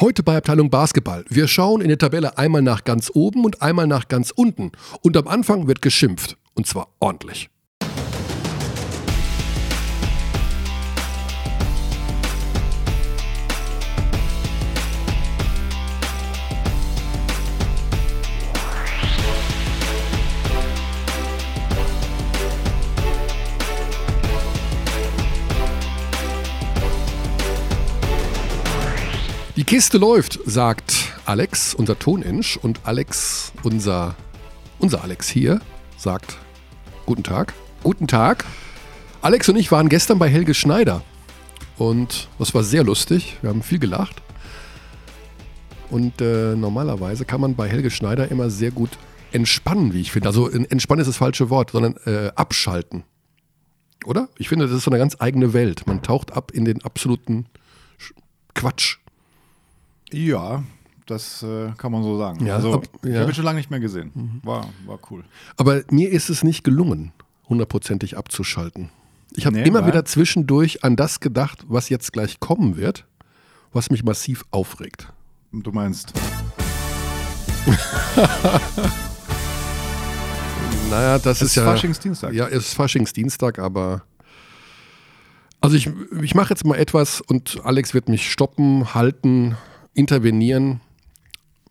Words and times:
Heute 0.00 0.22
bei 0.22 0.36
Abteilung 0.36 0.70
Basketball. 0.70 1.24
Wir 1.28 1.48
schauen 1.48 1.80
in 1.80 1.88
der 1.88 1.98
Tabelle 1.98 2.38
einmal 2.38 2.62
nach 2.62 2.84
ganz 2.84 3.10
oben 3.12 3.44
und 3.44 3.62
einmal 3.62 3.88
nach 3.88 4.06
ganz 4.06 4.30
unten. 4.30 4.70
Und 5.02 5.16
am 5.16 5.26
Anfang 5.26 5.66
wird 5.66 5.82
geschimpft. 5.82 6.36
Und 6.54 6.68
zwar 6.68 6.94
ordentlich. 7.00 7.50
Kiste 29.68 29.98
läuft, 29.98 30.40
sagt 30.46 31.12
Alex, 31.26 31.74
unser 31.74 31.98
Tonensch. 31.98 32.56
Und 32.56 32.80
Alex, 32.84 33.52
unser, 33.62 34.16
unser 34.78 35.04
Alex 35.04 35.28
hier, 35.28 35.60
sagt 35.98 36.38
Guten 37.04 37.22
Tag. 37.22 37.52
Guten 37.82 38.06
Tag. 38.06 38.46
Alex 39.20 39.46
und 39.50 39.56
ich 39.56 39.70
waren 39.70 39.90
gestern 39.90 40.18
bei 40.18 40.30
Helge 40.30 40.54
Schneider. 40.54 41.02
Und 41.76 42.30
das 42.38 42.54
war 42.54 42.64
sehr 42.64 42.82
lustig. 42.82 43.36
Wir 43.42 43.50
haben 43.50 43.62
viel 43.62 43.78
gelacht. 43.78 44.22
Und 45.90 46.22
äh, 46.22 46.56
normalerweise 46.56 47.26
kann 47.26 47.42
man 47.42 47.54
bei 47.54 47.68
Helge 47.68 47.90
Schneider 47.90 48.30
immer 48.30 48.48
sehr 48.48 48.70
gut 48.70 48.92
entspannen, 49.32 49.92
wie 49.92 50.00
ich 50.00 50.12
finde. 50.12 50.30
Also 50.30 50.48
entspannen 50.48 51.02
ist 51.02 51.08
das 51.08 51.18
falsche 51.18 51.50
Wort, 51.50 51.72
sondern 51.72 51.98
äh, 52.06 52.32
abschalten. 52.36 53.04
Oder? 54.06 54.30
Ich 54.38 54.48
finde, 54.48 54.66
das 54.66 54.74
ist 54.74 54.84
so 54.84 54.90
eine 54.90 54.98
ganz 54.98 55.16
eigene 55.18 55.52
Welt. 55.52 55.86
Man 55.86 56.00
taucht 56.00 56.32
ab 56.32 56.52
in 56.52 56.64
den 56.64 56.82
absoluten 56.86 57.44
Quatsch. 58.54 58.96
Ja, 60.12 60.62
das 61.06 61.42
äh, 61.42 61.72
kann 61.76 61.92
man 61.92 62.02
so 62.02 62.18
sagen. 62.18 62.44
Ja, 62.46 62.56
also, 62.56 62.74
ab- 62.74 62.84
Ich 63.02 63.10
ja. 63.10 63.20
habe 63.20 63.30
ihn 63.30 63.34
schon 63.34 63.44
lange 63.44 63.58
nicht 63.58 63.70
mehr 63.70 63.80
gesehen. 63.80 64.40
War, 64.44 64.66
war 64.86 64.98
cool. 65.10 65.24
Aber 65.56 65.82
mir 65.90 66.10
ist 66.10 66.28
es 66.30 66.42
nicht 66.44 66.64
gelungen, 66.64 67.12
hundertprozentig 67.48 68.16
abzuschalten. 68.16 68.90
Ich 69.34 69.46
habe 69.46 69.56
Nee, 69.56 69.64
immer 69.68 69.80
weil? 69.82 69.88
wieder 69.88 70.04
zwischendurch 70.04 70.84
an 70.84 70.96
das 70.96 71.20
gedacht, 71.20 71.64
was 71.68 71.88
jetzt 71.90 72.12
gleich 72.12 72.40
kommen 72.40 72.76
wird, 72.76 73.06
was 73.72 73.90
mich 73.90 74.02
massiv 74.04 74.44
aufregt. 74.50 75.12
Du 75.52 75.70
meinst, 75.72 76.12
Naja, 80.90 81.18
das 81.18 81.36
es 81.36 81.42
ist 81.42 81.48
ist 81.50 81.56
ja. 81.56 81.64
Faschingsdienstag. 81.64 82.32
Ja, 82.32 82.46
es 82.48 82.68
ist 82.68 82.74
Faschingsdienstag, 82.74 83.58
aber. 83.58 84.02
Also 85.60 85.76
ich, 85.76 85.90
ich 86.22 86.34
mache 86.34 86.50
jetzt 86.50 86.64
mal 86.64 86.76
etwas 86.76 87.20
und 87.20 87.60
Alex 87.64 87.92
wird 87.92 88.08
mich 88.08 88.30
stoppen, 88.30 88.94
halten, 88.94 89.56
intervenieren, 89.94 90.80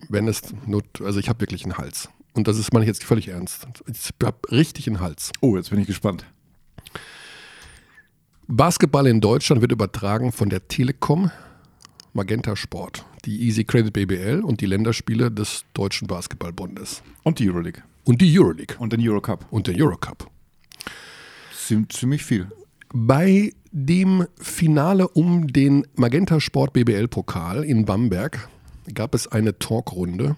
wenn 0.08 0.28
es 0.28 0.42
not, 0.66 0.84
also 1.02 1.18
ich 1.20 1.28
habe 1.28 1.40
wirklich 1.40 1.64
einen 1.64 1.78
Hals. 1.78 2.08
Und 2.34 2.46
das 2.46 2.58
ist 2.58 2.72
meine 2.72 2.84
ich 2.84 2.88
jetzt 2.88 3.04
völlig 3.04 3.28
ernst. 3.28 3.66
Ich 3.92 4.10
habe 4.24 4.38
richtig 4.50 4.86
einen 4.86 5.00
Hals. 5.00 5.32
Oh, 5.40 5.56
jetzt 5.56 5.70
bin 5.70 5.80
ich 5.80 5.86
gespannt. 5.86 6.24
Basketball 8.46 9.06
in 9.06 9.20
Deutschland 9.20 9.60
wird 9.60 9.72
übertragen 9.72 10.32
von 10.32 10.48
der 10.48 10.66
Telekom 10.68 11.30
Magenta 12.14 12.56
Sport, 12.56 13.04
die 13.24 13.42
Easy 13.42 13.64
Credit 13.64 13.92
BBL 13.92 14.40
und 14.42 14.60
die 14.60 14.66
Länderspiele 14.66 15.30
des 15.30 15.64
Deutschen 15.74 16.06
Basketballbundes. 16.08 17.02
Und 17.24 17.38
die 17.38 17.50
Euroleague. 17.50 17.82
Und 18.04 18.22
die 18.22 18.38
Euroleague 18.38 18.76
Und 18.78 18.92
den 18.94 19.06
Eurocup. 19.06 19.44
und 19.50 19.66
der 19.66 19.74
Eurocup. 19.76 20.30
Ziem- 21.54 21.88
Ziemlich 21.90 22.24
viel. 22.24 22.50
Bei 22.92 23.52
dem 23.70 24.26
Finale 24.38 25.08
um 25.08 25.46
den 25.48 25.86
Magenta 25.94 26.40
Sport 26.40 26.72
BBL 26.72 27.08
Pokal 27.08 27.64
in 27.64 27.84
Bamberg 27.84 28.48
gab 28.94 29.14
es 29.14 29.26
eine 29.26 29.58
Talkrunde, 29.58 30.36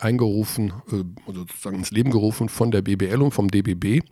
eingerufen, 0.00 0.72
äh, 0.90 1.04
also 1.26 1.40
sozusagen 1.40 1.76
ins 1.78 1.90
Leben 1.92 2.10
gerufen 2.10 2.48
von 2.48 2.70
der 2.72 2.82
BBL 2.82 3.22
und 3.22 3.32
vom 3.32 3.48
DBB. 3.48 4.02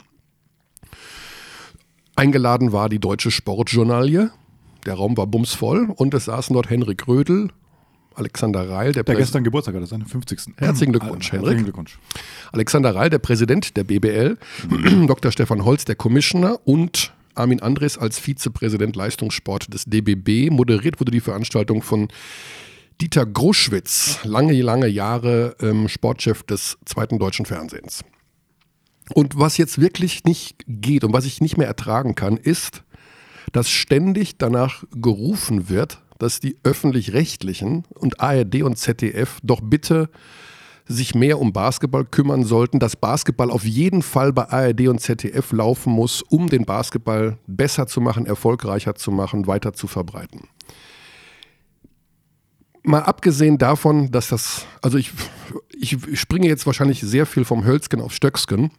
Eingeladen 2.14 2.73
war 2.73 2.89
die 2.89 2.98
Deutsche 3.01 3.30
Sportjournalie. 3.30 4.30
Der 4.86 4.95
Raum 4.95 5.17
war 5.17 5.27
bumsvoll 5.27 5.90
und 5.96 6.14
es 6.14 6.27
saßen 6.27 6.55
dort 6.55 6.70
Henrik 6.70 7.08
Rödel, 7.08 7.48
Alexander 8.14 8.70
Reil, 8.70 8.92
der, 8.92 9.02
Der 9.02 9.14
Präs- 9.14 9.19
gestern 9.19 9.45
Geburtstag 9.45 9.74
hatte, 9.74 9.86
seinen 9.86 10.07
50. 10.07 10.55
Herzlichen 10.57 10.92
Glückwunsch, 10.92 11.30
Henrik. 11.33 11.46
Herzlichen 11.48 11.64
Glückwunsch. 11.64 11.98
Alexander 12.52 12.95
Reil, 12.95 13.11
der 13.11 13.19
Präsident 13.19 13.77
der 13.77 13.85
BBL, 13.85 14.39
Dr. 15.08 15.33
Stefan 15.33 15.64
Holz, 15.64 15.85
der 15.85 15.96
Commissioner 15.96 16.58
und 16.64 17.13
Armin 17.36 17.61
Andres 17.61 17.98
als 17.98 18.19
Vizepräsident 18.19 18.97
Leistungssport 18.97 19.73
des 19.73 19.85
DBB. 19.85 20.51
Moderiert 20.51 21.01
wurde 21.01 21.13
die 21.13 21.20
Veranstaltung 21.20 21.83
von 21.83 22.08
Dieter 23.01 23.27
Gruschwitz, 23.27 24.20
lange, 24.24 24.61
lange 24.63 24.86
Jahre 24.86 25.55
ähm, 25.61 25.89
Sportchef 25.89 26.42
des 26.45 26.79
zweiten 26.86 27.19
deutschen 27.19 27.45
Fernsehens. 27.45 28.05
Und 29.14 29.39
was 29.39 29.58
jetzt 29.58 29.80
wirklich 29.80 30.25
nicht 30.25 30.57
geht 30.67 31.05
und 31.05 31.13
was 31.13 31.27
ich 31.27 31.41
nicht 31.41 31.58
mehr 31.58 31.67
ertragen 31.67 32.14
kann, 32.14 32.36
ist, 32.36 32.85
dass 33.52 33.70
ständig 33.70 34.39
danach 34.39 34.85
gerufen 34.95 35.69
wird, 35.69 36.02
dass 36.19 36.41
die 36.41 36.57
öffentlich-rechtlichen 36.64 37.85
und 37.91 38.20
ARD 38.20 38.63
und 38.63 38.77
ZDF 38.79 39.39
doch 39.42 39.61
bitte 39.63 40.08
sich 40.86 41.14
mehr 41.14 41.41
um 41.41 41.52
Basketball 41.52 42.05
kümmern 42.05 42.45
sollten, 42.45 42.79
dass 42.79 42.97
Basketball 42.97 43.51
auf 43.51 43.64
jeden 43.64 44.02
Fall 44.02 44.33
bei 44.33 44.48
ARD 44.48 44.89
und 44.89 45.01
ZDF 45.01 45.52
laufen 45.52 45.92
muss, 45.92 46.23
um 46.23 46.48
den 46.48 46.64
Basketball 46.64 47.39
besser 47.47 47.86
zu 47.86 48.01
machen, 48.01 48.27
erfolgreicher 48.27 48.95
zu 48.95 49.11
machen, 49.11 49.46
weiter 49.46 49.73
zu 49.73 49.89
verbreiten. 49.89 50.48
Mal 52.85 53.01
abgesehen 53.01 53.58
davon, 53.58 54.13
dass 54.13 54.29
das, 54.29 54.64
also 54.80 54.96
ich, 54.96 55.11
ich 55.77 55.98
springe 56.14 56.46
jetzt 56.46 56.67
wahrscheinlich 56.67 57.01
sehr 57.01 57.27
viel 57.27 57.45
vom 57.45 57.64
Hölzken 57.64 58.01
auf 58.01 58.14
Stöcksken, 58.14 58.70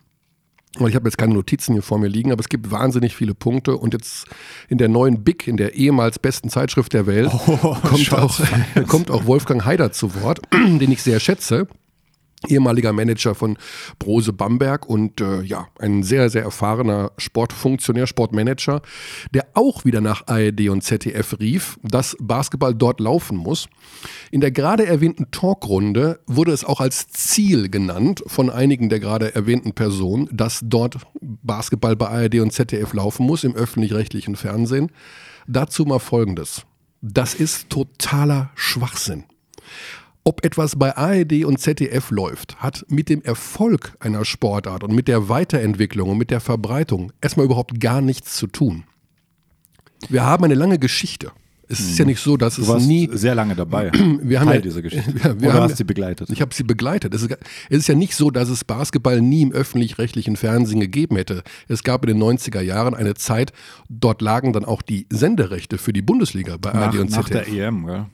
weil 0.79 0.89
ich 0.89 0.95
habe 0.95 1.09
jetzt 1.09 1.17
keine 1.17 1.33
Notizen 1.33 1.73
hier 1.73 1.81
vor 1.81 1.99
mir 1.99 2.07
liegen, 2.07 2.31
aber 2.31 2.39
es 2.39 2.47
gibt 2.47 2.71
wahnsinnig 2.71 3.17
viele 3.17 3.33
Punkte 3.33 3.75
und 3.75 3.93
jetzt 3.93 4.27
in 4.69 4.77
der 4.77 4.87
neuen 4.87 5.25
Big, 5.25 5.45
in 5.45 5.57
der 5.57 5.73
ehemals 5.73 6.19
besten 6.19 6.49
Zeitschrift 6.49 6.93
der 6.93 7.05
Welt, 7.05 7.31
kommt, 7.31 8.13
auch, 8.13 8.39
kommt 8.87 9.11
auch 9.11 9.25
Wolfgang 9.25 9.65
Haider 9.65 9.91
zu 9.91 10.15
Wort, 10.21 10.39
den 10.53 10.89
ich 10.89 11.01
sehr 11.01 11.19
schätze. 11.19 11.67
Ehemaliger 12.47 12.93
Manager 12.93 13.33
von 13.33 13.57
Brose 13.97 14.31
Bamberg 14.31 14.87
und 14.87 15.21
äh, 15.21 15.41
ja, 15.41 15.67
ein 15.79 16.03
sehr, 16.03 16.29
sehr 16.29 16.43
erfahrener 16.43 17.11
Sportfunktionär, 17.17 18.05
Sportmanager, 18.05 18.83
der 19.33 19.47
auch 19.55 19.85
wieder 19.85 20.01
nach 20.01 20.27
ARD 20.27 20.69
und 20.69 20.83
ZDF 20.83 21.39
rief, 21.39 21.79
dass 21.81 22.15
Basketball 22.19 22.75
dort 22.75 22.99
laufen 22.99 23.37
muss. 23.37 23.67
In 24.29 24.39
der 24.39 24.51
gerade 24.51 24.85
erwähnten 24.85 25.31
Talkrunde 25.31 26.19
wurde 26.27 26.51
es 26.51 26.63
auch 26.63 26.79
als 26.79 27.07
Ziel 27.07 27.69
genannt 27.69 28.23
von 28.27 28.51
einigen 28.51 28.89
der 28.89 28.99
gerade 28.99 29.33
erwähnten 29.33 29.73
Personen, 29.73 30.29
dass 30.31 30.59
dort 30.63 30.97
Basketball 31.19 31.95
bei 31.95 32.07
ARD 32.07 32.35
und 32.35 32.53
ZDF 32.53 32.93
laufen 32.93 33.25
muss 33.25 33.43
im 33.43 33.55
öffentlich-rechtlichen 33.55 34.35
Fernsehen. 34.35 34.91
Dazu 35.47 35.85
mal 35.85 35.99
Folgendes. 35.99 36.63
Das 37.01 37.33
ist 37.33 37.69
totaler 37.69 38.51
Schwachsinn. 38.55 39.23
Ob 40.27 40.43
etwas 40.43 40.75
bei 40.75 40.93
ARD 40.97 41.45
und 41.45 41.57
ZDF 41.57 42.11
läuft, 42.11 42.57
hat 42.57 42.85
mit 42.89 43.07
dem 43.07 43.21
Erfolg 43.21 43.95
einer 44.01 44.25
Sportart 44.25 44.83
und 44.83 44.93
mit 44.93 45.07
der 45.07 45.29
Weiterentwicklung 45.29 46.09
und 46.09 46.17
mit 46.17 46.31
der 46.31 46.41
Verbreitung 46.41 47.13
erstmal 47.21 47.45
überhaupt 47.45 47.79
gar 47.79 48.01
nichts 48.01 48.35
zu 48.35 48.47
tun. 48.47 48.83
Wir 50.09 50.25
haben 50.25 50.43
eine 50.43 50.55
lange 50.55 50.79
Geschichte. 50.79 51.31
Es 51.69 51.79
ist 51.79 51.97
ja 51.97 52.03
nicht 52.03 52.19
so, 52.19 52.35
dass 52.35 52.55
Du 52.57 52.63
es 52.63 52.67
warst 52.67 52.87
nie. 52.87 53.09
sehr 53.13 53.35
lange 53.35 53.55
dabei. 53.55 53.89
Wir 54.21 54.41
haben 54.41 54.47
Teil 54.47 54.55
ja- 54.57 54.61
dieser 54.61 54.81
Geschichte. 54.87 55.11
Ja, 55.17 55.39
wir 55.39 55.47
Oder 55.49 55.53
haben 55.53 55.63
hast 55.69 55.77
sie 55.77 55.83
begleitet. 55.85 56.29
Ich 56.29 56.41
habe 56.41 56.53
sie 56.53 56.63
begleitet. 56.63 57.13
Es 57.13 57.21
ist, 57.21 57.31
es 57.69 57.77
ist 57.79 57.87
ja 57.87 57.95
nicht 57.95 58.13
so, 58.13 58.29
dass 58.29 58.49
es 58.49 58.65
Basketball 58.65 59.21
nie 59.21 59.43
im 59.43 59.53
öffentlich-rechtlichen 59.53 60.35
Fernsehen 60.35 60.81
gegeben 60.81 61.15
hätte. 61.15 61.41
Es 61.69 61.83
gab 61.83 62.05
in 62.05 62.17
den 62.19 62.21
90er 62.21 62.59
Jahren 62.61 62.95
eine 62.95 63.13
Zeit, 63.15 63.53
dort 63.89 64.21
lagen 64.21 64.51
dann 64.51 64.65
auch 64.65 64.81
die 64.81 65.07
Senderechte 65.09 65.77
für 65.77 65.93
die 65.93 66.01
Bundesliga 66.01 66.57
bei 66.57 66.73
nach, 66.73 66.81
ARD 66.87 66.99
und 66.99 67.11
nach 67.11 67.29
ZDF. 67.29 67.45
der 67.49 67.67
EM, 67.67 67.85
gell? 67.85 68.05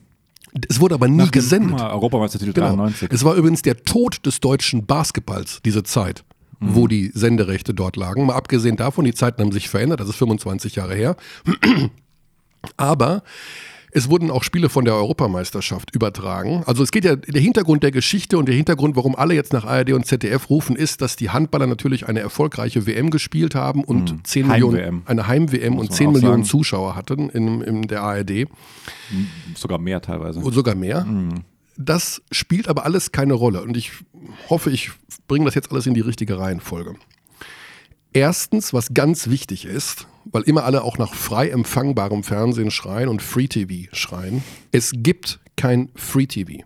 Es 0.68 0.80
wurde 0.80 0.94
aber 0.94 1.08
nie 1.08 1.16
Nach 1.16 1.30
gesendet. 1.30 1.80
Europameistertitel 1.80 2.52
Genau. 2.52 2.68
93. 2.68 3.10
Es 3.12 3.24
war 3.24 3.34
übrigens 3.34 3.62
der 3.62 3.82
Tod 3.82 4.24
des 4.24 4.40
deutschen 4.40 4.86
Basketballs, 4.86 5.60
diese 5.64 5.82
Zeit, 5.82 6.24
wo 6.60 6.86
die 6.86 7.10
Senderechte 7.12 7.74
dort 7.74 7.96
lagen. 7.96 8.26
Mal 8.26 8.34
abgesehen 8.36 8.76
davon, 8.76 9.04
die 9.04 9.14
Zeiten 9.14 9.42
haben 9.42 9.52
sich 9.52 9.68
verändert, 9.68 10.00
das 10.00 10.08
ist 10.08 10.16
25 10.16 10.76
Jahre 10.76 10.94
her. 10.94 11.16
Aber 12.76 13.22
es 13.96 14.10
wurden 14.10 14.30
auch 14.30 14.42
Spiele 14.42 14.68
von 14.68 14.84
der 14.84 14.94
Europameisterschaft 14.94 15.94
übertragen. 15.94 16.64
Also 16.66 16.82
es 16.82 16.90
geht 16.90 17.04
ja, 17.04 17.14
der 17.14 17.40
Hintergrund 17.40 17.84
der 17.84 17.92
Geschichte 17.92 18.36
und 18.36 18.46
der 18.46 18.54
Hintergrund, 18.56 18.96
warum 18.96 19.14
alle 19.14 19.34
jetzt 19.34 19.52
nach 19.52 19.64
ARD 19.64 19.92
und 19.92 20.04
ZDF 20.04 20.50
rufen, 20.50 20.74
ist, 20.74 21.00
dass 21.00 21.14
die 21.14 21.30
Handballer 21.30 21.68
natürlich 21.68 22.08
eine 22.08 22.18
erfolgreiche 22.18 22.88
WM 22.88 23.10
gespielt 23.10 23.54
haben 23.54 23.84
und 23.84 24.26
10 24.26 24.48
Heim-WM. 24.48 24.72
Millionen, 24.72 25.02
eine 25.06 25.28
Heim-WM 25.28 25.74
und 25.74 25.86
man 25.86 25.90
10 25.90 26.08
auch 26.08 26.12
Millionen 26.12 26.32
sagen. 26.32 26.44
Zuschauer 26.44 26.96
hatten 26.96 27.30
in, 27.30 27.60
in 27.60 27.82
der 27.82 28.02
ARD. 28.02 28.48
Sogar 29.54 29.78
mehr 29.78 30.02
teilweise. 30.02 30.40
Und 30.40 30.52
sogar 30.52 30.74
mehr. 30.74 31.06
Das 31.76 32.20
spielt 32.32 32.66
aber 32.66 32.84
alles 32.84 33.12
keine 33.12 33.34
Rolle. 33.34 33.62
Und 33.62 33.76
ich 33.76 33.92
hoffe, 34.50 34.70
ich 34.70 34.90
bringe 35.28 35.44
das 35.44 35.54
jetzt 35.54 35.70
alles 35.70 35.86
in 35.86 35.94
die 35.94 36.00
richtige 36.00 36.36
Reihenfolge. 36.36 36.96
Erstens, 38.12 38.72
was 38.72 38.92
ganz 38.92 39.28
wichtig 39.28 39.66
ist, 39.66 40.08
weil 40.24 40.42
immer 40.42 40.64
alle 40.64 40.82
auch 40.82 40.98
nach 40.98 41.14
frei 41.14 41.50
empfangbarem 41.50 42.22
Fernsehen 42.22 42.70
schreien 42.70 43.08
und 43.08 43.22
Free 43.22 43.48
TV 43.48 43.88
schreien, 43.94 44.42
es 44.72 44.92
gibt 44.94 45.40
kein 45.56 45.90
Free 45.94 46.26
TV. 46.26 46.64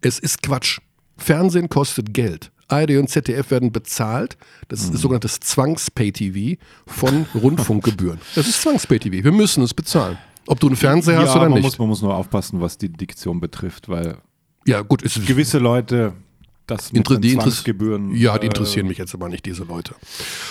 Es 0.00 0.18
ist 0.18 0.42
Quatsch. 0.42 0.80
Fernsehen 1.16 1.68
kostet 1.68 2.12
Geld. 2.12 2.52
ARD 2.68 2.96
und 2.96 3.08
ZDF 3.08 3.50
werden 3.50 3.70
bezahlt. 3.70 4.36
Das 4.68 4.82
ist 4.82 4.94
sogenanntes 4.94 5.38
Zwangs-Pay-TV 5.40 6.60
von 6.86 7.26
Rundfunkgebühren. 7.34 8.20
Das 8.34 8.48
ist 8.48 8.60
Zwangs-Pay-TV. 8.62 9.24
Wir 9.24 9.32
müssen 9.32 9.62
es 9.62 9.72
bezahlen. 9.72 10.18
Ob 10.48 10.60
du 10.60 10.66
einen 10.66 10.76
Fernseher 10.76 11.18
hast 11.18 11.34
ja, 11.34 11.36
oder 11.36 11.48
man 11.48 11.54
nicht. 11.54 11.62
Muss, 11.64 11.78
man 11.78 11.88
muss 11.88 12.02
nur 12.02 12.14
aufpassen, 12.14 12.60
was 12.60 12.76
die 12.78 12.88
Diktion 12.88 13.40
betrifft, 13.40 13.88
weil 13.88 14.18
ja, 14.66 14.82
gut, 14.82 15.04
es 15.04 15.16
ist 15.16 15.26
gewisse 15.26 15.58
Leute 15.58 16.12
das 16.66 16.92
mit 16.92 16.98
Inter 16.98 17.14
den 17.14 17.22
die 17.22 17.34
Zwangsgebühren. 17.34 18.14
Ja, 18.14 18.38
die 18.38 18.46
äh, 18.46 18.48
interessieren 18.48 18.86
mich 18.88 18.98
jetzt 18.98 19.14
aber 19.14 19.28
nicht, 19.28 19.46
diese 19.46 19.64
Leute. 19.64 19.94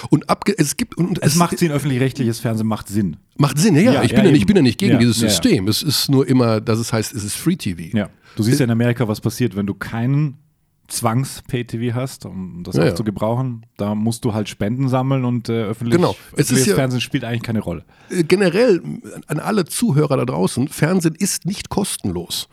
Und 0.10 0.30
abge 0.30 0.54
es 0.58 0.78
gibt 0.78 0.98
und 0.98 1.22
Es 1.22 1.36
macht 1.36 1.58
Sinn, 1.58 1.72
öffentlich-rechtliches 1.72 2.40
Fernsehen 2.40 2.68
macht 2.68 2.88
Sinn. 2.88 3.18
macht 3.38 3.58
Sinn, 3.58 3.76
ja, 3.76 3.82
ja, 3.82 3.94
Ja, 3.94 4.04
ich, 4.04 4.12
ja, 4.12 4.18
bin 4.18 4.26
ja, 4.26 4.32
nicht, 4.32 4.42
ich 4.42 4.48
bin 4.48 4.56
ja 4.56 4.62
nicht 4.62 4.78
gegen 4.80 4.94
Ja, 4.94 5.00
dieses 5.00 5.18
ja, 5.18 5.24
ja. 5.24 5.30
System. 5.30 5.68
Es 5.68 5.82
ist 5.84 6.10
nur 6.10 6.28
immer, 6.28 6.62
dass 6.62 6.80
es 6.80 6.94
heißt, 6.94 7.14
es 7.14 7.24
ist 7.24 7.36
Free 7.36 7.56
TV. 7.56 7.96
Ja. 7.98 8.10
Du 8.36 8.44
siehst 8.44 8.60
ja 8.60 8.66
in 8.66 8.72
Amerika, 8.72 9.08
was 9.08 9.22
passiert, 9.22 9.56
wenn 9.56 9.66
du 9.66 9.74
keinen 9.74 10.38
Zwangs-Pay-TV 10.88 11.96
hast, 11.96 12.26
um 12.26 12.64
das 12.64 12.76
Ja, 12.76 12.90
auch 12.90 12.96
zu 12.96 13.04
gebrauchen. 13.04 13.66
Da 13.78 13.96
musst 13.96 14.26
du 14.26 14.34
halt 14.34 14.50
Spenden 14.50 14.90
sammeln 14.90 15.26
und 15.26 15.50
äh, 15.50 15.64
öffentlich, 15.64 15.96
Genau. 15.96 16.16
Öffentliches 16.34 16.66
ja- 16.68 16.76
Fernsehen 16.76 17.02
spielt 17.02 17.24
eigentlich 17.24 17.44
keine 17.44 17.60
Rolle. 17.60 17.84
Äh, 18.10 18.24
Generell 18.24 18.82
an 19.28 19.40
alle 19.40 19.66
Zuhörer 19.66 20.18
da 20.18 20.26
draußen, 20.26 20.68
Fernsehen 20.68 21.16
ist 21.16 21.46
nicht 21.46 21.70
kostenlos. 21.70 22.48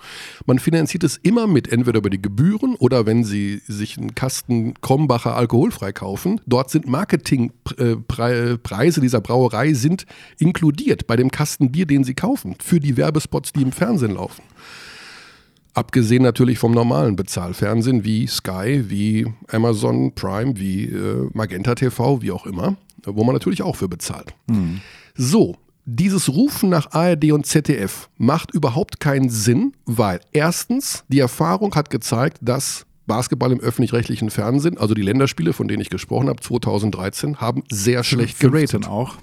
Man 0.46 0.58
finanziert 0.58 1.04
es 1.04 1.16
immer 1.18 1.46
mit, 1.46 1.70
entweder 1.70 1.98
über 1.98 2.10
die 2.10 2.20
Gebühren 2.22 2.74
oder 2.76 3.06
wenn 3.06 3.24
Sie 3.24 3.60
sich 3.66 3.98
einen 3.98 4.14
Kasten 4.14 4.74
Krombacher 4.80 5.36
alkoholfrei 5.36 5.92
kaufen. 5.92 6.40
Dort 6.46 6.70
sind 6.70 6.86
Marketingpreise 6.88 9.00
dieser 9.00 9.20
Brauerei 9.20 9.72
sind 9.74 10.06
inkludiert 10.38 11.06
bei 11.06 11.16
dem 11.16 11.30
Kasten 11.30 11.70
Bier, 11.72 11.86
den 11.86 12.04
Sie 12.04 12.14
kaufen, 12.14 12.56
für 12.62 12.80
die 12.80 12.96
Werbespots, 12.96 13.52
die 13.52 13.62
im 13.62 13.72
Fernsehen 13.72 14.14
laufen. 14.14 14.42
Abgesehen 15.74 16.22
natürlich 16.22 16.58
vom 16.58 16.72
normalen 16.72 17.16
Bezahlfernsehen 17.16 18.04
wie 18.04 18.26
Sky, 18.26 18.84
wie 18.88 19.26
Amazon 19.48 20.14
Prime, 20.14 20.58
wie 20.58 20.84
äh, 20.84 21.28
Magenta 21.32 21.74
TV, 21.74 22.20
wie 22.20 22.30
auch 22.30 22.46
immer, 22.46 22.76
wo 23.04 23.24
man 23.24 23.34
natürlich 23.34 23.62
auch 23.62 23.76
für 23.76 23.88
bezahlt. 23.88 24.34
So, 25.14 25.56
dieses 25.84 26.28
Rufen 26.28 26.68
nach 26.68 26.92
ARD 26.92 27.32
und 27.32 27.46
ZDF 27.46 28.08
macht 28.18 28.54
überhaupt 28.54 29.00
keinen 29.00 29.30
Sinn, 29.30 29.72
weil 29.86 30.20
erstens 30.32 31.04
die 31.08 31.18
Erfahrung 31.18 31.74
hat 31.74 31.90
gezeigt, 31.90 32.38
dass 32.40 32.86
Basketball 33.06 33.50
im 33.50 33.60
öffentlich-rechtlichen 33.60 34.30
Fernsehen, 34.30 34.78
also 34.78 34.94
die 34.94 35.02
Länderspiele, 35.02 35.52
von 35.52 35.68
denen 35.68 35.82
ich 35.82 35.90
gesprochen 35.90 36.28
habe, 36.28 36.40
2013, 36.40 37.40
haben 37.40 37.64
sehr 37.70 38.04
schlecht 38.04 38.36
15 38.36 38.52
geratet. 38.52 38.88
auch. 38.88 39.16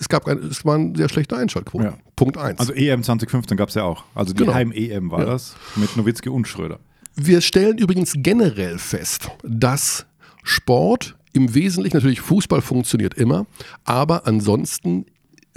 Es, 0.00 0.08
gab 0.08 0.26
es 0.28 0.64
waren 0.64 0.94
sehr 0.94 1.08
schlechte 1.08 1.36
Einschaltquoten. 1.36 1.86
Ja. 1.88 1.98
Punkt 2.14 2.38
eins. 2.38 2.60
Also 2.60 2.72
EM 2.72 3.02
2015 3.02 3.56
gab 3.56 3.68
es 3.70 3.74
ja 3.74 3.82
auch. 3.82 4.04
Also 4.14 4.32
die 4.32 4.38
Genau. 4.40 4.54
Heim-EM 4.54 5.10
war 5.10 5.20
Ja. 5.20 5.26
das 5.26 5.56
mit 5.74 5.96
Nowitzki 5.96 6.28
und 6.28 6.46
Schröder. 6.46 6.78
Wir 7.16 7.40
stellen 7.40 7.78
übrigens 7.78 8.12
generell 8.16 8.78
fest, 8.78 9.28
dass 9.42 10.06
Sport 10.44 11.16
im 11.32 11.54
Wesentlichen 11.54 11.96
natürlich 11.96 12.20
Fußball 12.20 12.60
funktioniert 12.62 13.14
immer, 13.14 13.46
aber 13.84 14.26
ansonsten 14.26 15.06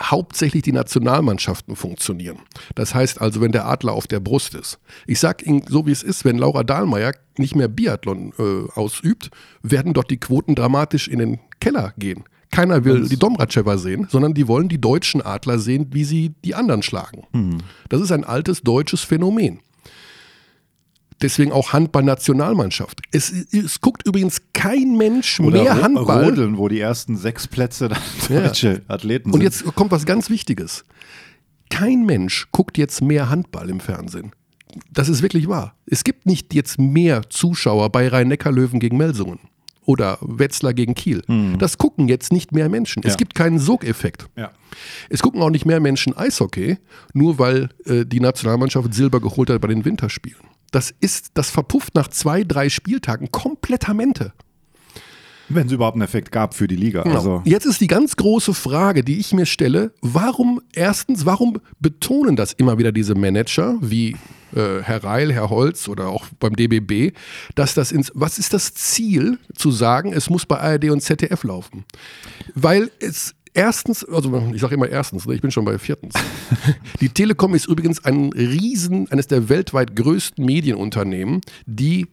hauptsächlich 0.01 0.63
die 0.63 0.71
Nationalmannschaften 0.71 1.75
funktionieren. 1.75 2.39
Das 2.75 2.95
heißt 2.95 3.19
also, 3.21 3.41
wenn 3.41 3.51
der 3.51 3.65
Adler 3.67 3.91
auf 3.93 4.07
der 4.07 4.19
Brust 4.21 4.55
ist. 4.55 4.79
Ich 5.07 5.19
sage 5.19 5.43
Ihnen 5.45 5.63
so, 5.67 5.85
wie 5.85 5.91
es 5.91 6.03
ist, 6.03 6.23
wenn 6.25 6.37
Laura 6.37 6.63
Dahlmeier 6.63 7.11
nicht 7.37 7.55
mehr 7.55 7.67
Biathlon 7.67 8.33
äh, 8.39 8.71
ausübt, 8.79 9.29
werden 9.61 9.93
dort 9.93 10.09
die 10.09 10.17
Quoten 10.19 10.55
dramatisch 10.55 11.07
in 11.09 11.19
den 11.19 11.39
Keller 11.59 11.93
gehen. 11.97 12.23
Keiner 12.51 12.83
will 12.83 13.07
die 13.07 13.17
Domratschewa 13.17 13.77
sehen, 13.77 14.07
sondern 14.09 14.33
die 14.33 14.47
wollen 14.47 14.69
die 14.69 14.81
deutschen 14.81 15.21
Adler 15.21 15.59
sehen, 15.59 15.87
wie 15.91 16.03
sie 16.03 16.33
die 16.43 16.55
anderen 16.55 16.81
schlagen. 16.81 17.61
Das 17.89 18.01
ist 18.01 18.11
ein 18.11 18.23
altes 18.23 18.61
deutsches 18.63 19.01
Phänomen. 19.01 19.59
Deswegen 21.21 21.51
auch 21.51 21.73
Handball-Nationalmannschaft. 21.73 23.01
Es, 23.11 23.29
es 23.29 23.81
guckt 23.81 24.07
übrigens 24.07 24.41
kein 24.53 24.95
Mensch 24.95 25.39
mehr 25.41 25.73
Ro- 25.75 25.81
Handball. 25.83 26.23
Rodeln, 26.23 26.57
wo 26.57 26.69
die 26.69 26.79
ersten 26.79 27.17
sechs 27.17 27.45
Plätze 27.47 27.89
dann 27.89 27.99
Ja. 28.29 28.41
deutsche 28.41 28.81
Athleten 28.87 29.29
Und 29.31 29.33
sind. 29.33 29.41
jetzt 29.43 29.65
kommt 29.75 29.91
was 29.91 30.05
ganz 30.05 30.29
Wichtiges. 30.29 30.85
Kein 31.69 32.05
Mensch 32.05 32.47
guckt 32.53 32.77
jetzt 32.77 33.01
mehr 33.01 33.29
Handball 33.29 33.69
im 33.69 33.81
Fernsehen. 33.81 34.31
Das 34.91 35.09
ist 35.09 35.21
wirklich 35.21 35.49
wahr. 35.49 35.75
Es 35.87 36.03
gibt 36.05 36.25
nicht 36.25 36.53
jetzt 36.53 36.79
mehr 36.79 37.29
Zuschauer 37.29 37.89
bei 37.91 38.07
Rhein-Neckar-Löwen 38.07 38.79
gegen 38.79 38.95
Melsungen 38.97 39.39
oder 39.89 40.19
Wetzlar 40.21 40.75
gegen 40.75 40.93
Kiel. 40.93 41.23
Das 41.57 41.79
gucken 41.79 42.07
jetzt 42.07 42.31
nicht 42.31 42.51
mehr 42.51 42.69
Menschen. 42.69 43.01
Es 43.03 43.13
Ja. 43.13 43.17
gibt 43.17 43.33
keinen 43.33 43.57
Sogeffekt. 43.57 44.29
ja. 44.37 44.51
Es 45.09 45.21
gucken 45.23 45.41
auch 45.41 45.49
nicht 45.49 45.65
mehr 45.65 45.79
Menschen 45.79 46.15
Eishockey, 46.15 46.77
nur 47.13 47.39
weil 47.39 47.69
äh, 47.85 48.05
die 48.05 48.19
Nationalmannschaft 48.19 48.93
Silber 48.93 49.19
geholt 49.19 49.49
hat 49.49 49.59
bei 49.61 49.67
den 49.67 49.83
Winterspielen. 49.83 50.39
Das 50.71 50.93
ist, 50.99 51.31
das 51.33 51.49
verpufft 51.49 51.95
nach 51.95 52.07
zwei, 52.09 52.43
drei 52.43 52.69
Spieltagen 52.69 53.31
komplettamente. 53.31 54.31
Wenn 55.51 55.65
es 55.65 55.73
überhaupt 55.73 55.95
einen 55.95 56.03
Effekt 56.03 56.31
gab 56.31 56.53
für 56.53 56.67
die 56.67 56.75
Liga. 56.75 57.01
Genau. 57.01 57.15
Also, 57.15 57.41
Jetzt 57.45 57.65
ist 57.65 57.81
die 57.81 57.87
ganz 57.87 58.15
große 58.15 58.53
Frage, 58.53 59.03
die 59.03 59.17
ich 59.17 59.33
mir 59.33 59.47
stelle, 59.47 59.91
warum, 60.01 60.61
erstens, 60.73 61.25
warum 61.25 61.57
betonen 61.79 62.35
das 62.35 62.53
immer 62.53 62.77
wieder 62.77 62.91
diese 62.91 63.15
Manager, 63.15 63.75
wie 63.81 64.15
äh, 64.55 64.81
Herr 64.81 65.03
Reil, 65.03 65.31
Herr 65.33 65.49
Holz 65.49 65.87
oder 65.87 66.07
auch 66.07 66.25
beim 66.39 66.55
DBB, 66.55 67.15
dass 67.55 67.73
das 67.73 67.91
ins, 67.91 68.11
was 68.15 68.37
ist 68.37 68.53
das 68.53 68.73
Ziel 68.73 69.37
zu 69.55 69.71
sagen, 69.71 70.13
es 70.13 70.29
muss 70.29 70.45
bei 70.45 70.59
ARD 70.59 70.89
und 70.89 71.01
ZDF 71.01 71.43
laufen? 71.43 71.85
Weil 72.55 72.91
es 72.99 73.35
erstens, 73.53 74.03
also 74.05 74.51
ich 74.53 74.61
sage 74.61 74.75
immer 74.75 74.89
erstens, 74.89 75.25
ne, 75.25 75.35
ich 75.35 75.41
bin 75.41 75.51
schon 75.51 75.65
bei 75.65 75.77
viertens. 75.77 76.15
Die 77.01 77.09
Telekom 77.09 77.55
ist 77.55 77.67
übrigens 77.67 78.03
ein 78.05 78.31
Riesen, 78.33 79.09
eines 79.11 79.27
der 79.27 79.49
weltweit 79.49 79.95
größten 79.95 80.43
Medienunternehmen, 80.45 81.41
die 81.65 82.07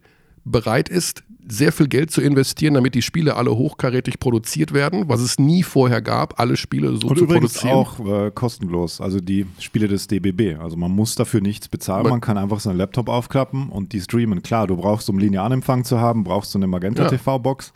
bereit 0.44 0.88
ist, 0.88 1.24
sehr 1.48 1.70
viel 1.72 1.86
Geld 1.88 2.10
zu 2.10 2.20
investieren, 2.20 2.74
damit 2.74 2.94
die 2.94 3.02
Spiele 3.02 3.36
alle 3.36 3.54
hochkarätig 3.56 4.18
produziert 4.18 4.72
werden, 4.72 5.08
was 5.08 5.20
es 5.20 5.38
nie 5.38 5.62
vorher 5.62 6.02
gab, 6.02 6.40
alle 6.40 6.56
Spiele 6.56 6.96
so 6.96 7.06
und 7.08 7.18
zu 7.18 7.24
übrigens 7.24 7.54
produzieren. 7.54 7.74
auch 7.74 8.26
äh, 8.26 8.30
kostenlos. 8.32 9.00
Also 9.00 9.20
die 9.20 9.46
Spiele 9.60 9.86
des 9.88 10.08
DBB. 10.08 10.58
Also 10.60 10.76
man 10.76 10.90
muss 10.90 11.14
dafür 11.14 11.40
nichts 11.40 11.68
bezahlen. 11.68 12.02
Man- 12.02 12.12
Man 12.12 12.20
kann 12.20 12.36
einfach 12.38 12.58
seinen 12.60 12.78
Laptop 12.78 13.08
aufklappen 13.08 13.68
und 13.68 13.92
die 13.92 14.00
streamen. 14.00 14.42
Klar, 14.42 14.66
du 14.66 14.76
brauchst, 14.76 15.08
um 15.08 15.18
linearen 15.18 15.52
Empfang 15.52 15.84
zu 15.84 16.00
haben, 16.00 16.24
brauchst 16.24 16.52
du 16.54 16.58
eine 16.58 16.66
Magenta 16.66 17.04
Ja. 17.04 17.08
TV-Box. 17.10 17.72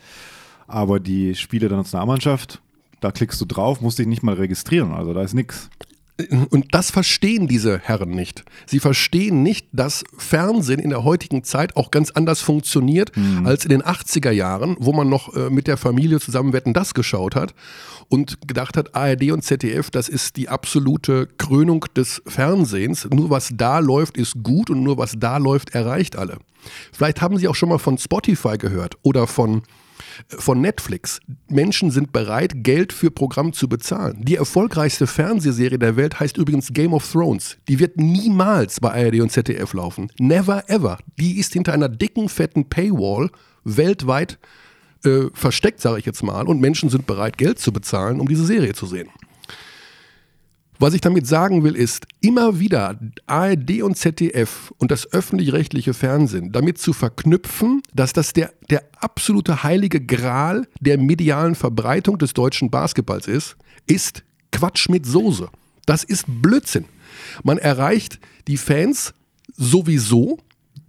Aber 0.67 0.99
die 1.00 1.34
Spiele 1.34 1.69
der 1.69 1.78
Nationalmannschaft, 1.78 2.61
da 3.00 3.11
klickst 3.12 3.40
du 3.40 3.44
drauf, 3.44 3.81
musst 3.81 3.99
dich 3.99 4.06
nicht 4.06 4.22
mal 4.22 4.34
registrieren. 4.34 4.93
Also 4.93 5.12
da 5.14 5.22
ist 5.22 5.34
nichts. 5.34 5.70
Und 6.50 6.75
das 6.75 6.90
verstehen 6.90 7.49
diese 7.49 7.78
Herren 7.78 8.11
nicht. 8.11 8.44
Sie 8.67 8.81
verstehen 8.81 9.43
nicht, 9.43 9.67
dass 9.72 10.05
Fernsehen 10.17 10.81
in 10.81 10.90
der 10.90 11.05
heutigen 11.05 11.44
Zeit 11.44 11.76
auch 11.76 11.90
ganz 11.90 12.11
anders 12.11 12.41
funktioniert 12.41 13.12
als 13.44 13.65
in 13.65 13.70
den 13.70 13.82
80er 13.82 14.31
Jahren, 14.31 14.77
wo 14.79 14.93
man 14.93 15.08
noch 15.08 15.34
äh, 15.34 15.50
mit 15.50 15.67
der 15.67 15.77
Familie 15.77 16.20
zusammen 16.20 16.53
Wetten 16.53 16.72
das 16.72 16.94
geschaut 16.94 17.34
hat 17.34 17.55
und 18.08 18.46
gedacht 18.46 18.77
hat, 18.77 18.94
ARD 18.94 19.31
und 19.31 19.43
ZDF, 19.43 19.91
das 19.91 20.08
ist 20.08 20.36
die 20.36 20.48
absolute 20.48 21.29
Krönung 21.39 21.86
des 21.96 22.22
Fernsehens. 22.27 23.08
Nur 23.10 23.31
was 23.31 23.50
da 23.55 23.79
läuft, 23.79 24.17
ist 24.17 24.43
gut 24.43 24.70
und 24.70 24.82
nur 24.82 24.98
was 24.98 25.15
da 25.17 25.36
läuft, 25.36 25.74
erreicht 25.74 26.17
alle. 26.17 26.39
Vielleicht 26.93 27.22
haben 27.22 27.39
Sie 27.39 27.48
auch 27.48 27.55
schon 27.55 27.69
mal 27.69 27.79
von 27.79 27.98
Spotify 27.98 28.58
gehört 28.58 28.96
oder 29.03 29.27
von 29.27 29.62
von 30.28 30.60
Netflix. 30.60 31.20
Menschen 31.48 31.90
sind 31.90 32.12
bereit, 32.12 32.52
Geld 32.56 32.92
für 32.92 33.10
Programm 33.10 33.52
zu 33.52 33.69
bezahlen. 33.69 34.22
Die 34.24 34.36
erfolgreichste 34.36 35.06
Fernsehserie 35.06 35.78
der 35.78 35.96
Welt 35.96 36.20
heißt 36.20 36.36
übrigens 36.36 36.72
Game 36.72 36.92
of 36.92 37.10
Thrones. 37.10 37.56
Die 37.69 37.78
wird 37.78 37.96
niemals 37.96 38.80
bei 38.80 38.90
ARD 38.90 39.20
und 39.20 39.30
ZDF 39.30 39.72
laufen. 39.74 40.10
Never 40.19 40.69
ever. 40.69 40.98
Die 41.19 41.38
ist 41.38 41.52
hinter 41.52 41.72
einer 41.72 41.88
dicken, 41.88 42.28
fetten 42.28 42.69
Paywall 42.69 43.30
weltweit 43.64 44.38
äh, 45.04 45.26
versteckt, 45.32 45.80
sage 45.80 45.98
ich 45.98 46.06
jetzt 46.06 46.22
mal. 46.22 46.46
Und 46.46 46.60
Menschen 46.60 46.90
sind 46.90 47.06
bereit, 47.06 47.38
Geld 47.38 47.58
zu 47.58 47.72
bezahlen, 47.72 48.20
um 48.20 48.28
diese 48.28 48.44
Serie 48.44 48.74
zu 48.74 48.86
sehen. 48.86 49.08
Was 50.82 50.94
ich 50.94 51.03
damit 51.03 51.27
sagen 51.27 51.63
will, 51.63 51.77
ist, 51.77 52.06
immer 52.22 52.58
wieder 52.58 52.99
ARD 53.27 53.82
und 53.82 53.99
ZDF 53.99 54.72
und 54.79 54.91
das 54.91 55.13
öffentlich-rechtliche 55.13 55.93
Fernsehen 55.93 56.53
damit 56.53 56.79
zu 56.79 56.94
verknüpfen, 56.94 57.82
dass 57.93 58.15
das 58.15 58.32
der, 58.32 58.51
der 58.70 58.84
absolute 58.99 59.63
heilige 59.63 60.01
Gral 60.01 60.67
der 60.81 60.96
medialen 60.96 61.55
Verbreitung 61.55 62.17
des 62.17 62.32
deutschen 62.32 62.70
Basketballs 62.70 63.29
ist, 63.29 63.58
ist 63.87 64.25
Quatsch 64.53 64.89
mit 64.89 65.05
Soße. 65.05 65.51
Das 65.84 66.03
ist 66.03 66.25
Blödsinn. 66.27 66.87
Man 67.43 67.58
erreicht 67.58 68.19
die 68.49 68.56
Fans 68.56 69.13
sowieso, 69.55 70.39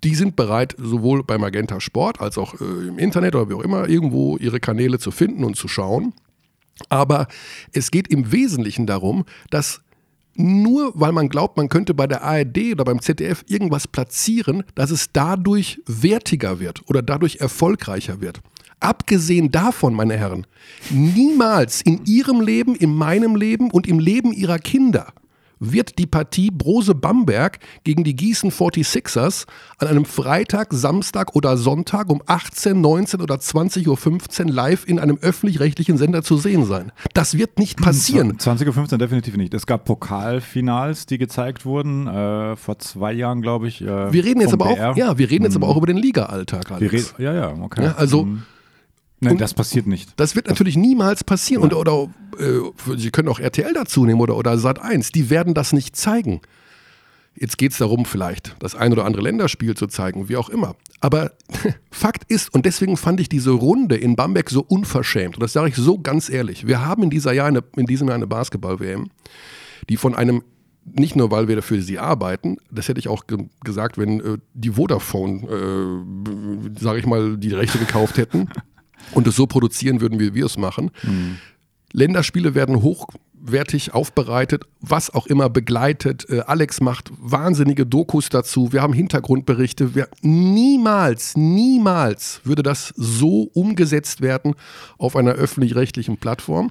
die 0.05 0.15
sind 0.15 0.38
bereit, 0.38 0.74
sowohl 0.77 1.21
bei 1.21 1.38
Magenta 1.38 1.81
Sport 1.81 2.21
als 2.21 2.38
auch 2.38 2.53
äh, 2.62 2.88
im 2.88 2.98
Internet 2.98 3.36
oder 3.36 3.50
wie 3.50 3.55
auch 3.55 3.63
immer, 3.63 3.89
irgendwo 3.89 4.38
ihre 4.38 4.62
Kanäle 4.62 5.00
zu 5.00 5.12
finden 5.12 5.43
und 5.43 5.57
zu 5.57 5.67
schauen. 5.67 6.13
Aber 6.89 7.27
es 7.73 7.91
geht 7.91 8.07
im 8.09 8.31
Wesentlichen 8.31 8.85
darum, 8.85 9.25
dass 9.50 9.81
nur 10.35 10.93
weil 10.95 11.11
man 11.11 11.29
glaubt, 11.29 11.57
man 11.57 11.69
könnte 11.69 11.93
bei 11.93 12.07
der 12.07 12.23
ARD 12.23 12.71
oder 12.71 12.85
beim 12.85 13.01
ZDF 13.01 13.43
irgendwas 13.47 13.88
platzieren, 13.88 14.63
dass 14.75 14.91
es 14.91 15.11
dadurch 15.11 15.81
wertiger 15.85 16.59
wird 16.59 16.88
oder 16.89 17.01
dadurch 17.01 17.38
erfolgreicher 17.38 18.21
wird. 18.21 18.39
Abgesehen 18.79 19.51
davon, 19.51 19.93
meine 19.93 20.17
Herren, 20.17 20.47
niemals 20.89 21.81
in 21.81 22.05
Ihrem 22.05 22.41
Leben, 22.41 22.75
in 22.75 22.95
meinem 22.95 23.35
Leben 23.35 23.69
und 23.69 23.88
im 23.88 24.00
Leben 24.00 24.31
Ihrer 24.31 24.57
Kinder 24.57 25.13
wird 25.61 25.99
die 25.99 26.07
Partie 26.07 26.49
Brose-Bamberg 26.51 27.59
gegen 27.83 28.03
die 28.03 28.15
Gießen 28.15 28.51
46ers 28.51 29.45
an 29.77 29.87
einem 29.87 30.05
Freitag, 30.05 30.69
Samstag 30.71 31.35
oder 31.35 31.55
Sonntag 31.55 32.09
um 32.09 32.21
18, 32.25 32.81
19 32.81 33.21
oder 33.21 33.35
20.15 33.35 34.45
Uhr 34.47 34.51
live 34.51 34.85
in 34.87 34.99
einem 34.99 35.17
öffentlich-rechtlichen 35.21 35.97
Sender 35.97 36.23
zu 36.23 36.37
sehen 36.37 36.65
sein. 36.65 36.91
Das 37.13 37.37
wird 37.37 37.59
nicht 37.59 37.79
passieren. 37.79 38.37
20.15 38.37 38.91
Uhr 38.93 38.97
definitiv 38.97 39.37
nicht. 39.37 39.53
Es 39.53 39.65
gab 39.65 39.85
Pokalfinals, 39.85 41.05
die 41.05 41.17
gezeigt 41.19 41.63
wurden, 41.65 42.07
äh, 42.07 42.55
vor 42.55 42.79
zwei 42.79 43.13
Jahren, 43.13 43.41
glaube 43.41 43.67
ich. 43.67 43.81
Äh, 43.81 44.11
wir 44.11 44.25
reden 44.25 44.41
jetzt 44.41 44.53
aber 44.53 44.73
BR. 44.73 44.91
auch, 44.91 44.97
ja, 44.97 45.17
wir 45.17 45.29
reden 45.29 45.43
jetzt 45.45 45.55
aber 45.55 45.67
auch 45.67 45.77
über 45.77 45.87
den 45.87 45.97
Liga-Alltag. 45.97 46.71
Ja, 47.19 47.33
ja, 47.33 47.53
okay. 47.61 47.83
Ja, 47.83 47.95
also 47.95 48.25
Mhm. 48.25 48.43
Nein, 49.21 49.33
und- 49.33 49.41
das 49.41 49.53
passiert 49.53 49.87
nicht. 49.87 50.13
Das 50.17 50.35
wird 50.35 50.47
natürlich 50.47 50.75
niemals 50.75 51.23
passieren. 51.23 51.63
Und, 51.63 51.73
oder 51.73 52.09
äh, 52.39 52.97
Sie 52.97 53.11
können 53.11 53.29
auch 53.29 53.39
RTL 53.39 53.73
dazu 53.73 54.05
nehmen 54.05 54.19
oder, 54.19 54.35
oder 54.35 54.57
Sat 54.57 54.81
1. 54.81 55.11
Die 55.11 55.29
werden 55.29 55.53
das 55.53 55.73
nicht 55.73 55.95
zeigen. 55.95 56.41
Jetzt 57.33 57.57
geht 57.57 57.71
es 57.71 57.77
darum, 57.77 58.03
vielleicht 58.03 58.55
das 58.59 58.75
ein 58.75 58.91
oder 58.91 59.05
andere 59.05 59.21
Länderspiel 59.21 59.75
zu 59.75 59.87
zeigen, 59.87 60.27
wie 60.27 60.35
auch 60.35 60.49
immer. 60.49 60.75
Aber 60.99 61.31
Fakt 61.91 62.29
ist, 62.29 62.53
und 62.53 62.65
deswegen 62.65 62.97
fand 62.97 63.19
ich 63.19 63.29
diese 63.29 63.51
Runde 63.51 63.95
in 63.95 64.15
Bamberg 64.15 64.49
so 64.49 64.65
unverschämt, 64.67 65.35
und 65.35 65.43
das 65.43 65.53
sage 65.53 65.69
ich 65.69 65.75
so 65.75 65.97
ganz 65.99 66.29
ehrlich, 66.29 66.67
wir 66.67 66.85
haben 66.85 67.03
in, 67.03 67.09
dieser 67.09 67.31
Jahr 67.31 67.47
eine, 67.47 67.63
in 67.77 67.85
diesem 67.85 68.07
Jahr 68.07 68.15
eine 68.15 68.27
Basketball-WM, 68.27 69.09
die 69.89 69.95
von 69.97 70.13
einem, 70.13 70.43
nicht 70.83 71.15
nur 71.15 71.31
weil 71.31 71.47
wir 71.47 71.55
dafür 71.55 71.81
sie 71.81 71.99
arbeiten, 71.99 72.57
das 72.69 72.89
hätte 72.89 72.99
ich 72.99 73.07
auch 73.07 73.27
ge 73.27 73.45
gesagt, 73.63 73.97
wenn 73.97 74.19
äh, 74.19 74.37
die 74.53 74.71
Vodafone, 74.71 75.47
äh, 75.47 76.79
sage 76.79 76.99
ich 76.99 77.05
mal, 77.05 77.37
die 77.37 77.53
Rechte 77.53 77.77
gekauft 77.77 78.17
hätten 78.17 78.49
und 79.13 79.27
es 79.27 79.35
so 79.35 79.47
produzieren 79.47 80.01
würden, 80.01 80.19
wie 80.19 80.33
wir 80.33 80.45
es 80.45 80.57
machen. 80.57 80.91
Länderspiele 81.93 82.55
werden 82.55 82.81
hochwertig 82.81 83.93
aufbereitet, 83.93 84.63
was 84.79 85.09
auch 85.09 85.27
immer 85.27 85.49
begleitet. 85.49 86.29
Äh, 86.29 86.41
Alex 86.41 86.81
macht 86.81 87.11
wahnsinnige 87.19 87.85
Dokus 87.85 88.29
dazu. 88.29 88.71
Wir 88.71 88.81
haben 88.81 88.93
Hintergrundberichte. 88.93 89.95
Wir, 89.95 90.07
niemals, 90.21 91.35
niemals 91.35 92.41
würde 92.43 92.63
das 92.63 92.93
so 92.95 93.49
umgesetzt 93.53 94.21
werden 94.21 94.55
auf 94.97 95.15
einer 95.15 95.31
öffentlich-rechtlichen 95.31 96.17
Plattform. 96.17 96.69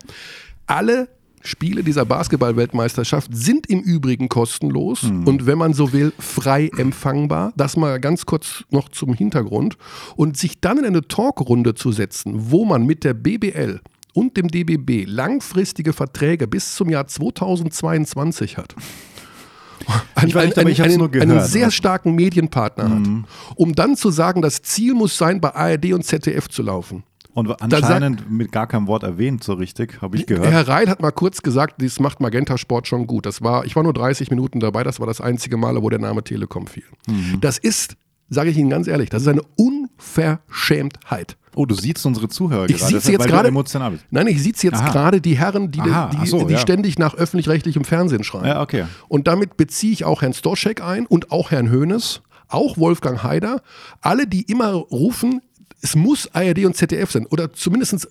Alle 0.67 1.09
Spiele 1.43 1.83
dieser 1.83 2.05
Basketball-Weltmeisterschaft 2.05 3.31
sind 3.35 3.67
im 3.69 3.81
Übrigen 3.81 4.29
kostenlos 4.29 5.05
und 5.05 5.47
wenn 5.47 5.57
man 5.59 5.73
so 5.73 5.93
will, 5.93 6.13
frei 6.19 6.71
empfangbar. 6.77 7.53
Das 7.57 7.77
mal 7.77 7.99
ganz 7.99 8.27
kurz 8.27 8.65
noch 8.71 8.89
zum 8.91 9.15
Hintergrund. 9.15 9.77
Und 10.17 10.37
sich 10.37 10.61
dann 10.61 10.79
in 10.79 10.85
eine 10.85 11.03
Talkrunde 11.09 11.75
zu 11.75 11.93
setzen, 11.93 12.51
wo 12.51 12.65
man 12.65 12.85
mit 12.85 13.05
der 13.05 13.15
BBL 13.15 13.81
und 14.13 14.37
dem 14.37 14.49
DBB 14.49 15.07
langfristige 15.07 15.93
Verträge 15.93 16.47
bis 16.47 16.75
zum 16.75 16.91
Jahr 16.91 17.07
2022 17.07 18.57
hat. 18.59 18.75
Ein, 20.15 20.29
Ich 20.29 20.35
weiß 20.35 20.45
nicht, 20.49 20.59
ein, 20.59 20.69
ich 20.69 20.83
einen, 20.83 20.99
nur 20.99 21.11
gehört. 21.11 21.31
einen 21.31 21.41
sehr 21.41 21.71
starken 21.71 22.15
Medienpartner 22.15 22.91
hat, 22.91 23.09
um 23.57 23.75
dann 23.75 23.97
zu 23.97 24.11
sagen, 24.11 24.43
das 24.43 24.63
Ziel 24.63 24.95
muss 24.95 25.17
sein, 25.17 25.41
bei 25.41 25.55
ARD 25.55 25.95
und 25.95 26.05
ZDF 26.05 26.49
zu 26.49 26.63
laufen. 26.63 27.03
Und 27.49 27.63
anscheinend 27.63 28.31
mit 28.31 28.53
gar 28.53 28.67
keinem 28.67 28.87
Wort 28.87 29.03
erwähnt, 29.03 29.43
so 29.45 29.55
richtig, 29.55 30.03
habe 30.03 30.17
ich 30.17 30.27
gehört. 30.27 30.51
Herr 30.51 30.69
Reil 30.69 30.89
hat 30.89 31.01
mal 31.01 31.11
kurz 31.11 31.43
gesagt, 31.43 31.81
das 31.83 32.01
macht 32.01 32.21
Magenta 32.21 32.59
Sport 32.59 32.87
schon 32.87 33.07
gut. 33.07 33.27
Das 33.27 33.43
war, 33.43 33.65
ich 33.65 33.77
war 33.77 33.83
nur 33.83 33.93
30 33.93 34.31
Minuten 34.31 34.61
dabei, 34.61 34.85
das 34.85 35.01
war 35.01 35.07
das 35.07 35.21
einzige 35.21 35.57
Mal, 35.57 35.81
wo 35.83 35.89
der 35.91 35.99
Name 35.99 36.23
Telekom 36.23 36.67
fiel. 36.67 36.85
Mhm. 37.07 37.41
Das 37.41 37.59
ist, 37.59 37.97
sage 38.29 38.51
ich 38.51 38.57
Ihnen 38.57 38.71
ganz 38.71 38.87
ehrlich, 38.87 39.11
das 39.11 39.23
ist 39.23 39.29
eine 39.29 39.43
Unverschämtheit. 39.57 41.37
Oh, 41.57 41.67
du 41.67 41.75
siehst 41.75 42.07
unsere 42.07 42.29
Zuhörer 42.29 42.69
Ich 42.71 42.79
gerade, 42.79 42.93
sitze 42.93 43.13
jetzt 43.13 43.27
gerade. 43.27 43.49
emotional 43.49 43.91
bist. 43.91 44.05
Nein, 44.11 44.29
ich 44.29 44.43
sitze 44.43 44.69
jetzt 44.69 44.85
gerade 44.85 45.21
die 45.21 45.37
Herren, 45.37 45.71
die, 45.71 45.81
Aha, 45.81 46.11
die, 46.11 46.27
so, 46.27 46.45
die 46.45 46.55
ja. 46.55 46.59
ständig 46.61 46.99
nach 46.99 47.15
öffentlich-rechtlichem 47.15 47.85
Fernsehen 47.85 48.23
schreien. 48.23 48.47
Ja, 48.47 48.63
okay. 48.63 48.85
Und 49.09 49.27
damit 49.27 49.57
beziehe 49.57 49.93
ich 49.93 50.05
auch 50.05 50.23
Herrn 50.23 50.33
Stoschek 50.33 50.81
ein 50.83 51.07
und 51.07 51.33
auch 51.33 51.51
Herrn 51.51 51.73
Hoeneß, 51.73 52.23
auch 52.49 52.79
Wolfgang 52.79 53.25
Haider. 53.25 53.63
Alle, 54.01 54.27
die 54.29 54.43
immer 54.43 54.71
rufen, 54.71 55.41
es 55.83 55.97
muss 55.97 56.29
ARD 56.35 56.65
und 56.67 56.77
ZDF 56.77 57.11
sein. 57.11 57.27
Oder 57.27 57.53
zumindestens 57.53 58.09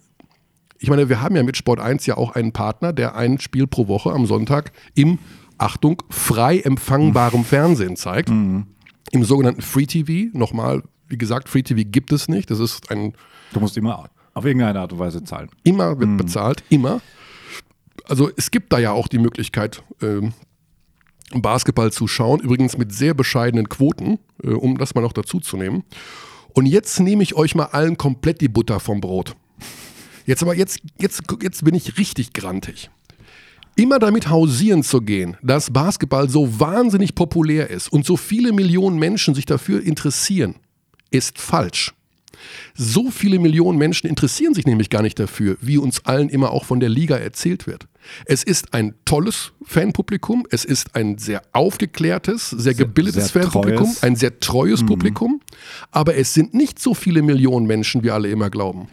ich 0.82 0.90
meine, 0.90 1.10
wir 1.10 1.22
haben 1.22 1.36
ja 1.36 1.44
mit 1.44 1.58
Sport 1.58 1.80
1 1.80 2.06
ja 2.06 2.16
auch 2.16 2.36
einen 2.36 2.54
Partner, 2.54 2.94
der 2.94 3.16
ein 3.16 3.40
Spiel 3.40 3.68
pro 3.68 3.88
Woche 3.90 4.12
am 4.12 4.26
Sonntag 4.26 4.72
im, 4.96 5.20
Achtung, 5.58 6.02
frei 6.10 6.60
empfangbarem 6.60 7.44
Fernsehen 7.44 7.98
zeigt. 7.98 8.30
Im 9.12 9.24
sogenannten 9.24 9.62
Free 9.62 9.86
TV. 9.86 10.36
Nochmal, 10.38 10.84
wie 11.08 11.18
gesagt, 11.18 11.50
Free 11.50 11.64
TV 11.64 11.82
gibt 11.86 12.14
es 12.14 12.30
nicht. 12.30 12.50
Das 12.50 12.60
ist 12.60 12.90
ein 12.92 13.14
Du 13.52 13.60
musst 13.60 13.76
immer 13.76 14.10
auf 14.34 14.46
irgendeine 14.46 14.80
Art 14.80 14.94
und 14.94 15.00
Weise 15.00 15.24
zahlen. 15.24 15.50
Immer 15.64 16.00
wird 16.00 16.18
bezahlt, 16.18 16.64
immer. 16.70 17.02
Also 18.06 18.30
es 18.38 18.52
gibt 18.52 18.72
da 18.72 18.80
ja 18.80 18.92
auch 18.92 19.08
die 19.08 19.18
Möglichkeit, 19.18 19.84
ähm, 20.02 20.34
Basketball 21.34 21.92
zu 21.92 22.08
schauen, 22.08 22.40
übrigens 22.40 22.78
mit 22.78 22.94
sehr 22.94 23.14
bescheidenen 23.14 23.70
Quoten, 23.70 24.20
äh, 24.44 24.50
um 24.50 24.78
das 24.78 24.96
mal 24.96 25.02
noch 25.02 25.14
dazu 25.14 25.40
zu 25.40 25.58
nehmen. 25.58 25.84
Und 26.54 26.66
jetzt 26.66 27.00
nehme 27.00 27.24
ich 27.24 27.36
euch 27.36 27.56
mal 27.56 27.66
allen 27.66 27.98
komplett 27.98 28.42
die 28.42 28.50
Butter 28.50 28.80
vom 28.80 29.02
Brot. 29.02 29.36
Jetzt 30.26 30.44
aber, 30.44 30.56
jetzt, 30.56 30.80
jetzt, 31.00 31.24
jetzt 31.42 31.64
bin 31.64 31.76
ich 31.76 31.98
richtig 31.98 32.34
grantig. 32.34 32.90
Immer 33.76 33.98
damit 33.98 34.30
hausieren 34.30 34.84
zu 34.84 35.02
gehen, 35.02 35.38
dass 35.42 35.72
Basketball 35.72 36.30
so 36.30 36.60
wahnsinnig 36.60 37.16
populär 37.16 37.70
ist 37.70 37.92
und 37.92 38.06
so 38.06 38.18
viele 38.18 38.52
Millionen 38.52 39.00
Menschen 39.00 39.34
sich 39.34 39.46
dafür 39.46 39.82
interessieren, 39.82 40.56
ist 41.12 41.40
falsch. 41.40 41.94
So 42.76 43.12
viele 43.12 43.40
Millionen 43.40 43.78
Menschen 43.78 44.08
interessieren 44.08 44.54
sich 44.54 44.66
nämlich 44.66 44.90
gar 44.90 45.02
nicht 45.02 45.20
dafür, 45.20 45.58
wie 45.62 45.78
uns 45.78 46.06
allen 46.06 46.30
immer 46.30 46.52
auch 46.52 46.66
von 46.66 46.80
der 46.80 46.90
Liga 46.90 47.18
erzählt 47.18 47.68
wird. 47.68 47.88
Es 48.26 48.44
ist 48.44 48.74
ein 48.74 48.96
tolles 49.06 49.52
Fanpublikum, 49.64 50.48
es 50.50 50.66
ist 50.66 50.96
ein 50.96 51.18
sehr 51.18 51.42
aufgeklärtes, 51.54 52.50
sehr 52.50 52.74
gebildetes 52.74 53.30
sehr 53.30 53.44
Fanpublikum, 53.44 53.86
treues. 53.86 54.04
ein 54.04 54.16
sehr 54.16 54.40
treues 54.40 54.86
Publikum, 54.86 55.42
aber 55.92 56.16
es 56.16 56.34
sind 56.34 56.54
nicht 56.54 56.80
so 56.80 56.94
viele 56.94 57.22
Millionen 57.22 57.68
Menschen, 57.68 58.04
wie 58.04 58.12
alle 58.12 58.30
immer 58.30 58.50
glauben. 58.50 58.88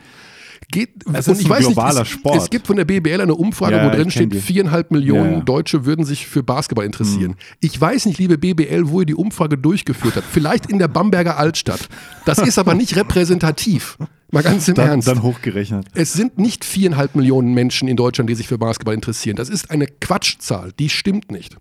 Geht, 0.73 0.91
Es 1.13 1.29
ist 1.29 1.41
ich 1.41 1.47
ein 1.47 1.51
weiß 1.51 1.67
globaler 1.67 2.01
nicht, 2.01 2.13
es, 2.13 2.19
Sport. 2.19 2.37
es 2.37 2.51
gibt 2.51 2.67
von 2.67 2.77
der 2.77 2.85
BBL 2.85 3.21
eine 3.21 3.35
Umfrage, 3.35 3.77
Ja, 3.77 3.87
wo 3.87 3.95
drin 3.95 4.11
steht, 4.11 4.35
viereinhalb 4.35 4.91
Millionen 4.91 5.31
Ja, 5.33 5.39
ja. 5.39 5.45
Deutsche 5.45 5.85
würden 5.87 6.05
sich 6.05 6.27
für 6.27 6.43
Basketball 6.43 6.85
interessieren. 6.85 7.37
Ich 7.61 7.81
weiß 7.81 8.07
nicht, 8.07 8.19
liebe 8.19 8.37
BBL, 8.37 8.89
wo 8.89 9.01
ihr 9.01 9.07
die 9.07 9.15
Umfrage 9.15 9.57
durchgeführt 9.57 10.17
habt. 10.17 10.27
Vielleicht 10.31 10.67
in 10.67 10.79
der 10.79 10.89
Bamberger 10.89 11.39
Altstadt. 11.39 11.89
Das 12.25 12.39
ist 12.39 12.59
aber 12.59 12.75
nicht 12.75 12.97
repräsentativ. 12.97 13.97
Mal 14.37 14.43
ganz 14.43 14.69
im 14.69 14.75
Dann, 14.75 14.89
Ernst. 14.89 15.09
dann 15.09 15.23
hochgerechnet. 15.23 15.87
Es 15.95 16.13
sind 16.13 16.39
nicht 16.39 16.65
viereinhalb 16.65 17.15
Millionen 17.15 17.55
Menschen 17.55 17.89
in 17.89 17.97
Deutschland, 17.97 18.29
die 18.29 18.35
sich 18.35 18.49
für 18.49 18.59
Basketball 18.59 18.95
interessieren. 18.95 19.37
Das 19.37 19.49
ist 19.49 19.71
eine 19.71 19.87
Quatschzahl, 19.87 20.73
die 20.79 20.89
stimmt 20.89 21.33
nicht. 21.33 21.57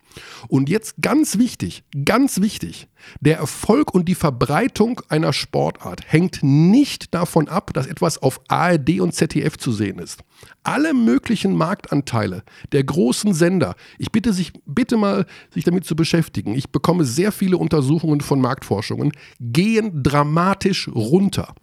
Und 0.48 0.70
jetzt 0.70 0.96
ganz 1.02 1.38
wichtig, 1.38 1.84
ganz 2.04 2.42
wichtig, 2.42 2.88
der 3.20 3.38
Erfolg 3.38 3.94
und 3.94 4.10
die 4.10 4.16
Verbreitung 4.16 5.02
einer 5.10 5.32
Sportart 5.34 6.02
hängt 6.06 6.40
nicht 6.42 7.14
davon 7.14 7.48
ab, 7.48 7.72
dass 7.74 7.88
etwas 7.88 8.18
auf 8.18 8.42
ARD 8.48 9.00
und 9.00 9.14
ZDF 9.14 9.58
zu 9.58 9.72
sehen 9.72 10.00
ist. 10.00 10.22
Alle 10.64 10.94
möglichen 10.94 11.56
Marktanteile 11.56 12.44
der 12.72 12.84
großen 12.84 13.34
Sender, 13.34 13.76
ich 13.98 14.12
bitte 14.12 14.34
sich 14.34 14.54
bitte 14.66 14.98
mal 14.98 15.26
sich 15.54 15.64
damit 15.64 15.86
zu 15.86 15.96
beschäftigen. 15.96 16.56
Ich 16.56 16.70
bekomme 16.72 17.06
sehr 17.06 17.32
viele 17.32 17.58
Untersuchungen 17.58 18.22
von 18.22 18.42
Marktforschungen, 18.42 19.12
gehen 19.40 20.04
dramatisch 20.04 20.90
runter. 20.90 21.56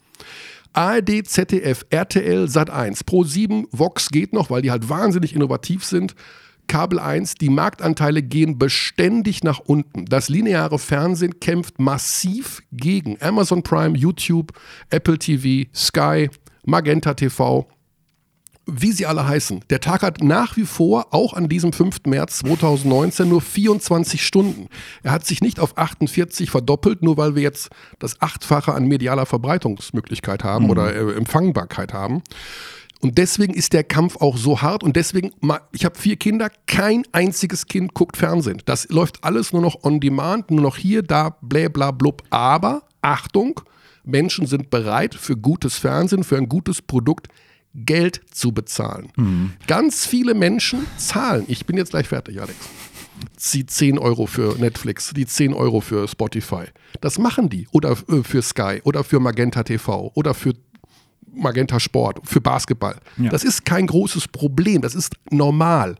ARD, 0.72 1.26
ZDF, 1.26 1.84
RTL, 1.90 2.44
Sat1, 2.44 3.04
Pro7, 3.04 3.66
Vox 3.72 4.08
geht 4.10 4.32
noch, 4.32 4.50
weil 4.50 4.62
die 4.62 4.70
halt 4.70 4.88
wahnsinnig 4.88 5.34
innovativ 5.34 5.84
sind. 5.84 6.14
Kabel 6.66 6.98
1, 6.98 7.34
die 7.34 7.50
Marktanteile 7.50 8.22
gehen 8.22 8.58
beständig 8.58 9.44
nach 9.44 9.58
unten. 9.58 10.06
Das 10.06 10.28
lineare 10.28 10.78
Fernsehen 10.78 11.38
kämpft 11.40 11.78
massiv 11.78 12.62
gegen 12.72 13.20
Amazon 13.20 13.62
Prime, 13.62 13.96
YouTube, 13.98 14.52
Apple 14.88 15.18
TV, 15.18 15.68
Sky, 15.74 16.30
Magenta 16.64 17.14
TV, 17.14 17.68
wie 18.66 18.92
sie 18.92 19.06
alle 19.06 19.26
heißen. 19.26 19.64
Der 19.70 19.80
Tag 19.80 20.02
hat 20.02 20.22
nach 20.22 20.56
wie 20.56 20.64
vor, 20.64 21.12
auch 21.12 21.34
an 21.34 21.48
diesem 21.48 21.72
5. 21.72 22.02
März 22.06 22.38
2019, 22.38 23.28
nur 23.28 23.40
24 23.40 24.24
Stunden. 24.24 24.68
Er 25.02 25.12
hat 25.12 25.26
sich 25.26 25.40
nicht 25.40 25.58
auf 25.58 25.76
48 25.76 26.50
verdoppelt, 26.50 27.02
nur 27.02 27.16
weil 27.16 27.34
wir 27.34 27.42
jetzt 27.42 27.70
das 27.98 28.20
Achtfache 28.22 28.72
an 28.72 28.86
medialer 28.86 29.26
Verbreitungsmöglichkeit 29.26 30.44
haben 30.44 30.70
oder 30.70 30.94
äh, 30.94 31.14
Empfangbarkeit 31.14 31.92
haben. 31.92 32.22
Und 33.00 33.18
deswegen 33.18 33.52
ist 33.52 33.72
der 33.72 33.82
Kampf 33.82 34.16
auch 34.18 34.36
so 34.36 34.62
hart 34.62 34.84
und 34.84 34.94
deswegen, 34.94 35.32
ich 35.72 35.84
habe 35.84 35.98
vier 35.98 36.14
Kinder, 36.14 36.50
kein 36.68 37.02
einziges 37.10 37.66
Kind 37.66 37.94
guckt 37.94 38.16
Fernsehen. 38.16 38.62
Das 38.64 38.88
läuft 38.90 39.24
alles 39.24 39.52
nur 39.52 39.60
noch 39.60 39.82
on 39.82 39.98
demand, 39.98 40.52
nur 40.52 40.60
noch 40.60 40.76
hier, 40.76 41.02
da, 41.02 41.36
blä, 41.40 41.68
bla, 41.68 41.90
blub. 41.90 42.22
Aber, 42.30 42.84
Achtung, 43.00 43.60
Menschen 44.04 44.46
sind 44.46 44.70
bereit 44.70 45.16
für 45.16 45.36
gutes 45.36 45.78
Fernsehen, 45.78 46.22
für 46.22 46.36
ein 46.36 46.48
gutes 46.48 46.80
Produkt 46.80 47.26
Geld 47.74 48.20
zu 48.30 48.52
bezahlen. 48.52 49.10
Ganz 49.66 50.06
viele 50.06 50.34
Menschen 50.34 50.86
zahlen, 50.98 51.44
ich 51.48 51.66
bin 51.66 51.76
jetzt 51.76 51.90
gleich 51.90 52.08
fertig, 52.08 52.40
Alex, 52.40 52.56
die 53.52 53.66
10 53.66 53.98
Euro 53.98 54.26
für 54.26 54.56
Netflix, 54.58 55.12
die 55.14 55.26
10 55.26 55.54
Euro 55.54 55.80
für 55.80 56.06
Spotify. 56.08 56.64
Das 57.00 57.18
machen 57.18 57.48
die. 57.48 57.66
Oder 57.72 57.92
äh, 58.08 58.22
für 58.22 58.42
Sky 58.42 58.80
oder 58.84 59.04
für 59.04 59.20
Magenta 59.20 59.62
TV 59.62 60.10
oder 60.14 60.34
für 60.34 60.54
Magenta 61.34 61.80
Sport, 61.80 62.20
für 62.24 62.40
Basketball. 62.40 62.96
Ja. 63.16 63.30
Das 63.30 63.44
ist 63.44 63.64
kein 63.64 63.86
großes 63.86 64.28
Problem, 64.28 64.82
das 64.82 64.94
ist 64.94 65.14
normal. 65.30 65.96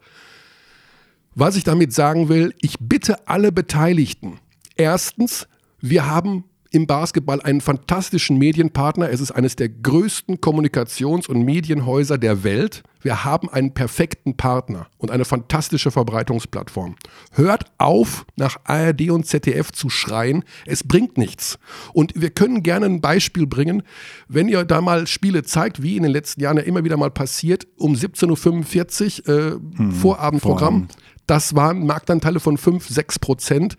Was 1.35 1.57
ich 1.57 1.65
damit 1.65 1.95
sagen 1.95 2.29
will, 2.29 2.55
ich 2.61 2.77
bitte 2.79 3.27
alle 3.27 3.53
Beteiligten. 3.53 4.39
Erstens, 4.77 5.49
wir 5.81 6.07
haben 6.07 6.45
im 6.73 6.87
Basketball 6.87 7.41
einen 7.43 7.61
fantastischen 7.61 8.39
Medienpartner. 8.39 9.11
Es 9.11 9.21
ist 9.21 9.31
eines 9.31 9.57
der 9.57 9.69
größten 9.69 10.41
Kommunikations- 10.41 11.29
und 11.29 11.45
Medienhäuser 11.45 12.19
der 12.19 12.45
Welt. 12.45 12.83
Wir 13.03 13.25
haben 13.25 13.49
einen 13.49 13.75
perfekten 13.75 14.37
Partner 14.37 14.87
und 14.97 15.11
eine 15.11 15.25
fantastische 15.25 15.91
Verbreitungsplattform. 15.91 16.97
Hört 17.33 17.65
auf, 17.79 18.25
nach 18.37 18.57
ARD 18.65 19.11
und 19.11 19.27
ZDF 19.27 19.73
zu 19.73 19.91
schreien. 19.91 20.45
Es 20.67 20.85
bringt 20.85 21.19
nichts. 21.19 21.59
Und 21.93 22.13
wir 22.17 22.31
können 22.31 22.63
gerne 22.63 22.87
ein 22.87 23.01
Beispiel 23.01 23.47
bringen, 23.47 23.83
wenn 24.29 24.49
ihr 24.49 24.65
da 24.65 24.81
mal 24.81 25.07
Spiele 25.07 25.43
zeigt, 25.43 25.83
wie 25.83 25.97
in 25.97 26.05
den 26.05 26.13
letzten 26.13 26.41
Jahren 26.41 26.57
ja 26.57 26.63
immer 26.63 26.85
wieder 26.85 26.97
mal 26.97 27.11
passiert, 27.11 27.67
um 27.77 27.95
17.45 27.95 29.29
Uhr 29.29 29.35
äh, 29.35 29.51
hm, 29.79 29.93
Vorabendprogramm. 29.93 30.89
Vorabend. 30.89 30.97
Das 31.27 31.55
waren 31.55 31.87
Marktanteile 31.87 32.41
von 32.41 32.57
5, 32.57 32.89
6 32.89 33.19
Prozent. 33.19 33.77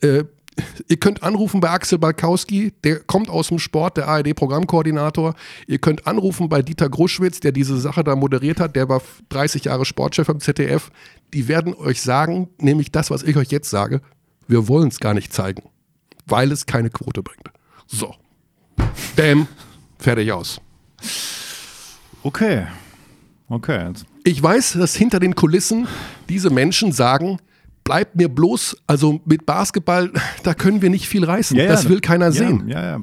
Äh, 0.00 0.24
Ihr 0.88 0.98
könnt 0.98 1.22
anrufen 1.22 1.60
bei 1.60 1.70
Axel 1.70 1.98
Balkowski, 1.98 2.72
der 2.84 3.00
kommt 3.00 3.28
aus 3.28 3.48
dem 3.48 3.58
Sport, 3.58 3.96
der 3.96 4.08
ARD-Programmkoordinator. 4.08 5.34
Ihr 5.66 5.78
könnt 5.78 6.06
anrufen 6.06 6.48
bei 6.48 6.62
Dieter 6.62 6.88
Gruschwitz, 6.88 7.40
der 7.40 7.52
diese 7.52 7.78
Sache 7.78 8.04
da 8.04 8.14
moderiert 8.14 8.60
hat, 8.60 8.76
der 8.76 8.88
war 8.88 9.02
30 9.30 9.64
Jahre 9.64 9.84
Sportchef 9.84 10.28
am 10.28 10.40
ZDF. 10.40 10.90
Die 11.32 11.48
werden 11.48 11.74
euch 11.74 12.02
sagen, 12.02 12.48
nämlich 12.58 12.92
das, 12.92 13.10
was 13.10 13.22
ich 13.22 13.36
euch 13.36 13.48
jetzt 13.48 13.70
sage, 13.70 14.00
wir 14.46 14.68
wollen 14.68 14.88
es 14.88 15.00
gar 15.00 15.14
nicht 15.14 15.32
zeigen, 15.32 15.62
weil 16.26 16.52
es 16.52 16.66
keine 16.66 16.90
Quote 16.90 17.22
bringt. 17.22 17.50
So. 17.86 18.14
Bäm, 19.16 19.48
fertig 19.98 20.32
aus. 20.32 20.60
Okay. 22.22 22.66
Okay. 23.48 23.92
Ich 24.24 24.42
weiß, 24.42 24.72
dass 24.74 24.94
hinter 24.94 25.20
den 25.20 25.34
Kulissen 25.34 25.86
diese 26.28 26.50
Menschen 26.50 26.92
sagen, 26.92 27.38
bleibt 27.84 28.16
mir 28.16 28.28
bloß, 28.28 28.76
also 28.86 29.20
mit 29.24 29.46
Basketball, 29.46 30.10
da 30.42 30.54
können 30.54 30.82
wir 30.82 30.90
nicht 30.90 31.06
viel 31.08 31.24
reißen. 31.24 31.56
Ja, 31.56 31.64
ja, 31.64 31.70
das 31.70 31.88
will 31.88 32.00
keiner 32.00 32.32
sehen. 32.32 32.68
Ja, 32.68 33.00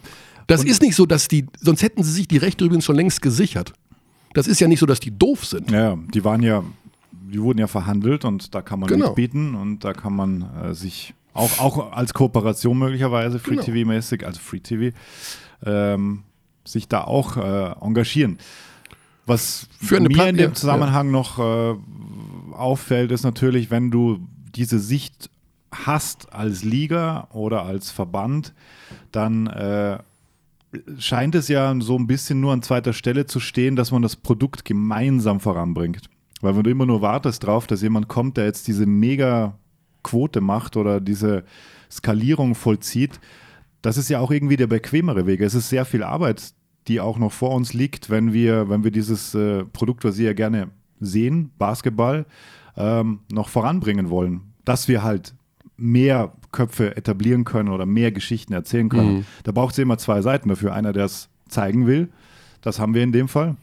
das 0.47 0.63
ist 0.65 0.81
nicht 0.81 0.95
so, 0.95 1.05
dass 1.05 1.27
die, 1.29 1.45
sonst 1.59 1.81
hätten 1.81 2.03
sie 2.03 2.11
sich 2.11 2.27
die 2.27 2.38
Rechte 2.38 2.65
übrigens 2.65 2.83
schon 2.83 2.97
längst 2.97 3.21
gesichert. 3.21 3.73
Das 4.33 4.47
ist 4.47 4.59
ja 4.59 4.67
nicht 4.67 4.79
so, 4.79 4.85
dass 4.85 5.00
die 5.00 5.17
doof 5.17 5.45
sind. 5.45 5.71
Ja, 5.71 5.97
die 6.13 6.23
waren 6.25 6.43
ja, 6.43 6.63
die 7.11 7.41
wurden 7.41 7.59
ja 7.59 7.67
verhandelt 7.67 8.25
und 8.25 8.53
da 8.53 8.61
kann 8.61 8.79
man 8.79 8.89
genau. 8.89 9.07
mitbieten 9.07 9.55
und 9.55 9.83
da 9.85 9.93
kann 9.93 10.13
man 10.13 10.50
äh, 10.61 10.73
sich 10.73 11.13
auch, 11.33 11.59
auch 11.59 11.93
als 11.93 12.13
Kooperation 12.13 12.77
möglicherweise, 12.77 13.39
Free 13.39 13.55
genau. 13.55 13.63
TV-mäßig, 13.63 14.25
also 14.25 14.39
Free 14.39 14.59
TV, 14.59 14.95
ähm, 15.65 16.23
sich 16.65 16.88
da 16.88 17.03
auch 17.03 17.38
äh, 17.38 17.71
engagieren. 17.81 18.38
Was 19.25 19.67
mir 19.79 20.27
in 20.27 20.38
dem 20.38 20.55
Zusammenhang 20.55 21.07
ja. 21.07 21.11
noch 21.11 21.39
äh, 21.39 21.75
auffällt, 22.53 23.11
ist 23.11 23.23
natürlich, 23.23 23.71
wenn 23.71 23.91
du 23.91 24.19
diese 24.55 24.79
Sicht 24.79 25.29
hast 25.72 26.34
als 26.34 26.63
Liga 26.63 27.27
oder 27.31 27.63
als 27.63 27.91
Verband, 27.91 28.53
dann 29.12 29.48
äh, 29.48 30.00
scheint 30.98 31.36
es 31.36 31.48
ja 31.48 31.74
so 31.79 31.98
ein 31.98 32.08
bisschen 32.08 32.39
nur 32.39 32.53
an 32.53 32.62
zweiter 32.62 32.93
Stelle 32.93 33.25
zu 33.25 33.39
stehen, 33.39 33.75
dass 33.75 33.91
man 33.91 34.01
das 34.01 34.15
Produkt 34.15 34.65
gemeinsam 34.65 35.39
voranbringt. 35.39 36.10
Weil 36.41 36.55
wenn 36.55 36.63
du 36.63 36.72
immer 36.72 36.86
nur 36.86 37.01
wartest 37.01 37.46
drauf, 37.46 37.67
dass 37.67 37.81
jemand 37.81 38.08
kommt, 38.08 38.38
der 38.38 38.46
jetzt 38.46 38.67
diese 38.67 38.86
mega 38.86 39.58
Quote 40.03 40.41
macht 40.41 40.75
oder 40.75 41.00
diese 41.00 41.43
Skalierung 41.89 42.55
vollzieht, 42.55 43.20
das 43.81 43.98
ist 43.98 44.10
ja 44.10 44.20
auch 44.20 44.31
irgendwie 44.31 44.58
der 44.58 44.67
bequemere 44.67 45.25
Weg. 45.25 45.41
Es 45.41 45.53
ist 45.53 45.70
sehr 45.70 45.86
viel 45.86 46.03
Arbeit, 46.03 46.53
die 46.88 47.00
auch 47.00 47.17
noch 47.17 47.31
vor 47.31 47.51
uns 47.51 47.74
liegt, 47.74 48.10
wenn 48.10 48.34
wir, 48.34 48.70
wenn 48.70 48.84
wir 48.84 48.91
dieses 48.91 49.36
äh, 49.36 49.63
Produkt, 49.65 50.03
was 50.03 50.15
Sie 50.15 50.24
ja 50.24 50.34
gerne 50.34 50.70
sehen, 51.01 51.51
Basketball, 51.58 52.25
ähm, 52.77 53.20
noch 53.31 53.50
voranbringen 53.50 54.10
wollen. 54.10 54.53
Dass 54.63 54.88
wir 54.88 55.03
halt 55.03 55.34
mehr 55.77 56.31
Köpfe 56.51 56.96
etablieren 56.96 57.43
können 57.43 57.70
oder 57.70 57.86
mehr 57.86 58.12
Geschichten 58.12 58.53
erzählen 58.53 58.89
können. 58.89 59.13
Mhm. 59.13 59.25
Da 59.43 59.51
braucht 59.51 59.74
es 59.74 59.79
immer 59.79 59.98
zwei 59.98 60.22
Seiten 60.22 60.50
dafür. 60.50 60.74
Einer, 60.74 60.93
der 60.93 61.05
es 61.05 61.29
zeigen 61.48 61.88
will, 61.88 62.10
das 62.62 62.79
haben 62.79 62.93
wir 62.93 63.04
in 63.04 63.12
dem 63.12 63.28
Fall. 63.28 63.56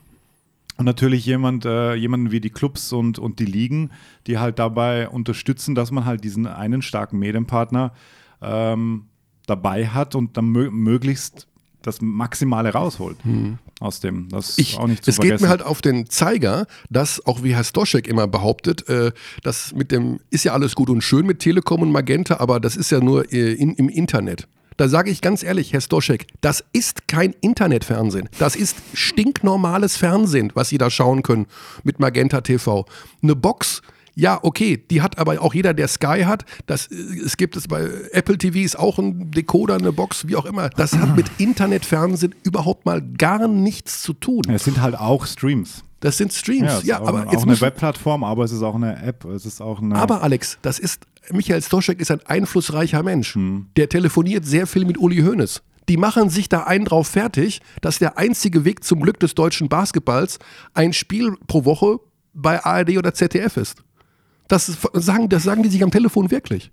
Und 0.77 0.85
natürlich 0.85 1.27
jemand, 1.27 1.65
äh, 1.65 1.95
jemanden 1.95 2.31
wie 2.31 2.41
die 2.41 2.51
Clubs 2.51 2.93
und, 2.93 3.19
und 3.19 3.41
die 3.41 3.45
Ligen, 3.45 3.91
die 4.27 4.39
halt 4.39 4.59
dabei 4.59 5.09
unterstützen, 5.09 5.75
dass 5.75 5.91
man 5.91 6.05
halt 6.05 6.23
diesen 6.23 6.47
einen 6.47 6.83
starken 6.83 7.19
Medienpartner 7.19 7.93
ähm, 8.41 9.07
dabei 9.47 9.89
hat 9.89 10.15
und 10.15 10.37
dann 10.37 10.47
mö 10.47 10.71
möglichst 10.71 11.49
das 11.83 12.01
Maximale 12.01 12.73
rausholt 12.73 13.17
hm. 13.25 13.59
Aus 13.81 14.01
dem. 14.01 14.29
Das 14.29 14.59
ich, 14.59 14.77
auch 14.79 14.87
nicht 14.87 15.05
zu 15.05 15.11
Es 15.11 15.17
vergessen. 15.17 15.37
geht 15.37 15.43
mir 15.43 15.49
halt 15.49 15.63
auf 15.63 15.81
den 15.83 16.09
Zeiger, 16.11 16.67
dass, 16.91 17.25
auch 17.27 17.43
wie 17.43 17.55
Herr 17.55 17.65
Stoschek 17.65 18.09
immer 18.09 18.27
behauptet, 18.27 18.89
äh, 18.89 19.13
das 19.43 19.73
mit 19.73 19.93
dem, 19.93 20.21
ist 20.31 20.45
ja 20.45 20.53
alles 20.53 20.75
gut 20.75 20.91
und 20.91 21.03
schön 21.03 21.27
mit 21.27 21.39
Telekom 21.41 21.83
und 21.83 21.93
Magenta, 21.93 22.39
aber 22.39 22.61
das 22.61 22.77
ist 22.77 22.91
ja 22.91 23.01
nur 23.01 23.33
äh, 23.33 23.53
in, 23.53 23.75
im 23.75 23.89
Internet. 23.89 24.49
Da 24.77 24.89
sage 24.89 25.11
ich 25.11 25.21
ganz 25.21 25.43
ehrlich, 25.43 25.73
Herr 25.73 25.81
Stoschek, 25.81 26.27
das 26.41 26.65
ist 26.73 27.09
kein 27.09 27.35
Internetfernsehen. 27.41 28.29
Das 28.39 28.55
ist 28.55 28.77
stinknormales 28.95 29.97
Fernsehen, 29.97 30.53
was 30.55 30.69
Sie 30.69 30.79
da 30.79 30.89
schauen 30.89 31.25
können 31.25 31.47
mit 31.83 31.99
Magenta 31.99 32.43
TV. 32.43 32.87
Eine 33.21 33.35
Box 33.35 33.83
ja, 34.19 34.41
okay, 34.43 34.85
die 34.91 35.01
hat 35.01 35.17
aber 35.17 35.41
auch 35.41 35.55
jeder, 35.55 35.75
der 35.75 35.87
Sky 35.87 36.25
hat. 36.25 36.45
Das, 36.67 36.89
es 36.91 37.37
gibt 37.37 37.55
es 37.55 37.69
bei 37.69 37.89
Apple 38.11 38.37
TV 38.37 38.59
ist 38.59 38.77
auch 38.77 38.99
ein 38.99 39.31
Decoder, 39.31 39.77
eine 39.77 39.93
Box, 39.93 40.27
wie 40.27 40.35
auch 40.35 40.45
immer. 40.45 40.71
Das 40.71 40.93
hat 40.93 41.15
mit 41.15 41.31
Internetfernsehen 41.39 42.35
überhaupt 42.43 42.85
mal 42.85 43.01
gar 43.01 43.47
nichts 43.47 44.03
zu 44.03 44.15
tun. 44.15 44.43
Es 44.49 44.65
sind 44.65 44.81
halt 44.81 44.99
auch 44.99 45.25
Streams. 45.25 45.85
Das 46.01 46.17
sind 46.17 46.33
Streams, 46.33 46.83
ja, 46.83 46.99
ja 46.99 47.01
aber 47.01 47.29
auch 47.29 47.33
jetzt 47.33 47.45
eine 47.45 47.61
Webplattform, 47.61 48.25
aber 48.25 48.43
es 48.43 48.51
ist 48.51 48.63
auch 48.63 48.75
eine 48.75 49.01
App, 49.01 49.25
es 49.25 49.47
ist 49.47 49.61
auch 49.61 49.81
eine. 49.81 49.95
Aber 49.95 50.21
Alex, 50.25 50.59
das 50.63 50.81
ist 50.81 51.07
Michael 51.31 51.63
Stoschek 51.63 52.01
ist 52.01 52.11
ein 52.11 52.21
einflussreicher 52.27 53.05
Mensch. 53.05 53.37
Hm. 53.37 53.67
Der 53.77 53.89
telefoniert 53.89 54.45
sehr 54.45 54.67
viel 54.67 54.85
mit 54.85 54.99
Uli 54.99 55.23
Hoeneß. 55.23 55.63
Die 55.89 55.97
machen 55.97 56.29
sich 56.29 56.49
da 56.49 56.65
einen 56.65 56.87
drauf 56.87 57.07
fertig, 57.07 57.61
dass 57.83 58.01
der 58.01 58.19
einzige 58.19 58.65
Weg 58.65 58.83
zum 58.83 59.01
Glück 59.01 59.21
des 59.21 59.37
deutschen 59.37 59.69
Basketballs 59.69 60.41
ein 60.75 60.93
Spiel 60.93 61.37
pro 61.47 61.65
Woche 61.65 62.01
bei 62.35 62.65
ARD 62.65 62.99
oder 62.99 63.15
ZDF 63.15 63.57
ist. 63.57 63.77
Das 64.49 64.79
sagen, 64.95 65.29
das 65.29 65.43
sagen 65.43 65.63
die 65.63 65.69
sich 65.69 65.83
am 65.83 65.91
Telefon 65.91 66.31
wirklich. 66.31 66.71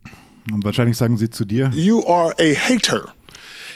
Und 0.51 0.63
wahrscheinlich 0.63 0.97
sagen 0.97 1.17
sie 1.17 1.29
zu 1.29 1.45
dir. 1.45 1.71
You 1.73 2.05
are 2.07 2.33
a 2.39 2.55
hater. 2.55 3.13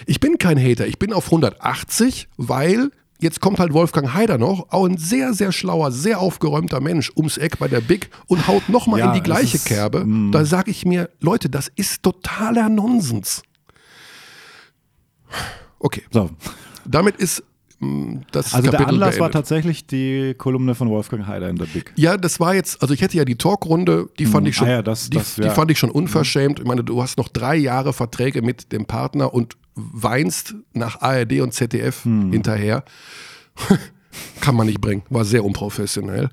Ich 0.06 0.20
bin 0.20 0.38
kein 0.38 0.58
Hater. 0.58 0.88
Ich 0.88 1.00
bin 1.00 1.14
auf 1.14 1.26
180, 1.26 2.30
weil 2.38 2.92
jetzt 3.20 3.42
kommt 3.42 3.60
halt 3.60 3.74
Wolfgang 3.74 4.14
Haider 4.14 4.38
noch, 4.38 4.68
auch 4.72 4.86
ein 4.86 4.98
sehr, 4.98 5.34
sehr 5.34 5.52
schlauer, 5.52 5.92
sehr 5.92 6.20
aufgeräumter 6.20 6.80
Mensch 6.80 7.12
ums 7.16 7.38
Eck 7.38 7.60
bei 7.60 7.68
der 7.68 7.82
Big 7.82 8.10
und 8.28 8.48
haut 8.48 8.70
nochmal 8.70 9.00
ja, 9.00 9.08
in 9.08 9.14
die 9.14 9.24
gleiche 9.24 9.58
ist, 9.58 9.66
Kerbe. 9.66 10.06
Mh. 10.06 10.32
Da 10.32 10.46
sage 10.46 10.72
ich 10.72 10.86
mir, 10.86 11.10
Leute, 11.20 11.50
das 11.50 11.70
ist 11.76 12.04
totaler 12.04 12.70
Nonsens. 12.70 13.44
Okay. 15.80 16.04
So. 16.12 16.30
Damit 16.86 17.18
ist 17.18 17.44
das 17.80 18.54
Also 18.54 18.66
Kapitel 18.66 18.78
der 18.78 18.88
Anlass 18.88 19.10
beendet. 19.12 19.22
war 19.22 19.32
tatsächlich 19.32 19.88
die 19.88 20.34
Kolumne 20.38 20.76
von 20.76 20.90
Wolfgang 20.90 21.28
Heider 21.28 21.50
in 21.50 21.56
der 21.56 21.66
Big. 21.66 21.94
Ja, 21.96 22.18
das 22.18 22.40
war 22.40 22.54
jetzt, 22.54 22.82
also 22.82 22.94
ich 22.94 23.02
hätte 23.02 23.16
ja 23.16 23.24
die 23.24 23.38
Talkrunde, 23.38 24.10
die 24.20 24.26
fand 24.26 24.46
hm. 24.46 24.50
ich 24.50 24.56
schon, 24.58 24.68
ah 24.68 24.72
ja, 24.72 24.82
das, 24.82 25.10
die, 25.10 25.18
das, 25.18 25.38
ja. 25.38 25.46
die, 25.46 25.50
fand 25.52 25.72
ich 25.72 25.80
schon 25.80 25.90
unverschämt. 25.90 26.60
Ich 26.60 26.66
meine, 26.66 26.84
du 26.84 27.02
hast 27.02 27.18
noch 27.18 27.30
drei 27.30 27.56
Jahre 27.56 27.94
Verträge 27.94 28.42
mit 28.42 28.74
dem 28.74 28.86
Partner 28.86 29.34
und 29.34 29.56
weinst 29.76 30.56
nach 30.74 31.02
ARD 31.02 31.40
und 31.40 31.54
ZDF 31.54 32.04
hm. 32.04 32.32
hinterher. 32.32 32.84
Kann 34.42 34.56
man 34.56 34.68
nicht 34.68 34.82
bringen, 34.82 35.04
war 35.10 35.24
sehr 35.24 35.46
unprofessionell. 35.46 36.30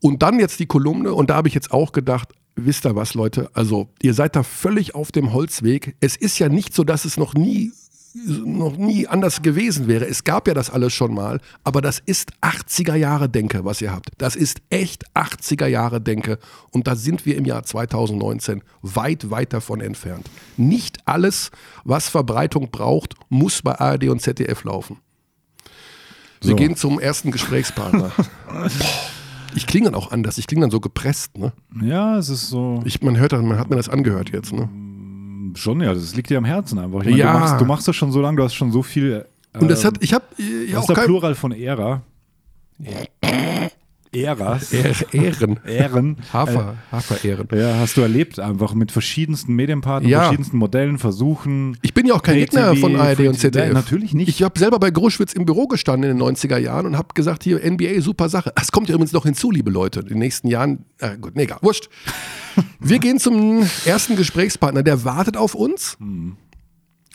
Und 0.00 0.22
dann 0.22 0.38
jetzt 0.38 0.60
die 0.60 0.66
Kolumne 0.66 1.12
und 1.14 1.30
da 1.30 1.34
habe 1.34 1.48
ich 1.48 1.54
jetzt 1.54 1.72
auch 1.72 1.90
gedacht, 1.90 2.28
wisst 2.54 2.86
ihr 2.86 2.94
was, 2.94 3.14
Leute? 3.14 3.50
Also, 3.54 3.88
ihr 4.02 4.14
seid 4.14 4.36
da 4.36 4.42
völlig 4.44 4.94
auf 4.94 5.10
dem 5.10 5.32
Holzweg. 5.32 5.96
Es 6.00 6.16
ist 6.16 6.38
ja 6.38 6.48
nicht 6.48 6.74
so, 6.74 6.84
dass 6.84 7.04
es 7.04 7.16
noch 7.16 7.34
nie 7.34 7.72
noch 8.14 8.76
nie 8.76 9.06
anders 9.06 9.42
gewesen 9.42 9.86
wäre. 9.86 10.06
Es 10.06 10.24
gab 10.24 10.48
ja 10.48 10.54
das 10.54 10.70
alles 10.70 10.92
schon 10.92 11.14
mal, 11.14 11.40
aber 11.64 11.80
das 11.80 12.00
ist 12.04 12.32
80er 12.42 12.96
Jahre 12.96 13.28
Denke, 13.28 13.64
was 13.64 13.80
ihr 13.80 13.92
habt. 13.92 14.10
Das 14.18 14.36
ist 14.36 14.60
echt 14.70 15.04
80er 15.14 15.66
Jahre 15.66 16.00
Denke 16.00 16.38
und 16.70 16.86
da 16.86 16.96
sind 16.96 17.24
wir 17.24 17.36
im 17.36 17.44
Jahr 17.44 17.62
2019 17.62 18.62
weit, 18.82 19.30
weit 19.30 19.52
davon 19.52 19.80
entfernt. 19.80 20.28
Nicht 20.56 20.98
alles, 21.06 21.50
was 21.84 22.08
Verbreitung 22.08 22.70
braucht, 22.70 23.14
muss 23.28 23.62
bei 23.62 23.78
ARD 23.78 24.08
und 24.08 24.20
ZDF 24.20 24.64
laufen. 24.64 24.98
Wir 26.40 26.50
so. 26.50 26.56
gehen 26.56 26.76
zum 26.76 26.98
ersten 26.98 27.30
Gesprächspartner. 27.30 28.12
Ich 29.56 29.66
klinge 29.66 29.86
dann 29.86 29.96
auch 29.96 30.12
anders, 30.12 30.38
ich 30.38 30.46
klinge 30.46 30.60
dann 30.60 30.70
so 30.70 30.78
gepresst, 30.78 31.36
ne? 31.36 31.52
Ja, 31.82 32.18
es 32.18 32.28
ist 32.28 32.50
so. 32.50 32.80
Ich, 32.84 33.02
man 33.02 33.18
hört, 33.18 33.32
man 33.32 33.58
hat 33.58 33.68
mir 33.68 33.74
das 33.74 33.88
angehört 33.88 34.30
jetzt, 34.30 34.52
ne? 34.52 34.68
Schon, 35.56 35.80
ja, 35.80 35.92
das 35.94 36.14
liegt 36.14 36.30
dir 36.30 36.38
am 36.38 36.44
Herzen 36.44 36.78
einfach. 36.78 36.98
Meine, 37.04 37.16
ja. 37.16 37.32
Du 37.32 37.38
machst, 37.38 37.60
du 37.60 37.64
machst, 37.64 37.88
das 37.88 37.96
schon 37.96 38.12
so 38.12 38.20
lange, 38.20 38.36
du 38.36 38.44
hast 38.44 38.54
schon 38.54 38.72
so 38.72 38.82
viel. 38.82 39.24
Äh, 39.52 39.58
Und 39.58 39.70
das 39.70 39.84
hat, 39.84 39.94
ich 40.00 40.12
habe 40.12 40.24
ja 40.38 40.78
auch. 40.78 40.86
Das 40.86 40.90
ist 40.90 40.96
der 40.96 41.04
Plural 41.04 41.34
von 41.34 41.52
Ära. 41.52 42.02
Äras. 44.12 44.72
Ehren. 45.12 45.60
Ehren. 45.64 46.16
Hafer, 46.32 46.76
Hafer-Ehren. 46.90 47.46
Ja, 47.52 47.76
hast 47.78 47.96
du 47.96 48.00
erlebt, 48.00 48.40
einfach 48.40 48.74
mit 48.74 48.90
verschiedensten 48.90 49.54
Medienpartnern, 49.54 50.10
Ja. 50.10 50.20
verschiedensten 50.22 50.58
Modellen 50.58 50.98
versuchen. 50.98 51.76
Ich 51.82 51.94
bin 51.94 52.06
ja 52.06 52.14
auch 52.14 52.22
kein 52.22 52.36
Gegner 52.36 52.74
von 52.76 52.96
ARD 52.96 53.28
und 53.28 53.38
ZDF. 53.38 53.66
Nein, 53.66 53.72
natürlich 53.74 54.12
nicht. 54.14 54.28
Ich 54.28 54.42
habe 54.42 54.58
selber 54.58 54.78
bei 54.80 54.90
Gruschwitz 54.90 55.32
im 55.32 55.44
Büro 55.46 55.66
gestanden 55.68 56.10
in 56.10 56.18
den 56.18 56.26
90er 56.26 56.58
Jahren 56.58 56.86
und 56.86 56.96
habe 56.98 57.08
gesagt, 57.14 57.44
hier 57.44 57.60
NBA, 57.64 58.00
super 58.00 58.28
Sache. 58.28 58.52
Es 58.60 58.72
kommt 58.72 58.88
ja 58.88 58.94
übrigens 58.96 59.12
noch 59.12 59.24
hinzu, 59.24 59.50
liebe 59.50 59.70
Leute. 59.70 60.00
In 60.00 60.06
den 60.08 60.18
nächsten 60.18 60.48
Jahren, 60.48 60.84
äh, 60.98 61.16
gut, 61.16 61.36
nee, 61.36 61.42
egal, 61.44 61.58
wurscht. 61.62 61.88
Wir 62.80 62.98
gehen 62.98 63.18
zum 63.20 63.64
ersten 63.84 64.16
Gesprächspartner, 64.16 64.82
der 64.82 65.04
wartet 65.04 65.36
auf 65.36 65.54
uns. 65.54 65.96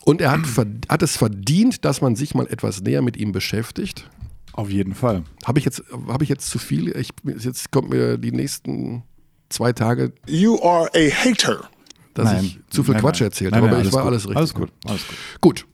Und 0.05 0.21
er 0.21 0.31
hat, 0.31 0.39
hat 0.87 1.01
es 1.01 1.17
verdient, 1.17 1.83
dass 1.83 1.99
man 2.01 2.15
sich 2.15 2.35
mal 2.35 2.47
etwas 2.47 2.81
näher 2.81 3.01
mit 3.01 3.17
ihm 3.17 3.31
beschäftigt. 3.31 4.09
Auf 4.55 4.69
jeden 4.69 4.95
Fall. 4.95 5.23
Habe 5.45 5.59
ich, 5.59 5.65
jetzt, 5.65 5.83
hab 6.07 6.21
ich 6.21 6.29
jetzt 6.29 6.49
zu 6.49 6.59
viel? 6.59 6.95
Ich, 6.97 7.09
jetzt 7.39 7.71
kommt 7.71 7.89
mir 7.89 8.17
die 8.17 8.31
nächsten 8.31 9.03
zwei 9.49 9.73
Tage, 9.73 10.13
You 10.27 10.61
are 10.63 10.89
a 10.95 11.09
hater. 11.11 11.69
dass 12.13 12.41
ich 12.41 12.59
zu 12.69 12.83
viel 12.83 12.93
Nein, 12.93 13.01
Quatsch 13.01 13.19
nein. 13.19 13.27
erzählt 13.29 13.51
Nein, 13.51 13.61
habe, 13.61 13.67
nein, 13.71 13.79
aber 13.81 13.87
ich 13.87 13.93
war 13.93 14.03
gut. 14.03 14.11
alles 14.11 14.23
richtig. 14.23 14.37
Alles 14.37 14.53
gut, 14.53 14.69
alles 14.85 15.07
gut. 15.07 15.17
Gut. 15.41 15.65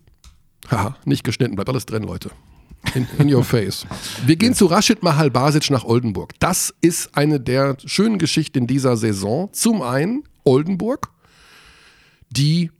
Haha, 0.72 0.98
nicht 1.06 1.24
geschnitten, 1.24 1.56
bleibt 1.56 1.70
alles 1.70 1.86
drin, 1.86 2.04
Leute. 2.04 2.32
In, 2.96 3.08
in 3.20 3.32
your 3.32 3.44
face. 3.44 3.86
Wir 4.26 4.36
gehen 4.36 4.56
zu 4.56 4.66
Rashid 4.66 5.04
Mahal 5.04 5.30
Basic 5.30 5.70
nach 5.70 5.84
Oldenburg. 5.84 6.34
Das 6.40 6.74
ist 6.82 7.16
eine 7.16 7.40
der 7.40 7.78
schönen 7.86 8.18
Geschichten 8.18 8.58
in 8.60 8.68
dieser 8.68 8.98
Saison. 8.98 9.50
Zum 9.54 9.84
einen 9.84 10.24
Oldenburg, 10.44 11.12
die 12.32 12.72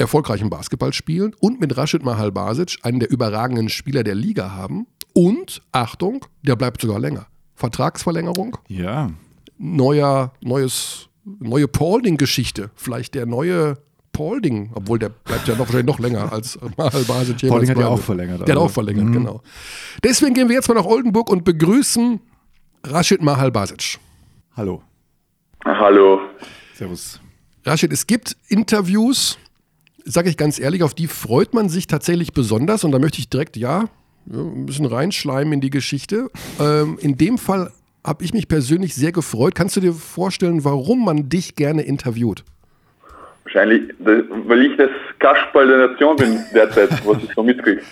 erfolgreichen 0.00 0.50
Basketball 0.50 0.92
spielen 0.92 1.34
und 1.40 1.60
mit 1.60 1.76
Rashid 1.76 2.02
Mahal 2.04 2.32
Basic 2.32 2.78
einen 2.82 3.00
der 3.00 3.10
überragenden 3.10 3.68
Spieler 3.68 4.02
der 4.02 4.14
Liga 4.14 4.50
haben. 4.52 4.86
Und, 5.14 5.62
Achtung, 5.72 6.24
der 6.42 6.56
bleibt 6.56 6.80
sogar 6.80 6.98
länger. 6.98 7.26
Vertragsverlängerung, 7.54 8.56
Ja. 8.68 9.10
neuer, 9.58 10.32
neues, 10.40 11.08
neue 11.24 11.68
Paulding-Geschichte. 11.68 12.70
Vielleicht 12.74 13.14
der 13.14 13.26
neue 13.26 13.76
Paulding, 14.12 14.70
obwohl 14.74 14.98
der 14.98 15.10
bleibt 15.10 15.46
ja 15.46 15.54
noch 15.54 15.60
wahrscheinlich 15.60 15.86
noch 15.86 15.98
länger 15.98 16.32
als 16.32 16.58
Mahal 16.76 17.04
Basic. 17.04 17.48
Paulding 17.48 17.70
hat 17.70 17.78
ja 17.78 17.86
auch 17.88 18.00
verlängert, 18.00 18.40
Der 18.40 18.42
hat 18.42 18.50
also. 18.50 18.60
auch 18.62 18.70
verlängert, 18.70 19.12
genau. 19.12 19.42
Deswegen 20.02 20.34
gehen 20.34 20.48
wir 20.48 20.56
jetzt 20.56 20.68
mal 20.68 20.74
nach 20.74 20.84
Oldenburg 20.86 21.30
und 21.30 21.44
begrüßen 21.44 22.20
Rashid 22.84 23.22
Mahal 23.22 23.50
Basic. 23.52 23.98
Hallo. 24.56 24.82
Hallo. 25.64 26.20
Servus. 26.74 27.20
Rashid, 27.64 27.92
es 27.92 28.06
gibt 28.06 28.36
Interviews, 28.48 29.38
sage 30.04 30.28
ich 30.28 30.36
ganz 30.36 30.58
ehrlich, 30.58 30.82
auf 30.82 30.94
die 30.94 31.06
freut 31.06 31.54
man 31.54 31.68
sich 31.68 31.86
tatsächlich 31.86 32.32
besonders 32.32 32.84
und 32.84 32.92
da 32.92 32.98
möchte 32.98 33.18
ich 33.18 33.28
direkt, 33.28 33.56
ja, 33.56 33.84
ein 34.30 34.66
bisschen 34.66 34.86
reinschleimen 34.86 35.54
in 35.54 35.60
die 35.60 35.70
Geschichte. 35.70 36.30
Ähm, 36.60 36.98
in 37.00 37.16
dem 37.16 37.38
Fall 37.38 37.72
habe 38.04 38.24
ich 38.24 38.32
mich 38.32 38.48
persönlich 38.48 38.94
sehr 38.94 39.12
gefreut. 39.12 39.54
Kannst 39.54 39.76
du 39.76 39.80
dir 39.80 39.92
vorstellen, 39.92 40.64
warum 40.64 41.04
man 41.04 41.28
dich 41.28 41.56
gerne 41.56 41.82
interviewt? 41.82 42.44
Wahrscheinlich, 43.44 43.82
weil 43.98 44.66
ich 44.66 44.76
das 44.76 44.90
Kasperl 45.18 45.66
der 45.66 45.88
Nation 45.88 46.16
bin 46.16 46.38
derzeit, 46.54 46.90
was 47.06 47.22
ich 47.22 47.30
so 47.34 47.42
mitkriege. 47.42 47.82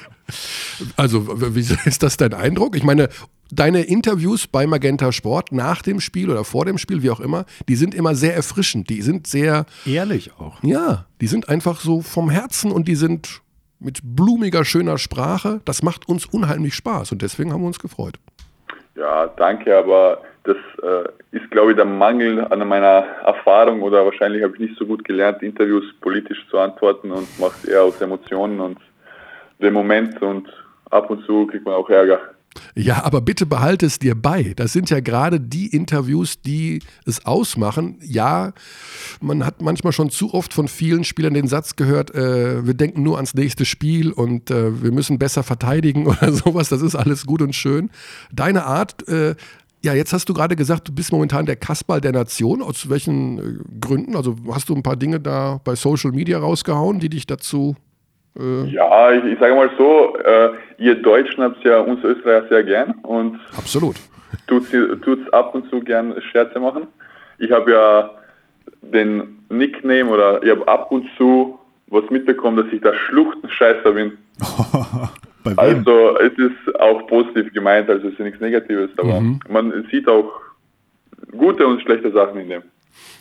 Also, 0.96 1.26
wie 1.56 1.60
ist 1.60 2.02
das 2.02 2.18
dein 2.18 2.34
Eindruck? 2.34 2.76
Ich 2.76 2.84
meine, 2.84 3.08
deine 3.50 3.82
Interviews 3.82 4.46
bei 4.46 4.66
Magenta 4.66 5.12
Sport 5.12 5.52
nach 5.52 5.82
dem 5.82 6.00
Spiel 6.00 6.30
oder 6.30 6.44
vor 6.44 6.64
dem 6.64 6.78
Spiel, 6.78 7.02
wie 7.02 7.10
auch 7.10 7.20
immer, 7.20 7.44
die 7.68 7.76
sind 7.76 7.94
immer 7.94 8.14
sehr 8.14 8.34
erfrischend. 8.34 8.90
Die 8.90 9.02
sind 9.02 9.26
sehr, 9.26 9.66
Ehrlich 9.86 10.32
auch. 10.38 10.62
ja, 10.62 11.06
die 11.20 11.26
sind 11.26 11.48
einfach 11.48 11.80
so 11.80 12.00
vom 12.00 12.30
Herzen 12.30 12.70
und 12.70 12.88
die 12.88 12.94
sind 12.94 13.42
mit 13.80 14.00
blumiger, 14.02 14.64
schöner 14.64 14.98
Sprache. 14.98 15.60
Das 15.64 15.82
macht 15.82 16.08
uns 16.08 16.26
unheimlich 16.26 16.74
Spaß 16.74 17.12
und 17.12 17.22
deswegen 17.22 17.52
haben 17.52 17.62
wir 17.62 17.68
uns 17.68 17.78
gefreut. 17.78 18.14
Ja, 18.96 19.28
danke, 19.28 19.76
aber 19.76 20.22
das 20.42 20.56
äh, 20.82 21.36
ist, 21.36 21.50
glaube 21.50 21.70
ich, 21.70 21.76
der 21.76 21.84
Mangel 21.84 22.44
an 22.44 22.66
meiner 22.66 23.04
Erfahrung 23.24 23.82
oder 23.82 24.04
wahrscheinlich 24.04 24.42
habe 24.42 24.54
ich 24.54 24.60
nicht 24.60 24.78
so 24.78 24.86
gut 24.86 25.04
gelernt, 25.04 25.42
Interviews 25.42 25.84
politisch 26.00 26.44
zu 26.50 26.58
antworten 26.58 27.12
und 27.12 27.28
mache 27.38 27.54
es 27.62 27.64
eher 27.66 27.84
aus 27.84 28.00
Emotionen 28.00 28.58
und 28.58 28.78
dem 29.60 29.74
Moment 29.74 30.20
und 30.22 30.48
ab 30.90 31.10
und 31.10 31.24
zu 31.26 31.46
kriegt 31.46 31.64
man 31.64 31.74
auch 31.74 31.88
Ärger. 31.90 32.20
Ja, 32.74 33.04
aber 33.04 33.20
bitte 33.20 33.46
behalte 33.46 33.86
es 33.86 33.98
dir 33.98 34.14
bei. 34.14 34.52
Das 34.56 34.72
sind 34.72 34.90
ja 34.90 35.00
gerade 35.00 35.40
die 35.40 35.66
Interviews, 35.66 36.40
die 36.40 36.80
es 37.06 37.24
ausmachen. 37.26 37.98
Ja, 38.02 38.52
man 39.20 39.44
hat 39.44 39.62
manchmal 39.62 39.92
schon 39.92 40.10
zu 40.10 40.34
oft 40.34 40.52
von 40.52 40.68
vielen 40.68 41.04
Spielern 41.04 41.34
den 41.34 41.48
Satz 41.48 41.76
gehört, 41.76 42.14
äh, 42.14 42.66
wir 42.66 42.74
denken 42.74 43.02
nur 43.02 43.16
ans 43.16 43.34
nächste 43.34 43.64
Spiel 43.64 44.12
und 44.12 44.50
äh, 44.50 44.82
wir 44.82 44.92
müssen 44.92 45.18
besser 45.18 45.42
verteidigen 45.42 46.06
oder 46.08 46.32
sowas. 46.32 46.68
Das 46.68 46.82
ist 46.82 46.94
alles 46.94 47.26
gut 47.26 47.42
und 47.42 47.54
schön. 47.54 47.90
Deine 48.32 48.64
Art, 48.64 49.06
äh, 49.08 49.34
ja, 49.84 49.94
jetzt 49.94 50.12
hast 50.12 50.28
du 50.28 50.34
gerade 50.34 50.56
gesagt, 50.56 50.88
du 50.88 50.92
bist 50.92 51.12
momentan 51.12 51.46
der 51.46 51.56
Kasperl 51.56 52.00
der 52.00 52.12
Nation. 52.12 52.62
Aus 52.62 52.88
welchen 52.88 53.38
äh, 53.38 53.64
Gründen? 53.80 54.16
Also 54.16 54.36
hast 54.50 54.68
du 54.68 54.74
ein 54.74 54.82
paar 54.82 54.96
Dinge 54.96 55.20
da 55.20 55.60
bei 55.62 55.76
Social 55.76 56.12
Media 56.12 56.38
rausgehauen, 56.38 56.98
die 56.98 57.08
dich 57.08 57.26
dazu 57.26 57.76
Ja, 58.70 59.12
ich, 59.12 59.24
ich 59.24 59.38
sage 59.38 59.54
mal 59.54 59.70
so, 59.76 60.16
äh, 60.16 60.50
ihr 60.78 60.94
Deutschen 61.02 61.42
habt 61.42 61.62
ja 61.64 61.80
uns 61.80 62.02
Österreicher 62.04 62.48
sehr 62.48 62.64
gern 62.64 62.92
und 63.02 63.40
absolut. 63.56 63.96
tut 64.46 64.72
es 64.72 65.32
ab 65.32 65.54
und 65.54 65.68
zu 65.70 65.80
gern 65.80 66.14
Scherze 66.30 66.60
machen. 66.60 66.86
Ich 67.38 67.50
habe 67.50 67.72
ja 67.72 68.10
den 68.82 69.38
Nickname 69.48 70.08
oder 70.08 70.42
ich 70.42 70.50
habe 70.50 70.66
ab 70.68 70.90
und 70.92 71.06
zu 71.16 71.58
was 71.88 72.08
mitbekommen, 72.10 72.56
dass 72.56 72.72
ich 72.72 72.80
der 72.80 72.94
Schluchtenscheißer 72.94 73.92
bin. 73.92 74.18
Also 75.56 76.18
es 76.18 76.32
ist 76.36 76.80
auch 76.80 77.06
positiv 77.06 77.52
gemeint, 77.54 77.88
also 77.88 78.08
es 78.08 78.12
ist 78.12 78.20
nichts 78.20 78.40
Negatives, 78.40 78.90
aber 78.98 79.22
man 79.48 79.86
sieht 79.90 80.06
auch 80.06 80.30
gute 81.32 81.66
und 81.66 81.80
schlechte 81.80 82.12
Sachen 82.12 82.38
in 82.40 82.48
dem. 82.50 82.62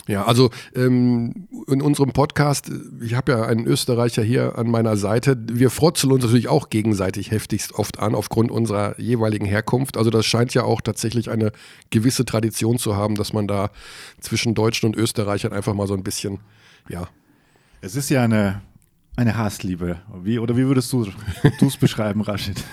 Ja, 0.08 0.26
also 0.26 0.52
ähm, 0.74 1.50
in 1.68 1.82
unserem 1.82 2.12
Podcast, 2.14 2.72
ich 3.02 3.14
habe 3.14 3.34
ja 3.34 3.44
einen 3.44 3.68
Österreicher 3.68 4.24
hier 4.24 4.58
an 4.58 4.72
meiner 4.72 4.96
Seite, 4.96 5.38
wir 5.52 5.70
frotzeln 5.70 6.14
uns 6.14 6.24
natürlich 6.24 6.48
auch 6.48 6.70
gegenseitig 6.70 7.32
heftigst 7.32 7.74
oft 7.76 8.00
an 8.00 8.16
aufgrund 8.16 8.50
unserer 8.50 8.98
jeweiligen 9.00 9.46
Herkunft. 9.46 9.98
Also 9.98 10.10
das 10.10 10.26
scheint 10.26 10.54
ja 10.54 10.64
auch 10.64 10.80
tatsächlich 10.80 11.30
eine 11.30 11.52
gewisse 11.90 12.24
Tradition 12.24 12.78
zu 12.78 12.96
haben, 12.96 13.16
dass 13.16 13.34
man 13.34 13.48
da 13.48 13.70
zwischen 14.22 14.56
Deutschen 14.56 14.86
und 14.88 14.96
Österreichern 14.96 15.52
einfach 15.52 15.74
mal 15.74 15.88
so 15.88 15.94
ein 15.94 16.04
bisschen, 16.04 16.40
ja, 16.88 17.10
Es 17.82 17.98
ist 17.98 18.10
ja 18.10 18.24
eine, 18.24 18.62
eine 19.18 19.36
Hassliebe. 19.38 19.98
Wie, 20.24 20.40
oder 20.40 20.56
wie 20.56 20.68
würdest 20.68 20.94
du 20.94 21.06
es 21.62 21.76
beschreiben, 21.76 22.22
Rashid? 22.22 22.64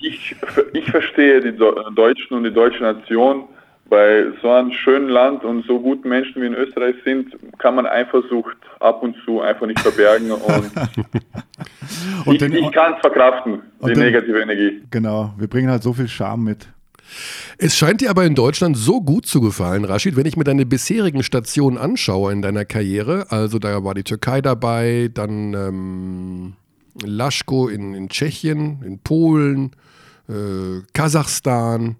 Ich, 0.00 0.36
ich 0.74 0.90
verstehe 0.90 1.40
die 1.40 1.56
Do- 1.56 1.74
Deutschen 1.94 2.36
und 2.36 2.44
die 2.44 2.52
deutsche 2.52 2.82
Nation. 2.82 3.44
Bei 3.90 4.24
so 4.40 4.50
einem 4.50 4.72
schönen 4.72 5.08
Land 5.08 5.44
und 5.44 5.64
so 5.66 5.78
guten 5.78 6.08
Menschen 6.08 6.40
wie 6.42 6.46
in 6.46 6.54
Österreich 6.54 6.96
sind, 7.04 7.36
kann 7.58 7.74
man 7.74 7.86
Eifersucht 7.86 8.56
ab 8.80 9.02
und 9.02 9.14
zu 9.24 9.40
einfach 9.42 9.66
nicht 9.66 9.78
verbergen 9.80 10.30
und 10.32 10.42
Und 12.26 12.32
ich, 12.34 12.38
den- 12.38 12.54
ich 12.54 12.72
kann 12.72 12.94
es 12.94 13.00
verkraften, 13.00 13.60
die 13.82 13.88
den- 13.92 13.98
negative 13.98 14.40
Energie. 14.40 14.82
Genau, 14.90 15.34
wir 15.36 15.48
bringen 15.48 15.70
halt 15.70 15.82
so 15.82 15.92
viel 15.92 16.08
Charme 16.08 16.44
mit. 16.44 16.68
Es 17.58 17.76
scheint 17.76 18.00
dir 18.00 18.08
aber 18.10 18.24
in 18.24 18.34
Deutschland 18.34 18.76
so 18.78 19.02
gut 19.02 19.26
zu 19.26 19.40
gefallen, 19.42 19.84
Rashid, 19.84 20.16
wenn 20.16 20.24
ich 20.26 20.36
mir 20.38 20.44
deine 20.44 20.64
bisherigen 20.64 21.22
Stationen 21.22 21.76
anschaue 21.76 22.32
in 22.32 22.40
deiner 22.40 22.64
Karriere. 22.64 23.26
Also 23.28 23.58
da 23.58 23.84
war 23.84 23.92
die 23.94 24.02
Türkei 24.04 24.40
dabei, 24.40 25.10
dann 25.12 25.52
ähm, 25.52 26.52
Laschko 27.04 27.68
in, 27.68 27.92
in 27.94 28.08
Tschechien, 28.08 28.82
in 28.84 28.98
Polen, 29.00 29.72
äh, 30.28 30.80
Kasachstan, 30.94 31.96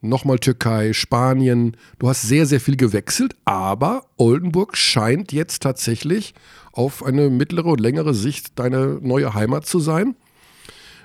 nochmal 0.00 0.38
Türkei, 0.38 0.92
Spanien. 0.92 1.76
Du 1.98 2.08
hast 2.08 2.22
sehr, 2.22 2.46
sehr 2.46 2.60
viel 2.60 2.76
gewechselt, 2.76 3.34
aber 3.44 4.02
Oldenburg 4.16 4.76
scheint 4.76 5.32
jetzt 5.32 5.62
tatsächlich 5.62 6.34
auf 6.72 7.04
eine 7.04 7.30
mittlere 7.30 7.66
und 7.66 7.80
längere 7.80 8.14
Sicht 8.14 8.58
deine 8.58 8.98
neue 9.02 9.34
Heimat 9.34 9.66
zu 9.66 9.78
sein. 9.78 10.14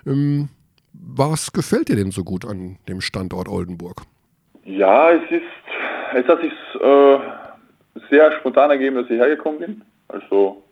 Ähm, 0.06 0.50
was 0.94 1.52
gefällt 1.52 1.90
dir 1.90 1.96
denn 1.96 2.12
so 2.12 2.24
gut 2.24 2.46
an 2.46 2.78
dem 2.88 3.02
Standort 3.02 3.48
Oldenburg? 3.48 4.04
Ja, 4.66 5.12
es 5.12 5.32
ist, 5.32 5.44
es 6.14 6.28
hat 6.28 6.42
sich 6.42 6.54
äh, 6.80 7.18
sehr 8.10 8.32
spontan 8.40 8.70
ergeben, 8.70 8.96
dass 8.96 9.10
ich 9.10 9.18
hergekommen 9.18 9.60
bin. 9.60 9.82
Also 10.08 10.64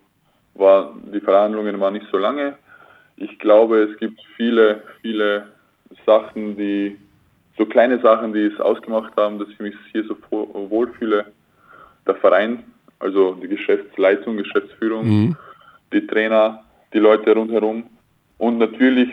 war, 0.54 0.94
die 1.14 1.20
Verhandlungen 1.20 1.80
waren 1.80 1.94
nicht 1.94 2.08
so 2.12 2.18
lange. 2.18 2.56
Ich 3.18 3.40
glaube, 3.40 3.84
es 3.84 3.98
gibt 3.98 4.22
viele, 4.36 4.84
viele 5.02 5.48
Sachen, 6.06 6.56
die, 6.56 6.98
so 7.58 7.66
kleine 7.66 8.00
Sachen, 8.00 8.34
die 8.34 8.46
es 8.46 8.60
ausgemacht 8.60 9.16
haben, 9.18 9.40
dass 9.40 9.50
ich 9.50 9.60
mich 9.60 9.76
hier 9.92 10.04
so 10.06 10.16
wohlfühle. 10.30 11.26
Der 12.08 12.16
Verein, 12.16 12.64
also 13.00 13.34
die 13.36 13.48
Geschäftsleitung, 13.48 14.38
Geschäftsführung, 14.38 15.36
die 15.94 16.08
Trainer, 16.08 16.64
die 16.94 17.00
Leute 17.00 17.34
rundherum 17.34 17.84
und 18.38 18.58
natürlich 18.58 19.10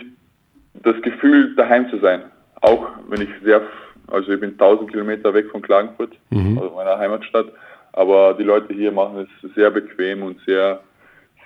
das 0.74 1.00
Gefühl, 1.02 1.54
daheim 1.56 1.90
zu 1.90 1.98
sein. 1.98 2.22
Auch 2.60 2.88
wenn 3.08 3.20
ich 3.20 3.28
sehr, 3.42 3.62
also 4.06 4.32
ich 4.32 4.40
bin 4.40 4.52
1000 4.52 4.90
Kilometer 4.90 5.34
weg 5.34 5.50
von 5.50 5.62
Klagenfurt, 5.62 6.12
also 6.30 6.72
meiner 6.74 6.98
Heimatstadt, 6.98 7.46
aber 7.92 8.34
die 8.34 8.44
Leute 8.44 8.72
hier 8.72 8.92
machen 8.92 9.26
es 9.42 9.54
sehr 9.54 9.70
bequem 9.70 10.22
und 10.22 10.40
sehr, 10.46 10.80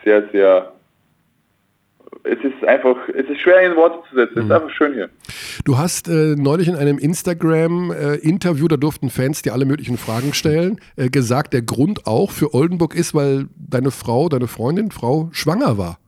sehr, 0.04 0.28
sehr 0.30 0.72
es 2.24 2.38
ist 2.44 2.64
einfach, 2.64 2.96
es 3.08 3.28
ist 3.28 3.40
schwer 3.40 3.62
in 3.62 3.76
Worte 3.76 3.98
zu 4.08 4.16
setzen. 4.16 4.38
Es 4.38 4.44
ist 4.44 4.48
mhm. 4.48 4.52
einfach 4.52 4.70
schön 4.70 4.94
hier. 4.94 5.10
Du 5.64 5.78
hast 5.78 6.08
äh, 6.08 6.36
neulich 6.36 6.68
in 6.68 6.76
einem 6.76 6.98
Instagram-Interview, 6.98 8.66
äh, 8.66 8.68
da 8.68 8.76
durften 8.76 9.10
Fans 9.10 9.42
dir 9.42 9.52
alle 9.52 9.64
möglichen 9.64 9.96
Fragen 9.96 10.34
stellen, 10.34 10.80
äh, 10.96 11.10
gesagt, 11.10 11.52
der 11.52 11.62
Grund 11.62 12.06
auch 12.06 12.30
für 12.30 12.54
Oldenburg 12.54 12.94
ist, 12.94 13.14
weil 13.14 13.46
deine 13.56 13.90
Frau, 13.90 14.28
deine 14.28 14.46
Freundin, 14.46 14.90
Frau 14.90 15.30
schwanger 15.32 15.78
war. 15.78 15.98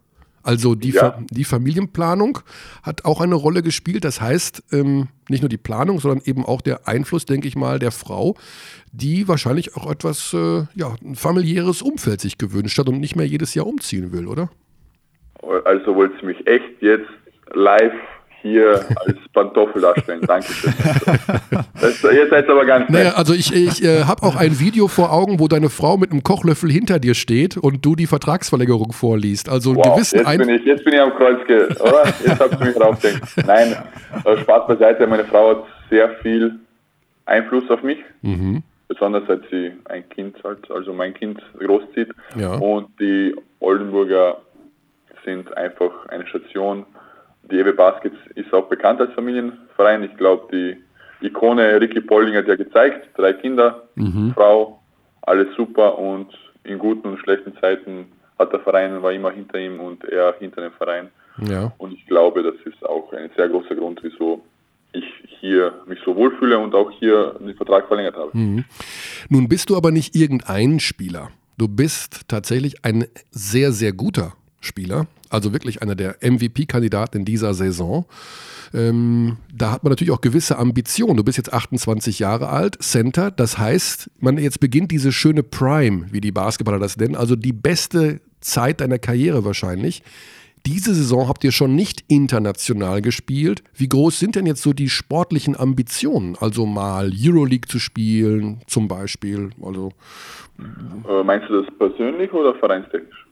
Also 0.45 0.75
die, 0.75 0.91
ja. 0.91 1.01
Fa 1.01 1.23
die 1.31 1.45
Familienplanung 1.45 2.39
hat 2.83 3.07
auch 3.07 3.23
eine 3.23 3.35
Rolle 3.35 3.63
gespielt. 3.63 4.05
Das 4.05 4.21
heißt, 4.21 4.63
ähm, 4.73 5.09
nicht 5.31 5.41
nur 5.41 5.49
die 5.49 5.57
Planung, 5.57 6.01
sondern 6.01 6.21
eben 6.27 6.45
auch 6.45 6.61
der 6.61 6.87
Einfluss, 6.87 7.25
denke 7.25 7.49
ich 7.49 7.57
mal, 7.57 7.79
der 7.79 7.91
Frau, 7.91 8.37
die 8.93 9.27
wahrscheinlich 9.27 9.75
auch 9.75 9.91
etwas, 9.91 10.35
äh, 10.35 10.65
ja, 10.75 10.95
ein 11.03 11.17
familiäres 11.17 11.81
Umfeld 11.81 12.21
sich 12.21 12.37
gewünscht 12.37 12.79
hat 12.79 12.89
und 12.89 13.01
nicht 13.01 13.17
mehr 13.17 13.27
jedes 13.27 13.55
Jahr 13.55 13.67
umziehen 13.67 14.13
will, 14.13 14.27
oder? 14.27 14.51
Also 15.65 15.95
wollt 15.95 16.13
ihr 16.21 16.29
mich 16.29 16.47
echt 16.47 16.81
jetzt 16.81 17.09
live 17.53 17.93
hier 18.45 18.85
als 19.07 19.17
Pantoffel 19.33 19.81
darstellen. 19.81 20.21
Dankeschön. 20.21 20.73
Das, 21.81 22.01
jetzt 22.03 22.31
seid 22.31 22.49
aber 22.49 22.65
ganz 22.65 22.89
naja, 22.89 23.13
Also 23.15 23.35
ich, 23.35 23.55
ich 23.55 23.85
äh, 23.85 24.05
habe 24.05 24.23
auch 24.23 24.37
ein 24.37 24.59
Video 24.59 24.89
vor 24.89 25.13
Augen, 25.13 25.39
wo 25.39 25.49
deine 25.49 25.69
Frau 25.69 25.99
mit 25.99 26.13
einem 26.13 26.23
Kochlöffel 26.23 26.71
hinter 26.71 26.99
dir 26.99 27.15
steht 27.15 27.59
und 27.59 27.85
du 27.85 27.95
die 27.95 28.07
Vertragsverlängerung 28.07 28.93
vorliest. 28.93 29.51
Also 29.51 29.75
wow, 29.75 29.95
gewissen 29.95 30.21
jetzt 30.21 30.39
bin, 30.39 30.49
ich, 30.49 30.65
jetzt 30.65 30.85
bin 30.85 30.95
ich 30.95 31.01
am 31.01 31.13
Kreuz, 31.15 31.41
oder? 31.45 32.05
Jetzt 32.25 32.41
habt 32.41 32.59
ihr 32.59 32.67
mich 32.67 32.75
draufdenkt. 32.75 33.23
Nein, 33.47 33.77
äh, 34.25 34.37
Spaß 34.39 34.67
beiseite. 34.69 35.07
Meine 35.07 35.25
Frau 35.25 35.51
hat 35.51 35.65
sehr 35.91 36.09
viel 36.23 36.59
Einfluss 37.27 37.69
auf 37.71 37.83
mich. 37.83 37.99
Mhm. 38.23 38.63
Besonders 38.89 39.25
seit 39.27 39.43
sie 39.51 39.73
ein 39.87 40.09
Kind, 40.09 40.37
halt, 40.45 40.71
also 40.71 40.93
mein 40.93 41.13
Kind 41.13 41.43
großzieht. 41.59 42.11
Ja. 42.39 42.55
Und 42.55 42.89
die 43.01 43.35
Oldenburger 43.61 44.39
sind 45.25 45.57
einfach 45.57 46.07
eine 46.09 46.27
Station, 46.27 46.87
die 47.51 47.59
Ewe 47.59 47.73
Baskets 47.73 48.17
ist 48.35 48.53
auch 48.53 48.69
bekannt 48.69 49.01
als 49.01 49.13
Familienverein. 49.13 50.03
Ich 50.05 50.17
glaube, 50.17 50.49
die 50.53 51.27
Ikone 51.27 51.81
Ricky 51.81 52.01
Polling 52.01 52.35
hat 52.37 52.49
ja 52.49 52.57
gezeigt, 52.57 53.09
drei 53.17 53.33
Kinder, 53.35 53.83
mhm. 53.95 54.33
Frau, 54.35 54.81
alles 55.23 55.49
super 55.57 55.99
und 55.99 56.29
in 56.65 56.79
guten 56.79 57.09
und 57.09 57.19
schlechten 57.19 57.57
Zeiten 57.61 58.07
hat 58.39 58.53
der 58.53 58.61
Verein, 58.61 59.03
war 59.03 59.13
immer 59.13 59.31
hinter 59.31 59.59
ihm 59.59 59.81
und 59.81 60.05
er 60.05 60.35
hinter 60.39 60.63
dem 60.63 60.73
Verein. 60.73 61.09
Ja. 61.39 61.73
Und 61.79 61.93
ich 61.93 62.07
glaube, 62.07 62.43
das 62.43 62.55
ist 62.65 62.85
auch 62.85 63.13
ein 63.13 63.31
sehr 63.37 63.49
großer 63.49 63.75
Grund, 63.75 64.01
wieso 64.03 64.43
ich 64.93 65.05
hier 65.41 65.75
mich 65.87 65.99
so 66.05 66.15
wohlfühle 66.17 66.59
und 66.59 66.75
auch 66.75 66.91
hier 66.91 67.35
den 67.41 67.55
Vertrag 67.55 67.87
verlängert 67.89 68.17
habe. 68.17 68.31
Mhm. 68.33 68.65
Nun 69.29 69.49
bist 69.49 69.71
du 69.71 69.77
aber 69.77 69.91
nicht 69.91 70.15
irgendein 70.15 70.81
Spieler. 70.81 71.31
Du 71.59 71.69
bist 71.69 72.29
tatsächlich 72.29 72.85
ein 72.85 73.07
sehr, 73.31 73.73
sehr 73.73 73.93
guter 73.93 74.35
Spieler, 74.65 75.07
also 75.31 75.53
wirklich 75.53 75.83
einer 75.83 75.95
der 75.95 76.17
MVP-Kandidaten 76.21 77.19
in 77.19 77.25
dieser 77.25 77.55
Saison. 77.55 78.07
Ähm, 78.73 79.37
da 79.55 79.71
hat 79.71 79.85
man 79.85 79.91
natürlich 79.91 80.13
auch 80.13 80.21
gewisse 80.21 80.59
Ambitionen. 80.59 81.17
Du 81.17 81.25
bist 81.25 81.39
jetzt 81.39 81.53
28 81.53 82.19
Jahre 82.19 82.49
alt, 82.49 82.83
Center. 82.83 83.31
Das 83.31 83.59
heißt, 83.59 84.11
man 84.19 84.39
jetzt 84.39 84.61
beginnt 84.61 84.91
diese 84.91 85.13
schöne 85.13 85.43
Prime, 85.43 86.07
wie 86.11 86.21
die 86.21 86.33
Basketballer 86.33 86.81
das 86.81 86.97
nennen, 86.97 87.15
also 87.15 87.37
die 87.37 87.53
beste 87.53 88.21
Zeit 88.41 88.81
deiner 88.81 88.99
Karriere 88.99 89.45
wahrscheinlich. 89.45 90.03
Diese 90.67 90.95
Saison 90.95 91.29
habt 91.29 91.45
ihr 91.45 91.53
schon 91.53 91.75
nicht 91.75 92.05
international 92.09 93.03
gespielt. 93.03 93.63
Wie 93.75 93.89
groß 93.89 94.19
sind 94.19 94.35
denn 94.35 94.47
jetzt 94.47 94.63
so 94.63 94.73
die 94.73 94.89
sportlichen 94.89 95.59
Ambitionen? 95.59 96.37
Also 96.41 96.65
mal 96.65 97.13
Euroleague 97.15 97.69
zu 97.69 97.79
spielen, 97.79 98.63
zum 98.67 98.89
Beispiel. 98.89 99.51
Also, 99.63 99.93
äh, 100.59 101.23
meinst 101.23 101.51
du 101.51 101.61
das 101.61 101.71
persönlich 101.79 102.33
oder 102.33 102.55
vereinstechnisch? 102.55 103.24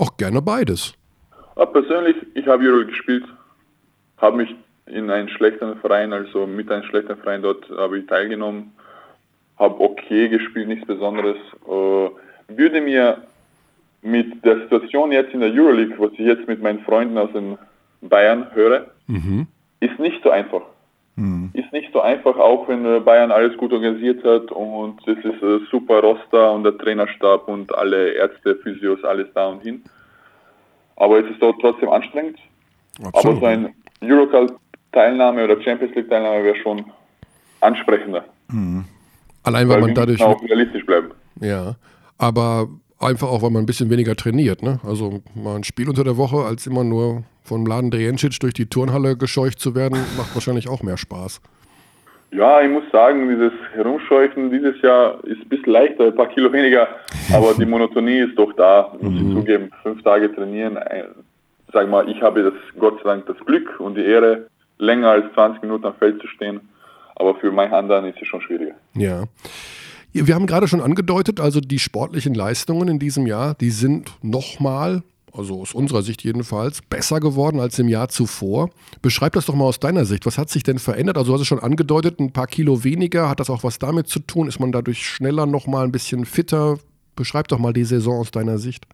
Auch 0.00 0.16
gerne 0.16 0.40
beides. 0.40 0.94
Ja, 1.56 1.66
persönlich, 1.66 2.16
ich 2.32 2.46
habe 2.46 2.64
Euroleague 2.64 2.92
gespielt, 2.92 3.24
habe 4.16 4.38
mich 4.38 4.54
in 4.86 5.10
einen 5.10 5.28
schlechten 5.28 5.76
Verein, 5.76 6.14
also 6.14 6.46
mit 6.46 6.70
einem 6.72 6.84
schlechten 6.84 7.16
Verein 7.18 7.42
dort 7.42 7.68
habe 7.68 7.98
ich 7.98 8.06
teilgenommen, 8.06 8.72
habe 9.58 9.78
okay 9.78 10.30
gespielt, 10.30 10.68
nichts 10.68 10.86
Besonderes. 10.86 11.36
Äh, 11.66 12.08
würde 12.48 12.80
mir 12.80 13.18
mit 14.00 14.42
der 14.42 14.60
Situation 14.62 15.12
jetzt 15.12 15.34
in 15.34 15.40
der 15.40 15.52
Euroleague, 15.52 15.96
was 15.98 16.12
ich 16.12 16.20
jetzt 16.20 16.48
mit 16.48 16.62
meinen 16.62 16.80
Freunden 16.80 17.18
aus 17.18 17.30
den 17.32 17.58
Bayern 18.00 18.46
höre, 18.54 18.86
mhm. 19.06 19.46
ist 19.80 19.98
nicht 19.98 20.22
so 20.22 20.30
einfach. 20.30 20.62
Mhm. 21.20 21.50
Ist 21.52 21.70
nicht 21.70 21.92
so 21.92 22.00
einfach, 22.00 22.36
auch 22.38 22.66
wenn 22.66 23.04
Bayern 23.04 23.30
alles 23.30 23.54
gut 23.58 23.74
organisiert 23.74 24.24
hat 24.24 24.50
und 24.52 25.06
es 25.06 25.18
ist 25.18 25.42
ein 25.42 25.66
super 25.70 26.00
Roster 26.00 26.52
und 26.52 26.64
der 26.64 26.78
Trainerstab 26.78 27.46
und 27.46 27.74
alle 27.74 28.12
Ärzte, 28.12 28.56
Physios, 28.56 29.04
alles 29.04 29.26
da 29.34 29.48
und 29.48 29.62
hin. 29.62 29.82
Aber 30.96 31.18
es 31.18 31.30
ist 31.30 31.42
dort 31.42 31.60
trotzdem 31.60 31.90
anstrengend. 31.90 32.38
Absolut. 33.02 33.36
Aber 33.36 33.40
so 33.40 33.46
ein 33.46 33.74
Eurocup-Teilnahme 34.02 35.44
oder 35.44 35.60
Champions 35.60 35.94
League-Teilnahme 35.94 36.42
wäre 36.42 36.56
schon 36.56 36.86
ansprechender. 37.60 38.24
Mhm. 38.48 38.86
Allein, 39.42 39.68
weil, 39.68 39.74
weil 39.74 39.82
man 39.82 39.94
dadurch. 39.94 40.22
auch 40.22 40.42
realistisch 40.42 40.86
bleiben. 40.86 41.10
Ja. 41.40 41.74
Aber 42.16 42.66
einfach 43.00 43.28
auch, 43.28 43.42
weil 43.42 43.50
man 43.50 43.62
ein 43.62 43.66
bisschen 43.66 43.90
weniger 43.90 44.14
trainiert. 44.14 44.62
Ne? 44.62 44.78
Also 44.86 45.22
mal 45.34 45.56
ein 45.56 45.64
Spiel 45.64 45.88
unter 45.88 46.04
der 46.04 46.16
Woche, 46.16 46.44
als 46.44 46.66
immer 46.66 46.84
nur 46.84 47.24
von 47.42 47.62
Mladen 47.62 47.90
Drejencic 47.90 48.38
durch 48.40 48.54
die 48.54 48.66
Turnhalle 48.66 49.16
gescheucht 49.16 49.58
zu 49.58 49.74
werden, 49.74 49.98
macht 50.16 50.34
wahrscheinlich 50.34 50.68
auch 50.68 50.82
mehr 50.82 50.96
Spaß. 50.96 51.40
Ja, 52.32 52.60
ich 52.60 52.70
muss 52.70 52.84
sagen, 52.92 53.28
dieses 53.28 53.52
Herumscheuchen 53.74 54.52
dieses 54.52 54.80
Jahr 54.82 55.18
ist 55.24 55.40
ein 55.40 55.48
bisschen 55.48 55.72
leichter, 55.72 56.06
ein 56.06 56.14
paar 56.14 56.28
Kilo 56.28 56.52
weniger, 56.52 56.86
aber 57.32 57.54
die 57.54 57.66
Monotonie 57.66 58.20
ist 58.20 58.38
doch 58.38 58.52
da, 58.52 58.94
muss 59.00 59.14
ich 59.14 59.22
mhm. 59.22 59.32
zugeben. 59.32 59.70
Fünf 59.82 60.00
Tage 60.04 60.32
trainieren, 60.32 60.78
sag 61.72 61.88
mal, 61.88 62.08
ich 62.08 62.22
habe 62.22 62.44
das 62.44 62.52
Gott 62.78 62.98
sei 63.02 63.10
Dank 63.10 63.26
das 63.26 63.36
Glück 63.46 63.80
und 63.80 63.96
die 63.96 64.04
Ehre, 64.04 64.46
länger 64.78 65.10
als 65.10 65.24
20 65.34 65.62
Minuten 65.62 65.86
am 65.86 65.94
Feld 65.94 66.20
zu 66.20 66.28
stehen, 66.28 66.60
aber 67.16 67.34
für 67.34 67.50
mein 67.50 67.72
anderen 67.72 68.04
ist 68.06 68.22
es 68.22 68.28
schon 68.28 68.40
schwieriger. 68.42 68.74
Ja. 68.94 69.24
Wir 70.12 70.34
haben 70.34 70.46
gerade 70.46 70.68
schon 70.68 70.80
angedeutet, 70.80 71.40
also 71.40 71.60
die 71.60 71.78
sportlichen 71.78 72.34
Leistungen 72.34 72.88
in 72.88 72.98
diesem 72.98 73.26
Jahr, 73.26 73.54
die 73.54 73.70
sind 73.70 74.12
nochmal 74.22 75.02
also 75.36 75.60
aus 75.60 75.74
unserer 75.74 76.02
Sicht 76.02 76.24
jedenfalls, 76.24 76.82
besser 76.82 77.20
geworden 77.20 77.60
als 77.60 77.78
im 77.78 77.88
Jahr 77.88 78.08
zuvor. 78.08 78.70
Beschreib 79.02 79.32
das 79.34 79.46
doch 79.46 79.54
mal 79.54 79.64
aus 79.64 79.80
deiner 79.80 80.04
Sicht. 80.04 80.26
Was 80.26 80.38
hat 80.38 80.48
sich 80.48 80.62
denn 80.62 80.78
verändert? 80.78 81.16
Also 81.16 81.30
du 81.30 81.34
hast 81.34 81.42
es 81.42 81.46
schon 81.46 81.60
angedeutet, 81.60 82.18
ein 82.20 82.32
paar 82.32 82.46
Kilo 82.46 82.84
weniger. 82.84 83.28
Hat 83.28 83.40
das 83.40 83.50
auch 83.50 83.64
was 83.64 83.78
damit 83.78 84.08
zu 84.08 84.20
tun? 84.20 84.48
Ist 84.48 84.60
man 84.60 84.72
dadurch 84.72 85.06
schneller 85.06 85.46
nochmal 85.46 85.84
ein 85.84 85.92
bisschen 85.92 86.24
fitter? 86.24 86.78
Beschreib 87.16 87.48
doch 87.48 87.58
mal 87.58 87.72
die 87.72 87.84
Saison 87.84 88.20
aus 88.20 88.30
deiner 88.30 88.58
Sicht. 88.58 88.86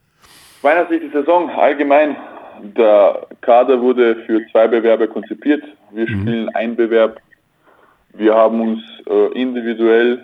Aus 0.59 0.63
meiner 0.63 0.87
Sicht 0.89 1.03
die 1.05 1.11
Saison 1.11 1.49
allgemein. 1.51 2.17
Der 2.77 3.27
Kader 3.43 3.81
wurde 3.81 4.17
für 4.27 4.41
zwei 4.51 4.67
Bewerber 4.67 5.07
konzipiert. 5.07 5.63
Wir 5.93 6.09
mhm. 6.09 6.21
spielen 6.21 6.49
einen 6.51 6.77
Bewerb. 6.77 7.21
Wir 8.15 8.35
haben 8.35 8.61
uns 8.61 8.81
äh, 9.07 9.41
individuell 9.41 10.23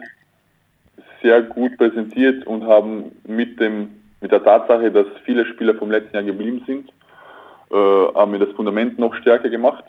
sehr 1.23 1.43
gut 1.43 1.77
präsentiert 1.79 2.47
und 2.47 2.67
haben 2.67 3.13
mit 3.27 3.61
dem 3.61 4.03
mit 4.23 4.31
der 4.31 4.43
Tatsache, 4.43 4.91
dass 4.91 5.07
viele 5.25 5.45
Spieler 5.47 5.75
vom 5.75 5.91
letzten 5.91 6.15
Jahr 6.15 6.23
geblieben 6.23 6.63
sind, 6.65 6.91
äh, 7.71 8.15
haben 8.15 8.33
wir 8.33 8.39
das 8.39 8.55
Fundament 8.55 8.99
noch 8.99 9.15
stärker 9.17 9.51
gemacht. 9.51 9.85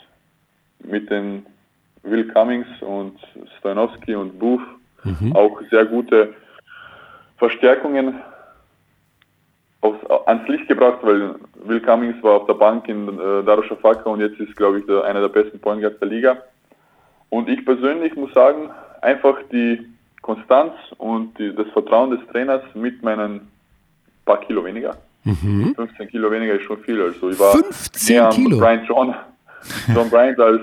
Mit 0.80 1.10
den 1.10 1.46
Will 2.02 2.28
Cummings 2.28 2.68
und 2.82 3.18
Stojanowski 3.60 4.16
und 4.16 4.40
Booth 4.40 4.62
mhm. 5.04 5.36
auch 5.36 5.62
sehr 5.70 5.86
gute 5.86 6.34
Verstärkungen 7.38 8.20
aufs, 9.82 10.00
ans 10.26 10.48
Licht 10.48 10.68
gebracht, 10.68 11.00
weil 11.04 11.36
Will 11.66 11.80
Cummings 11.80 12.22
war 12.24 12.42
auf 12.42 12.48
der 12.48 12.56
Bank 12.56 12.90
in 12.90 13.08
äh, 13.08 13.44
Darussafaka 13.44 14.10
und 14.10 14.20
jetzt 14.20 14.40
ist, 14.40 14.56
glaube 14.56 14.80
ich, 14.80 14.86
der, 14.86 15.04
einer 15.04 15.22
der 15.22 15.30
besten 15.30 15.60
Point 15.60 15.82
Guards 15.82 16.00
der 16.00 16.08
Liga. 16.08 16.38
Und 17.30 17.50
ich 17.50 17.64
persönlich 17.66 18.16
muss 18.16 18.34
sagen, 18.34 18.70
einfach 19.02 19.38
die 19.52 19.93
Konstanz 20.24 20.74
und 20.98 21.38
die, 21.38 21.54
das 21.54 21.68
Vertrauen 21.74 22.10
des 22.10 22.20
Trainers 22.32 22.64
mit 22.74 23.04
meinen 23.04 23.52
paar 24.26 24.40
Kilo 24.40 24.66
weniger. 24.66 24.98
Mhm. 25.26 25.76
15 25.76 26.08
Kilo 26.08 26.32
weniger 26.32 26.56
ist 26.56 26.64
schon 26.64 26.80
viel. 26.80 27.00
Also 27.02 27.30
ich 27.30 27.40
war 27.40 27.52
15 27.52 28.30
Kilo. 28.30 28.58
Brian 28.58 28.86
John, 28.86 29.14
John 29.94 30.10
Bryant 30.10 30.40
als 30.40 30.62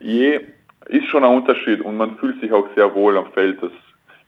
je 0.00 0.40
ist 0.88 1.06
schon 1.06 1.24
ein 1.24 1.34
Unterschied 1.34 1.80
und 1.80 1.96
man 1.96 2.16
fühlt 2.16 2.40
sich 2.40 2.52
auch 2.52 2.66
sehr 2.74 2.94
wohl 2.94 3.16
am 3.16 3.30
Feld. 3.32 3.62
Das 3.62 3.72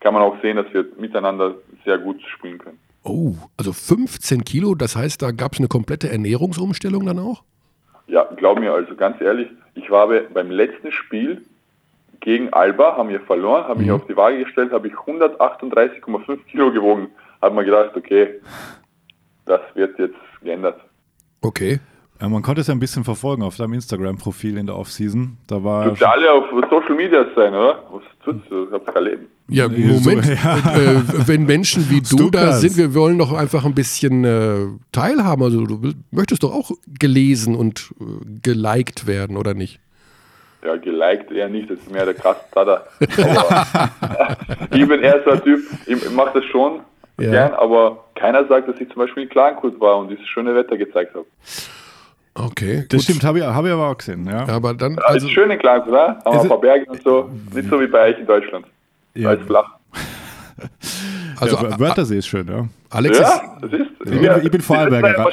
kann 0.00 0.14
man 0.14 0.22
auch 0.22 0.40
sehen, 0.42 0.56
dass 0.56 0.72
wir 0.72 0.86
miteinander 0.98 1.54
sehr 1.84 1.98
gut 1.98 2.20
spielen 2.22 2.58
können. 2.58 2.78
Oh, 3.04 3.34
also 3.56 3.72
15 3.72 4.44
Kilo, 4.44 4.74
das 4.74 4.94
heißt, 4.94 5.22
da 5.22 5.30
gab 5.30 5.54
es 5.54 5.60
eine 5.60 5.68
komplette 5.68 6.10
Ernährungsumstellung 6.10 7.06
dann 7.06 7.18
auch? 7.18 7.42
Ja, 8.06 8.24
glaub 8.36 8.58
mir, 8.58 8.72
also 8.72 8.94
ganz 8.94 9.20
ehrlich, 9.20 9.48
ich 9.74 9.90
war 9.90 10.08
beim 10.08 10.50
letzten 10.50 10.92
Spiel 10.92 11.42
gegen 12.20 12.52
Alba, 12.52 12.96
haben 12.96 13.08
wir 13.08 13.20
verloren, 13.20 13.64
habe 13.64 13.80
mhm. 13.80 13.84
ich 13.84 13.92
auf 13.92 14.06
die 14.06 14.16
Waage 14.16 14.44
gestellt, 14.44 14.72
habe 14.72 14.88
ich 14.88 14.94
138,5 14.94 16.38
Kilo 16.50 16.72
gewogen 16.72 17.08
hat 17.40 17.54
man 17.54 17.64
gedacht, 17.64 17.96
okay, 17.96 18.40
das 19.46 19.60
wird 19.74 19.98
jetzt 19.98 20.16
geändert. 20.42 20.80
Okay. 21.40 21.80
Ja, 22.20 22.28
man 22.28 22.42
konnte 22.42 22.62
es 22.62 22.66
ja 22.66 22.74
ein 22.74 22.80
bisschen 22.80 23.04
verfolgen 23.04 23.44
auf 23.44 23.56
deinem 23.56 23.74
Instagram-Profil 23.74 24.58
in 24.58 24.66
der 24.66 24.76
Offseason. 24.76 25.36
Da 25.46 25.62
war 25.62 25.84
Dürfte 25.84 26.08
alle 26.08 26.32
auf 26.32 26.46
Social 26.68 26.96
Media 26.96 27.24
sein, 27.36 27.54
oder? 27.54 27.84
Was 27.92 28.02
tut 28.24 28.42
du? 28.50 28.66
Ich 28.66 28.72
hab's 28.72 28.92
kein 28.92 29.04
Leben. 29.04 29.26
Ja, 29.48 29.68
Moment. 29.68 30.02
So, 30.02 30.10
ja. 30.32 30.56
Äh, 30.76 31.28
wenn 31.28 31.46
Menschen 31.46 31.88
wie 31.88 32.00
du 32.00 32.28
da 32.28 32.54
sind, 32.54 32.76
wir 32.76 32.92
wollen 32.94 33.18
doch 33.18 33.32
einfach 33.32 33.64
ein 33.64 33.74
bisschen 33.74 34.24
äh, 34.24 34.66
teilhaben. 34.90 35.44
Also 35.44 35.64
du 35.64 35.92
möchtest 36.10 36.42
doch 36.42 36.52
auch 36.52 36.72
gelesen 36.98 37.54
und 37.54 37.94
äh, 38.00 38.04
geliked 38.42 39.06
werden, 39.06 39.36
oder 39.36 39.54
nicht? 39.54 39.78
Ja, 40.64 40.76
geliked 40.76 41.30
eher 41.30 41.48
nicht, 41.48 41.70
das 41.70 41.78
ist 41.78 41.90
mehr 41.90 42.04
der 42.04 42.14
krasse 42.14 42.40
Tada. 42.52 42.82
ich 43.00 44.88
bin 44.88 45.00
eher 45.00 45.22
so 45.24 45.30
ein 45.30 45.42
Typ, 45.42 45.60
ich 45.86 46.10
mache 46.10 46.40
das 46.40 46.44
schon 46.46 46.80
ja. 47.18 47.30
gern, 47.30 47.54
aber 47.54 48.04
keiner 48.16 48.44
sagt, 48.46 48.68
dass 48.68 48.80
ich 48.80 48.88
zum 48.88 48.96
Beispiel 48.96 49.24
in 49.24 49.28
Klagenfurt 49.28 49.80
war 49.80 49.98
und 49.98 50.10
dieses 50.10 50.26
schöne 50.26 50.54
Wetter 50.54 50.76
gezeigt 50.76 51.14
habe. 51.14 51.26
Okay. 52.34 52.86
Das 52.88 52.98
gut. 52.98 53.02
stimmt, 53.02 53.24
habe 53.24 53.38
ich, 53.38 53.44
hab 53.44 53.64
ich 53.64 53.72
aber 53.72 53.88
auch 53.88 53.96
gesehen. 53.96 54.26
Ja. 54.26 54.46
ja 54.46 54.54
aber 54.54 54.74
dann, 54.74 54.94
ja, 54.94 55.02
also, 55.02 55.26
ist 55.26 55.32
schön 55.32 55.50
in 55.50 55.58
Klagenfurt, 55.58 55.92
oder? 55.92 56.18
Haben 56.24 56.34
wir 56.34 56.42
ein 56.42 56.48
paar 56.48 56.60
Berge 56.60 56.90
und 56.90 57.02
so. 57.02 57.30
Nicht 57.54 57.68
so 57.68 57.80
wie 57.80 57.86
bei 57.86 58.10
euch 58.10 58.18
in 58.18 58.26
Deutschland. 58.26 58.66
Ja. 59.14 59.34
Da 59.34 59.40
ist 59.40 59.46
flach. 59.46 59.70
Also, 61.40 61.54
ja, 61.54 61.78
Wörthersee 61.78 62.18
ist 62.18 62.26
schön, 62.26 62.48
ja. 62.48 62.66
Alex 62.90 63.16
ja, 63.16 63.58
das 63.60 63.72
ist. 63.72 63.86
Ich 64.04 64.20
bin, 64.20 64.40
ich 64.42 64.50
bin 64.50 64.60
Vorarlberger. 64.60 65.24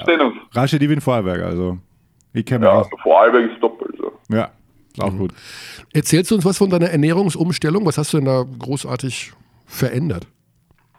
Rashid, 0.54 0.80
ich 0.80 0.88
bin 0.88 1.02
Vorarlberger, 1.02 1.48
also 1.48 1.80
ich 2.32 2.46
kenne 2.46 2.68
ja, 2.68 2.74
aus. 2.74 2.88
Vorarlberg 3.02 3.52
ist 3.52 3.64
doppelt. 3.64 3.96
So. 3.98 4.12
Ja, 4.30 4.52
auch 5.02 5.12
mhm. 5.12 5.20
gut. 5.20 5.32
Erzählst 5.94 6.32
du 6.32 6.36
uns 6.36 6.46
was 6.46 6.58
von 6.58 6.70
deiner 6.70 6.90
Ernährungsumstellung? 6.90 7.86
Was 7.86 7.98
hast 7.98 8.14
du 8.14 8.18
denn 8.18 8.26
da 8.26 8.44
großartig 8.60 9.34
verändert? 9.66 10.28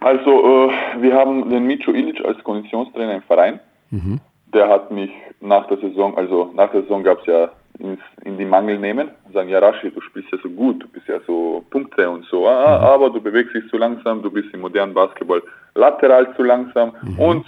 Also, 0.00 0.70
äh, 0.70 1.02
wir 1.02 1.14
haben 1.14 1.48
den 1.50 1.66
Micho 1.66 1.92
Ilic 1.92 2.24
als 2.24 2.42
Konditionstrainer 2.44 3.14
im 3.16 3.22
Verein. 3.22 3.60
Mhm. 3.90 4.20
Der 4.52 4.68
hat 4.68 4.90
mich 4.90 5.10
nach 5.40 5.66
der 5.68 5.78
Saison, 5.78 6.16
also 6.16 6.50
nach 6.54 6.70
der 6.70 6.82
Saison 6.82 7.02
gab 7.02 7.20
es 7.20 7.26
ja 7.26 7.50
ins, 7.78 8.00
in 8.24 8.38
die 8.38 8.44
Mangel 8.44 8.78
nehmen 8.78 9.10
und 9.24 9.32
sagen, 9.32 9.48
ja 9.48 9.58
Rashi, 9.58 9.90
du 9.90 10.00
spielst 10.00 10.30
ja 10.32 10.38
so 10.42 10.48
gut, 10.48 10.82
du 10.82 10.88
bist 10.88 11.08
ja 11.08 11.18
so 11.26 11.64
Punkte 11.70 12.08
und 12.08 12.24
so, 12.26 12.48
ah, 12.48 12.78
mhm. 12.78 12.84
aber 12.84 13.10
du 13.10 13.20
bewegst 13.20 13.54
dich 13.54 13.68
zu 13.68 13.76
langsam, 13.76 14.22
du 14.22 14.30
bist 14.30 14.52
im 14.52 14.60
modernen 14.60 14.94
Basketball 14.94 15.42
lateral 15.74 16.34
zu 16.36 16.42
langsam 16.42 16.92
mhm. 17.02 17.18
und 17.18 17.46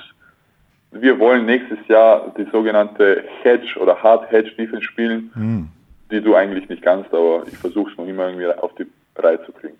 wir 0.90 1.18
wollen 1.18 1.46
nächstes 1.46 1.78
Jahr 1.88 2.32
die 2.36 2.46
sogenannte 2.50 3.24
Hedge 3.42 3.78
oder 3.78 4.02
Hard 4.02 4.30
Hedge 4.30 4.52
Defense 4.56 4.84
spielen, 4.84 5.30
mhm. 5.34 5.68
Die 6.10 6.20
du 6.20 6.34
eigentlich 6.34 6.68
nicht 6.68 6.82
kannst, 6.82 7.12
aber 7.12 7.42
ich 7.46 7.56
versuche 7.58 7.90
es 7.90 7.98
noch 7.98 8.06
immer 8.06 8.28
irgendwie 8.28 8.46
auf 8.46 8.72
die 8.76 8.86
Reihe 9.16 9.44
zu 9.44 9.52
kriegen. 9.52 9.76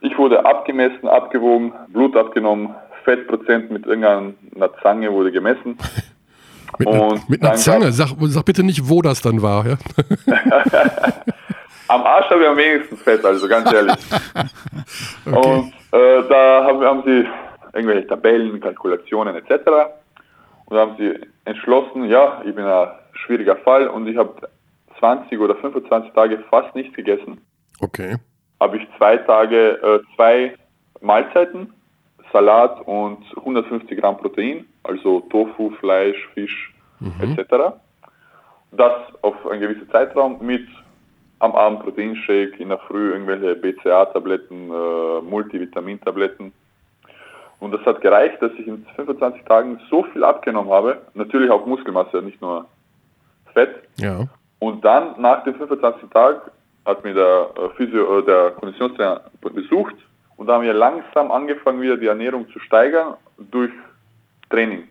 Ich 0.00 0.16
wurde 0.16 0.44
abgemessen, 0.44 1.08
abgewogen, 1.08 1.72
Blut 1.88 2.16
abgenommen, 2.16 2.74
Fettprozent 3.04 3.70
mit 3.70 3.86
irgendeiner 3.86 4.34
Zange 4.82 5.12
wurde 5.12 5.32
gemessen. 5.32 5.76
mit, 6.78 6.88
einer, 6.88 7.20
mit 7.28 7.42
einer 7.42 7.54
Zange? 7.54 7.92
Sag, 7.92 8.10
sag, 8.18 8.44
bitte 8.44 8.62
nicht, 8.62 8.88
wo 8.88 9.02
das 9.02 9.20
dann 9.20 9.42
war. 9.42 9.66
Ja? 9.66 9.76
am 11.88 12.02
Arsch 12.02 12.30
habe 12.30 12.42
ich 12.42 12.48
am 12.48 12.56
wenigsten 12.56 12.96
Fett, 12.96 13.24
also 13.24 13.48
ganz 13.48 13.72
ehrlich. 13.72 13.96
okay. 15.26 15.36
Und 15.36 15.72
äh, 15.92 16.28
da 16.28 16.64
haben, 16.64 16.80
haben 16.84 17.02
sie 17.04 17.26
irgendwelche 17.72 18.06
Tabellen, 18.06 18.60
Kalkulationen 18.60 19.34
etc. 19.36 19.66
Und 20.66 20.76
da 20.76 20.80
haben 20.80 20.96
sie 20.98 21.18
entschlossen, 21.44 22.04
ja, 22.04 22.42
ich 22.44 22.54
bin 22.54 22.64
ein 22.64 22.88
schwieriger 23.24 23.56
Fall 23.56 23.88
und 23.88 24.06
ich 24.06 24.16
habe 24.16 24.34
20 24.98 25.38
oder 25.38 25.56
25 25.56 26.12
Tage 26.12 26.38
fast 26.50 26.74
nichts 26.74 26.94
gegessen. 26.94 27.40
Okay 27.80 28.16
habe 28.60 28.78
ich 28.78 28.88
zwei 28.96 29.16
Tage 29.18 29.78
äh, 29.82 30.00
zwei 30.16 30.54
Mahlzeiten, 31.00 31.72
Salat 32.32 32.80
und 32.86 33.24
150 33.36 33.98
Gramm 33.98 34.18
Protein, 34.18 34.66
also 34.82 35.20
Tofu, 35.30 35.70
Fleisch, 35.80 36.16
Fisch 36.34 36.74
mhm. 37.00 37.38
etc. 37.38 37.74
Das 38.72 38.92
auf 39.22 39.34
einen 39.46 39.60
gewissen 39.60 39.88
Zeitraum 39.90 40.44
mit 40.44 40.66
am 41.40 41.52
Abend 41.52 41.80
Proteinshake, 41.80 42.56
in 42.58 42.68
der 42.68 42.78
Früh 42.78 43.12
irgendwelche 43.12 43.54
BCA-Tabletten, 43.54 44.70
äh, 44.70 45.20
Multivitamintabletten. 45.22 46.52
Und 47.60 47.72
das 47.72 47.80
hat 47.86 48.00
gereicht, 48.00 48.42
dass 48.42 48.50
ich 48.58 48.66
in 48.66 48.84
25 48.96 49.44
Tagen 49.44 49.80
so 49.88 50.02
viel 50.12 50.24
abgenommen 50.24 50.72
habe, 50.72 51.00
natürlich 51.14 51.50
auch 51.50 51.64
Muskelmasse, 51.64 52.22
nicht 52.22 52.40
nur 52.42 52.66
Fett. 53.52 53.70
Ja. 53.98 54.26
Und 54.58 54.84
dann 54.84 55.20
nach 55.20 55.44
den 55.44 55.54
25 55.54 56.10
Tagen 56.10 56.40
hat 56.84 57.04
mir 57.04 57.14
der 57.14 57.50
äh, 57.56 57.68
Physio, 57.76 58.18
äh, 58.18 58.24
der 58.24 58.50
Konditionstrainer 58.52 59.22
besucht 59.40 59.94
und 60.38 60.46
da 60.46 60.54
haben 60.54 60.64
wir 60.64 60.72
langsam 60.72 61.30
angefangen, 61.30 61.82
wieder 61.82 61.96
die 61.96 62.06
Ernährung 62.06 62.48
zu 62.52 62.60
steigern 62.60 63.14
durch 63.50 63.72
Training. 64.50 64.84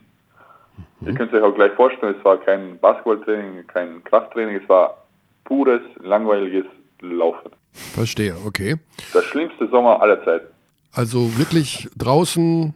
Mhm. 1.00 1.08
Ihr 1.08 1.14
könnt 1.16 1.34
euch 1.34 1.42
auch 1.42 1.56
gleich 1.56 1.72
vorstellen, 1.74 2.16
es 2.18 2.26
war 2.26 2.38
kein 2.38 2.78
Basketballtraining, 2.80 3.66
kein 3.68 4.04
Krafttraining, 4.04 4.58
es 4.58 4.70
war 4.70 5.06
pures, 5.46 5.82
langweiliges 6.02 6.66
Laufen. 7.00 7.52
Verstehe, 7.72 8.36
okay. 8.46 8.76
Der 9.14 9.22
schlimmste 9.22 9.68
Sommer 9.70 10.02
aller 10.02 10.24
Zeiten. 10.26 10.48
Also 10.92 11.38
wirklich 11.38 11.88
draußen, 11.98 12.74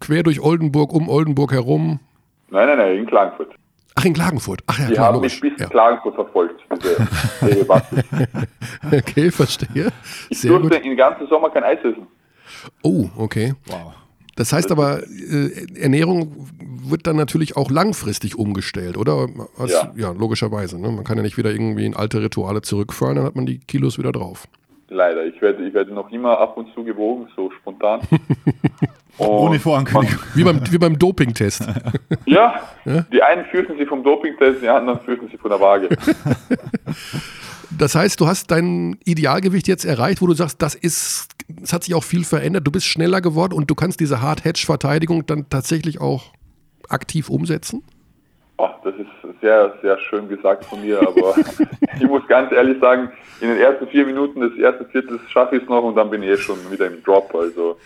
quer 0.00 0.22
durch 0.24 0.40
Oldenburg, 0.40 0.92
um 0.92 1.08
Oldenburg 1.08 1.52
herum? 1.52 2.00
Nein, 2.50 2.66
nein, 2.66 2.78
nein, 2.78 2.96
in 2.96 3.06
Klagenfurt. 3.06 3.54
Ach, 3.98 4.04
in 4.04 4.14
Klagenfurt. 4.14 4.62
Ach 4.66 4.78
ja, 4.78 4.86
Die 4.86 4.94
klar, 4.94 5.06
haben 5.06 5.14
logisch. 5.16 5.42
mich 5.42 5.54
bis 5.54 5.60
ja. 5.60 5.68
Klagenfurt 5.68 6.14
verfolgt. 6.14 6.62
okay, 8.92 9.30
verstehe. 9.32 9.90
Ich 10.30 10.40
Sehr 10.40 10.52
durfte 10.52 10.76
gut. 10.76 10.84
den 10.84 10.96
ganzen 10.96 11.26
Sommer 11.26 11.50
kein 11.50 11.64
Eis 11.64 11.80
essen. 11.80 12.06
Oh, 12.82 13.08
okay. 13.16 13.54
Wow. 13.66 13.94
Das 14.36 14.52
heißt 14.52 14.70
aber, 14.70 15.02
äh, 15.02 15.80
Ernährung 15.80 16.48
wird 16.84 17.08
dann 17.08 17.16
natürlich 17.16 17.56
auch 17.56 17.72
langfristig 17.72 18.38
umgestellt, 18.38 18.96
oder? 18.96 19.26
Als, 19.58 19.72
ja. 19.72 19.92
ja. 19.96 20.12
logischerweise. 20.12 20.80
Ne? 20.80 20.92
Man 20.92 21.02
kann 21.02 21.16
ja 21.16 21.24
nicht 21.24 21.36
wieder 21.36 21.50
irgendwie 21.50 21.84
in 21.84 21.96
alte 21.96 22.22
Rituale 22.22 22.62
zurückfahren, 22.62 23.16
dann 23.16 23.24
hat 23.24 23.34
man 23.34 23.46
die 23.46 23.58
Kilos 23.58 23.98
wieder 23.98 24.12
drauf. 24.12 24.46
Leider. 24.88 25.26
Ich 25.26 25.40
werde, 25.42 25.66
ich 25.66 25.74
werde 25.74 25.92
noch 25.92 26.10
immer 26.10 26.38
ab 26.38 26.56
und 26.56 26.72
zu 26.74 26.82
gewogen, 26.82 27.28
so 27.36 27.50
spontan. 27.50 28.00
Ohne 29.18 29.58
Vorankündigung. 29.58 30.18
Wie 30.34 30.44
beim, 30.44 30.60
wie 30.70 30.78
beim 30.78 30.98
Dopingtest. 30.98 31.66
Ja, 32.24 32.62
ja, 32.84 33.02
die 33.12 33.22
einen 33.22 33.44
fürchten 33.46 33.76
sich 33.76 33.88
vom 33.88 34.02
Dopingtest, 34.04 34.62
die 34.62 34.68
anderen 34.68 35.00
fürchten 35.00 35.28
sich 35.28 35.40
von 35.40 35.50
der 35.50 35.60
Waage. 35.60 35.88
Das 37.70 37.94
heißt, 37.94 38.18
du 38.18 38.26
hast 38.26 38.50
dein 38.50 38.98
Idealgewicht 39.04 39.68
jetzt 39.68 39.84
erreicht, 39.84 40.22
wo 40.22 40.26
du 40.26 40.32
sagst, 40.32 40.62
das 40.62 40.74
ist, 40.74 41.28
es 41.62 41.72
hat 41.72 41.84
sich 41.84 41.94
auch 41.94 42.02
viel 42.02 42.24
verändert, 42.24 42.66
du 42.66 42.72
bist 42.72 42.86
schneller 42.86 43.20
geworden 43.20 43.52
und 43.52 43.70
du 43.70 43.74
kannst 43.74 44.00
diese 44.00 44.22
Hard-Hedge-Verteidigung 44.22 45.26
dann 45.26 45.50
tatsächlich 45.50 46.00
auch 46.00 46.32
aktiv 46.88 47.28
umsetzen? 47.28 47.84
Oh, 48.56 48.70
das 48.82 48.94
ist 48.96 48.97
sehr, 49.40 49.74
sehr 49.82 49.98
schön 49.98 50.28
gesagt 50.28 50.64
von 50.64 50.80
mir, 50.80 51.00
aber 51.00 51.34
ich 52.00 52.06
muss 52.06 52.26
ganz 52.28 52.52
ehrlich 52.52 52.80
sagen, 52.80 53.10
in 53.40 53.48
den 53.48 53.58
ersten 53.58 53.86
vier 53.88 54.06
Minuten 54.06 54.40
des 54.40 54.56
ersten 54.58 54.86
Viertels 54.86 55.20
schaffe 55.28 55.56
ich 55.56 55.62
es 55.62 55.68
noch 55.68 55.82
und 55.82 55.96
dann 55.96 56.10
bin 56.10 56.22
ich 56.22 56.30
eh 56.30 56.36
schon 56.36 56.58
wieder 56.70 56.86
im 56.86 57.02
Drop. 57.02 57.34
Also 57.34 57.78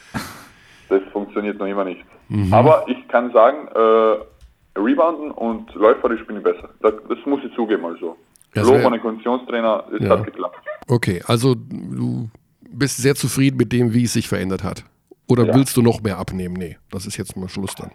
das 0.88 1.02
funktioniert 1.12 1.58
noch 1.58 1.66
immer 1.66 1.84
nicht. 1.84 2.04
Mhm. 2.28 2.52
Aber 2.52 2.84
ich 2.88 3.08
kann 3.08 3.32
sagen, 3.32 3.68
äh, 3.74 4.78
Rebounden 4.78 5.30
und 5.30 5.74
läuferisch 5.74 6.26
bin 6.26 6.38
ich 6.38 6.42
besser. 6.42 6.70
Das, 6.80 6.94
das 7.08 7.18
muss 7.26 7.40
ich 7.44 7.54
zugeben 7.54 7.84
also. 7.84 8.16
Ja, 8.54 8.62
Lob 8.62 8.84
an 8.84 8.92
den 8.92 9.00
Konditionstrainer, 9.00 9.84
es 9.92 10.04
ja. 10.04 10.10
hat 10.10 10.24
geklappt. 10.24 10.58
Okay, 10.86 11.22
also 11.26 11.54
du 11.54 12.28
bist 12.60 12.98
sehr 12.98 13.14
zufrieden 13.14 13.56
mit 13.56 13.72
dem, 13.72 13.94
wie 13.94 14.04
es 14.04 14.12
sich 14.12 14.28
verändert 14.28 14.62
hat. 14.62 14.84
Oder 15.26 15.46
ja. 15.46 15.54
willst 15.54 15.76
du 15.76 15.82
noch 15.82 16.02
mehr 16.02 16.18
abnehmen? 16.18 16.54
Nee, 16.54 16.76
das 16.90 17.06
ist 17.06 17.16
jetzt 17.16 17.36
mal 17.36 17.48
Schluss 17.48 17.74
dann. 17.74 17.92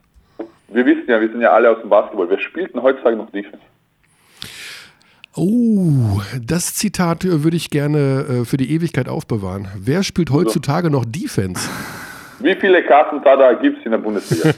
Wir 0.69 0.85
wissen 0.85 1.05
ja, 1.07 1.21
wir 1.21 1.29
sind 1.29 1.41
ja 1.41 1.51
alle 1.51 1.69
aus 1.69 1.79
dem 1.81 1.89
Basketball. 1.89 2.29
Wer 2.29 2.39
spielt 2.39 2.73
denn 2.73 2.81
heutzutage 2.81 3.15
noch 3.15 3.29
Defense? 3.31 3.59
Oh, 5.35 6.19
das 6.41 6.73
Zitat 6.73 7.23
würde 7.23 7.55
ich 7.55 7.69
gerne 7.69 8.25
äh, 8.41 8.45
für 8.45 8.57
die 8.57 8.71
Ewigkeit 8.71 9.07
aufbewahren. 9.07 9.67
Wer 9.77 10.01
spielt 10.03 10.31
heutzutage 10.31 10.89
noch 10.89 11.05
Defense? 11.05 11.69
Wie 12.39 12.55
viele 12.55 12.83
Kartentada 12.83 13.53
gibt 13.53 13.79
es 13.79 13.85
in 13.85 13.91
der 13.91 13.97
Bundesliga? 13.97 14.51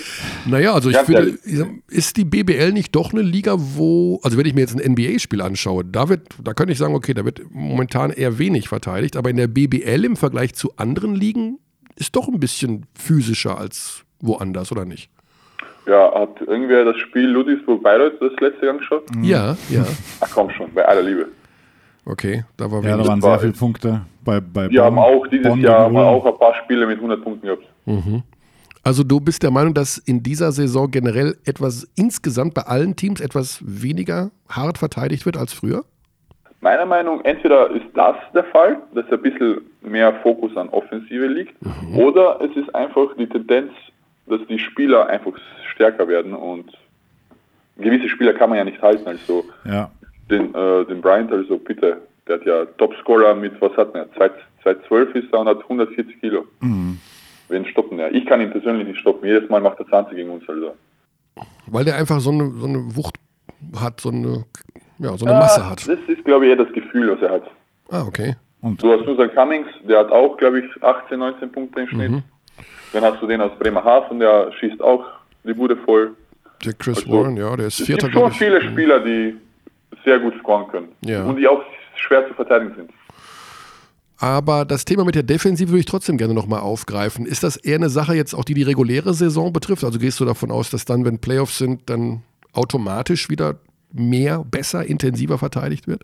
naja, 0.46 0.72
also 0.72 0.88
ich 0.88 0.96
finde, 0.98 1.38
ist 1.88 2.16
die 2.16 2.24
BBL 2.24 2.72
nicht 2.72 2.94
doch 2.94 3.12
eine 3.12 3.22
Liga, 3.22 3.56
wo, 3.58 4.20
also 4.22 4.38
wenn 4.38 4.46
ich 4.46 4.54
mir 4.54 4.62
jetzt 4.62 4.78
ein 4.78 4.92
NBA-Spiel 4.92 5.42
anschaue, 5.42 5.84
da 5.84 6.08
wird, 6.08 6.28
da 6.42 6.54
könnte 6.54 6.72
ich 6.72 6.78
sagen, 6.78 6.94
okay, 6.94 7.12
da 7.12 7.24
wird 7.26 7.42
momentan 7.50 8.10
eher 8.10 8.38
wenig 8.38 8.68
verteidigt, 8.68 9.16
aber 9.16 9.28
in 9.28 9.36
der 9.36 9.48
BBL 9.48 10.04
im 10.04 10.16
Vergleich 10.16 10.54
zu 10.54 10.72
anderen 10.76 11.14
Ligen 11.14 11.58
ist 11.96 12.16
doch 12.16 12.28
ein 12.28 12.40
bisschen 12.40 12.86
physischer 12.98 13.58
als 13.58 14.04
woanders, 14.20 14.72
oder 14.72 14.86
nicht? 14.86 15.10
Ja, 15.86 16.12
hat 16.14 16.40
irgendwer 16.40 16.84
das 16.84 16.96
Spiel 16.98 17.28
Ludwigsburg-Bayreuth 17.28 18.20
das 18.20 18.32
letzte 18.40 18.66
Jahr 18.66 18.76
geschaut? 18.76 19.04
Ja, 19.22 19.56
ja. 19.70 19.84
Ach 20.20 20.30
komm 20.32 20.50
schon, 20.50 20.72
bei 20.74 20.84
aller 20.84 21.02
Liebe. 21.02 21.28
Okay, 22.04 22.44
da 22.56 22.70
war 22.70 22.82
Ja, 22.84 22.96
da 22.96 23.06
waren 23.06 23.20
sehr 23.20 23.38
viele 23.38 23.52
Punkte 23.52 24.02
bei, 24.24 24.40
bei 24.40 24.70
Wir 24.70 24.82
Bonn, 24.82 24.86
haben 24.86 24.98
auch 24.98 25.26
dieses 25.26 25.48
Bonn 25.48 25.60
Jahr 25.60 25.80
haben 25.80 25.96
auch 25.96 26.24
ein 26.24 26.38
paar 26.38 26.54
Spiele 26.54 26.86
mit 26.86 26.96
100 26.96 27.22
Punkten 27.22 27.46
gehabt. 27.46 27.64
Mhm. 27.84 28.22
Also 28.82 29.02
du 29.02 29.18
bist 29.18 29.42
der 29.42 29.50
Meinung, 29.50 29.74
dass 29.74 29.98
in 29.98 30.22
dieser 30.22 30.52
Saison 30.52 30.88
generell 30.90 31.36
etwas 31.44 31.90
insgesamt 31.96 32.54
bei 32.54 32.62
allen 32.62 32.94
Teams 32.94 33.20
etwas 33.20 33.60
weniger 33.64 34.30
hart 34.48 34.78
verteidigt 34.78 35.26
wird 35.26 35.36
als 35.36 35.52
früher? 35.52 35.84
Meiner 36.60 36.86
Meinung 36.86 37.18
nach, 37.18 37.24
entweder 37.24 37.70
ist 37.70 37.86
das 37.94 38.14
der 38.32 38.44
Fall, 38.44 38.78
dass 38.94 39.04
ein 39.10 39.22
bisschen 39.22 39.60
mehr 39.82 40.14
Fokus 40.22 40.56
an 40.56 40.68
Offensive 40.68 41.26
liegt, 41.26 41.60
mhm. 41.62 41.98
oder 41.98 42.40
es 42.40 42.56
ist 42.56 42.72
einfach 42.74 43.08
die 43.18 43.28
Tendenz, 43.28 43.72
dass 44.26 44.40
die 44.48 44.58
Spieler 44.58 45.06
einfach 45.06 45.32
stärker 45.76 46.08
werden 46.08 46.34
und 46.34 46.72
gewisse 47.76 48.08
Spieler 48.08 48.34
kann 48.34 48.50
man 48.50 48.58
ja 48.58 48.64
nicht 48.64 48.82
halten. 48.82 49.06
Also 49.06 49.44
ja 49.64 49.90
den, 50.30 50.54
äh, 50.54 50.84
den 50.86 51.00
Bryant, 51.00 51.32
also 51.32 51.58
bitte, 51.58 51.98
Der 52.26 52.38
hat 52.38 52.46
ja 52.46 52.64
Topscorer 52.78 53.34
mit, 53.34 53.60
was 53.60 53.76
hat 53.76 53.94
er? 53.94 54.08
212 54.62 55.14
ist 55.14 55.32
er 55.32 55.40
und 55.40 55.48
hat 55.48 55.62
140 55.62 56.20
Kilo. 56.20 56.44
Mhm. 56.60 56.98
Wen 57.48 57.64
stoppen 57.66 58.00
er? 58.00 58.12
Ich 58.12 58.26
kann 58.26 58.40
ihn 58.40 58.50
persönlich 58.50 58.88
nicht 58.88 58.98
stoppen. 58.98 59.28
Jedes 59.28 59.48
Mal 59.48 59.60
macht 59.60 59.78
er 59.78 59.86
20 59.86 60.16
gegen 60.16 60.30
uns. 60.30 60.48
Also. 60.48 60.74
Weil 61.68 61.84
der 61.84 61.96
einfach 61.96 62.18
so 62.18 62.30
eine, 62.30 62.50
so 62.50 62.66
eine 62.66 62.96
Wucht 62.96 63.14
hat, 63.80 64.00
so 64.00 64.08
eine, 64.08 64.44
ja, 64.98 65.16
so 65.16 65.24
eine 65.24 65.34
ja, 65.34 65.40
Masse 65.40 65.70
hat. 65.70 65.86
Das 65.86 65.98
ist, 66.08 66.24
glaube 66.24 66.46
ich, 66.46 66.50
eher 66.50 66.64
das 66.64 66.72
Gefühl, 66.72 67.12
was 67.12 67.22
er 67.22 67.30
hat. 67.30 67.44
Ah, 67.90 68.02
okay. 68.02 68.34
Und 68.60 68.82
du 68.82 68.90
hast 68.90 69.04
Susan 69.04 69.32
Cummings, 69.32 69.68
der 69.88 70.00
hat 70.00 70.10
auch, 70.10 70.36
glaube 70.36 70.60
ich, 70.60 70.82
18, 70.82 71.20
19 71.20 71.52
Punkte 71.52 71.82
im 71.82 71.88
Schnitt. 71.88 72.10
Mhm. 72.10 72.22
Dann 72.92 73.04
hast 73.04 73.22
du 73.22 73.28
den 73.28 73.40
aus 73.40 73.56
Bremerhaven, 73.60 74.18
der 74.18 74.50
schießt 74.58 74.82
auch 74.82 75.04
die 75.46 75.54
Bude 75.54 75.76
voll. 75.76 76.14
Der 76.64 76.72
Chris 76.72 76.98
also, 76.98 77.12
Warren, 77.12 77.36
ja, 77.36 77.54
der 77.56 77.66
ist 77.66 77.82
Vierter. 77.82 78.06
Es 78.06 78.12
gibt 78.12 78.24
schon 78.24 78.32
viele 78.32 78.62
Spieler, 78.62 79.00
die 79.00 79.36
sehr 80.04 80.18
gut 80.18 80.34
scoren 80.40 80.68
können. 80.68 80.88
Ja. 81.04 81.24
Und 81.24 81.36
die 81.36 81.46
auch 81.46 81.62
schwer 81.96 82.26
zu 82.28 82.34
verteidigen 82.34 82.74
sind. 82.74 82.90
Aber 84.18 84.64
das 84.64 84.84
Thema 84.86 85.04
mit 85.04 85.14
der 85.14 85.22
Defensive 85.22 85.70
würde 85.70 85.80
ich 85.80 85.86
trotzdem 85.86 86.16
gerne 86.16 86.32
nochmal 86.32 86.60
aufgreifen. 86.60 87.26
Ist 87.26 87.42
das 87.42 87.56
eher 87.56 87.76
eine 87.76 87.90
Sache 87.90 88.14
jetzt 88.14 88.34
auch, 88.34 88.44
die 88.44 88.54
die 88.54 88.62
reguläre 88.62 89.12
Saison 89.12 89.52
betrifft? 89.52 89.84
Also 89.84 89.98
gehst 89.98 90.18
du 90.20 90.24
davon 90.24 90.50
aus, 90.50 90.70
dass 90.70 90.86
dann, 90.86 91.04
wenn 91.04 91.18
Playoffs 91.18 91.58
sind, 91.58 91.90
dann 91.90 92.22
automatisch 92.54 93.28
wieder 93.28 93.56
mehr, 93.92 94.42
besser, 94.50 94.86
intensiver 94.86 95.36
verteidigt 95.36 95.86
wird? 95.86 96.02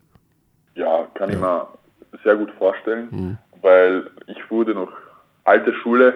Ja, 0.74 1.07
kann 1.14 1.30
ja. 1.30 1.36
ich 1.36 1.40
mir 1.40 1.68
sehr 2.22 2.36
gut 2.36 2.51
vorstellen, 2.59 3.09
mhm. 3.11 3.38
weil 3.62 4.11
ich 4.26 4.51
wurde 4.51 4.74
noch 4.74 4.93
alte 5.45 5.72
Schule, 5.82 6.14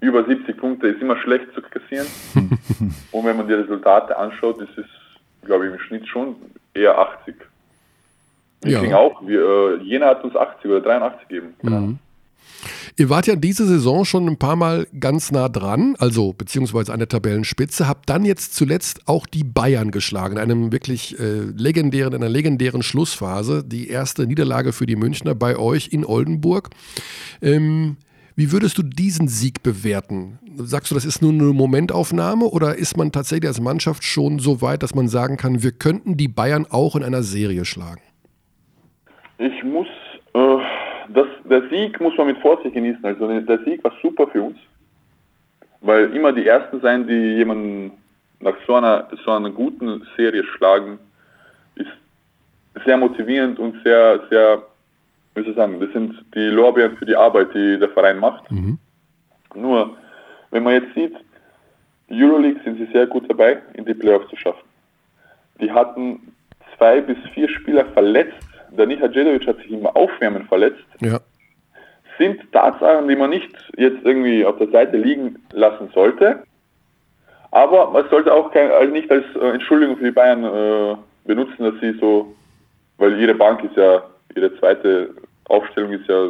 über 0.00 0.24
70 0.24 0.56
Punkte 0.56 0.88
ist 0.88 1.00
immer 1.00 1.16
schlecht 1.18 1.46
zu 1.54 1.62
kassieren. 1.62 2.06
Und 3.12 3.24
wenn 3.24 3.36
man 3.36 3.48
die 3.48 3.54
Resultate 3.54 4.16
anschaut, 4.16 4.60
ist 4.60 4.76
es, 4.76 4.86
glaube 5.44 5.66
ich, 5.66 5.72
im 5.72 5.78
Schnitt 5.80 6.06
schon 6.08 6.36
eher 6.74 6.98
80. 6.98 7.34
Wir 8.62 8.82
ja. 8.82 8.96
auch, 8.96 9.26
wir, 9.26 9.80
äh, 9.80 9.82
Jena 9.82 10.06
hat 10.06 10.24
uns 10.24 10.34
80 10.34 10.70
oder 10.70 10.80
83 10.80 11.28
gegeben. 11.28 11.54
Genau. 11.60 11.80
Mhm. 11.80 11.98
Ihr 12.98 13.10
wart 13.10 13.26
ja 13.26 13.36
diese 13.36 13.66
Saison 13.66 14.06
schon 14.06 14.26
ein 14.26 14.38
paar 14.38 14.56
Mal 14.56 14.86
ganz 14.98 15.30
nah 15.30 15.50
dran, 15.50 15.96
also 15.98 16.32
beziehungsweise 16.32 16.92
an 16.92 16.98
der 16.98 17.08
Tabellenspitze, 17.08 17.86
habt 17.86 18.08
dann 18.08 18.24
jetzt 18.24 18.54
zuletzt 18.54 19.02
auch 19.06 19.26
die 19.26 19.44
Bayern 19.44 19.90
geschlagen, 19.90 20.36
in 20.36 20.42
einem 20.42 20.72
wirklich 20.72 21.18
äh, 21.20 21.40
legendären, 21.54 22.14
in 22.14 22.22
einer 22.22 22.30
legendären 22.30 22.82
Schlussphase. 22.82 23.62
Die 23.64 23.88
erste 23.88 24.26
Niederlage 24.26 24.72
für 24.72 24.86
die 24.86 24.96
Münchner 24.96 25.34
bei 25.34 25.58
euch 25.58 25.88
in 25.92 26.06
Oldenburg. 26.06 26.70
Ähm, 27.42 27.98
wie 28.36 28.52
würdest 28.52 28.76
du 28.78 28.82
diesen 28.82 29.28
Sieg 29.28 29.62
bewerten? 29.62 30.38
Sagst 30.56 30.90
du, 30.90 30.94
das 30.94 31.04
ist 31.04 31.22
nur 31.22 31.32
eine 31.32 31.54
Momentaufnahme 31.54 32.44
oder 32.44 32.76
ist 32.76 32.96
man 32.96 33.10
tatsächlich 33.10 33.48
als 33.48 33.60
Mannschaft 33.60 34.04
schon 34.04 34.38
so 34.38 34.60
weit, 34.60 34.82
dass 34.82 34.94
man 34.94 35.08
sagen 35.08 35.36
kann, 35.36 35.62
wir 35.62 35.72
könnten 35.72 36.16
die 36.16 36.28
Bayern 36.28 36.66
auch 36.70 36.96
in 36.96 37.02
einer 37.02 37.22
Serie 37.22 37.64
schlagen? 37.64 38.02
Ich 39.38 39.64
muss 39.64 39.88
äh, 40.34 40.58
das, 41.08 41.26
der 41.48 41.68
Sieg 41.70 42.00
muss 42.00 42.16
man 42.18 42.26
mit 42.26 42.38
Vorsicht 42.38 42.74
genießen. 42.74 43.04
Also 43.04 43.40
der 43.40 43.58
Sieg 43.64 43.82
war 43.82 43.92
super 44.02 44.26
für 44.28 44.42
uns, 44.42 44.58
weil 45.80 46.14
immer 46.14 46.32
die 46.32 46.46
Ersten 46.46 46.80
sein, 46.80 47.06
die 47.06 47.36
jemanden 47.36 47.92
nach 48.40 48.56
so 48.66 48.74
einer, 48.74 49.08
so 49.24 49.30
einer 49.30 49.50
guten 49.50 50.06
Serie 50.16 50.44
schlagen, 50.44 50.98
ist 51.76 51.88
sehr 52.84 52.96
motivierend 52.96 53.58
und 53.58 53.82
sehr, 53.82 54.20
sehr, 54.30 54.62
soll 55.44 55.50
ich 55.50 55.56
sagen, 55.56 55.80
das 55.80 55.92
sind 55.92 56.14
die 56.34 56.48
Lorbeeren 56.48 56.96
für 56.96 57.06
die 57.06 57.16
Arbeit, 57.16 57.54
die 57.54 57.78
der 57.78 57.90
Verein 57.90 58.18
macht. 58.18 58.50
Mhm. 58.50 58.78
Nur, 59.54 59.96
wenn 60.50 60.62
man 60.62 60.74
jetzt 60.74 60.94
sieht, 60.94 61.14
Euroleague 62.10 62.60
sind 62.64 62.78
sie 62.78 62.92
sehr 62.92 63.06
gut 63.06 63.28
dabei, 63.28 63.58
in 63.74 63.84
die 63.84 63.94
Playoffs 63.94 64.28
zu 64.28 64.36
schaffen. 64.36 64.64
Die 65.60 65.70
hatten 65.70 66.32
zwei 66.76 67.00
bis 67.00 67.16
vier 67.34 67.48
Spieler 67.48 67.84
verletzt 67.86 68.46
Danil 68.76 69.00
Hadjedovic 69.00 69.46
hat 69.46 69.58
sich 69.58 69.70
im 69.70 69.86
Aufwärmen 69.86 70.46
verletzt. 70.46 70.84
Ja. 71.00 71.20
Sind 72.18 72.40
Tatsachen, 72.52 73.08
die 73.08 73.16
man 73.16 73.30
nicht 73.30 73.50
jetzt 73.76 74.04
irgendwie 74.04 74.44
auf 74.44 74.56
der 74.58 74.68
Seite 74.68 74.96
liegen 74.96 75.38
lassen 75.52 75.90
sollte. 75.94 76.42
Aber 77.50 77.90
man 77.90 78.08
sollte 78.10 78.32
auch 78.32 78.50
kein, 78.52 78.70
also 78.70 78.92
nicht 78.92 79.10
als 79.10 79.24
äh, 79.34 79.50
Entschuldigung 79.50 79.96
für 79.96 80.04
die 80.04 80.10
Bayern 80.10 80.44
äh, 80.44 80.96
benutzen, 81.24 81.64
dass 81.64 81.74
sie 81.80 81.92
so, 81.98 82.34
weil 82.98 83.18
ihre 83.20 83.34
Bank 83.34 83.62
ist 83.64 83.76
ja, 83.76 84.02
ihre 84.34 84.54
zweite 84.58 85.10
Aufstellung 85.48 85.92
ist 85.92 86.08
ja, 86.08 86.28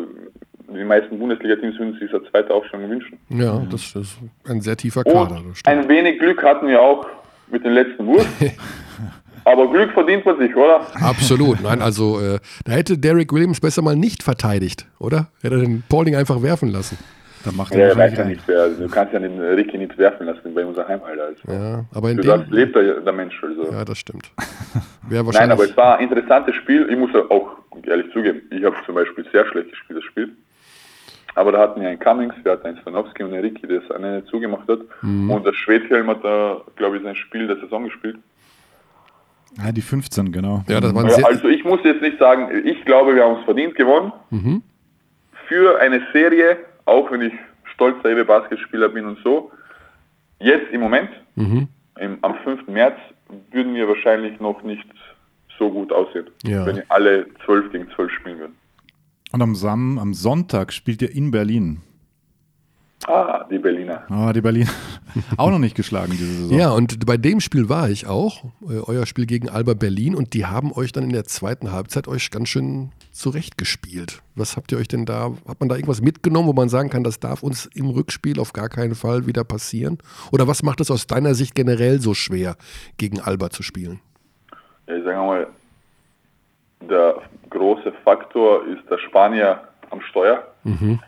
die 0.68 0.84
meisten 0.84 1.18
Bundesliga-Teams 1.18 1.78
würden 1.78 1.98
sich 1.98 2.12
eine 2.12 2.24
zweite 2.30 2.52
Aufstellung 2.52 2.90
wünschen. 2.90 3.18
Ja, 3.28 3.62
das 3.70 3.94
ist 3.94 4.18
ein 4.46 4.60
sehr 4.60 4.76
tiefer 4.76 5.04
Kader. 5.04 5.42
ein 5.64 5.88
wenig 5.88 6.18
Glück 6.18 6.42
hatten 6.42 6.66
wir 6.68 6.80
auch 6.80 7.06
mit 7.50 7.64
den 7.64 7.72
letzten 7.72 8.06
Wurf. 8.06 8.26
Aber 9.44 9.70
Glück 9.70 9.92
verdient 9.92 10.26
man 10.26 10.38
sich, 10.38 10.54
oder? 10.56 10.84
Absolut. 10.94 11.62
Nein, 11.62 11.80
also 11.80 12.20
äh, 12.20 12.40
da 12.64 12.72
hätte 12.72 12.98
Derek 12.98 13.32
Williams 13.32 13.60
besser 13.60 13.80
mal 13.80 13.94
nicht 13.94 14.24
verteidigt, 14.24 14.88
oder? 14.98 15.28
Hätte 15.40 15.54
er 15.54 15.60
den 15.60 15.84
Pauling 15.88 16.16
einfach 16.16 16.42
werfen 16.42 16.68
lassen. 16.68 16.98
Dann 17.46 17.56
macht 17.56 17.72
er 17.72 17.90
ja, 17.90 17.96
weiß 17.96 18.18
ja 18.18 18.24
nicht, 18.24 18.42
wer, 18.46 18.68
du 18.70 18.88
kannst 18.88 19.12
ja 19.12 19.20
den 19.20 19.40
Ricky 19.40 19.78
nicht 19.78 19.96
werfen 19.96 20.26
lassen 20.26 20.52
bei 20.52 20.66
unserem 20.66 20.88
Heimhalter. 20.88 21.26
Also. 21.26 21.52
Ja, 21.52 21.84
aber 21.94 22.10
in 22.10 22.16
du 22.16 22.22
dem, 22.24 22.44
lebt 22.50 22.74
der, 22.74 23.00
der 23.00 23.12
Mensch. 23.12 23.40
Also. 23.40 23.70
Ja, 23.70 23.84
das 23.84 23.98
stimmt. 23.98 24.32
Nein, 25.08 25.50
aber 25.52 25.64
es 25.64 25.76
war 25.76 25.98
ein 25.98 26.08
interessantes 26.08 26.56
Spiel. 26.56 26.88
Ich 26.90 26.98
muss 26.98 27.14
auch 27.30 27.58
ehrlich 27.84 28.12
zugeben, 28.12 28.42
ich 28.50 28.64
habe 28.64 28.74
zum 28.84 28.96
Beispiel 28.96 29.24
sehr 29.30 29.46
schlecht 29.46 29.70
gespielt, 29.70 29.98
das 29.98 30.04
Spiel. 30.04 30.32
Aber 31.36 31.52
da 31.52 31.60
hatten 31.60 31.80
wir 31.80 31.88
einen 31.88 32.00
Cummings, 32.00 32.34
wir 32.42 32.52
hatten 32.52 32.66
einen 32.66 32.78
Swanowski 32.82 33.22
und 33.22 33.32
einen 33.32 33.42
Ricky, 33.42 33.68
der 33.68 33.82
es 33.82 33.90
eine 33.92 34.24
zugemacht 34.24 34.66
hat. 34.68 34.80
Mhm. 35.02 35.30
Und 35.30 35.46
der 35.46 35.52
Schwedhelm 35.52 36.08
hat 36.08 36.24
da, 36.24 36.62
glaube 36.74 36.96
ich, 36.96 37.04
sein 37.04 37.14
Spiel 37.14 37.46
der 37.46 37.58
Saison 37.58 37.84
gespielt. 37.84 38.16
Ja, 39.58 39.70
die 39.70 39.82
15, 39.82 40.32
genau. 40.32 40.64
Ja, 40.68 40.80
das 40.80 40.92
waren 40.94 41.06
also 41.06 41.48
ich 41.48 41.64
muss 41.64 41.80
jetzt 41.84 42.02
nicht 42.02 42.18
sagen, 42.18 42.50
ich 42.64 42.84
glaube, 42.84 43.14
wir 43.14 43.22
haben 43.22 43.38
es 43.38 43.44
verdient 43.44 43.76
gewonnen. 43.76 44.12
Mhm. 44.30 44.62
Für 45.46 45.78
eine 45.78 46.02
Serie, 46.12 46.58
auch 46.86 47.10
wenn 47.10 47.20
ich 47.22 47.32
stolzer 47.74 48.10
EW 48.10 48.24
Basketspieler 48.24 48.88
bin 48.88 49.04
und 49.04 49.18
so, 49.22 49.50
jetzt 50.40 50.72
im 50.72 50.80
Moment, 50.80 51.10
mhm. 51.34 51.68
im, 51.98 52.18
am 52.22 52.34
5. 52.42 52.66
März, 52.68 52.96
würden 53.50 53.74
wir 53.74 53.88
wahrscheinlich 53.88 54.40
noch 54.40 54.62
nicht 54.62 54.86
so 55.58 55.70
gut 55.70 55.92
aussehen, 55.92 56.26
ja. 56.44 56.64
wenn 56.66 56.76
wir 56.76 56.84
alle 56.88 57.26
12 57.44 57.72
gegen 57.72 57.90
12 57.90 58.12
spielen 58.12 58.38
würden. 58.38 58.56
Und 59.32 59.42
am, 59.42 59.54
Sam 59.54 59.98
am 59.98 60.14
Sonntag 60.14 60.72
spielt 60.72 61.02
ihr 61.02 61.14
in 61.14 61.30
Berlin. 61.30 61.82
Ah, 63.06 63.44
die 63.48 63.58
Berliner. 63.58 64.02
Ah, 64.10 64.32
die 64.32 64.40
Berliner. 64.40 64.70
auch 65.36 65.50
noch 65.50 65.60
nicht 65.60 65.76
geschlagen 65.76 66.10
diese 66.10 66.26
Saison. 66.26 66.58
Ja, 66.58 66.70
und 66.72 67.06
bei 67.06 67.16
dem 67.16 67.38
Spiel 67.38 67.68
war 67.68 67.88
ich 67.88 68.08
auch, 68.08 68.44
äh, 68.68 68.80
euer 68.84 69.06
Spiel 69.06 69.26
gegen 69.26 69.48
Alba 69.48 69.74
Berlin, 69.74 70.16
und 70.16 70.34
die 70.34 70.44
haben 70.44 70.72
euch 70.72 70.90
dann 70.90 71.04
in 71.04 71.12
der 71.12 71.24
zweiten 71.24 71.70
Halbzeit 71.70 72.08
euch 72.08 72.32
ganz 72.32 72.48
schön 72.48 72.90
zurechtgespielt. 73.12 74.22
Was 74.34 74.56
habt 74.56 74.72
ihr 74.72 74.78
euch 74.78 74.88
denn 74.88 75.06
da, 75.06 75.30
hat 75.46 75.60
man 75.60 75.68
da 75.68 75.76
irgendwas 75.76 76.00
mitgenommen, 76.00 76.48
wo 76.48 76.52
man 76.52 76.68
sagen 76.68 76.90
kann, 76.90 77.04
das 77.04 77.20
darf 77.20 77.44
uns 77.44 77.66
im 77.66 77.90
Rückspiel 77.90 78.40
auf 78.40 78.52
gar 78.52 78.68
keinen 78.68 78.96
Fall 78.96 79.26
wieder 79.28 79.44
passieren? 79.44 79.98
Oder 80.32 80.48
was 80.48 80.64
macht 80.64 80.80
es 80.80 80.90
aus 80.90 81.06
deiner 81.06 81.34
Sicht 81.34 81.54
generell 81.54 82.00
so 82.00 82.12
schwer, 82.12 82.56
gegen 82.98 83.20
Alba 83.20 83.50
zu 83.50 83.62
spielen? 83.62 84.00
Ja, 84.88 84.96
ich 84.96 85.04
sage 85.04 85.18
mal, 85.18 85.46
der 86.80 87.22
große 87.50 87.92
Faktor 88.04 88.66
ist 88.66 88.82
der 88.90 88.98
Spanier 88.98 89.60
am 89.90 90.00
Steuer. 90.00 90.44
Mhm. 90.64 90.98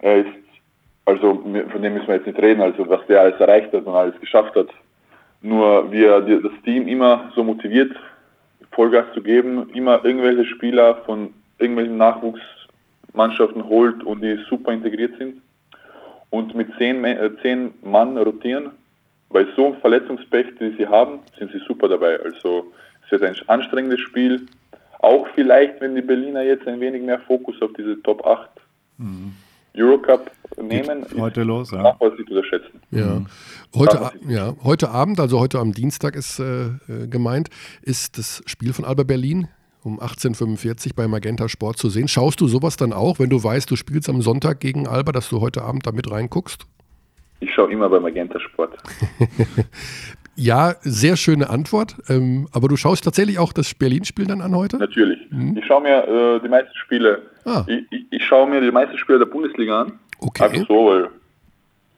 Er 0.00 0.16
ist 0.26 0.39
also 1.04 1.34
von 1.34 1.82
dem 1.82 1.94
müssen 1.94 2.08
wir 2.08 2.16
jetzt 2.16 2.26
nicht 2.26 2.38
reden, 2.38 2.60
also 2.60 2.88
was 2.88 3.04
der 3.06 3.20
alles 3.20 3.40
erreicht 3.40 3.72
hat 3.72 3.84
und 3.84 3.94
alles 3.94 4.18
geschafft 4.20 4.54
hat. 4.54 4.68
Nur 5.42 5.90
wir 5.90 6.20
das 6.20 6.52
Team 6.64 6.86
immer 6.86 7.32
so 7.34 7.42
motiviert, 7.42 7.92
Vollgas 8.72 9.06
zu 9.14 9.22
geben, 9.22 9.70
immer 9.70 10.04
irgendwelche 10.04 10.44
Spieler 10.44 10.96
von 11.06 11.34
irgendwelchen 11.58 11.96
Nachwuchsmannschaften 11.96 13.68
holt 13.68 14.02
und 14.04 14.22
die 14.22 14.38
super 14.48 14.72
integriert 14.72 15.16
sind. 15.18 15.42
Und 16.30 16.54
mit 16.54 16.68
zehn, 16.78 17.04
äh, 17.04 17.30
zehn 17.42 17.74
Mann 17.82 18.16
rotieren, 18.16 18.70
bei 19.30 19.46
so 19.56 19.66
einem 19.66 19.76
Verletzungspech, 19.76 20.46
die 20.60 20.76
sie 20.76 20.86
haben, 20.86 21.20
sind 21.38 21.50
sie 21.52 21.60
super 21.66 21.88
dabei. 21.88 22.20
Also 22.20 22.72
es 23.04 23.10
wird 23.10 23.22
ein 23.22 23.36
anstrengendes 23.48 24.00
Spiel. 24.00 24.46
Auch 25.00 25.26
vielleicht, 25.34 25.80
wenn 25.80 25.94
die 25.94 26.02
Berliner 26.02 26.42
jetzt 26.42 26.66
ein 26.68 26.80
wenig 26.80 27.02
mehr 27.02 27.20
Fokus 27.20 27.60
auf 27.62 27.70
diese 27.76 28.00
Top 28.02 28.24
8 28.26 28.48
mhm. 28.98 29.34
Eurocup 29.80 30.30
nehmen, 30.60 31.02
Geht 31.08 31.18
heute 31.18 31.42
los, 31.42 31.70
ja. 31.70 31.82
nachweislich 31.82 32.28
unterschätzen. 32.28 32.80
Ja. 32.90 33.22
Heute, 33.74 34.10
ja, 34.28 34.54
heute 34.62 34.90
Abend, 34.90 35.20
also 35.20 35.38
heute 35.38 35.58
am 35.58 35.72
Dienstag 35.72 36.16
ist 36.16 36.38
äh, 36.38 36.66
äh, 36.66 37.06
gemeint, 37.08 37.48
ist 37.82 38.18
das 38.18 38.42
Spiel 38.46 38.72
von 38.72 38.84
Alba 38.84 39.04
Berlin 39.04 39.48
um 39.82 39.98
18.45 39.98 40.94
bei 40.94 41.08
Magenta 41.08 41.48
Sport 41.48 41.78
zu 41.78 41.88
sehen. 41.88 42.08
Schaust 42.08 42.40
du 42.40 42.48
sowas 42.48 42.76
dann 42.76 42.92
auch, 42.92 43.18
wenn 43.18 43.30
du 43.30 43.42
weißt, 43.42 43.70
du 43.70 43.76
spielst 43.76 44.08
am 44.08 44.20
Sonntag 44.20 44.60
gegen 44.60 44.86
Alba, 44.86 45.12
dass 45.12 45.28
du 45.30 45.40
heute 45.40 45.62
Abend 45.62 45.86
da 45.86 45.92
mit 45.92 46.10
reinguckst? 46.10 46.66
Ich 47.40 47.54
schaue 47.54 47.72
immer 47.72 47.88
bei 47.88 47.98
Magenta 47.98 48.38
Sport. 48.38 48.76
ja, 50.40 50.74
sehr 50.80 51.16
schöne 51.16 51.50
Antwort. 51.50 51.96
Ähm, 52.08 52.48
aber 52.52 52.68
du 52.68 52.76
schaust 52.76 53.04
tatsächlich 53.04 53.38
auch 53.38 53.52
das 53.52 53.74
Berlin-Spiel 53.74 54.26
dann 54.26 54.40
an 54.40 54.56
heute? 54.56 54.78
Natürlich. 54.78 55.18
Mhm. 55.30 55.58
Ich 55.58 55.66
schaue 55.66 55.82
mir 55.82 56.08
äh, 56.08 56.40
die 56.40 56.48
meisten 56.48 56.74
Spiele, 56.76 57.22
ah. 57.44 57.64
ich, 57.66 57.84
ich, 57.90 58.06
ich, 58.10 58.24
schaue 58.24 58.48
mir 58.48 58.62
die 58.62 58.70
meisten 58.70 58.96
Spiele 58.96 59.18
der 59.18 59.26
Bundesliga 59.26 59.82
an. 59.82 59.98
Okay. 60.18 60.44
Einfach 60.44 60.66
so, 60.66 60.86
weil 60.86 61.08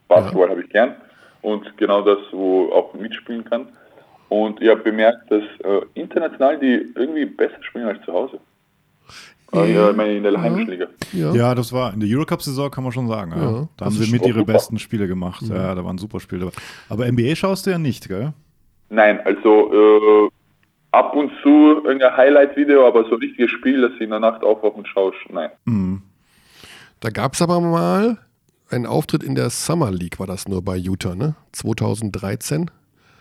Basketball 0.09 0.47
ja. 0.47 0.51
habe 0.51 0.63
ich 0.63 0.71
gern. 0.71 0.97
Und 1.41 1.77
genau 1.77 2.03
das, 2.03 2.19
wo 2.33 2.71
auch 2.73 2.93
mitspielen 2.95 3.45
kann. 3.45 3.69
Und 4.29 4.61
ich 4.61 4.69
habe 4.69 4.81
bemerkt, 4.81 5.31
dass 5.31 5.43
äh, 5.65 5.81
international 5.95 6.59
die 6.59 6.93
irgendwie 6.97 7.27
besser 7.27 7.63
spielen 7.63 7.87
als 7.87 8.05
zu 8.05 8.13
Hause. 8.13 8.41
Äh, 9.55 9.75
ja, 9.75 9.91
ich 9.91 9.97
meine 9.97 10.17
in 10.17 10.23
der 10.23 10.41
heimischen 10.41 10.69
Liga. 10.71 10.87
Ja. 11.13 11.33
ja, 11.35 11.55
das 11.55 11.73
war 11.73 11.93
in 11.93 12.01
der 12.01 12.09
Eurocup-Saison, 12.09 12.71
kann 12.71 12.85
man 12.85 12.93
schon 12.93 13.09
sagen. 13.09 13.33
Ja. 13.33 13.43
Ja, 13.43 13.69
da 13.77 13.85
haben 13.85 13.95
sie 13.95 14.11
mit 14.11 14.27
ihre 14.27 14.41
super. 14.41 14.53
besten 14.53 14.79
Spiele 14.79 15.07
gemacht. 15.07 15.43
Ja. 15.43 15.75
da 15.75 15.85
waren 15.85 15.99
super 15.99 16.21
Spiele 16.21 16.47
dabei. 16.47 16.55
Aber 16.89 17.11
NBA 17.11 17.35
schaust 17.35 17.67
du 17.67 17.71
ja 17.71 17.79
nicht, 17.79 18.09
gell? 18.09 18.33
Nein, 18.89 19.21
also 19.25 19.73
äh, 19.73 20.31
ab 20.93 21.15
und 21.15 21.31
zu 21.43 21.83
irgendein 21.85 22.17
Highlight-Video, 22.17 22.87
aber 22.87 23.05
so 23.09 23.17
richtiges 23.17 23.51
Spiel, 23.51 23.83
dass 23.83 23.93
ich 23.95 24.03
in 24.03 24.11
der 24.11 24.21
Nacht 24.21 24.43
aufwache 24.43 24.75
und 24.75 24.89
schaue, 24.89 25.13
nein. 25.31 25.51
Mhm. 25.65 26.03
Da 27.01 27.11
gab 27.11 27.35
es 27.35 27.43
aber 27.43 27.61
mal 27.61 28.19
einen 28.71 28.87
Auftritt 28.87 29.23
in 29.23 29.35
der 29.35 29.51
Summer 29.51 29.91
League, 29.91 30.19
war 30.19 30.27
das 30.27 30.49
nur 30.49 30.63
bei 30.63 30.77
Utah, 30.77 31.15
ne? 31.15 31.35
2013. 31.53 32.71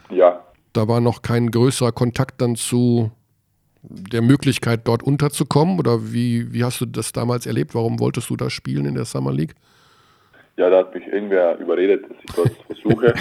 Ja. 0.09 0.41
Da 0.73 0.87
war 0.87 1.01
noch 1.01 1.21
kein 1.21 1.51
größerer 1.51 1.91
Kontakt 1.91 2.41
dann 2.41 2.55
zu 2.55 3.11
der 3.83 4.21
Möglichkeit, 4.21 4.81
dort 4.85 5.03
unterzukommen? 5.03 5.79
Oder 5.79 6.13
wie, 6.13 6.53
wie 6.53 6.63
hast 6.63 6.81
du 6.81 6.85
das 6.85 7.11
damals 7.11 7.45
erlebt? 7.45 7.75
Warum 7.75 7.99
wolltest 7.99 8.29
du 8.29 8.35
da 8.35 8.49
spielen 8.49 8.85
in 8.85 8.95
der 8.95 9.05
Summer 9.05 9.33
League? 9.33 9.55
Ja, 10.57 10.69
da 10.69 10.79
hat 10.79 10.93
mich 10.93 11.07
irgendwer 11.07 11.57
überredet, 11.59 12.03
dass 12.03 12.17
ich 12.23 12.35
dort 12.35 12.51
versuche. 12.67 13.13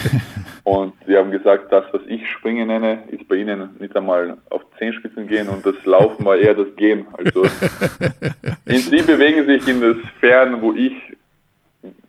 und 0.65 0.93
sie 1.07 1.17
haben 1.17 1.31
gesagt, 1.31 1.73
das, 1.73 1.85
was 1.93 2.03
ich 2.07 2.29
Springen 2.29 2.69
nenne, 2.69 3.05
ist 3.11 3.27
bei 3.29 3.37
ihnen 3.37 3.71
nicht 3.79 3.97
einmal 3.97 4.37
auf 4.51 4.63
Zehenspitzen 4.79 5.27
gehen 5.27 5.49
und 5.49 5.65
das 5.65 5.77
Laufen 5.85 6.25
war 6.25 6.37
eher 6.37 6.55
das 6.55 6.75
Gehen. 6.77 7.07
Also 7.13 7.45
sie 8.67 9.03
bewegen 9.03 9.47
sich 9.47 9.67
in 9.69 9.81
das 9.81 9.97
Fern, 10.19 10.61
wo 10.61 10.73
ich 10.75 10.93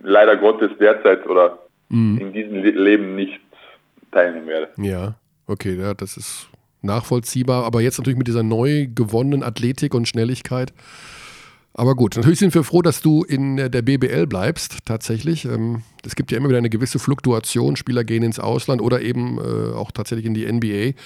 leider 0.02 0.36
Gottes 0.38 0.72
derzeit 0.80 1.26
oder 1.28 1.60
mhm. 1.90 2.18
in 2.18 2.34
diesem 2.34 2.64
Leben 2.64 3.16
nicht 3.16 3.40
teilnehmen 4.12 4.48
werde. 4.48 4.70
Ja, 4.78 5.16
okay, 5.48 5.76
ja, 5.76 5.94
das 5.94 6.18
ist 6.18 6.51
nachvollziehbar. 6.82 7.64
Aber 7.64 7.82
jetzt 7.82 7.98
natürlich 7.98 8.18
mit 8.18 8.28
dieser 8.28 8.44
neu 8.44 8.88
gewonnenen 8.94 9.44
Athletik 9.44 9.94
und 9.94 10.08
Schnelligkeit. 10.08 10.74
Aber 11.74 11.96
gut, 11.96 12.18
natürlich 12.18 12.40
sind 12.40 12.54
wir 12.54 12.66
froh, 12.66 12.82
dass 12.82 13.02
du 13.02 13.24
in 13.24 13.56
der 13.56 13.82
BBL 13.82 14.28
bleibst, 14.28 14.80
tatsächlich. 14.84 15.46
Ähm, 15.46 15.84
es 16.06 16.16
gibt 16.16 16.32
ja 16.32 16.38
immer 16.38 16.50
wieder 16.50 16.58
eine 16.58 16.70
gewisse 16.70 17.00
Fluktuation. 17.00 17.78
Spieler 17.78 18.04
gehen 18.04 18.24
ins 18.24 18.40
Ausland 18.40 18.82
oder 18.82 19.02
eben 19.02 19.38
äh, 19.38 19.74
auch 19.74 19.92
tatsächlich 19.92 20.26
in 20.26 20.34
die 20.34 20.52
NBA. 20.52 20.98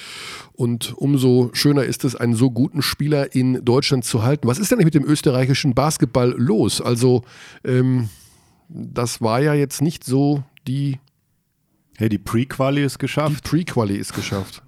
Und 0.53 0.93
umso 0.97 1.51
schöner 1.53 1.83
ist 1.83 2.03
es, 2.03 2.15
einen 2.15 2.33
so 2.33 2.49
guten 2.49 2.81
Spieler 2.81 3.35
in 3.35 3.63
Deutschland 3.63 4.05
zu 4.05 4.23
halten. 4.23 4.47
Was 4.47 4.57
ist 4.57 4.71
denn 4.71 4.79
mit 4.79 4.95
dem 4.95 5.05
österreichischen 5.05 5.75
Basketball 5.75 6.33
los? 6.35 6.81
Also, 6.81 7.23
ähm, 7.63 8.09
das 8.67 9.21
war 9.21 9.41
ja 9.41 9.53
jetzt 9.53 9.83
nicht 9.83 10.03
so 10.03 10.43
die. 10.67 10.99
Hey, 11.97 12.09
die 12.09 12.17
Pre-Quali 12.17 12.83
ist 12.83 12.97
geschafft. 12.97 13.45
Die 13.45 13.49
Pre-Quali 13.49 13.95
ist 13.95 14.13
geschafft. 14.13 14.64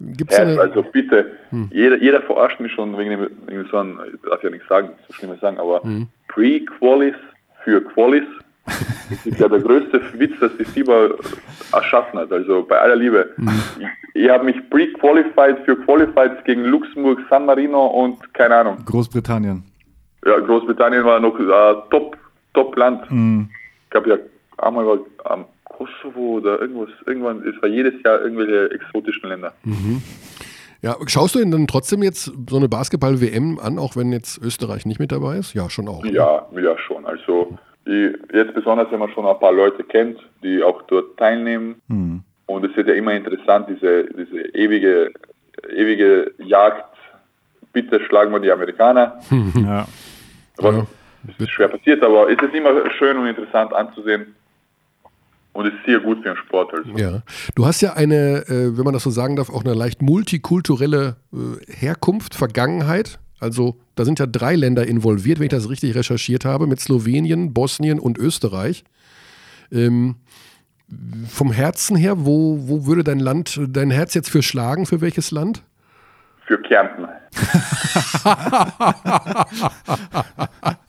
Gibt's 0.00 0.38
eine... 0.38 0.58
Also 0.58 0.82
bitte, 0.82 1.32
hm. 1.50 1.68
jeder, 1.72 1.96
jeder 1.98 2.22
verarscht 2.22 2.58
mich 2.58 2.72
schon 2.72 2.96
wegen 2.96 3.10
dem, 3.10 3.30
wegen 3.46 3.68
so 3.70 3.76
einem, 3.76 4.00
ich 4.12 4.20
darf 4.28 4.42
ja 4.42 4.50
nichts 4.50 4.66
sagen, 4.66 4.90
so 5.06 5.14
schlimm 5.14 5.36
sagen, 5.40 5.58
aber 5.58 5.82
hm. 5.82 6.08
Pre-Qualis 6.28 7.14
für 7.64 7.82
Qualis, 7.82 8.24
das 8.64 9.26
ist 9.26 9.38
ja 9.38 9.48
der 9.48 9.60
größte 9.60 10.00
Witz, 10.14 10.38
dass 10.40 10.56
die 10.56 10.64
FIBA 10.64 11.10
erschaffen 11.72 12.18
hat. 12.18 12.32
Also 12.32 12.62
bei 12.62 12.78
aller 12.78 12.96
Liebe. 12.96 13.30
Hm. 13.36 13.48
Ich, 13.78 14.22
ich 14.22 14.30
habe 14.30 14.44
mich 14.44 14.56
pre-qualified 14.70 15.58
für 15.66 15.76
Qualifieds 15.76 16.42
gegen 16.44 16.64
Luxemburg, 16.64 17.20
San 17.28 17.44
Marino 17.44 17.86
und 17.86 18.32
keine 18.32 18.56
Ahnung. 18.56 18.78
Großbritannien. 18.86 19.64
Ja, 20.24 20.38
Großbritannien 20.38 21.04
war 21.04 21.20
noch 21.20 21.38
äh, 21.38 21.90
Top, 21.90 22.16
Top 22.54 22.76
Land. 22.76 23.08
Hm. 23.10 23.50
Ich 23.90 23.96
habe 23.96 24.08
ja 24.10 24.16
einmal 24.58 24.86
war, 24.86 24.98
ähm, 25.30 25.44
Kosovo 25.80 26.36
oder 26.36 26.60
irgendwas, 26.60 26.90
irgendwann, 27.06 27.42
es 27.46 27.60
war 27.62 27.68
jedes 27.68 27.94
Jahr 28.04 28.20
irgendwelche 28.20 28.70
exotischen 28.70 29.28
Länder. 29.28 29.54
Mhm. 29.64 30.02
Ja, 30.82 30.96
schaust 31.06 31.34
du 31.34 31.38
denn 31.38 31.50
dann 31.50 31.66
trotzdem 31.66 32.02
jetzt 32.02 32.32
so 32.48 32.56
eine 32.56 32.68
Basketball-WM 32.68 33.58
an, 33.58 33.78
auch 33.78 33.96
wenn 33.96 34.12
jetzt 34.12 34.38
Österreich 34.42 34.86
nicht 34.86 34.98
mit 34.98 35.12
dabei 35.12 35.36
ist? 35.36 35.54
Ja, 35.54 35.68
schon 35.68 35.88
auch. 35.88 36.04
Ja, 36.04 36.46
ja 36.52 36.78
schon. 36.78 37.04
Also 37.06 37.58
die, 37.86 38.12
jetzt 38.32 38.54
besonders, 38.54 38.90
wenn 38.90 38.98
man 38.98 39.10
schon 39.10 39.26
ein 39.26 39.38
paar 39.38 39.52
Leute 39.52 39.84
kennt, 39.84 40.18
die 40.42 40.62
auch 40.62 40.82
dort 40.82 41.16
teilnehmen. 41.18 41.80
Mhm. 41.88 42.22
Und 42.46 42.64
es 42.64 42.76
wird 42.76 42.88
ja 42.88 42.94
immer 42.94 43.14
interessant, 43.14 43.68
diese, 43.68 44.04
diese 44.04 44.40
ewige, 44.54 45.12
ewige 45.68 46.32
Jagd. 46.38 46.84
Bitte 47.72 48.00
schlagen 48.00 48.32
wir 48.32 48.40
die 48.40 48.50
Amerikaner. 48.50 49.20
ja. 49.54 49.86
Was 50.56 50.74
ja. 50.74 50.86
ist 51.38 51.50
schwer 51.50 51.68
passiert, 51.68 52.02
aber 52.02 52.28
es 52.28 52.40
ist 52.42 52.54
immer 52.54 52.90
schön 52.98 53.16
und 53.16 53.26
interessant 53.26 53.72
anzusehen, 53.72 54.34
und 55.52 55.66
ist 55.66 55.74
sehr 55.84 56.00
gut 56.00 56.18
für 56.18 56.30
den 56.30 56.36
Sport. 56.36 56.72
Also. 56.74 56.96
Ja. 56.96 57.22
Du 57.54 57.66
hast 57.66 57.80
ja 57.80 57.94
eine, 57.94 58.46
äh, 58.48 58.76
wenn 58.76 58.84
man 58.84 58.94
das 58.94 59.02
so 59.02 59.10
sagen 59.10 59.36
darf, 59.36 59.50
auch 59.50 59.64
eine 59.64 59.74
leicht 59.74 60.02
multikulturelle 60.02 61.16
äh, 61.32 61.72
Herkunft, 61.72 62.34
Vergangenheit. 62.34 63.18
Also 63.40 63.76
da 63.94 64.04
sind 64.04 64.18
ja 64.18 64.26
drei 64.26 64.54
Länder 64.54 64.86
involviert, 64.86 65.38
wenn 65.38 65.46
ich 65.46 65.50
das 65.50 65.70
richtig 65.70 65.94
recherchiert 65.94 66.44
habe, 66.44 66.66
mit 66.66 66.80
Slowenien, 66.80 67.54
Bosnien 67.54 67.98
und 67.98 68.18
Österreich. 68.18 68.84
Ähm, 69.72 70.16
vom 71.28 71.52
Herzen 71.52 71.96
her, 71.96 72.26
wo, 72.26 72.68
wo 72.68 72.86
würde 72.86 73.04
dein 73.04 73.20
Land, 73.20 73.60
dein 73.68 73.90
Herz 73.90 74.14
jetzt 74.14 74.30
für 74.30 74.42
schlagen? 74.42 74.86
Für 74.86 75.00
welches 75.00 75.30
Land? 75.30 75.62
Für 76.46 76.60
Kärnten. 76.62 77.06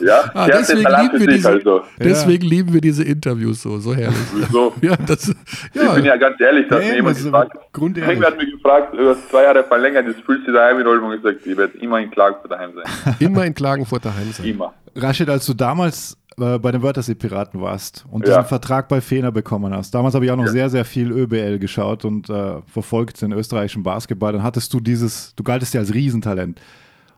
ja, 0.00 0.30
ah, 0.34 0.46
deswegen, 0.46 0.80
lieben 0.80 1.20
wir, 1.20 1.26
diese, 1.26 1.48
also. 1.48 1.82
deswegen 1.98 2.44
ja. 2.44 2.50
lieben 2.50 2.72
wir 2.72 2.80
diese 2.80 3.04
Interviews 3.04 3.62
so, 3.62 3.78
so 3.78 3.94
herrlich. 3.94 4.18
Wieso? 4.34 4.72
Ja, 4.82 4.96
das, 4.96 5.34
ja. 5.74 5.82
Ich 5.82 5.94
bin 5.94 6.04
ja 6.04 6.16
ganz 6.16 6.40
ehrlich, 6.40 6.68
dass 6.68 6.80
nee, 6.80 6.90
mir 6.90 6.96
jemand 6.96 7.16
gefragt 7.16 7.52
hat, 7.54 8.24
hat 8.24 8.38
mich 8.38 8.50
gefragt, 8.52 8.94
über 8.94 9.16
zwei 9.30 9.42
Jahre 9.44 9.64
verlängert, 9.64 10.06
jetzt 10.06 10.20
fühlst 10.22 10.46
du 10.46 10.52
daheim 10.52 10.78
in 10.80 10.86
Oldenburg 10.86 11.16
und 11.16 11.22
gesagt, 11.22 11.46
ich 11.46 11.56
werde 11.56 11.76
immer 11.78 12.00
in 12.00 12.10
Klagenfurt 12.10 12.50
daheim 12.50 12.70
sein. 12.74 13.16
Immer 13.18 13.44
in 13.44 13.54
Klagenfurt 13.54 14.04
daheim 14.04 14.30
sein. 14.32 14.46
Immer. 14.46 14.72
Rashid, 14.94 15.28
als 15.28 15.46
du 15.46 15.54
damals 15.54 16.16
äh, 16.38 16.58
bei 16.58 16.70
den 16.70 16.82
Wörthersee-Piraten 16.82 17.60
warst 17.60 18.04
und 18.10 18.26
ja. 18.26 18.36
diesen 18.36 18.48
Vertrag 18.48 18.88
bei 18.88 19.00
Fener 19.00 19.32
bekommen 19.32 19.74
hast. 19.74 19.92
Damals 19.94 20.14
habe 20.14 20.24
ich 20.24 20.30
auch 20.30 20.36
noch 20.36 20.46
ja. 20.46 20.52
sehr, 20.52 20.70
sehr 20.70 20.84
viel 20.84 21.10
ÖBL 21.10 21.58
geschaut 21.58 22.04
und 22.04 22.30
äh, 22.30 22.62
verfolgt 22.66 23.20
den 23.20 23.32
österreichischen 23.32 23.82
Basketball. 23.82 24.32
Dann 24.32 24.42
hattest 24.42 24.72
du 24.72 24.80
dieses, 24.80 25.34
du 25.34 25.42
galtest 25.42 25.74
ja 25.74 25.80
als 25.80 25.92
Riesentalent. 25.92 26.60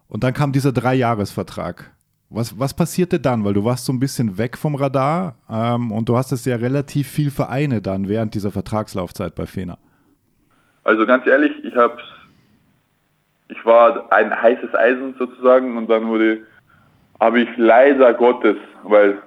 Und 0.09 0.24
dann 0.24 0.32
kam 0.32 0.53
dieser 0.53 0.72
Dreijahresvertrag. 0.72 1.91
Was, 2.31 2.59
was 2.59 2.74
passierte 2.74 3.18
dann? 3.18 3.45
Weil 3.45 3.55
du 3.55 3.64
warst 3.64 3.85
so 3.85 3.93
ein 3.93 3.99
bisschen 3.99 4.39
weg 4.39 4.57
vom 4.57 4.76
Radar 4.76 5.35
ähm, 5.51 5.91
und 5.91 6.09
du 6.09 6.16
hast 6.16 6.31
es 6.31 6.45
ja 6.45 6.57
relativ 6.57 7.09
viel 7.09 7.31
Vereine 7.31 7.83
dann 7.83 8.09
während 8.09 8.35
dieser 8.35 8.53
Vertragslaufzeit 8.53 9.35
bei 9.35 9.47
Fener. 9.47 9.78
Also 10.85 11.07
ganz 11.07 11.26
ehrlich, 11.26 11.53
ich 11.64 11.74
hab's, 11.74 12.03
ich 13.49 13.64
war 13.66 14.12
ein 14.12 14.31
heißes 14.31 14.74
Eisen 14.74 15.14
sozusagen 15.18 15.76
und 15.76 15.91
dann 15.91 16.07
wurde, 16.07 16.39
habe 17.18 17.41
ich 17.41 17.49
leider 17.57 18.14
Gottes, 18.14 18.57
weil 18.85 19.18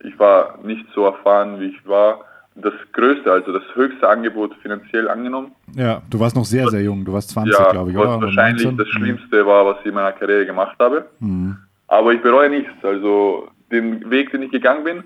ich 0.00 0.18
war 0.18 0.58
nicht 0.62 0.86
so 0.94 1.04
erfahren, 1.04 1.60
wie 1.60 1.66
ich 1.66 1.86
war, 1.86 2.24
das 2.56 2.72
größte, 2.92 3.30
also 3.30 3.52
das 3.52 3.64
höchste 3.74 4.08
Angebot 4.08 4.54
finanziell 4.62 5.08
angenommen. 5.08 5.52
Ja, 5.74 6.02
du 6.08 6.20
warst 6.20 6.36
noch 6.36 6.44
sehr, 6.44 6.68
sehr 6.68 6.82
jung, 6.82 7.04
du 7.04 7.12
warst 7.12 7.30
20, 7.30 7.52
ja, 7.52 7.70
glaube 7.70 7.90
ich, 7.90 7.96
oder? 7.96 8.20
wahrscheinlich 8.20 8.64
19? 8.64 8.76
das 8.78 8.86
mhm. 8.86 8.98
Schlimmste 8.98 9.46
war, 9.46 9.66
was 9.66 9.80
ich 9.80 9.86
in 9.86 9.94
meiner 9.94 10.12
Karriere 10.12 10.46
gemacht 10.46 10.76
habe. 10.78 11.06
Mhm. 11.18 11.58
Aber 11.88 12.12
ich 12.12 12.22
bereue 12.22 12.50
nichts. 12.50 12.72
Also 12.82 13.48
den 13.70 14.10
Weg, 14.10 14.30
den 14.30 14.42
ich 14.42 14.50
gegangen 14.50 14.84
bin, 14.84 15.04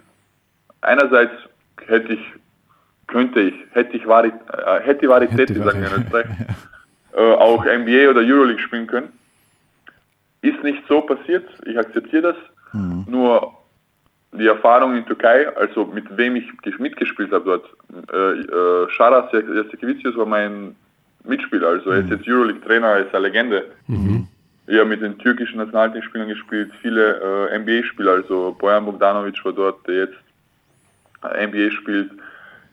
einerseits 0.80 1.32
hätte 1.86 2.14
ich, 2.14 2.20
könnte 3.06 3.40
ich, 3.40 3.54
hätte 3.72 3.96
ich 3.96 4.06
Vari, 4.06 4.28
äh, 4.52 4.80
hätte 4.80 5.08
Varietät, 5.08 5.48
sagen 5.48 5.80
wir 5.80 5.94
in 5.94 6.02
Österreich, 6.02 6.26
äh, 7.16 7.32
auch 7.32 7.64
NBA 7.64 8.10
oder 8.10 8.20
Euroleague 8.20 8.60
spielen 8.60 8.86
können. 8.86 9.12
Ist 10.42 10.62
nicht 10.62 10.82
so 10.88 11.00
passiert, 11.00 11.48
ich 11.64 11.78
akzeptiere 11.78 12.34
das. 12.34 12.36
Mhm. 12.72 13.06
Nur 13.08 13.52
die 14.32 14.46
Erfahrung 14.46 14.94
in 14.94 15.06
Türkei, 15.06 15.48
also 15.56 15.86
mit 15.86 16.16
wem 16.16 16.36
ich 16.36 16.46
mitgespielt 16.78 17.32
habe 17.32 17.44
dort, 17.44 18.12
äh, 18.12 18.40
äh, 18.40 18.90
Sharas 18.90 19.32
Jasikevicius 19.32 20.16
war 20.16 20.26
mein 20.26 20.76
Mitspieler, 21.24 21.68
also 21.68 21.90
er 21.90 22.00
ist 22.00 22.06
mhm. 22.06 22.12
jetzt 22.12 22.28
Euroleague-Trainer, 22.28 22.86
er 22.86 23.06
ist 23.06 23.14
eine 23.14 23.26
Legende. 23.26 23.66
Mhm. 23.86 24.28
Ja, 24.68 24.84
mit 24.84 25.00
den 25.00 25.16
türkischen 25.18 25.56
Nationalteamspielern 25.56 26.28
gespielt, 26.28 26.70
viele 26.82 27.48
äh, 27.50 27.58
NBA-Spieler, 27.58 28.12
also 28.12 28.54
Bojan 28.58 28.84
Bogdanovic 28.84 29.42
war 29.42 29.52
dort, 29.52 29.86
der 29.88 29.94
jetzt 29.94 30.18
äh, 31.22 31.46
NBA 31.46 31.70
spielt. 31.70 32.10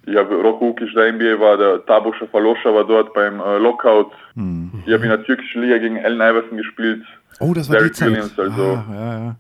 Ich 0.06 0.16
habe 0.16 0.38
Ukic, 0.38 0.94
der 0.94 1.14
NBA 1.14 1.40
war, 1.40 1.58
der 1.58 1.86
Tabo 1.86 2.14
Falosha 2.32 2.74
war 2.74 2.86
dort 2.86 3.14
beim 3.14 3.40
äh, 3.40 3.58
Lockout. 3.58 4.12
Mhm. 4.36 4.84
Ich 4.86 4.94
habe 4.94 5.04
in 5.04 5.10
der 5.10 5.24
türkischen 5.24 5.62
Liga 5.62 5.78
gegen 5.78 6.04
Allen 6.04 6.20
Iverson 6.20 6.58
gespielt. 6.58 7.04
Oh, 7.40 7.54
das 7.54 7.70
war 7.70 7.78
Derek 7.78 7.94
die 7.94 8.00
Zeit. 8.00 8.10
Williams, 8.10 8.38
also, 8.38 8.62
ah, 8.62 8.86
ja, 8.94 9.20
ja. 9.20 9.36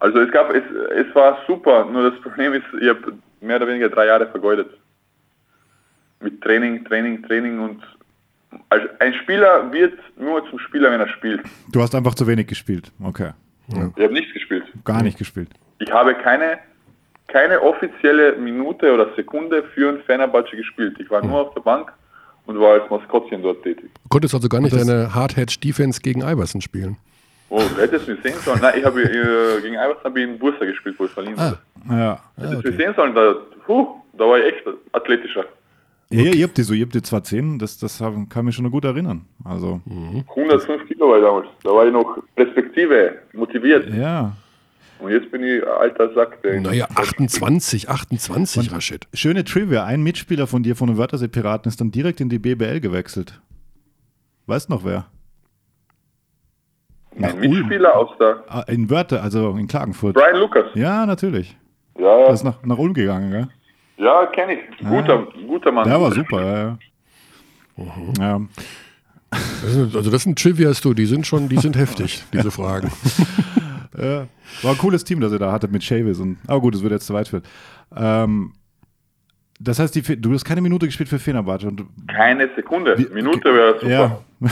also 0.00 0.20
es 0.20 0.32
gab, 0.32 0.52
es, 0.54 0.64
es 0.96 1.14
war 1.14 1.38
super, 1.46 1.84
nur 1.84 2.10
das 2.10 2.20
Problem 2.20 2.54
ist, 2.54 2.64
ich 2.80 2.88
habe 2.88 3.12
mehr 3.40 3.56
oder 3.56 3.68
weniger 3.68 3.90
drei 3.90 4.06
Jahre 4.06 4.26
vergeudet. 4.26 4.68
Mit 6.20 6.40
Training, 6.40 6.84
Training, 6.86 7.22
Training 7.22 7.60
und 7.60 7.82
also 8.68 8.86
ein 8.98 9.14
Spieler 9.14 9.70
wird 9.72 9.98
nur 10.18 10.48
zum 10.50 10.58
Spieler, 10.58 10.90
wenn 10.90 11.00
er 11.00 11.08
spielt. 11.08 11.42
Du 11.70 11.80
hast 11.82 11.94
einfach 11.94 12.14
zu 12.14 12.26
wenig 12.26 12.46
gespielt. 12.46 12.90
Okay. 13.02 13.30
Ja. 13.68 13.90
Ich 13.96 14.02
habe 14.02 14.12
nichts 14.12 14.32
gespielt. 14.32 14.64
Gar 14.84 15.02
nicht 15.02 15.18
gespielt. 15.18 15.50
Ich 15.78 15.90
habe 15.92 16.14
keine, 16.14 16.58
keine 17.28 17.60
offizielle 17.60 18.36
Minute 18.36 18.92
oder 18.92 19.14
Sekunde 19.14 19.62
für 19.74 19.90
ein 19.90 20.00
Fenerbahce 20.06 20.56
gespielt. 20.56 20.96
Ich 20.98 21.10
war 21.10 21.22
mhm. 21.22 21.30
nur 21.30 21.40
auf 21.42 21.54
der 21.54 21.60
Bank 21.60 21.92
und 22.46 22.58
war 22.58 22.80
als 22.80 22.90
Maskottchen 22.90 23.42
dort 23.42 23.62
tätig. 23.62 23.90
Du 24.02 24.08
konntest 24.08 24.34
also 24.34 24.48
gar 24.48 24.60
nicht 24.60 24.74
deine 24.74 25.14
Hard-Hedge-Defense 25.14 26.00
gegen 26.00 26.22
Iverson 26.22 26.60
spielen? 26.62 26.96
Oh, 27.50 27.60
du 27.74 27.80
hättest 27.80 28.08
mich 28.08 28.20
sehen 28.22 28.36
sollen. 28.44 28.60
Nein, 28.60 28.74
ich 28.78 28.84
habe 28.84 29.02
äh, 29.02 29.60
gegen 29.60 29.74
Iverson 29.74 30.04
habe 30.04 30.20
ich 30.20 30.28
in 30.28 30.38
Bursa 30.38 30.64
gespielt, 30.64 30.96
wo 30.98 31.04
ich 31.04 31.10
verliehen 31.10 31.34
Ah, 31.38 31.58
wurde. 31.84 32.00
Ja. 32.00 32.20
Hättest 32.36 32.52
du 32.54 32.58
okay. 32.58 32.68
mich 32.68 32.76
sehen 32.78 32.94
sollen, 32.94 33.14
da, 33.14 33.34
puh, 33.66 33.86
da 34.14 34.24
war 34.24 34.38
ich 34.38 34.46
echt 34.54 34.64
athletischer. 34.92 35.44
Ja, 36.10 36.22
ihr 36.32 36.44
habt 36.46 36.56
die 36.56 36.62
so, 36.62 36.72
ihr 36.72 36.84
habt 36.86 36.94
die 36.94 37.02
zwar 37.02 37.22
10, 37.22 37.58
das, 37.58 37.76
das 37.78 38.00
haben- 38.00 38.28
kann 38.30 38.46
mich 38.46 38.54
schon 38.54 38.64
noch 38.64 38.70
gut 38.70 38.84
erinnern. 38.84 39.26
Also, 39.44 39.82
105 40.34 40.86
Kilo 40.88 41.10
war 41.10 41.18
ich 41.18 41.24
damals. 41.24 41.46
Da 41.62 41.70
war 41.70 41.86
ich 41.86 41.92
noch 41.92 42.18
Perspektive, 42.34 43.18
motiviert. 43.34 43.92
ja. 43.94 44.34
Und 45.00 45.12
jetzt 45.12 45.30
bin 45.30 45.44
ich 45.44 45.64
alter 45.64 46.12
Sack. 46.14 46.42
Der 46.42 46.60
Naja, 46.60 46.88
28, 46.92 47.88
28, 47.88 48.72
Rashid. 48.72 49.06
Schöne 49.14 49.44
Trivia. 49.44 49.84
Ein 49.84 50.02
Mitspieler 50.02 50.48
von 50.48 50.64
dir 50.64 50.74
von 50.74 50.88
den 50.88 50.96
Wörthersee-Piraten 50.98 51.68
ist 51.68 51.80
dann 51.80 51.92
direkt 51.92 52.20
in 52.20 52.28
die 52.28 52.40
BBL 52.40 52.80
gewechselt. 52.80 53.40
Weißt 54.46 54.68
noch 54.70 54.84
wer? 54.84 55.06
nach 57.16 57.32
Ein 57.32 57.38
Mitspieler 57.40 57.96
aus 57.96 58.10
der 58.18 58.42
Ah, 58.48 58.62
In 58.66 58.90
Wörter, 58.90 59.22
also 59.22 59.50
in 59.56 59.68
Klagenfurt. 59.68 60.14
Brian 60.16 60.36
Lucas. 60.40 60.66
Ja, 60.74 61.06
natürlich. 61.06 61.56
Ja, 61.96 62.18
ja, 62.20 62.32
ist 62.32 62.42
nach, 62.42 62.60
nach 62.64 62.78
Ulm 62.78 62.94
gegangen, 62.94 63.30
gell? 63.30 63.48
Ja 63.98 64.26
kenne 64.26 64.54
ich. 64.54 64.78
Guter, 64.86 65.26
guter 65.46 65.72
Mann. 65.72 65.88
Der 65.88 66.00
war 66.00 66.12
super, 66.12 66.44
ja, 66.44 66.58
ja. 66.58 66.78
ja. 68.18 68.40
Das 69.30 69.72
sind- 69.72 69.94
Also 69.96 70.10
das 70.10 70.22
sind 70.22 70.38
Trivias, 70.38 70.80
du, 70.80 70.94
die 70.94 71.06
sind 71.06 71.26
schon, 71.26 71.48
die 71.48 71.58
sind 71.58 71.76
heftig, 71.76 72.24
diese 72.32 72.50
Fragen. 72.50 72.90
Ja, 74.00 74.28
war 74.62 74.72
ein 74.72 74.78
cooles 74.78 75.02
Team, 75.02 75.18
das 75.18 75.32
ihr 75.32 75.40
da 75.40 75.50
hattet 75.50 75.72
mit 75.72 75.82
Chavis. 75.82 76.20
Und, 76.20 76.36
aber 76.46 76.60
gut, 76.60 76.72
das 76.72 76.82
wird 76.82 76.92
jetzt 76.92 77.06
zu 77.06 77.14
weit 77.14 77.26
führen. 77.26 77.42
Ähm, 77.96 78.52
das 79.58 79.80
heißt, 79.80 79.92
die, 79.96 80.20
du 80.20 80.32
hast 80.32 80.44
keine 80.44 80.60
Minute 80.60 80.86
gespielt 80.86 81.08
für 81.08 81.18
Fenerbahce. 81.18 81.66
Und, 81.66 81.84
Keine 82.06 82.48
Sekunde. 82.54 82.96
Wie- 82.96 83.12
Minute 83.12 83.52
wäre 83.52 83.74
super. 83.80 83.88
ja. 83.90 84.20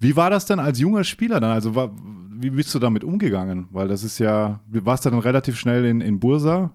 Wie 0.00 0.16
war 0.16 0.30
das 0.30 0.46
denn 0.46 0.58
als 0.58 0.78
junger 0.80 1.04
Spieler 1.04 1.38
dann? 1.38 1.50
Also, 1.50 1.74
war, 1.74 1.90
wie 2.30 2.48
bist 2.48 2.74
du 2.74 2.78
damit 2.78 3.04
umgegangen? 3.04 3.68
Weil 3.72 3.88
das 3.88 4.04
ist 4.04 4.18
ja, 4.18 4.60
du 4.66 4.86
warst 4.86 5.04
dann 5.04 5.18
relativ 5.18 5.58
schnell 5.58 5.84
in, 5.84 6.00
in 6.00 6.18
Bursa. 6.18 6.70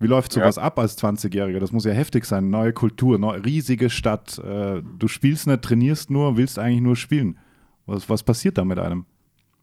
Wie 0.00 0.06
läuft 0.06 0.32
sowas 0.32 0.56
ab 0.56 0.78
als 0.78 0.96
20-Jähriger? 0.98 1.60
Das 1.60 1.72
muss 1.72 1.84
ja 1.84 1.92
heftig 1.92 2.24
sein. 2.24 2.48
Neue 2.48 2.72
Kultur, 2.72 3.18
neu, 3.18 3.36
riesige 3.36 3.90
Stadt. 3.90 4.38
Äh, 4.38 4.80
du 4.98 5.08
spielst 5.08 5.46
nicht, 5.46 5.62
trainierst 5.62 6.10
nur, 6.10 6.38
willst 6.38 6.58
eigentlich 6.58 6.80
nur 6.80 6.96
spielen. 6.96 7.38
Was, 7.84 8.08
was 8.08 8.22
passiert 8.22 8.56
da 8.56 8.64
mit 8.64 8.78
einem? 8.78 9.04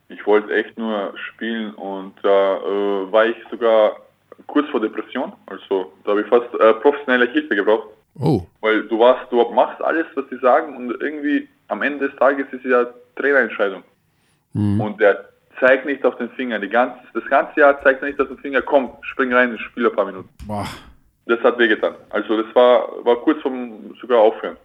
Ich 0.10 0.26
wollte 0.28 0.54
echt 0.54 0.78
nur 0.78 1.14
spielen 1.18 1.74
und 1.74 2.14
da 2.22 2.58
äh, 2.58 3.12
war 3.12 3.26
ich 3.26 3.36
sogar 3.50 3.98
kurz 4.46 4.70
vor 4.70 4.80
Depression. 4.80 5.34
Also 5.48 5.92
da 6.04 6.12
habe 6.12 6.22
ich 6.22 6.28
fast 6.28 6.54
äh, 6.54 6.74
professionelle 6.76 7.32
Hilfe 7.32 7.56
gebraucht. 7.56 7.88
Oh, 8.20 8.44
Weil 8.62 8.84
du 8.84 9.00
warst, 9.00 9.32
du 9.32 9.44
machst 9.52 9.82
alles, 9.82 10.06
was 10.16 10.26
sie 10.30 10.38
sagen 10.38 10.78
und 10.78 11.02
irgendwie 11.02 11.48
am 11.68 11.82
Ende 11.82 12.08
des 12.10 12.18
Tages 12.18 12.46
ist 12.52 12.64
es 12.64 12.72
ja 12.72 12.86
Trainerentscheidung. 13.16 13.84
Und 14.54 15.00
der 15.00 15.30
zeigt 15.60 15.86
nicht 15.86 16.04
auf 16.06 16.16
den 16.18 16.30
Finger. 16.32 16.60
Die 16.60 16.70
ganze, 16.70 17.00
das 17.14 17.26
ganze 17.26 17.60
Jahr 17.60 17.82
zeigt 17.84 18.02
er 18.02 18.08
nicht 18.08 18.20
auf 18.20 18.28
den 18.28 18.38
Finger, 18.38 18.62
komm, 18.62 18.92
spring 19.02 19.34
rein, 19.34 19.58
spiel 19.58 19.88
ein 19.88 19.96
paar 19.96 20.06
Minuten. 20.06 20.30
Boah. 20.46 20.68
Das 21.26 21.40
hat 21.42 21.58
wehgetan. 21.58 21.96
Also 22.10 22.42
das 22.42 22.56
war, 22.56 23.04
war 23.06 23.18
kurz 23.18 23.42
vom 23.42 23.96
sogar 24.00 24.20
aufhören. 24.20 24.56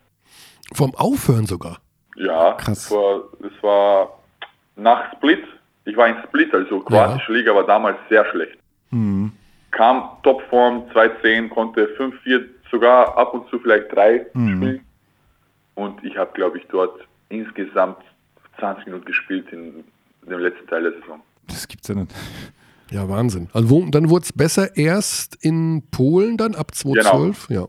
vom 0.74 0.94
Aufhören 0.94 1.46
sogar. 1.46 1.78
Ja, 2.16 2.52
Krass. 2.52 2.88
Das, 2.88 2.90
war, 2.90 3.22
das 3.40 3.52
war 3.62 4.18
nach 4.76 5.12
Split. 5.14 5.42
Ich 5.84 5.96
war 5.96 6.08
in 6.08 6.16
Split, 6.24 6.54
also 6.54 6.80
kroatische 6.80 7.32
Liga 7.32 7.54
war 7.54 7.66
damals 7.66 7.96
sehr 8.08 8.24
schlecht. 8.26 8.56
Kam 9.72 10.10
Topform 10.22 10.84
2-10, 10.94 11.48
konnte 11.48 11.86
5-4, 11.98 12.44
sogar 12.70 13.16
ab 13.18 13.34
und 13.34 13.48
zu 13.48 13.58
vielleicht 13.58 13.90
3 13.92 14.26
spielen. 14.30 14.86
Und 15.74 16.04
ich 16.04 16.16
habe, 16.16 16.30
glaube 16.34 16.58
ich, 16.58 16.66
dort 16.68 17.00
insgesamt 17.30 17.96
20 18.60 18.86
Minuten 18.86 19.06
gespielt 19.06 19.50
in 19.50 19.82
dem 20.30 20.38
letzten 20.38 20.66
Teil 20.66 20.82
der 20.84 20.92
Saison. 21.00 21.20
Das 21.48 21.66
gibt's 21.68 21.88
ja 21.88 21.94
nicht. 21.94 22.12
Ja, 22.90 23.08
Wahnsinn. 23.08 23.48
Also 23.52 23.70
wo, 23.70 23.84
dann 23.90 24.10
wurde 24.10 24.24
es 24.24 24.32
besser 24.32 24.76
erst 24.76 25.42
in 25.44 25.82
Polen 25.90 26.36
dann 26.36 26.54
ab 26.54 26.74
2012. 26.74 27.48
Ja. 27.50 27.66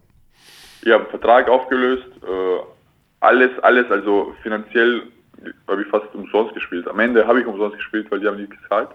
Ich 0.82 0.92
habe 0.92 1.04
einen 1.04 1.10
Vertrag 1.10 1.48
aufgelöst, 1.50 2.06
äh, 2.22 2.60
alles, 3.22 3.52
alles, 3.62 3.90
also 3.90 4.34
finanziell 4.44 5.04
habe 5.68 5.82
ich 5.82 5.88
fast 5.88 6.14
umsonst 6.14 6.54
gespielt. 6.54 6.88
Am 6.88 7.00
Ende 7.00 7.26
habe 7.26 7.40
ich 7.40 7.48
umsonst 7.48 7.78
gespielt, 7.78 8.12
weil 8.12 8.20
die 8.20 8.28
haben 8.28 8.38
nicht 8.38 8.52
gezahlt. 8.52 8.90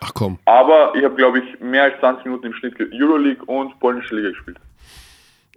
Ach 0.00 0.12
komm. 0.14 0.38
Aber 0.44 0.92
ich 0.96 1.04
habe, 1.04 1.14
glaube 1.14 1.40
ich, 1.40 1.60
mehr 1.60 1.84
als 1.84 1.98
20 2.00 2.24
Minuten 2.24 2.46
im 2.46 2.52
Schnitt 2.54 2.74
Euroleague 2.92 3.44
und 3.46 3.78
polnische 3.80 4.14
Liga 4.16 4.30
gespielt. 4.30 4.58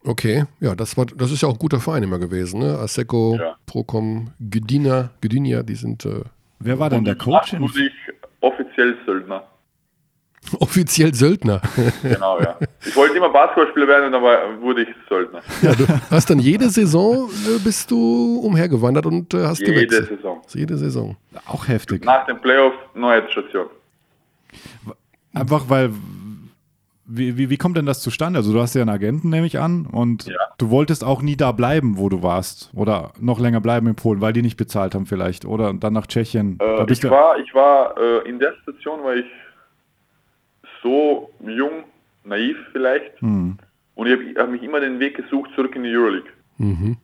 Okay, 0.04 0.46
ja, 0.60 0.74
das 0.74 0.98
war, 0.98 1.06
das 1.06 1.32
ist 1.32 1.42
ja 1.42 1.48
auch 1.48 1.54
ein 1.54 1.60
guter 1.60 1.80
Verein 1.80 2.02
immer 2.02 2.18
gewesen, 2.18 2.60
ne? 2.60 2.78
Asseco, 2.80 3.38
Ja. 3.40 3.56
Procom, 3.68 4.32
Gdynia, 4.40 5.12
Gdynia, 5.22 5.62
die 5.62 5.76
sind 5.76 6.06
äh, 6.06 6.22
Wer 6.64 6.80
war 6.80 6.90
denn 6.90 7.06
der 7.06 7.16
Coach? 7.16 7.54
Ich 7.54 7.92
offiziell 8.40 8.98
Söldner. 9.06 9.44
offiziell 10.60 11.14
Söldner. 11.14 11.62
Genau, 12.02 12.40
ja. 12.40 12.58
Ich 12.86 12.96
wollte 12.96 13.16
immer 13.18 13.30
Basketballspieler 13.30 13.88
werden 13.88 14.06
und 14.06 14.12
dann 14.14 14.62
wurde 14.62 14.84
ich 14.84 14.90
Söldner. 15.08 15.42
ja, 15.62 15.74
du 15.74 15.86
hast 16.10 16.30
dann 16.30 16.40
jede 16.40 16.70
Saison 16.70 17.30
äh, 17.30 17.60
bist 17.64 17.92
du 17.92 18.40
umhergewandert 18.40 19.06
und 19.06 19.34
äh, 19.34 19.46
hast 19.46 19.60
Jede 19.60 19.74
gewechselt. 19.74 20.10
Saison. 20.10 20.42
Jede 20.54 20.78
Saison. 20.78 21.18
auch 21.46 21.68
heftig. 21.68 22.06
Nach 22.06 22.26
dem 22.26 22.40
Playoff 22.42 22.74
neue 22.96 23.30
Station. 23.30 23.68
Einfach 25.34 25.70
weil, 25.70 25.92
wie, 27.14 27.38
wie, 27.38 27.50
wie 27.50 27.58
kommt 27.58 27.78
denn 27.78 27.86
das 27.86 28.02
zustande? 28.02 28.40
Also 28.40 28.54
du 28.54 28.60
hast 28.62 28.74
ja 28.74 28.82
einen 28.82 28.90
Agenten, 28.90 29.30
nehme 29.30 29.46
ich 29.46 29.60
an, 29.60 29.86
und 29.86 30.26
Ja. 30.28 30.36
du 30.58 30.70
wolltest 30.70 31.04
auch 31.04 31.22
nie 31.22 31.36
da 31.36 31.52
bleiben, 31.52 31.98
wo 31.98 32.10
du 32.10 32.24
warst. 32.24 32.72
Oder 32.74 33.12
noch 33.20 33.40
länger 33.40 33.62
bleiben 33.62 33.88
in 33.88 33.96
Polen, 33.96 34.22
weil 34.22 34.34
die 34.34 34.42
nicht 34.42 34.58
bezahlt 34.58 34.96
haben 34.96 35.06
vielleicht. 35.06 35.46
Oder 35.46 35.74
dann 35.74 35.94
nach 35.94 36.08
Tschechien. 36.08 36.58
Äh, 36.62 36.92
ich 36.92 37.04
war, 37.10 37.38
ich 37.40 37.54
war 37.54 37.96
äh, 37.98 38.30
in 38.30 38.40
der 38.40 38.54
Situation, 38.54 39.04
war 39.04 39.16
ich 39.16 39.26
so 40.82 41.32
jung, 41.46 41.84
naiv 42.24 42.58
vielleicht. 42.72 43.20
Hm. 43.22 43.58
Und 43.96 44.08
ich 44.08 44.14
habe 44.14 44.42
hab 44.42 44.50
mich 44.50 44.64
immer 44.64 44.80
den 44.80 45.00
Weg 45.00 45.18
gesucht 45.18 45.52
zurück 45.56 45.76
in 45.76 45.84
die 45.84 45.96
Euroleague. 45.96 46.30
Mhm. 46.58 46.98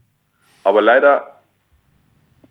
Aber 0.63 0.81
leider 0.81 1.39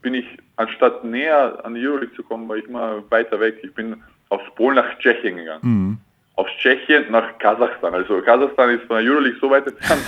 bin 0.02 0.14
ich, 0.14 0.26
anstatt 0.56 1.04
näher 1.04 1.64
an 1.64 1.74
die 1.74 1.86
Euroleague 1.86 2.14
zu 2.14 2.22
kommen, 2.22 2.48
war 2.48 2.56
ich 2.56 2.66
immer 2.66 3.02
weiter 3.10 3.40
weg. 3.40 3.58
Ich 3.62 3.74
bin 3.74 4.02
aus 4.28 4.40
Polen 4.54 4.76
nach 4.76 4.98
Tschechien 4.98 5.36
gegangen. 5.36 5.62
Hm. 5.62 5.98
Aus 6.36 6.46
Tschechien 6.60 7.10
nach 7.10 7.38
Kasachstan. 7.38 7.94
Also 7.94 8.20
Kasachstan 8.20 8.70
ist 8.70 8.84
von 8.84 9.02
der 9.02 9.10
Euroleague 9.10 9.38
so 9.40 9.50
weit 9.50 9.66
entfernt, 9.66 10.02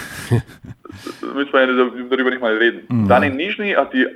da 1.21 1.27
müssen 1.35 1.53
wir 1.53 1.61
ja 1.61 1.67
darüber 1.67 2.31
nicht 2.31 2.41
mal 2.41 2.57
reden. 2.57 3.09
Dann 3.09 3.23
in 3.23 3.37
Nizhny 3.37 3.73
hat 3.73 3.93
die 3.93 4.07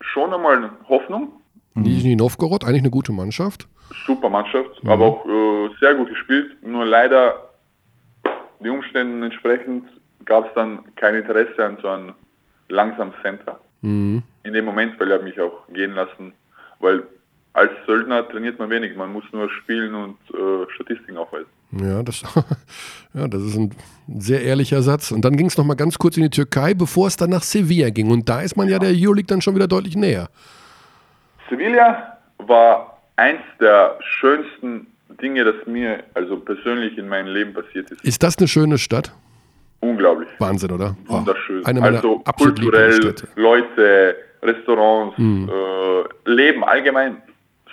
schon 0.00 0.32
einmal 0.32 0.70
Hoffnung. 0.88 1.32
Nizhny 1.74 2.16
Novgorod, 2.16 2.64
eigentlich 2.64 2.82
eine 2.82 2.90
gute 2.90 3.12
Mannschaft. 3.12 3.66
Super 4.06 4.28
Mannschaft, 4.28 4.70
aber 4.84 5.04
auch 5.04 5.26
äh, 5.26 5.70
sehr 5.80 5.94
gut 5.94 6.10
gespielt. 6.10 6.62
Nur 6.62 6.84
leider 6.84 7.34
die 8.60 8.68
Umständen 8.68 9.22
entsprechend 9.22 9.84
gab 10.24 10.46
es 10.46 10.54
dann 10.54 10.80
kein 10.96 11.14
Interesse 11.14 11.64
an 11.64 11.78
so 11.80 11.88
einem 11.88 12.12
langsamen 12.68 13.14
Center. 13.22 13.58
Mhm. 13.80 14.22
In 14.42 14.52
dem 14.52 14.64
Moment, 14.64 14.98
weil 14.98 15.10
er 15.10 15.22
mich 15.22 15.40
auch 15.40 15.66
gehen 15.72 15.92
lassen, 15.94 16.32
weil 16.80 17.04
als 17.58 17.70
Söldner 17.86 18.28
trainiert 18.28 18.58
man 18.58 18.70
wenig, 18.70 18.96
man 18.96 19.12
muss 19.12 19.24
nur 19.32 19.48
spielen 19.50 19.94
und 19.94 20.16
äh, 20.32 20.70
Statistiken 20.74 21.16
aufweisen. 21.16 21.46
Ja, 21.72 22.02
das, 22.02 22.22
ja, 23.14 23.28
das 23.28 23.42
ist 23.42 23.56
ein 23.56 23.74
sehr 24.18 24.42
ehrlicher 24.42 24.82
Satz. 24.82 25.10
Und 25.10 25.24
dann 25.24 25.36
ging 25.36 25.46
es 25.46 25.58
noch 25.58 25.64
mal 25.64 25.74
ganz 25.74 25.98
kurz 25.98 26.16
in 26.16 26.22
die 26.22 26.30
Türkei, 26.30 26.74
bevor 26.74 27.06
es 27.08 27.16
dann 27.16 27.30
nach 27.30 27.42
Sevilla 27.42 27.90
ging. 27.90 28.10
Und 28.10 28.28
da 28.28 28.40
ist 28.40 28.56
man 28.56 28.68
ja 28.68 28.78
der 28.78 28.90
Euroleague 28.94 29.26
dann 29.26 29.42
schon 29.42 29.54
wieder 29.54 29.66
deutlich 29.68 29.96
näher. 29.96 30.28
Sevilla 31.50 32.18
war 32.38 32.98
eins 33.16 33.40
der 33.60 33.98
schönsten 34.00 34.86
Dinge, 35.20 35.44
das 35.44 35.54
mir 35.66 36.04
also 36.14 36.36
persönlich 36.38 36.96
in 36.96 37.08
meinem 37.08 37.28
Leben 37.32 37.52
passiert 37.52 37.90
ist. 37.90 38.04
Ist 38.04 38.22
das 38.22 38.38
eine 38.38 38.48
schöne 38.48 38.78
Stadt? 38.78 39.12
Unglaublich. 39.80 40.28
Wahnsinn, 40.38 40.72
oder? 40.72 40.96
Oh, 41.08 41.18
Wunderschön. 41.18 41.62
meiner 41.62 41.82
also 41.82 42.18
kulturell. 42.38 43.14
Leute, 43.36 44.16
Restaurants, 44.42 45.16
Mhm. 45.18 45.48
äh, 45.48 46.30
Leben 46.30 46.64
allgemein 46.64 47.16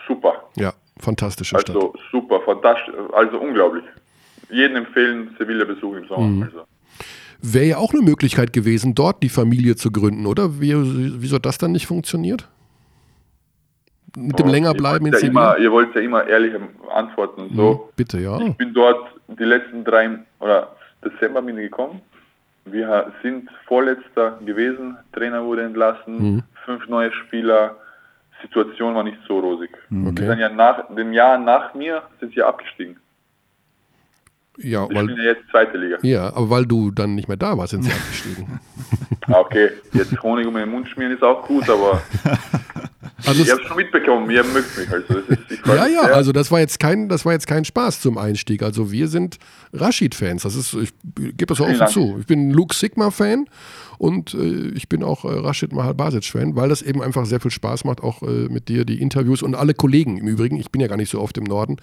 super. 0.07 0.43
Ja, 0.55 0.73
fantastische 0.99 1.57
Stadt. 1.59 1.69
Also 1.75 1.93
super, 2.11 2.41
fantastisch, 2.41 2.93
also 3.13 3.37
unglaublich. 3.39 3.83
Jeden 4.49 4.75
empfehlen, 4.77 5.35
Sevilla 5.39 5.65
besuchen 5.65 6.03
im 6.03 6.07
Sommer. 6.07 6.27
Mhm. 6.27 6.43
Also. 6.43 6.61
Wäre 7.41 7.65
ja 7.65 7.77
auch 7.77 7.93
eine 7.93 8.01
Möglichkeit 8.01 8.53
gewesen, 8.53 8.95
dort 8.95 9.21
die 9.23 9.29
Familie 9.29 9.75
zu 9.75 9.91
gründen, 9.91 10.25
oder? 10.25 10.59
Wie, 10.61 10.73
wieso 11.21 11.35
hat 11.37 11.45
das 11.45 11.57
dann 11.57 11.71
nicht 11.73 11.87
funktioniert? 11.87 12.47
Mit 14.17 14.39
dem 14.39 14.45
Ihr 14.47 14.53
Längerbleiben 14.53 15.07
in 15.07 15.13
wollt 15.13 15.21
ja 15.23 15.27
Sevilla? 15.27 15.53
immer, 15.55 15.57
Ihr 15.63 15.71
wollt 15.71 15.95
ja 15.95 16.01
immer 16.01 16.25
ehrlich 16.25 16.53
antworten 16.93 17.41
und 17.41 17.55
so. 17.55 17.71
Hm, 17.71 17.79
Bitte, 17.95 18.19
ja. 18.19 18.39
Ich 18.39 18.55
bin 18.55 18.73
dort 18.73 19.09
die 19.27 19.43
letzten 19.43 19.83
drei, 19.83 20.09
oder 20.39 20.75
Dezember 21.03 21.41
bin 21.41 21.57
ich 21.57 21.65
gekommen. 21.65 22.01
Wir 22.65 23.11
sind 23.21 23.49
Vorletzter 23.67 24.39
gewesen, 24.45 24.97
Trainer 25.13 25.43
wurde 25.43 25.63
entlassen, 25.63 26.17
Mhm. 26.35 26.43
fünf 26.65 26.87
neue 26.87 27.11
Spieler, 27.11 27.75
Situation 28.47 28.95
war 28.95 29.03
nicht 29.03 29.17
so 29.27 29.39
rosig. 29.39 29.69
Okay. 29.91 30.15
Die 30.15 30.25
sind 30.25 30.39
ja 30.39 30.49
nach 30.49 30.87
dem 30.95 31.13
Jahr 31.13 31.37
nach 31.37 31.73
mir 31.73 32.03
sind 32.19 32.33
sie 32.33 32.41
abgestiegen. 32.43 32.97
Ja, 34.57 34.85
spielen 34.85 35.09
weil, 35.09 35.17
ja 35.17 35.23
jetzt 35.33 35.49
zweite 35.51 35.77
Liga. 35.77 35.97
ja, 36.01 36.27
aber 36.33 36.49
weil 36.49 36.65
du 36.65 36.89
dann 36.91 37.13
nicht 37.15 37.27
mehr 37.27 37.35
da 37.37 37.57
warst, 37.57 37.71
sind 37.71 37.83
sie 37.83 37.91
abgestiegen. 37.99 38.59
Ah, 39.27 39.39
Okay, 39.39 39.69
jetzt 39.93 40.21
Honig 40.23 40.47
um 40.47 40.55
den 40.55 40.69
Mund 40.69 40.87
schmieren 40.87 41.13
ist 41.13 41.23
auch 41.23 41.45
gut, 41.45 41.69
aber 41.69 42.01
Also 43.25 43.43
ich 43.43 43.51
habe 43.51 43.63
schon 43.63 43.77
mitbekommen, 43.77 44.29
ihr 44.29 44.43
mögt 44.43 44.77
mich. 44.77 44.89
Also 44.91 45.19
ist, 45.19 45.65
ja, 45.65 45.87
ja, 45.87 46.01
also 46.01 46.31
das 46.31 46.51
war 46.51 46.59
jetzt 46.59 46.79
kein, 46.79 47.09
das 47.09 47.25
war 47.25 47.33
jetzt 47.33 47.47
kein 47.47 47.65
Spaß 47.65 48.01
zum 48.01 48.17
Einstieg. 48.17 48.61
Also 48.61 48.91
wir 48.91 49.07
sind 49.07 49.37
Rashid-Fans. 49.73 50.43
Das 50.43 50.55
ist, 50.55 50.73
ich 50.73 50.93
gebe 51.15 51.47
das 51.47 51.61
auch 51.61 51.67
offen 51.69 51.87
zu. 51.87 52.17
Ich 52.19 52.27
bin 52.27 52.51
Luke 52.51 52.75
Sigma-Fan 52.75 53.47
und 53.97 54.33
äh, 54.33 54.69
ich 54.75 54.89
bin 54.89 55.03
auch 55.03 55.25
äh, 55.25 55.39
Rashid 55.39 55.73
Mahal 55.73 55.93
Basic-Fan, 55.93 56.55
weil 56.55 56.69
das 56.69 56.81
eben 56.81 57.01
einfach 57.01 57.25
sehr 57.25 57.39
viel 57.39 57.51
Spaß 57.51 57.85
macht, 57.85 58.01
auch 58.01 58.21
äh, 58.21 58.47
mit 58.49 58.69
dir 58.69 58.85
die 58.85 59.01
Interviews 59.01 59.41
und 59.41 59.55
alle 59.55 59.73
Kollegen 59.73 60.17
im 60.17 60.27
Übrigen, 60.27 60.57
ich 60.57 60.71
bin 60.71 60.81
ja 60.81 60.87
gar 60.87 60.97
nicht 60.97 61.09
so 61.09 61.21
oft 61.21 61.37
im 61.37 61.45
Norden, 61.45 61.77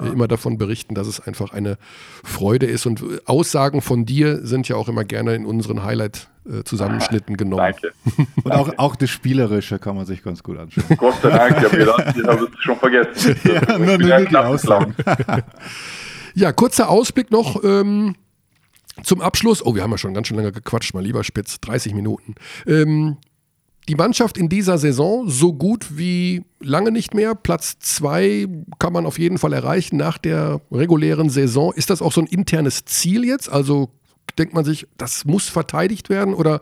äh, 0.00 0.06
immer 0.06 0.28
davon 0.28 0.58
berichten, 0.58 0.94
dass 0.94 1.06
es 1.06 1.20
einfach 1.20 1.52
eine 1.52 1.78
Freude 2.24 2.66
ist. 2.66 2.86
Und 2.86 3.02
äh, 3.02 3.18
Aussagen 3.26 3.80
von 3.80 4.04
dir 4.04 4.44
sind 4.46 4.68
ja 4.68 4.76
auch 4.76 4.88
immer 4.88 5.04
gerne 5.04 5.34
in 5.34 5.46
unseren 5.46 5.82
Highlight-Zusammenschnitten 5.84 7.36
genommen. 7.36 7.74
Danke. 7.80 7.92
Und 8.44 8.52
auch, 8.52 8.72
auch 8.78 8.96
das 8.96 9.10
Spielerische 9.10 9.78
kann 9.78 9.96
man 9.96 10.06
sich 10.06 10.22
ganz 10.22 10.42
gut 10.42 10.58
anschauen. 10.58 10.84
Gott 10.96 11.14
sei 11.22 11.30
Dank, 11.30 11.56
ich 11.58 11.64
habe 11.64 11.76
gedacht, 11.76 12.16
ich 12.16 12.24
habe 12.24 12.44
es 12.44 12.62
schon 12.62 12.76
vergessen. 12.76 13.36
ja, 13.44 13.78
nur, 13.78 13.98
nur 13.98 14.20
die 14.20 14.36
Aussagen. 14.36 14.94
ja, 16.34 16.52
kurzer 16.52 16.88
Ausblick 16.88 17.30
noch. 17.30 17.62
Ähm, 17.64 18.14
zum 19.02 19.20
Abschluss, 19.20 19.64
oh, 19.64 19.74
wir 19.74 19.82
haben 19.82 19.90
ja 19.90 19.98
schon 19.98 20.14
ganz 20.14 20.28
schön 20.28 20.36
lange 20.36 20.52
gequatscht, 20.52 20.94
mein 20.94 21.04
lieber 21.04 21.24
Spitz, 21.24 21.60
30 21.60 21.94
Minuten. 21.94 22.34
Ähm, 22.66 23.16
die 23.88 23.94
Mannschaft 23.96 24.38
in 24.38 24.48
dieser 24.48 24.78
Saison 24.78 25.28
so 25.28 25.52
gut 25.52 25.98
wie 25.98 26.44
lange 26.60 26.92
nicht 26.92 27.14
mehr. 27.14 27.34
Platz 27.34 27.78
2 27.80 28.46
kann 28.78 28.92
man 28.92 29.06
auf 29.06 29.18
jeden 29.18 29.38
Fall 29.38 29.52
erreichen 29.52 29.96
nach 29.96 30.18
der 30.18 30.60
regulären 30.70 31.30
Saison. 31.30 31.72
Ist 31.74 31.90
das 31.90 32.02
auch 32.02 32.12
so 32.12 32.20
ein 32.20 32.26
internes 32.26 32.84
Ziel 32.84 33.24
jetzt? 33.24 33.50
Also 33.50 33.90
denkt 34.38 34.54
man 34.54 34.64
sich, 34.64 34.86
das 34.96 35.24
muss 35.24 35.48
verteidigt 35.48 36.08
werden 36.08 36.34
oder 36.34 36.60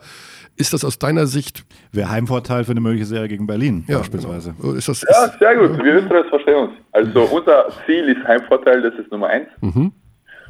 ist 0.55 0.73
das 0.73 0.83
aus 0.83 0.99
deiner 0.99 1.27
Sicht? 1.27 1.65
Wäre 1.91 2.09
Heimvorteil 2.09 2.63
für 2.63 2.71
eine 2.71 2.81
mögliche 2.81 3.05
Serie 3.05 3.27
gegen 3.27 3.47
Berlin 3.47 3.85
ja, 3.87 3.99
beispielsweise. 3.99 4.55
Genau. 4.59 4.73
Ist 4.73 4.89
das, 4.89 5.01
ja, 5.03 5.31
sehr 5.37 5.55
gut. 5.55 5.83
Wir 5.83 5.95
Österreicher 5.95 6.29
verstehen 6.29 6.55
uns. 6.55 6.73
Also 6.91 7.21
unser 7.25 7.67
Ziel 7.85 8.09
ist 8.09 8.27
Heimvorteil, 8.27 8.81
das 8.81 8.93
ist 8.95 9.11
Nummer 9.11 9.27
eins. 9.27 9.47
Mhm. 9.61 9.91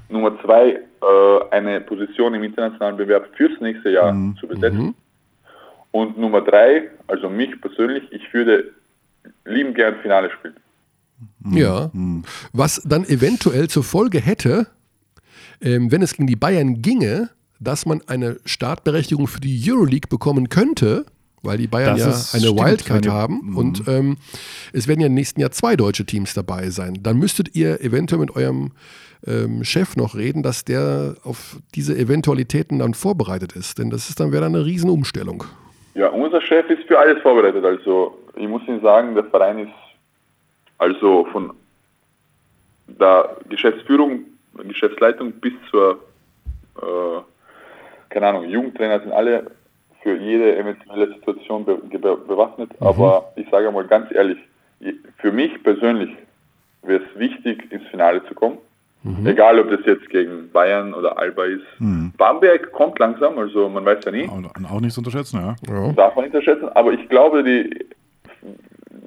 Nummer 0.09 0.39
zwei, 0.43 0.71
äh, 1.01 1.49
eine 1.51 1.81
Position 1.81 2.33
im 2.33 2.43
internationalen 2.43 2.97
Bewerb 2.97 3.27
fürs 3.35 3.59
nächste 3.61 3.89
Jahr 3.89 4.11
mhm. 4.11 4.35
zu 4.37 4.47
besetzen. 4.47 4.79
Mhm. 4.79 4.95
Und 5.91 6.17
Nummer 6.17 6.41
drei, 6.41 6.89
also 7.07 7.29
mich 7.29 7.59
persönlich, 7.61 8.03
ich 8.11 8.33
würde 8.33 8.71
lieben 9.45 9.73
gern 9.73 9.95
Finale 10.01 10.29
spielen. 10.31 10.55
Mhm. 11.39 11.57
Ja, 11.57 11.89
mhm. 11.93 12.23
was 12.53 12.81
dann 12.85 13.03
eventuell 13.05 13.67
zur 13.67 13.83
Folge 13.83 14.19
hätte, 14.19 14.67
ähm, 15.61 15.91
wenn 15.91 16.01
es 16.01 16.13
gegen 16.13 16.27
die 16.27 16.35
Bayern 16.35 16.81
ginge, 16.81 17.29
dass 17.59 17.85
man 17.85 18.01
eine 18.07 18.37
Startberechtigung 18.45 19.27
für 19.27 19.41
die 19.41 19.61
Euroleague 19.69 20.07
bekommen 20.09 20.49
könnte, 20.49 21.05
weil 21.41 21.57
die 21.57 21.67
Bayern 21.67 21.97
das 21.97 22.33
ja 22.33 22.37
eine 22.37 22.47
stimmt, 22.47 22.67
Wildcard 22.67 23.07
haben 23.07 23.39
mhm. 23.43 23.57
und 23.57 23.87
ähm, 23.87 24.17
es 24.73 24.87
werden 24.87 25.01
ja 25.01 25.07
im 25.07 25.13
nächsten 25.13 25.41
Jahr 25.41 25.51
zwei 25.51 25.75
deutsche 25.75 26.05
Teams 26.05 26.33
dabei 26.33 26.69
sein. 26.69 26.99
Dann 27.01 27.17
müsstet 27.17 27.55
ihr 27.55 27.81
eventuell 27.81 28.21
mit 28.21 28.35
eurem 28.35 28.71
ähm, 29.25 29.63
Chef 29.63 29.95
noch 29.95 30.15
reden, 30.15 30.43
dass 30.43 30.65
der 30.65 31.15
auf 31.23 31.57
diese 31.75 31.95
Eventualitäten 31.95 32.79
dann 32.79 32.93
vorbereitet 32.93 33.53
ist. 33.53 33.77
Denn 33.77 33.89
das 33.89 34.09
ist 34.09 34.19
dann 34.19 34.31
wäre 34.31 34.45
eine 34.45 34.65
Riesenumstellung. 34.65 35.43
Ja, 35.95 36.09
unser 36.09 36.41
Chef 36.41 36.69
ist 36.69 36.83
für 36.87 36.97
alles 36.97 37.21
vorbereitet. 37.21 37.63
Also 37.65 38.17
ich 38.35 38.47
muss 38.47 38.61
Ihnen 38.67 38.81
sagen, 38.81 39.15
der 39.15 39.25
Verein 39.25 39.59
ist 39.59 39.73
also 40.77 41.27
von 41.31 41.51
der 42.87 43.37
Geschäftsführung, 43.49 44.21
Geschäftsleitung 44.63 45.33
bis 45.33 45.53
zur, 45.69 45.99
äh, 46.77 47.21
keine 48.09 48.27
Ahnung, 48.27 48.45
Jugendtrainer 48.49 49.01
sind 49.01 49.11
alle 49.11 49.51
für 50.01 50.17
jede 50.17 50.57
eventuelle 50.57 51.13
Situation 51.13 51.65
be 51.65 51.75
be 51.75 52.17
bewaffnet. 52.17 52.69
Mhm. 52.79 52.87
Aber 52.87 53.31
ich 53.35 53.47
sage 53.49 53.71
mal 53.71 53.85
ganz 53.85 54.11
ehrlich, 54.11 54.37
für 55.17 55.31
mich 55.31 55.61
persönlich 55.63 56.09
wäre 56.83 57.01
es 57.03 57.19
wichtig, 57.19 57.71
ins 57.71 57.85
Finale 57.87 58.23
zu 58.25 58.33
kommen. 58.33 58.57
Mhm. 59.03 59.25
Egal, 59.27 59.59
ob 59.59 59.69
das 59.69 59.79
jetzt 59.85 60.09
gegen 60.09 60.49
Bayern 60.51 60.93
oder 60.93 61.17
Alba 61.17 61.45
ist. 61.45 61.63
Mhm. 61.79 62.11
Bamberg 62.17 62.71
kommt 62.73 62.99
langsam, 62.99 63.37
also 63.37 63.69
man 63.69 63.85
weiß 63.85 63.99
ja 64.05 64.11
nie. 64.11 64.27
Auch, 64.27 64.71
auch 64.71 64.81
nicht 64.81 64.93
zu 64.93 64.99
unterschätzen, 64.99 65.39
ja. 65.39 65.55
ja. 65.73 65.93
Darf 65.93 66.15
man 66.15 66.25
nicht 66.25 66.35
unterschätzen, 66.35 66.69
aber 66.69 66.91
ich 66.91 67.07
glaube, 67.07 67.43
die, 67.43 67.85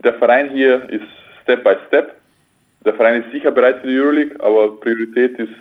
der 0.03 0.15
Verein 0.15 0.51
hier 0.51 0.89
ist 0.89 1.05
Step 1.43 1.63
by 1.63 1.75
Step. 1.89 2.17
Der 2.85 2.95
Verein 2.95 3.23
ist 3.23 3.33
sicher 3.33 3.51
bereit 3.51 3.81
für 3.81 3.87
die 3.87 3.99
Euroleague, 3.99 4.37
aber 4.41 4.81
Priorität 4.81 5.39
ist, 5.39 5.53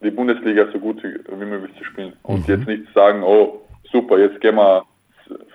die 0.00 0.10
Bundesliga 0.10 0.66
so 0.72 0.78
gut 0.78 1.02
wie 1.02 1.44
möglich 1.44 1.76
zu 1.76 1.84
spielen. 1.84 2.12
Und 2.22 2.46
mhm. 2.48 2.54
jetzt 2.54 2.68
nicht 2.68 2.92
sagen, 2.94 3.24
oh, 3.24 3.60
super, 3.92 4.18
jetzt 4.18 4.40
gehen 4.40 4.56
wir 4.56 4.84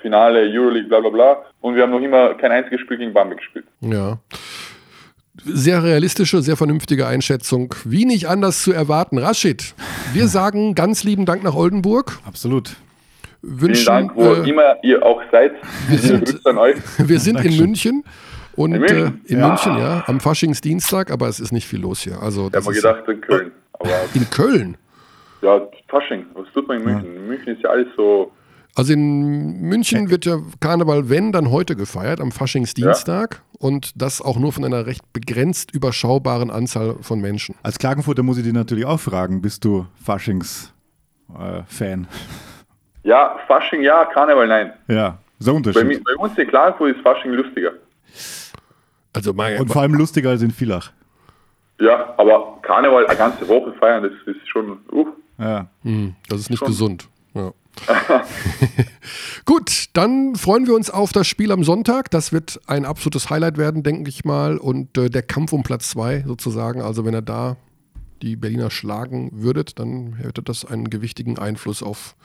Finale, 0.01 0.41
Euroleague, 0.41 0.87
bla 0.87 0.99
bla 0.99 1.09
bla. 1.09 1.45
Und 1.61 1.75
wir 1.75 1.83
haben 1.83 1.91
noch 1.91 2.01
immer 2.01 2.35
kein 2.35 2.51
einziges 2.51 2.81
Spiel 2.81 2.97
gegen 2.97 3.13
Bamberg 3.13 3.39
gespielt. 3.39 3.65
Ja 3.81 4.17
sehr 5.45 5.83
realistische, 5.83 6.41
sehr 6.41 6.57
vernünftige 6.57 7.07
Einschätzung. 7.07 7.73
Wie 7.83 8.05
nicht 8.05 8.27
anders 8.27 8.61
zu 8.61 8.71
erwarten. 8.71 9.17
Rashid, 9.17 9.73
wir 10.13 10.27
sagen 10.27 10.75
ganz 10.75 11.03
lieben 11.03 11.25
Dank 11.25 11.43
nach 11.43 11.55
Oldenburg. 11.55 12.19
Absolut. 12.25 12.75
Wünschen, 13.41 13.75
Vielen 13.75 13.85
Dank, 13.85 14.15
wo 14.15 14.33
äh, 14.33 14.49
immer 14.49 14.77
ihr 14.83 15.03
auch 15.03 15.21
seid. 15.31 15.53
Wir 15.89 15.97
sind, 15.97 16.39
wir 16.97 17.19
sind 17.19 17.43
in 17.43 17.57
München. 17.57 18.03
Und 18.55 18.75
in 18.75 18.81
München, 18.81 19.21
äh, 19.25 19.33
in 19.33 19.39
ja. 19.39 19.47
München, 19.47 19.77
ja, 19.77 20.03
am 20.05 20.19
Faschingsdienstag, 20.19 21.11
aber 21.11 21.27
es 21.27 21.39
ist 21.39 21.51
nicht 21.51 21.67
viel 21.67 21.81
los 21.81 22.01
hier. 22.01 22.21
Also, 22.21 22.47
ich 22.47 22.55
habe 22.55 22.65
mal 22.65 22.73
gedacht 22.73 23.07
in 23.07 23.21
Köln. 23.21 23.51
in 24.13 24.29
Köln? 24.29 24.77
Ja, 25.43 25.61
Fasching. 25.87 26.25
Was 26.33 26.51
tut 26.53 26.67
man 26.67 26.79
in 26.79 26.85
München? 26.85 27.13
Ja. 27.13 27.19
In 27.19 27.27
München 27.27 27.55
ist 27.55 27.63
ja 27.63 27.69
alles 27.69 27.87
so 27.95 28.31
also 28.75 28.93
in 28.93 29.61
München 29.61 30.09
wird 30.09 30.25
ja 30.25 30.37
Karneval, 30.59 31.07
wenn, 31.07 31.31
dann 31.31 31.51
heute 31.51 31.75
gefeiert, 31.75 32.19
am 32.19 32.31
Faschingsdienstag. 32.31 33.35
Ja. 33.35 33.41
Und 33.59 34.01
das 34.01 34.19
auch 34.19 34.39
nur 34.39 34.51
von 34.51 34.65
einer 34.65 34.87
recht 34.87 35.13
begrenzt 35.13 35.71
überschaubaren 35.73 36.49
Anzahl 36.49 36.95
von 37.01 37.21
Menschen. 37.21 37.53
Als 37.61 37.77
Klagenfurter 37.77 38.23
muss 38.23 38.39
ich 38.39 38.43
dich 38.43 38.53
natürlich 38.53 38.85
auch 38.85 38.99
fragen, 38.99 39.43
bist 39.43 39.63
du 39.63 39.85
Faschings-Fan? 40.03 42.07
Äh, 43.03 43.03
ja, 43.07 43.37
Fasching 43.47 43.83
ja, 43.83 44.05
Karneval 44.05 44.47
nein. 44.47 44.73
Ja, 44.87 45.19
so 45.37 45.53
Unterschied. 45.53 46.03
Bei, 46.03 46.15
bei 46.15 46.23
uns 46.23 46.35
in 46.37 46.47
Klagenfurt 46.47 46.95
ist 46.95 47.01
Fasching 47.03 47.31
lustiger. 47.31 47.73
Also 49.13 49.31
Und 49.31 49.71
vor 49.71 49.83
allem 49.83 49.93
lustiger 49.93 50.31
als 50.31 50.41
in 50.41 50.49
Villach. 50.49 50.91
Ja, 51.79 52.15
aber 52.17 52.57
Karneval 52.63 53.05
eine 53.05 53.17
ganze 53.17 53.47
Woche 53.47 53.71
feiern, 53.73 54.01
das 54.01 54.13
ist 54.25 54.49
schon, 54.49 54.79
uh. 54.91 55.13
Ja. 55.43 55.69
Hm, 55.83 56.15
das 56.29 56.41
ist 56.41 56.49
nicht 56.49 56.59
schon. 56.59 56.67
gesund. 56.69 57.09
Ja. 57.33 57.53
Gut, 59.45 59.85
dann 59.93 60.35
freuen 60.35 60.67
wir 60.67 60.75
uns 60.75 60.89
auf 60.89 61.11
das 61.11 61.27
Spiel 61.27 61.51
am 61.51 61.63
Sonntag. 61.63 62.11
Das 62.11 62.31
wird 62.31 62.59
ein 62.67 62.85
absolutes 62.85 63.29
Highlight 63.29 63.57
werden, 63.57 63.83
denke 63.83 64.09
ich 64.09 64.25
mal. 64.25 64.57
Und 64.57 64.97
äh, 64.97 65.09
der 65.09 65.23
Kampf 65.23 65.53
um 65.53 65.63
Platz 65.63 65.89
2 65.89 66.23
sozusagen. 66.27 66.81
Also 66.81 67.05
wenn 67.05 67.13
er 67.13 67.21
da 67.21 67.57
die 68.23 68.37
Berliner 68.37 68.71
schlagen 68.71 69.29
würdet, 69.33 69.79
dann 69.79 70.15
hätte 70.15 70.41
das 70.41 70.63
einen 70.63 70.89
gewichtigen 70.89 71.37
Einfluss 71.37 71.83
auf 71.83 72.15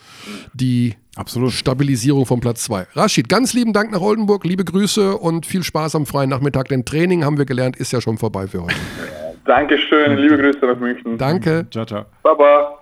die 0.55 0.95
Absolut. 1.17 1.53
Stabilisierung 1.53 2.25
von 2.25 2.39
Platz 2.39 2.63
2. 2.65 2.87
Rashid, 2.95 3.29
ganz 3.29 3.53
lieben 3.53 3.73
Dank 3.73 3.91
nach 3.91 4.01
Oldenburg, 4.01 4.45
liebe 4.45 4.65
Grüße 4.65 5.17
und 5.17 5.45
viel 5.45 5.65
Spaß 5.65 5.97
am 5.97 6.07
freien 6.07 6.31
Nachmittag, 6.31 6.69
denn 6.69 6.85
Training 6.85 7.25
haben 7.25 7.37
wir 7.37 7.47
gelernt, 7.47 7.77
ist 7.77 7.93
ja 7.93 8.01
schon 8.01 8.17
vorbei 8.17 8.47
für 8.47 8.63
heute. 8.63 8.77
Dankeschön, 9.45 10.17
liebe 10.19 10.39
Grüße 10.39 10.65
nach 10.65 10.79
München. 10.79 11.19
Danke. 11.19 11.67
Ciao, 11.71 11.85
ciao. 11.85 12.05
Baba. 12.23 12.78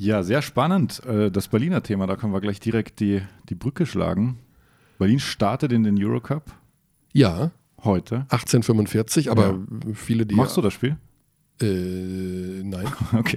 Ja, 0.00 0.22
sehr 0.22 0.40
spannend. 0.40 1.04
Äh, 1.04 1.30
das 1.30 1.48
Berliner 1.48 1.82
Thema, 1.82 2.06
da 2.06 2.16
können 2.16 2.32
wir 2.32 2.40
gleich 2.40 2.58
direkt 2.58 3.00
die, 3.00 3.20
die 3.50 3.54
Brücke 3.54 3.84
schlagen. 3.84 4.38
Berlin 4.98 5.20
startet 5.20 5.72
in 5.72 5.82
den 5.82 6.02
Eurocup. 6.02 6.54
Ja. 7.12 7.50
Heute. 7.84 8.20
1845, 8.30 9.30
aber 9.30 9.48
ja. 9.48 9.58
viele, 9.92 10.24
die. 10.24 10.34
Machst 10.34 10.56
du 10.56 10.62
das 10.62 10.72
Spiel? 10.72 10.96
Äh, 11.60 12.62
nein. 12.64 12.86
okay. 13.12 13.36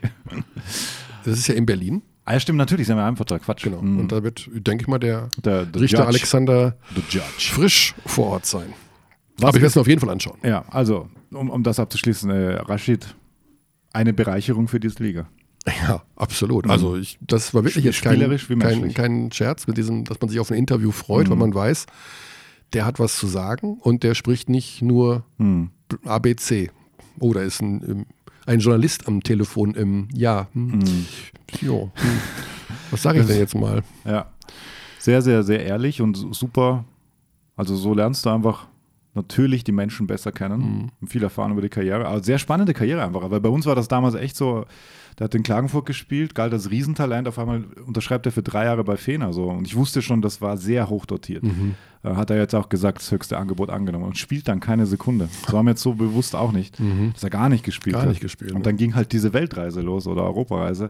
Das 1.26 1.38
ist 1.38 1.47
ja 1.47 1.55
in 1.55 1.66
Berlin. 1.66 2.01
Ah, 2.24 2.32
ja, 2.32 2.39
stimmt, 2.39 2.59
natürlich, 2.59 2.88
sind 2.88 2.95
wir 2.95 3.03
einem 3.03 3.18
Vertrag. 3.18 3.41
Quatsch. 3.41 3.64
Genau. 3.64 3.82
Mhm. 3.82 3.99
Und 3.99 4.14
da 4.14 4.24
wird, 4.24 4.49
denke 4.53 4.84
ich 4.84 4.88
mal, 4.88 4.99
der, 4.99 5.28
der 5.43 5.64
Richter 5.76 5.97
Judge. 5.97 6.07
Alexander 6.07 6.78
frisch 7.39 7.93
vor 8.05 8.28
Ort 8.28 8.45
sein. 8.45 8.74
Was 9.36 9.49
aber 9.49 9.57
ich 9.57 9.64
werde 9.64 9.68
es 9.68 9.76
mir 9.76 9.82
auf 9.82 9.88
jeden 9.89 9.99
Fall 9.99 10.11
anschauen. 10.11 10.38
Ja, 10.43 10.64
also, 10.70 11.09
um, 11.32 11.49
um 11.49 11.61
das 11.61 11.78
abzuschließen, 11.78 12.30
äh, 12.30 12.53
Rashid, 12.61 13.16
eine 13.91 14.14
Bereicherung 14.14 14.70
für 14.70 14.80
diese 14.80 15.03
Liga. 15.03 15.28
Ja, 15.66 16.03
absolut. 16.16 16.70
Also 16.70 16.97
ich, 16.97 17.18
das 17.22 17.53
war 17.53 17.64
wirklich 17.64 17.86
jetzt 17.86 18.01
kein, 18.01 18.20
kein, 18.59 18.93
kein 18.93 19.32
Scherz 19.32 19.66
mit 19.68 19.78
diesem, 19.78 20.03
dass 20.03 20.20
man 20.20 20.30
sich 20.30 20.39
auf 20.39 20.51
ein 20.51 20.57
Interview 20.57 20.91
freut, 20.91 21.28
mhm. 21.28 21.32
weil 21.32 21.38
man 21.38 21.55
weiß, 21.55 21.86
der 22.74 22.86
hat 22.86 22.99
was 22.99 23.18
zu 23.18 23.28
sagen 23.28 23.78
und 23.80 24.03
der 24.03 24.14
spricht 24.16 24.49
nicht 24.49 24.82
nur 24.82 25.24
mhm. 25.38 25.70
ABC. 26.03 26.70
Oh, 27.20 27.34
da 27.34 27.41
ist 27.41 27.61
ein, 27.61 28.05
ein 28.45 28.59
Journalist 28.59 29.07
am 29.07 29.24
Telefon 29.24 29.74
im 29.76 30.07
Ja. 30.14 30.47
Hm. 30.53 30.80
Mhm. 30.80 31.05
Jo, 31.61 31.91
hm. 31.93 32.20
Was 32.91 33.03
sage 33.03 33.22
ich 33.22 33.28
denn 33.28 33.38
jetzt 33.38 33.55
mal? 33.55 33.84
Ja. 34.05 34.32
Sehr, 34.99 35.22
sehr, 35.22 35.43
sehr 35.43 35.66
ehrlich 35.66 36.01
und 36.01 36.16
super. 36.34 36.86
Also 37.55 37.76
so 37.76 37.93
lernst 37.93 38.26
du 38.26 38.30
einfach 38.30 38.68
natürlich 39.16 39.64
die 39.64 39.72
Menschen 39.72 40.07
besser 40.07 40.32
kennen, 40.32 40.91
mhm. 40.99 41.07
viel 41.07 41.24
erfahren 41.24 41.51
über 41.51 41.61
die 41.61 41.70
Karriere. 41.70 42.07
Aber 42.07 42.24
sehr 42.24 42.39
spannende 42.39 42.74
Karriere 42.74 43.03
einfach. 43.03 43.30
Weil 43.30 43.41
bei 43.41 43.49
uns 43.49 43.66
war 43.66 43.76
das 43.76 43.88
damals 43.88 44.16
echt 44.16 44.36
so, 44.36 44.66
der 45.20 45.26
hat 45.26 45.36
in 45.36 45.43
Klagenfurt 45.43 45.86
gespielt, 45.86 46.34
galt 46.34 46.53
als 46.53 46.72
Riesentalent. 46.72 47.28
Auf 47.28 47.38
einmal 47.38 47.66
unterschreibt 47.86 48.26
er 48.26 48.32
für 48.32 48.41
drei 48.41 48.66
Jahre 48.66 48.84
bei 48.84 48.97
Fener. 48.97 49.32
So. 49.32 49.49
Und 49.49 49.68
ich 49.68 49.76
wusste 49.76 50.01
schon, 50.01 50.22
das 50.22 50.41
war 50.41 50.57
sehr 50.57 50.89
hoch 50.89 51.05
dotiert. 51.05 51.43
Mhm. 51.43 51.76
Äh, 52.03 52.16
hat 52.16 52.32
er 52.32 52.38
jetzt 52.38 52.55
auch 52.55 52.70
gesagt, 52.70 52.99
das 52.99 53.11
höchste 53.11 53.38
Angebot 53.38 53.70
angenommen 53.70 54.05
und 54.05 54.18
spielt 54.18 54.47
dann 54.47 54.59
keine 54.59 54.86
Sekunde. 54.86 55.30
Das 55.43 55.53
war 55.53 55.61
mir 55.61 55.72
jetzt 55.72 55.84
so 55.84 55.93
bewusst 55.93 56.36
auch 56.36 56.51
nicht, 56.51 56.80
mhm. 56.80 57.11
dass 57.14 57.24
er 57.24 57.30
gar 57.30 57.49
nicht 57.49 57.64
gespielt 57.64 57.93
gar 57.93 58.03
hat. 58.03 58.09
Nicht 58.09 58.22
gespielt, 58.22 58.53
und 58.53 58.66
dann 58.66 58.78
ging 58.78 58.95
halt 58.95 59.11
diese 59.11 59.34
Weltreise 59.34 59.82
los 59.82 60.07
oder 60.07 60.24
Europareise. 60.24 60.89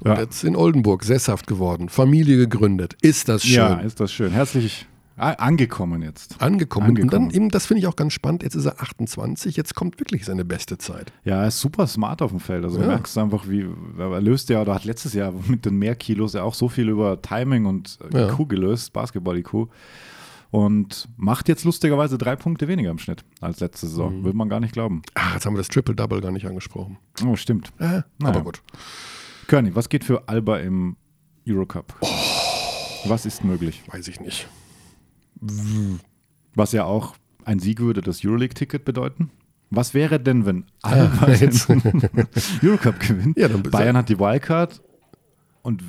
Und 0.00 0.12
ja. 0.12 0.20
jetzt 0.20 0.44
in 0.44 0.54
Oldenburg 0.56 1.02
sesshaft 1.04 1.46
geworden, 1.46 1.88
Familie 1.88 2.36
gegründet. 2.36 2.96
Ist 3.02 3.28
das 3.28 3.42
schön? 3.42 3.54
Ja, 3.54 3.74
ist 3.74 4.00
das 4.00 4.12
schön. 4.12 4.30
Herzlich 4.30 4.86
Angekommen 5.18 6.02
jetzt. 6.02 6.40
Angekommen. 6.40 6.88
Angekommen. 6.88 7.02
Und 7.02 7.12
dann 7.12 7.30
eben, 7.30 7.48
das 7.50 7.66
finde 7.66 7.80
ich 7.80 7.86
auch 7.86 7.96
ganz 7.96 8.12
spannend, 8.12 8.42
jetzt 8.42 8.54
ist 8.54 8.66
er 8.66 8.80
28, 8.80 9.56
jetzt 9.56 9.74
kommt 9.74 9.98
wirklich 10.00 10.24
seine 10.24 10.44
beste 10.44 10.78
Zeit. 10.78 11.12
Ja, 11.24 11.42
er 11.42 11.48
ist 11.48 11.60
super 11.60 11.86
smart 11.86 12.22
auf 12.22 12.30
dem 12.30 12.40
Feld. 12.40 12.64
Also 12.64 12.78
ja. 12.78 12.84
du 12.84 12.88
merkst 12.90 13.18
einfach, 13.18 13.48
wie, 13.48 13.66
er 13.98 14.20
löst 14.20 14.48
ja, 14.48 14.62
oder 14.62 14.74
hat 14.74 14.84
letztes 14.84 15.14
Jahr 15.14 15.32
mit 15.48 15.64
den 15.64 15.76
Mehrkilos 15.76 16.34
ja 16.34 16.42
auch 16.42 16.54
so 16.54 16.68
viel 16.68 16.88
über 16.88 17.20
Timing 17.20 17.66
und 17.66 17.98
ja. 18.12 18.28
IQ 18.28 18.48
gelöst, 18.48 18.92
Basketball-IQ. 18.92 19.68
Und 20.50 21.08
macht 21.18 21.48
jetzt 21.48 21.64
lustigerweise 21.64 22.16
drei 22.16 22.34
Punkte 22.34 22.68
weniger 22.68 22.90
im 22.90 22.98
Schnitt 22.98 23.22
als 23.40 23.60
letzte 23.60 23.86
Saison. 23.86 24.20
Mhm. 24.20 24.24
Würde 24.24 24.38
man 24.38 24.48
gar 24.48 24.60
nicht 24.60 24.72
glauben. 24.72 25.02
Ach, 25.14 25.34
jetzt 25.34 25.44
haben 25.44 25.52
wir 25.52 25.58
das 25.58 25.68
Triple-Double 25.68 26.22
gar 26.22 26.30
nicht 26.30 26.46
angesprochen. 26.46 26.96
Oh, 27.26 27.36
stimmt. 27.36 27.70
Äh, 27.78 27.84
naja. 27.84 28.04
Aber 28.20 28.42
gut. 28.42 28.62
Körny, 29.46 29.74
was 29.74 29.90
geht 29.90 30.04
für 30.04 30.26
Alba 30.26 30.58
im 30.58 30.96
Eurocup? 31.46 31.94
Oh. 32.00 32.06
Was 33.04 33.26
ist 33.26 33.44
möglich? 33.44 33.82
Weiß 33.88 34.08
ich 34.08 34.20
nicht. 34.20 34.48
Was 36.54 36.72
ja 36.72 36.84
auch 36.84 37.14
ein 37.44 37.58
Sieg 37.58 37.80
würde 37.80 38.02
das 38.02 38.24
Euroleague-Ticket 38.24 38.84
bedeuten. 38.84 39.30
Was 39.70 39.94
wäre 39.94 40.18
denn, 40.18 40.46
wenn 40.46 40.64
Alba 40.82 41.28
ja, 41.30 41.50
Eurocup 42.62 43.00
gewinnt? 43.00 43.36
Ja, 43.36 43.48
Bayern 43.48 43.96
hat 43.96 44.08
die 44.08 44.18
Wildcard 44.18 44.80
und 45.62 45.82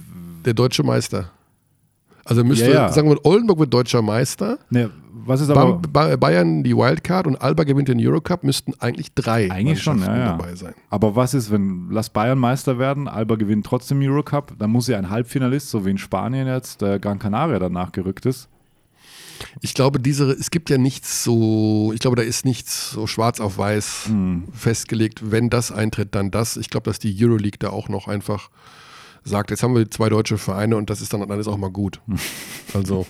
der 0.45 0.53
deutsche 0.53 0.83
Meister. 0.83 1.31
Also 2.25 2.43
müsste, 2.43 2.67
ja, 2.67 2.73
ja. 2.73 2.91
sagen 2.91 3.09
wir, 3.09 3.25
Oldenburg 3.25 3.59
wird 3.59 3.73
deutscher 3.73 4.01
Meister. 4.01 4.59
Ne, 4.69 4.91
was 5.25 5.41
ist 5.41 5.49
aber 5.49 5.77
Bayern 5.77 6.63
die 6.63 6.75
Wildcard 6.75 7.27
und 7.27 7.41
Alba 7.41 7.63
gewinnt 7.63 7.87
den 7.87 7.99
Eurocup, 7.99 8.43
müssten 8.43 8.73
eigentlich 8.79 9.13
drei 9.13 9.51
eigentlich 9.51 9.81
schon, 9.81 10.01
ja, 10.01 10.25
dabei 10.25 10.55
sein. 10.55 10.73
Aber 10.89 11.15
was 11.15 11.33
ist, 11.33 11.51
wenn 11.51 11.89
lass 11.89 12.09
Bayern 12.09 12.39
Meister 12.39 12.79
werden, 12.79 13.07
Alba 13.07 13.35
gewinnt 13.35 13.65
trotzdem 13.65 13.99
Eurocup, 14.01 14.53
dann 14.57 14.71
muss 14.71 14.87
ja 14.87 14.97
ein 14.97 15.09
Halbfinalist, 15.09 15.69
so 15.69 15.85
wie 15.85 15.91
in 15.91 15.97
Spanien 15.97 16.47
jetzt, 16.47 16.81
der 16.81 16.99
Gran 16.99 17.19
Canaria 17.19 17.59
danach 17.59 17.91
gerückt 17.91 18.25
ist, 18.25 18.49
ich 19.61 19.73
glaube, 19.73 19.99
diese, 19.99 20.31
es 20.31 20.51
gibt 20.51 20.69
ja 20.69 20.77
nichts 20.77 21.23
so, 21.23 21.91
ich 21.93 21.99
glaube, 21.99 22.15
da 22.15 22.23
ist 22.23 22.45
nichts 22.45 22.91
so 22.91 23.07
schwarz 23.07 23.39
auf 23.39 23.57
weiß 23.57 24.09
mhm. 24.09 24.43
festgelegt. 24.53 25.31
Wenn 25.31 25.49
das 25.49 25.71
eintritt, 25.71 26.15
dann 26.15 26.31
das. 26.31 26.57
Ich 26.57 26.69
glaube, 26.69 26.85
dass 26.85 26.99
die 26.99 27.15
Euroleague 27.17 27.59
da 27.59 27.69
auch 27.69 27.89
noch 27.89 28.07
einfach 28.07 28.49
sagt, 29.23 29.51
jetzt 29.51 29.63
haben 29.63 29.75
wir 29.75 29.89
zwei 29.89 30.09
deutsche 30.09 30.37
Vereine 30.37 30.77
und 30.77 30.89
das 30.89 31.01
ist 31.01 31.13
dann, 31.13 31.29
ist 31.29 31.47
auch 31.47 31.57
mal 31.57 31.71
gut. 31.71 32.01
Also, 32.75 33.07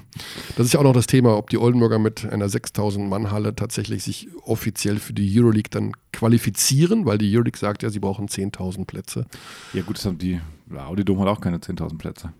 das 0.58 0.66
ist 0.66 0.74
ja 0.74 0.80
auch 0.80 0.84
noch 0.84 0.92
das 0.92 1.06
Thema, 1.06 1.38
ob 1.38 1.48
die 1.48 1.56
Oldenburger 1.56 1.98
mit 1.98 2.30
einer 2.30 2.50
6000 2.50 3.08
Mann 3.08 3.30
Halle 3.30 3.56
tatsächlich 3.56 4.02
sich 4.02 4.28
offiziell 4.44 4.98
für 4.98 5.14
die 5.14 5.40
Euroleague 5.40 5.70
dann 5.70 5.92
qualifizieren, 6.12 7.06
weil 7.06 7.16
die 7.16 7.34
Euroleague 7.34 7.58
sagt 7.58 7.82
ja, 7.82 7.88
sie 7.88 8.00
brauchen 8.00 8.28
10.000 8.28 8.84
Plätze. 8.84 9.24
Ja 9.72 9.80
gut, 9.80 9.96
das 9.96 10.04
haben 10.04 10.18
die, 10.18 10.42
Audi 10.76 11.06
Dom 11.06 11.20
hat 11.20 11.28
auch 11.28 11.40
keine 11.40 11.56
10.000 11.56 11.96
Plätze. 11.96 12.34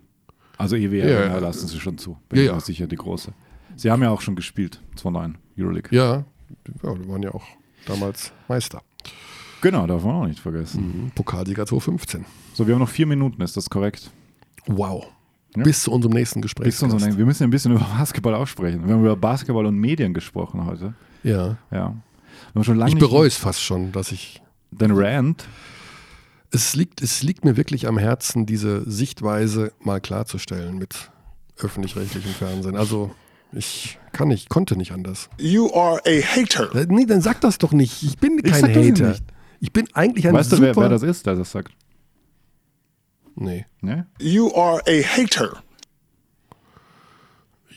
Also 0.59 0.75
EWR 0.75 1.09
ja, 1.09 1.27
ja, 1.27 1.39
lassen 1.39 1.69
sie 1.69 1.79
schon 1.79 1.97
zu. 1.99 2.19
Bin 2.29 2.41
ja, 2.41 2.53
ja. 2.53 2.61
sicher 2.61 2.89
die 2.89 2.97
große. 2.97 3.33
Sie 3.77 3.91
haben 3.91 4.03
ja 4.03 4.11
auch 4.11 4.21
schon 4.21 4.35
gespielt, 4.35 4.83
2009, 4.97 5.39
Euroleague. 5.57 5.97
Ja, 5.97 6.17
ja, 6.17 6.25
die 6.67 7.09
waren 7.09 7.23
ja 7.23 7.33
auch 7.33 7.45
damals 7.87 8.33
Meister. 8.49 8.83
Genau, 9.61 9.87
darf 9.87 10.05
man 10.05 10.17
auch 10.17 10.27
nicht 10.27 10.41
vergessen. 10.41 11.05
Mhm. 11.05 11.11
Pokalsieger 11.13 11.65
2015. 11.65 12.25
So, 12.55 12.67
wir 12.67 12.75
haben 12.75 12.81
noch 12.81 12.89
vier 12.89 13.07
Minuten, 13.07 13.41
ist 13.41 13.57
das 13.57 13.71
korrekt? 13.71 14.11
Wow. 14.67 15.07
Ja. 15.57 15.63
Bis 15.63 15.85
zu 15.85 15.93
unserem 15.93 16.15
nächsten 16.15 16.43
Gespräch. 16.43 16.67
Bis 16.67 16.79
zu 16.79 16.87
unserem, 16.87 17.17
wir 17.17 17.25
müssen 17.25 17.45
ein 17.45 17.51
bisschen 17.51 17.73
über 17.77 17.87
Basketball 17.97 18.35
aussprechen. 18.35 18.85
Wir 18.85 18.95
haben 18.95 19.01
über 19.01 19.17
Basketball 19.17 19.65
und 19.67 19.77
Medien 19.77 20.13
gesprochen 20.13 20.67
heute. 20.67 20.95
Ja. 21.23 21.57
ja. 21.71 21.95
ich 22.55 22.99
bereue 22.99 23.29
es 23.29 23.37
fast 23.37 23.63
schon, 23.63 23.93
dass 23.93 24.11
ich. 24.13 24.43
Den 24.71 24.91
Rand 24.93 25.47
es 26.51 26.75
liegt, 26.75 27.03
es 27.03 27.23
liegt 27.23 27.45
mir 27.45 27.57
wirklich 27.57 27.87
am 27.87 27.99
Herzen, 27.99 28.47
diese 28.47 28.89
Sichtweise 28.91 29.73
mal 29.81 30.01
klarzustellen 30.01 30.79
mit 30.79 31.11
öffentlich-rechtlichem 31.59 32.33
Fernsehen. 32.33 32.77
Also 32.77 33.11
ich 33.53 33.99
kann 34.13 34.29
nicht, 34.29 34.49
konnte 34.49 34.77
nicht 34.77 34.93
anders. 34.93 35.29
You 35.39 35.73
are 35.75 36.01
a 36.07 36.23
hater. 36.23 36.75
Äh, 36.75 36.87
nee, 36.89 37.07
dann 37.07 37.21
sag 37.21 37.41
das 37.41 37.59
doch 37.59 37.73
nicht. 37.73 38.03
Ich 38.03 38.19
bin 38.19 38.43
kein 38.43 38.71
ich 38.71 38.77
Hater. 38.77 39.17
Ich 39.61 39.73
bin 39.73 39.89
eigentlich 39.95 40.27
ein 40.29 40.35
Weißt 40.35 40.51
super... 40.51 40.63
du, 40.63 40.77
wer, 40.77 40.77
wer 40.77 40.89
das 40.89 41.03
ist, 41.03 41.27
der 41.27 41.35
das 41.35 41.51
sagt? 41.51 41.73
Nee. 43.35 43.67
nee. 43.81 44.05
You 44.21 44.55
are 44.55 44.83
a 44.87 45.03
hater. 45.03 45.63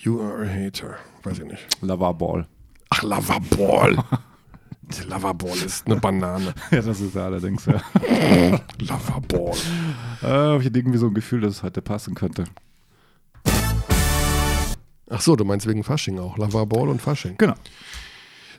You 0.04 0.20
are 0.22 0.44
a 0.44 0.48
hater. 0.48 0.98
Weiß 1.24 1.40
ich 1.40 1.46
nicht. 1.46 1.68
Lava 1.82 2.12
Ball. 2.12 2.48
Ach, 2.90 3.04
Lava 3.04 3.40
Ball. 3.56 3.98
Loverball 5.08 5.58
ist 5.66 5.86
eine 5.86 5.98
Banane. 5.98 6.54
ja, 6.72 6.82
das 6.82 7.02
ist 7.02 7.16
er 7.16 7.26
allerdings, 7.26 7.66
ja. 7.66 7.82
Loverball. 8.80 9.54
Äh, 10.24 10.58
ich 10.60 10.66
hatte 10.66 10.80
irgendwie 10.80 10.98
so 10.98 11.08
ein 11.08 11.14
Gefühl, 11.14 11.42
dass 11.42 11.56
es 11.56 11.64
heute 11.64 11.82
passen 11.82 12.16
könnte. 12.16 12.46
Ach 15.10 15.22
so, 15.22 15.36
du 15.36 15.44
meinst 15.44 15.68
wegen 15.68 15.84
Fasching 15.84 16.20
auch. 16.20 16.38
Loverball 16.38 16.90
und 16.90 17.02
Fasching. 17.02 17.36
Genau. 17.38 17.56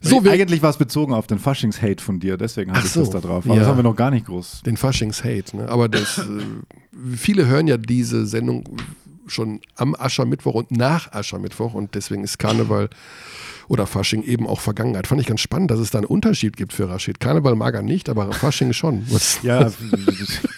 So, 0.04 0.20
eigentlich 0.28 0.62
war 0.62 0.70
es 0.70 0.76
bezogen 0.76 1.14
auf 1.14 1.28
den 1.28 1.38
Faschings-Hate 1.38 2.02
von 2.02 2.18
dir, 2.18 2.36
deswegen 2.36 2.72
habe 2.72 2.84
ich 2.84 2.92
so, 2.92 3.00
das 3.00 3.10
da 3.10 3.20
drauf. 3.20 3.44
Aber 3.44 3.54
ja. 3.54 3.60
das 3.60 3.68
haben 3.68 3.78
wir 3.78 3.84
noch 3.84 3.94
gar 3.94 4.10
nicht 4.10 4.26
groß. 4.26 4.62
Den 4.62 4.76
Faschings-Hate, 4.76 5.56
ne? 5.56 5.68
Aber 5.68 5.88
das, 5.88 6.18
äh, 6.18 6.22
viele 7.16 7.46
hören 7.46 7.68
ja 7.68 7.76
diese 7.76 8.26
Sendung 8.26 8.64
schon 9.28 9.60
am 9.76 9.94
Aschermittwoch 9.94 10.54
und 10.54 10.72
nach 10.72 11.12
Aschermittwoch 11.12 11.74
und 11.74 11.94
deswegen 11.94 12.24
ist 12.24 12.38
Karneval 12.38 12.90
oder 13.72 13.86
Fasching 13.86 14.22
eben 14.22 14.46
auch 14.46 14.60
Vergangenheit. 14.60 15.06
Fand 15.06 15.18
ich 15.22 15.26
ganz 15.26 15.40
spannend, 15.40 15.70
dass 15.70 15.80
es 15.80 15.90
da 15.90 15.98
einen 15.98 16.06
Unterschied 16.06 16.58
gibt 16.58 16.74
für 16.74 16.90
Rashid. 16.90 17.20
Karneval 17.20 17.54
mag 17.54 17.74
er 17.74 17.80
nicht, 17.80 18.10
aber 18.10 18.30
Fasching 18.30 18.74
schon. 18.74 19.06
ja, 19.42 19.72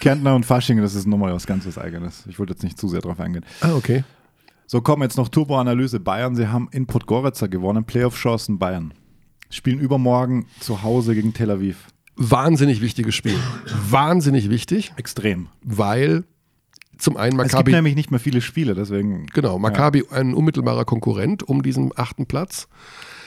Kärntner 0.01 0.35
und 0.35 0.45
Fasching, 0.45 0.81
das 0.81 0.95
ist 0.95 1.07
nochmal 1.07 1.33
was 1.33 1.47
ganz 1.47 1.65
was 1.65 1.77
Eigenes. 1.77 2.25
Ich 2.27 2.39
wollte 2.39 2.51
jetzt 2.51 2.63
nicht 2.63 2.77
zu 2.77 2.89
sehr 2.89 2.99
drauf 2.99 3.21
eingehen. 3.21 3.45
Ah, 3.61 3.73
okay. 3.73 4.03
So, 4.67 4.81
kommen 4.81 5.01
jetzt 5.03 5.15
noch 5.15 5.29
Turbo-Analyse. 5.29 6.01
Bayern, 6.01 6.35
sie 6.35 6.49
haben 6.49 6.67
in 6.73 6.87
Podgorica 6.87 7.47
gewonnen, 7.47 7.85
Playoff-Chancen 7.85 8.59
Bayern. 8.59 8.93
Spielen 9.49 9.79
übermorgen 9.79 10.47
zu 10.59 10.83
Hause 10.83 11.15
gegen 11.15 11.33
Tel 11.33 11.51
Aviv. 11.51 11.87
Wahnsinnig 12.17 12.81
wichtiges 12.81 13.15
Spiel. 13.15 13.39
Wahnsinnig 13.89 14.49
wichtig. 14.49 14.91
Extrem. 14.97 15.47
Weil 15.63 16.25
zum 16.97 17.17
einen 17.17 17.37
Maccabi. 17.37 17.53
Es 17.53 17.65
gibt 17.65 17.75
nämlich 17.75 17.95
nicht 17.95 18.11
mehr 18.11 18.19
viele 18.19 18.41
Spiele, 18.41 18.75
deswegen. 18.75 19.25
Genau, 19.33 19.59
Maccabi 19.59 20.03
ja. 20.09 20.17
ein 20.17 20.33
unmittelbarer 20.33 20.85
Konkurrent 20.85 21.43
um 21.43 21.63
diesen 21.63 21.91
achten 21.95 22.25
Platz. 22.25 22.67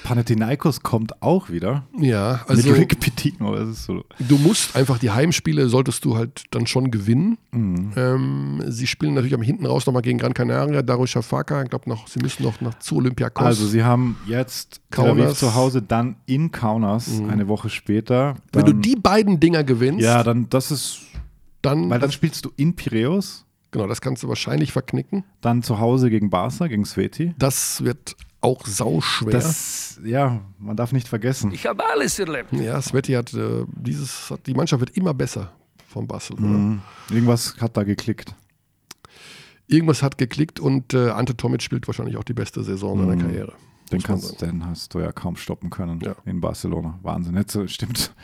Panathinaikos 0.04 0.82
kommt 0.82 1.22
auch 1.22 1.50
wieder. 1.50 1.84
Ja, 1.98 2.44
also. 2.48 2.70
Mit 2.70 2.78
Rick 2.78 3.00
Pitino, 3.00 3.54
das 3.54 3.68
ist 3.68 3.84
so. 3.84 4.04
Du 4.18 4.38
musst 4.38 4.76
einfach 4.76 4.98
die 4.98 5.10
Heimspiele, 5.10 5.68
solltest 5.68 6.04
du 6.04 6.16
halt 6.16 6.44
dann 6.50 6.66
schon 6.66 6.90
gewinnen. 6.90 7.38
Mhm. 7.50 7.92
Ähm, 7.96 8.62
sie 8.66 8.86
spielen 8.86 9.14
natürlich 9.14 9.34
am 9.34 9.42
hinten 9.42 9.66
raus 9.66 9.86
nochmal 9.86 10.02
gegen 10.02 10.18
Gran 10.18 10.34
Canaria, 10.34 10.82
Darussafaka. 10.82 11.62
Ich 11.62 11.70
glaube 11.70 11.88
noch, 11.88 12.08
sie 12.08 12.20
müssen 12.20 12.42
noch 12.42 12.60
nach 12.60 12.78
zu 12.78 12.96
Olympiakos. 12.96 13.44
Also, 13.44 13.66
sie 13.66 13.84
haben 13.84 14.16
jetzt 14.26 14.80
Kaunas. 14.90 15.38
zu 15.38 15.54
Hause, 15.54 15.82
dann 15.82 16.16
in 16.26 16.52
Kaunas 16.52 17.08
mhm. 17.08 17.30
eine 17.30 17.48
Woche 17.48 17.68
später. 17.68 18.36
Wenn 18.52 18.64
du 18.64 18.72
die 18.72 18.96
beiden 18.96 19.40
Dinger 19.40 19.64
gewinnst. 19.64 20.04
Ja, 20.04 20.22
dann 20.22 20.48
das 20.48 20.70
ist. 20.70 21.00
Dann, 21.60 21.90
weil 21.90 21.98
dann 21.98 22.12
spielst 22.12 22.44
du 22.44 22.52
in 22.56 22.76
Piräus 22.76 23.44
Genau, 23.70 23.86
das 23.86 24.00
kannst 24.00 24.22
du 24.22 24.28
wahrscheinlich 24.28 24.72
verknicken. 24.72 25.24
Dann 25.40 25.62
zu 25.62 25.78
Hause 25.78 26.10
gegen 26.10 26.30
Barca, 26.30 26.66
gegen 26.68 26.84
Sveti. 26.84 27.34
Das 27.38 27.84
wird 27.84 28.16
auch 28.40 28.66
sauschwer. 28.66 29.30
Das, 29.30 30.00
ja, 30.04 30.40
man 30.58 30.76
darf 30.76 30.92
nicht 30.92 31.08
vergessen. 31.08 31.52
Ich 31.52 31.66
habe 31.66 31.84
alles 31.84 32.18
erlebt. 32.18 32.52
Ja, 32.52 32.80
Sveti 32.80 33.12
hat 33.12 33.34
äh, 33.34 33.64
dieses, 33.68 34.32
die 34.46 34.54
Mannschaft 34.54 34.80
wird 34.80 34.96
immer 34.96 35.12
besser 35.12 35.52
vom 35.88 36.06
Barcelona. 36.06 36.46
Mhm. 36.46 36.80
Irgendwas 37.10 37.56
hat 37.60 37.76
da 37.76 37.82
geklickt. 37.82 38.34
Irgendwas 39.66 40.02
hat 40.02 40.16
geklickt 40.16 40.60
und 40.60 40.94
äh, 40.94 41.10
Ante 41.10 41.36
Tomic 41.36 41.62
spielt 41.62 41.86
wahrscheinlich 41.86 42.16
auch 42.16 42.24
die 42.24 42.32
beste 42.32 42.62
Saison 42.62 42.98
seiner 42.98 43.16
mhm. 43.16 43.20
Karriere. 43.20 43.52
Den, 43.92 44.02
kannst, 44.02 44.40
den 44.40 44.64
hast 44.66 44.94
du 44.94 45.00
ja 45.00 45.12
kaum 45.12 45.36
stoppen 45.36 45.70
können 45.70 46.00
ja. 46.02 46.14
in 46.24 46.40
Barcelona. 46.40 46.98
Wahnsinn, 47.02 47.36
jetzt 47.36 47.58
stimmt. 47.70 48.14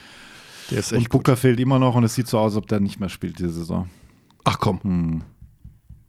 Der 0.70 0.78
ist 0.78 0.92
echt 0.92 1.02
und 1.02 1.08
Booker 1.10 1.36
fehlt 1.36 1.60
immer 1.60 1.78
noch 1.78 1.94
und 1.94 2.04
es 2.04 2.14
sieht 2.14 2.28
so 2.28 2.38
aus, 2.38 2.52
als 2.52 2.56
ob 2.56 2.68
der 2.68 2.80
nicht 2.80 3.00
mehr 3.00 3.08
spielt 3.08 3.38
diese 3.38 3.50
Saison. 3.50 3.88
Ach 4.44 4.58
komm. 4.58 4.80
Hm. 4.82 5.22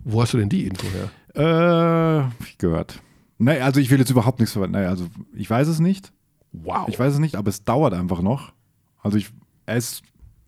Wo 0.05 0.21
hast 0.21 0.33
du 0.33 0.37
denn 0.37 0.49
die 0.49 0.65
Info 0.67 0.87
her? 0.87 2.29
Äh, 2.39 2.43
ich 2.43 2.57
gehört. 2.59 3.01
Nee, 3.39 3.59
also 3.59 3.79
ich 3.79 3.89
will 3.89 3.99
jetzt 3.99 4.11
überhaupt 4.11 4.39
nichts 4.39 4.53
verwenden. 4.53 4.77
Nee, 4.79 4.85
also 4.85 5.07
ich 5.33 5.49
weiß 5.49 5.67
es 5.67 5.79
nicht. 5.79 6.13
Wow. 6.53 6.87
Ich 6.87 6.97
weiß 6.97 7.13
es 7.13 7.19
nicht, 7.19 7.35
aber 7.35 7.49
es 7.49 7.65
dauert 7.65 7.93
einfach 7.93 8.21
noch. 8.21 8.53
Also 9.01 9.17
ich, 9.17 9.31
er 9.65 9.77
ist, 9.77 10.03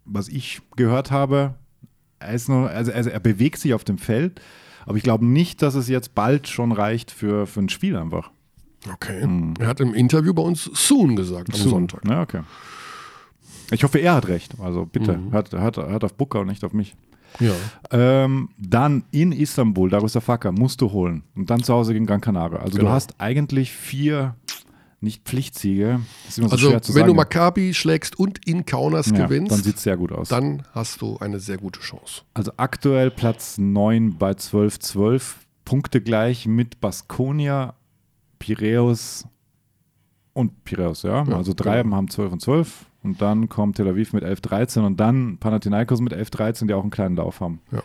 was 0.05 0.30
ich 0.30 0.62
gehört 0.76 1.12
habe, 1.12 1.55
er 2.20 2.34
ist 2.34 2.49
noch, 2.49 2.68
also, 2.68 2.91
also 2.91 3.10
er 3.10 3.20
bewegt 3.20 3.60
sich 3.60 3.74
auf 3.74 3.84
dem 3.84 3.97
Feld, 3.97 4.39
aber 4.86 4.97
ich 4.97 5.03
glaube 5.03 5.26
nicht, 5.26 5.62
dass 5.62 5.76
es 5.76 5.89
jetzt 5.89 6.16
bald 6.16 6.47
schon 6.47 6.72
reicht 6.72 7.12
für, 7.12 7.47
für 7.47 7.60
ein 7.60 7.70
Spiel 7.70 7.97
einfach. 7.97 8.32
Okay. 8.89 9.26
Mhm. 9.26 9.55
Er 9.60 9.68
hat 9.68 9.80
im 9.80 9.93
Interview 9.93 10.34
bei 10.34 10.43
uns 10.43 10.64
soon 10.64 11.16
gesagt 11.16 11.49
am 11.53 11.60
soon. 11.60 11.72
Sonntag. 11.72 12.08
Ja, 12.08 12.22
okay. 12.22 12.41
Ich 13.72 13.84
hoffe, 13.84 13.97
er 13.97 14.14
hat 14.14 14.28
recht. 14.28 14.53
Also 14.62 14.86
bitte, 14.86 15.18
mhm. 15.18 15.32
hört, 15.32 15.51
hört, 15.51 15.78
hört 15.78 16.03
auf 16.03 16.14
Booker 16.14 16.41
und 16.41 16.47
nicht 16.47 16.64
auf 16.64 16.74
mich. 16.74 16.95
Ja. 17.40 17.54
Ähm, 17.92 18.50
dann 18.58 19.04
in 19.12 19.32
Istanbul, 19.32 19.90
Darüsafaka, 19.90 20.52
musst 20.52 20.82
du 20.82 20.92
holen. 20.92 21.24
Und 21.36 21.50
dann 21.50 21.64
zu 21.64 21.74
Hause 21.74 21.94
gegen 21.94 22.06
Gran 22.06 22.22
Canaria. 22.22 22.60
Also 22.60 22.78
genau. 22.78 22.90
du 22.90 22.96
hast 22.96 23.16
eigentlich 23.20 23.72
vier, 23.72 24.36
nicht 25.02 25.24
Pflichtsiege. 25.24 26.02
So 26.30 26.44
also 26.44 26.72
wenn 26.72 26.82
sagen. 26.82 27.08
du 27.08 27.14
Maccabi 27.14 27.74
schlägst 27.74 28.18
und 28.18 28.46
in 28.48 28.66
Kaunas 28.66 29.12
ja, 29.12 29.26
gewinnst, 29.26 29.52
dann 29.52 29.64
sieht 29.64 29.78
es 29.78 29.84
sehr 29.84 29.98
gut 29.98 30.12
aus. 30.12 30.30
Dann 30.30 30.64
hast 30.72 31.02
du 31.02 31.18
eine 31.20 31.40
sehr 31.40 31.58
gute 31.58 31.80
Chance. 31.80 32.24
Also 32.34 32.52
aktuell 32.58 33.12
Platz 33.12 33.58
9 33.58 34.18
bei 34.18 34.32
12-12, 34.32 35.36
Punkte 35.66 36.02
gleich 36.02 36.48
mit 36.48 36.80
Baskonia, 36.80 37.76
Piräus 38.40 39.26
und 40.34 40.64
Piräus, 40.64 41.04
ja. 41.04 41.24
ja 41.24 41.36
also 41.36 41.54
drei 41.56 41.84
genau. 41.84 41.98
haben 41.98 42.10
12 42.10 42.32
und 42.32 42.42
12 42.42 42.87
und 43.08 43.22
dann 43.22 43.47
kommt 43.47 43.78
Tel 43.78 43.88
Aviv 43.88 44.12
mit 44.12 44.24
11-13 44.24 44.86
und 44.86 44.99
dann 44.99 45.38
Panathinaikos 45.38 46.01
mit 46.01 46.14
11-13, 46.14 46.68
die 46.68 46.74
auch 46.74 46.82
einen 46.82 46.91
kleinen 46.91 47.16
Lauf 47.16 47.39
haben. 47.39 47.62
Ja. 47.72 47.82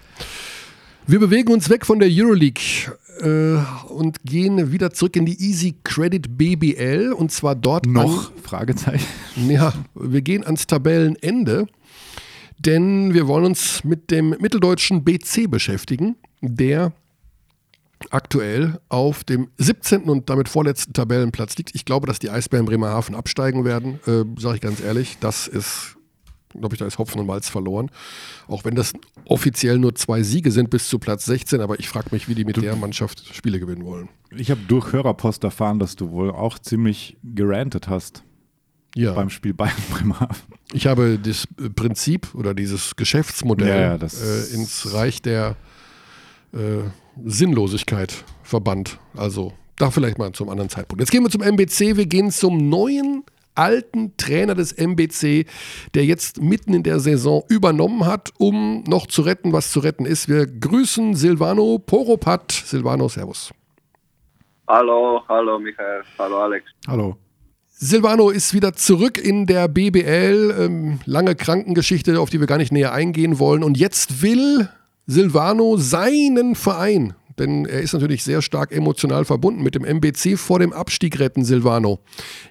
Wir 1.07 1.21
bewegen 1.21 1.53
uns 1.53 1.71
weg 1.71 1.87
von 1.87 2.01
der 2.01 2.09
Euroleague 2.11 2.93
äh, 3.21 3.59
und 3.93 4.23
gehen 4.25 4.73
wieder 4.73 4.93
zurück 4.93 5.17
in 5.17 5.27
die 5.27 5.41
Easy 5.41 5.77
Credit 5.85 6.37
BBL 6.37 7.13
und 7.13 7.31
zwar 7.31 7.55
dort 7.55 7.87
noch 7.87 8.31
an, 8.31 8.43
Fragezeichen. 8.43 9.07
Ja, 9.49 9.73
wir 9.95 10.23
gehen 10.23 10.45
ans 10.45 10.67
Tabellenende, 10.67 11.67
denn 12.59 13.15
wir 13.15 13.27
wollen 13.29 13.45
uns 13.45 13.85
mit 13.85 14.11
dem 14.11 14.31
mitteldeutschen 14.31 15.05
BC 15.05 15.51
beschäftigen, 15.51 16.17
der 16.41 16.93
aktuell 18.11 18.81
auf 18.89 19.25
dem 19.25 19.49
17. 19.59 20.05
und 20.05 20.29
damit 20.31 20.49
vorletzten 20.49 20.93
Tabellenplatz 20.93 21.57
liegt. 21.57 21.75
Ich 21.75 21.85
glaube, 21.85 22.07
dass 22.07 22.19
die 22.19 22.31
Eisbären 22.31 22.67
Bremerhaven 22.67 23.15
absteigen 23.15 23.65
werden, 23.65 24.01
äh, 24.07 24.25
sage 24.41 24.57
ich 24.57 24.61
ganz 24.61 24.81
ehrlich. 24.81 25.19
Das 25.21 25.49
ist, 25.49 25.97
glaube 26.51 26.75
ich, 26.75 26.79
da 26.79 26.87
ist 26.87 26.99
Hopfen 26.99 27.21
und 27.21 27.27
Malz 27.27 27.49
verloren. 27.49 27.91
Auch 28.49 28.65
wenn 28.65 28.75
das 28.75 28.93
offiziell 29.25 29.79
nur 29.79 29.95
zwei 29.95 30.23
Siege 30.23 30.51
sind 30.51 30.71
bis 30.71 30.89
zu 30.89 30.99
Platz 30.99 31.25
16, 31.25 31.61
aber 31.61 31.79
ich 31.79 31.89
frage 31.89 32.09
mich, 32.13 32.29
wie 32.29 32.35
die 32.35 32.45
mit 32.45 32.57
der 32.57 32.77
Mannschaft 32.77 33.35
Spiele 33.35 33.61
gewinnen 33.61 33.85
wollen. 33.85 34.09
Ich 34.31 34.51
habe 34.51 34.61
durch 34.67 34.93
Hörerpost 34.93 35.45
erfahren, 35.45 35.79
dass 35.79 35.97
du 35.97 36.11
wohl 36.11 36.31
auch 36.31 36.59
ziemlich 36.59 37.17
gerantet 37.23 37.89
hast. 37.89 38.25
Ja. 38.95 39.13
Beim 39.15 39.31
Spiel 39.31 39.55
Bayern 39.55 39.75
Bremerhaven. 39.91 40.37
Ich 40.73 40.87
habe 40.87 41.19
das 41.19 41.47
Prinzip 41.75 42.35
oder 42.35 42.55
dieses 42.55 42.97
Geschäftsmodell 42.97 43.69
ja, 43.69 43.97
ja, 43.97 44.07
äh, 44.07 44.55
ins 44.55 44.93
Reich 44.93 45.23
der 45.23 45.57
äh, 46.53 46.83
Sinnlosigkeit 47.25 48.25
verbannt. 48.43 48.99
Also 49.17 49.53
da 49.77 49.91
vielleicht 49.91 50.19
mal 50.19 50.33
zum 50.33 50.49
anderen 50.49 50.69
Zeitpunkt. 50.71 51.01
Jetzt 51.01 51.11
gehen 51.11 51.23
wir 51.23 51.31
zum 51.31 51.43
MBC. 51.43 51.97
Wir 51.97 52.07
gehen 52.07 52.31
zum 52.31 52.69
neuen 52.69 53.25
alten 53.55 54.17
Trainer 54.17 54.55
des 54.55 54.73
MBC, 54.73 55.47
der 55.95 56.05
jetzt 56.05 56.41
mitten 56.41 56.75
in 56.75 56.83
der 56.83 57.01
Saison 57.01 57.43
übernommen 57.49 58.07
hat, 58.07 58.31
um 58.39 58.83
noch 58.87 59.07
zu 59.07 59.23
retten, 59.23 59.53
was 59.53 59.71
zu 59.73 59.81
retten 59.81 60.07
ist. 60.07 60.29
Wir 60.29 60.47
grüßen 60.47 61.15
Silvano 61.15 61.79
Poropat. 61.79 62.53
Silvano, 62.53 63.09
Servus. 63.09 63.53
Hallo, 64.69 65.23
hallo 65.29 65.59
Michael, 65.59 66.03
hallo 66.19 66.39
Alex. 66.39 66.65
Hallo. 66.87 67.17
Silvano 67.69 68.31
ist 68.31 68.55
wieder 68.55 68.75
zurück 68.75 69.19
in 69.19 69.47
der 69.47 69.67
BBL. 69.69 70.55
Ähm, 70.57 71.01
lange 71.05 71.35
Krankengeschichte, 71.35 72.21
auf 72.21 72.31
die 72.31 72.39
wir 72.39 72.47
gar 72.47 72.59
nicht 72.59 72.73
näher 72.73 72.93
eingehen 72.93 73.39
wollen. 73.39 73.65
Und 73.65 73.77
jetzt 73.77 74.23
will 74.23 74.69
Silvano 75.07 75.77
seinen 75.77 76.55
Verein, 76.55 77.15
denn 77.39 77.65
er 77.65 77.81
ist 77.81 77.93
natürlich 77.93 78.23
sehr 78.23 78.43
stark 78.43 78.73
emotional 78.73 79.25
verbunden 79.25 79.63
mit 79.63 79.75
dem 79.75 79.85
MBC 79.85 80.39
vor 80.39 80.59
dem 80.59 80.73
Abstieg 80.73 81.19
retten, 81.19 81.45
Silvano. 81.45 81.99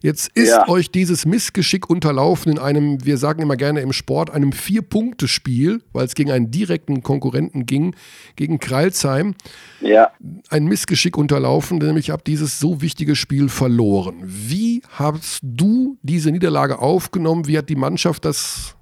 Jetzt 0.02 0.30
ist 0.34 0.50
ja. 0.50 0.68
euch 0.68 0.92
dieses 0.92 1.26
Missgeschick 1.26 1.90
unterlaufen 1.90 2.52
in 2.52 2.60
einem, 2.60 3.04
wir 3.06 3.18
sagen 3.18 3.42
immer 3.42 3.56
gerne 3.56 3.82
im 3.82 3.94
Sport, 3.94 4.32
einem 4.32 4.52
Vier-Punkte-Spiel, 4.52 5.82
weil 5.94 6.06
es 6.06 6.16
gegen 6.16 6.32
einen 6.32 6.52
direkten 6.52 7.04
Konkurrenten 7.04 7.66
ging, 7.66 7.96
gegen 8.36 8.60
Kreilsheim. 8.60 9.36
Ja. 9.80 10.12
Ein 10.50 10.66
Missgeschick 10.66 11.18
unterlaufen, 11.18 11.78
nämlich 11.78 12.10
habt 12.10 12.28
dieses 12.28 12.60
so 12.60 12.82
wichtige 12.82 13.16
Spiel 13.16 13.50
verloren. 13.50 14.16
Wie 14.24 14.82
hast 14.90 15.40
du 15.42 15.98
diese 16.02 16.32
Niederlage 16.32 16.80
aufgenommen? 16.80 17.48
Wie 17.48 17.58
hat 17.58 17.70
die 17.70 17.76
Mannschaft 17.76 18.26
das 18.26 18.76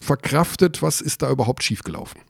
verkraftet? 0.00 0.82
Was 0.82 1.00
ist 1.00 1.22
da 1.22 1.30
überhaupt 1.30 1.62
schiefgelaufen? 1.62 2.20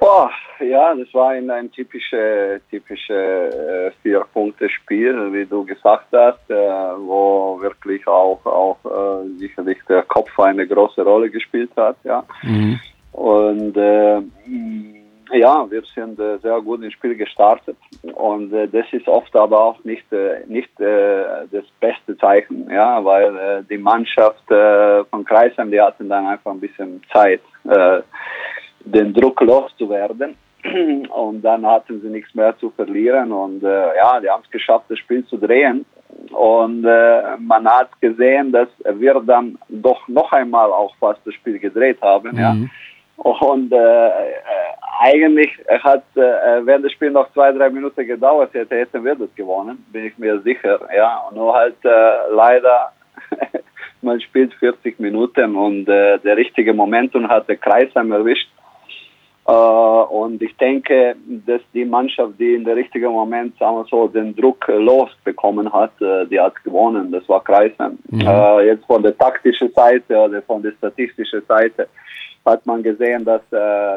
Boah, 0.00 0.30
ja, 0.60 0.94
das 0.94 1.12
war 1.12 1.30
ein, 1.30 1.50
ein 1.50 1.70
typisches 1.72 2.60
typische, 2.70 3.14
äh, 3.14 3.90
Vier-Punkte-Spiel, 4.02 5.32
wie 5.32 5.44
du 5.44 5.64
gesagt 5.64 6.06
hast, 6.12 6.48
äh, 6.50 6.54
wo 6.54 7.58
wirklich 7.60 8.06
auch, 8.06 8.44
auch 8.46 8.78
äh, 8.84 9.28
sicherlich 9.38 9.78
der 9.88 10.02
Kopf 10.04 10.38
eine 10.38 10.66
große 10.66 11.02
Rolle 11.02 11.30
gespielt 11.30 11.70
hat. 11.76 11.96
Ja. 12.04 12.24
Mhm. 12.42 12.78
Und 13.12 13.76
äh, 13.76 14.20
ja, 15.32 15.68
wir 15.68 15.82
sind 15.94 16.18
äh, 16.20 16.38
sehr 16.38 16.60
gut 16.60 16.82
ins 16.82 16.94
Spiel 16.94 17.16
gestartet 17.16 17.76
und 18.14 18.52
äh, 18.52 18.68
das 18.68 18.86
ist 18.92 19.08
oft 19.08 19.34
aber 19.36 19.60
auch 19.60 19.84
nicht, 19.84 20.10
äh, 20.12 20.44
nicht 20.46 20.80
äh, 20.80 21.46
das 21.50 21.64
beste 21.80 22.16
Zeichen, 22.18 22.70
ja, 22.70 23.04
weil 23.04 23.36
äh, 23.36 23.62
die 23.68 23.78
Mannschaft 23.78 24.50
äh, 24.50 25.04
von 25.04 25.24
Kreisheim, 25.24 25.70
die 25.70 25.80
hatten 25.80 26.08
dann 26.08 26.26
einfach 26.26 26.52
ein 26.52 26.60
bisschen 26.60 27.02
Zeit. 27.12 27.42
Den 28.92 29.12
Druck 29.12 29.40
loszuwerden. 29.40 30.36
Und 31.10 31.42
dann 31.42 31.64
hatten 31.66 32.00
sie 32.00 32.08
nichts 32.08 32.34
mehr 32.34 32.56
zu 32.58 32.70
verlieren 32.70 33.30
und 33.30 33.62
äh, 33.62 33.96
ja, 33.96 34.18
die 34.20 34.28
haben 34.28 34.42
es 34.44 34.50
geschafft, 34.50 34.86
das 34.88 34.98
Spiel 34.98 35.24
zu 35.26 35.36
drehen. 35.36 35.86
Und 36.32 36.84
äh, 36.84 37.36
man 37.38 37.68
hat 37.68 37.90
gesehen, 38.00 38.50
dass 38.50 38.68
wir 38.84 39.14
dann 39.24 39.56
doch 39.68 40.08
noch 40.08 40.32
einmal 40.32 40.72
auch 40.72 40.94
fast 40.96 41.20
das 41.24 41.34
Spiel 41.34 41.58
gedreht 41.58 41.98
haben. 42.02 42.32
Mhm. 42.32 42.38
Ja. 42.38 42.56
Und 43.18 43.72
äh, 43.72 43.76
äh, 43.76 44.10
eigentlich 45.00 45.50
hat, 45.82 46.04
äh, 46.16 46.64
wenn 46.64 46.82
das 46.82 46.92
Spiel 46.92 47.10
noch 47.10 47.32
zwei, 47.32 47.52
drei 47.52 47.68
Minuten 47.68 48.06
gedauert 48.06 48.54
hätte, 48.54 48.76
hätten 48.76 49.04
wir 49.04 49.14
das 49.14 49.34
gewonnen, 49.34 49.84
bin 49.92 50.06
ich 50.06 50.18
mir 50.18 50.40
sicher. 50.40 50.80
Ja, 50.94 51.24
und 51.28 51.36
nur 51.36 51.54
halt 51.54 51.76
äh, 51.84 52.32
leider, 52.32 52.92
man 54.02 54.20
spielt 54.20 54.54
40 54.54 54.98
Minuten 55.00 55.56
und 55.56 55.88
äh, 55.88 56.18
der 56.18 56.36
richtige 56.36 56.72
Momentum 56.74 57.28
hat 57.28 57.48
der 57.48 57.56
Kreisheim 57.56 58.12
erwischt. 58.12 58.48
Äh, 59.48 59.52
und 59.52 60.42
ich 60.42 60.54
denke, 60.58 61.16
dass 61.46 61.62
die 61.72 61.86
Mannschaft, 61.86 62.34
die 62.38 62.52
in 62.54 62.64
der 62.64 62.76
richtigen 62.76 63.12
Moment, 63.12 63.56
sagen 63.58 63.76
wir 63.76 63.86
so, 63.90 64.06
den 64.06 64.36
Druck 64.36 64.68
losbekommen 64.68 65.72
hat, 65.72 65.92
äh, 66.02 66.26
die 66.26 66.38
hat 66.38 66.62
gewonnen. 66.64 67.10
Das 67.10 67.26
war 67.30 67.42
Kreisheim. 67.42 67.98
Mhm. 68.10 68.20
Äh, 68.20 68.66
jetzt 68.66 68.84
von 68.84 69.02
der 69.02 69.16
taktischen 69.16 69.72
Seite 69.72 70.18
oder 70.18 70.42
von 70.42 70.62
der 70.62 70.72
statistischen 70.72 71.42
Seite 71.48 71.88
hat 72.44 72.64
man 72.64 72.82
gesehen, 72.82 73.26
dass 73.26 73.42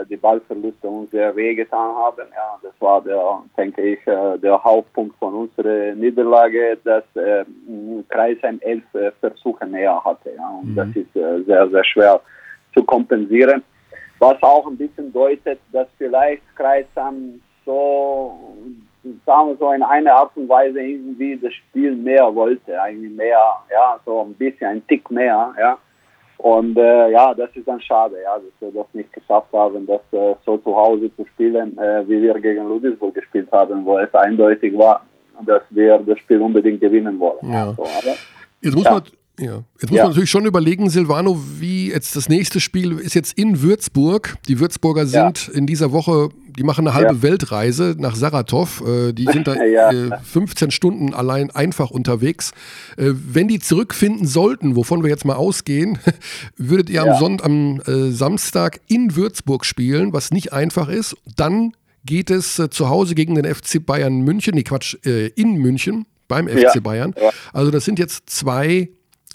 die 0.10 0.18
Ballverluste 0.18 0.86
uns 0.86 1.10
sehr 1.12 1.34
wehgetan 1.38 1.96
haben. 1.96 2.28
Ja, 2.36 2.60
das 2.62 2.74
war 2.80 3.02
der, 3.02 3.44
denke 3.58 3.82
ich, 3.82 4.00
der 4.04 4.62
Hauptpunkt 4.62 5.16
von 5.20 5.34
unserer 5.34 5.96
Niederlage, 5.96 6.78
dass 6.84 7.06
Kreisheim 8.10 8.60
elf 8.60 8.84
Versuche 9.22 9.66
mehr 9.68 10.04
hatte. 10.04 10.32
Ja, 10.36 10.50
und 10.62 10.72
mhm. 10.72 10.76
das 10.76 10.88
ist 10.96 11.46
sehr, 11.46 11.70
sehr 11.70 11.84
schwer 11.86 12.20
zu 12.74 12.84
kompensieren 12.84 13.64
was 14.22 14.42
auch 14.44 14.68
ein 14.68 14.78
bisschen 14.78 15.12
deutet, 15.12 15.60
dass 15.72 15.88
vielleicht 15.98 16.44
Kreisam 16.56 17.42
so, 17.66 18.56
sagen 19.26 19.50
wir 19.50 19.58
so, 19.58 19.72
in 19.72 19.82
einer 19.82 20.14
Art 20.14 20.32
und 20.36 20.48
Weise 20.48 20.80
irgendwie 20.80 21.38
das 21.38 21.52
Spiel 21.54 21.96
mehr 21.96 22.34
wollte, 22.34 22.80
eigentlich 22.80 23.12
mehr, 23.12 23.40
ja, 23.72 24.00
so 24.06 24.22
ein 24.22 24.36
bisschen, 24.36 24.68
ein 24.68 24.88
Tick 24.88 25.10
mehr, 25.10 25.54
ja. 25.60 25.78
Und 26.38 26.78
äh, 26.78 27.12
ja, 27.12 27.34
das 27.34 27.50
ist 27.56 27.68
dann 27.68 27.82
schade, 27.82 28.16
ja, 28.24 28.36
dass 28.36 28.54
wir 28.60 28.72
das 28.72 28.94
nicht 28.94 29.12
geschafft 29.12 29.52
haben, 29.54 29.86
das 29.88 30.02
äh, 30.12 30.36
so 30.46 30.58
zu 30.58 30.76
Hause 30.76 31.16
zu 31.16 31.26
spielen, 31.26 31.78
äh, 31.78 32.08
wie 32.08 32.22
wir 32.22 32.34
gegen 32.40 32.68
Ludwigsburg 32.68 33.16
gespielt 33.16 33.52
haben, 33.52 33.86
wo 33.86 33.98
es 33.98 34.14
eindeutig 34.14 34.78
war, 34.78 35.04
dass 35.46 35.64
wir 35.72 35.98
das 36.00 36.20
Spiel 36.20 36.42
unbedingt 36.42 36.82
gewinnen 36.82 37.20
wollen. 37.20 37.52
Ja. 37.52 37.74
So, 37.74 37.84
aber, 37.84 38.16
Jetzt 38.62 38.76
muss 38.76 38.86
ja. 38.86 38.92
man 38.92 39.04
ja, 39.42 39.64
jetzt 39.80 39.90
muss 39.90 39.98
ja. 39.98 40.04
man 40.04 40.12
natürlich 40.12 40.30
schon 40.30 40.46
überlegen, 40.46 40.90
Silvano, 40.90 41.42
wie 41.60 41.90
jetzt 41.90 42.16
das 42.16 42.30
nächste 42.30 42.60
Spiel 42.60 43.00
ist 43.00 43.16
jetzt 43.16 43.34
in 43.38 43.62
Würzburg. 43.62 44.38
Die 44.48 44.60
Würzburger 44.60 45.08
sind 45.08 45.48
ja. 45.48 45.54
in 45.54 45.66
dieser 45.66 45.92
Woche, 45.92 46.30
die 46.58 46.64
machen 46.64 46.88
eine 46.88 46.96
halbe 46.96 47.16
ja. 47.16 47.22
Weltreise 47.24 47.96
nach 47.98 48.16
Saratov. 48.16 48.84
Äh, 48.88 49.14
die 49.14 49.26
sind 49.26 49.48
da 49.48 49.56
äh, 49.92 50.12
15 50.24 50.70
Stunden 50.70 51.14
allein 51.14 51.50
einfach 51.50 51.90
unterwegs. 51.90 52.52
Äh, 52.98 53.12
wenn 53.14 53.48
die 53.48 53.60
zurückfinden 53.60 54.28
sollten, 54.28 54.76
wovon 54.76 55.02
wir 55.02 55.10
jetzt 55.10 55.26
mal 55.26 55.36
ausgehen, 55.36 55.98
würdet 56.58 56.92
ihr 56.92 57.02
am, 57.02 57.20
Sonntag, 57.20 57.46
am 57.46 57.82
äh, 57.88 58.12
Samstag 58.12 58.80
in 58.88 59.16
Würzburg 59.16 59.66
spielen, 59.66 60.14
was 60.14 60.32
nicht 60.32 60.54
einfach 60.54 60.88
ist. 60.88 61.18
Dann 61.36 61.74
geht 62.06 62.30
es 62.30 62.60
äh, 62.60 62.70
zu 62.70 62.90
Hause 62.90 63.16
gegen 63.16 63.34
den 63.34 63.46
FC 63.52 63.84
Bayern 63.84 64.22
München, 64.22 64.54
nee 64.54 64.64
Quatsch, 64.64 64.98
äh, 65.04 65.28
in 65.30 65.56
München 65.56 66.06
beim 66.28 66.48
FC 66.48 66.82
Bayern. 66.82 67.14
Also 67.52 67.72
das 67.72 67.84
sind 67.84 68.00
jetzt 68.00 68.30
zwei 68.30 68.90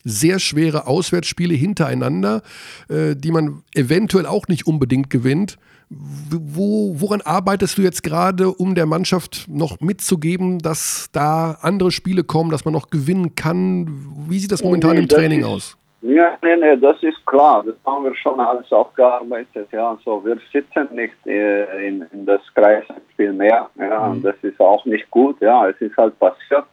sehr 0.06 0.38
schwere 0.38 0.86
Auswärtsspiele 0.86 1.54
hintereinander, 1.54 2.42
äh, 2.88 3.16
die 3.16 3.32
man 3.32 3.62
eventuell 3.74 4.24
auch 4.24 4.46
nicht 4.48 4.66
unbedingt 4.66 5.10
gewinnt. 5.10 5.58
Wo, 5.88 6.94
woran 7.00 7.20
arbeitest 7.20 7.78
du 7.78 7.82
jetzt 7.82 8.02
gerade, 8.02 8.48
um 8.48 8.74
der 8.74 8.86
Mannschaft 8.86 9.46
noch 9.48 9.80
mitzugeben, 9.80 10.58
dass 10.58 11.10
da 11.12 11.58
andere 11.60 11.92
Spiele 11.92 12.24
kommen, 12.24 12.50
dass 12.50 12.64
man 12.64 12.74
noch 12.74 12.90
gewinnen 12.90 13.34
kann? 13.34 13.86
Wie 14.28 14.38
sieht 14.38 14.50
das 14.50 14.64
momentan 14.64 14.96
im 14.96 15.08
Training 15.08 15.44
aus? 15.44 15.76
Ja, 16.02 16.38
nee, 16.42 16.56
nee, 16.56 16.76
das 16.76 17.02
ist 17.02 17.24
klar. 17.26 17.64
Das 17.64 17.74
haben 17.84 18.04
wir 18.04 18.14
schon 18.14 18.38
alles 18.38 18.70
aufgearbeitet. 18.70 19.68
Ja, 19.72 19.90
also 19.90 20.24
wir 20.24 20.38
sitzen 20.52 20.88
nicht 20.94 21.14
äh, 21.26 21.88
in, 21.88 22.04
in 22.12 22.26
das 22.26 22.40
Kreisspiel 22.54 23.32
mehr. 23.32 23.68
Ja, 23.76 24.08
mhm. 24.08 24.22
das 24.22 24.36
ist 24.42 24.60
auch 24.60 24.84
nicht 24.84 25.10
gut. 25.10 25.40
Ja, 25.40 25.68
es 25.68 25.80
ist 25.80 25.96
halt 25.96 26.16
passiert. 26.18 26.64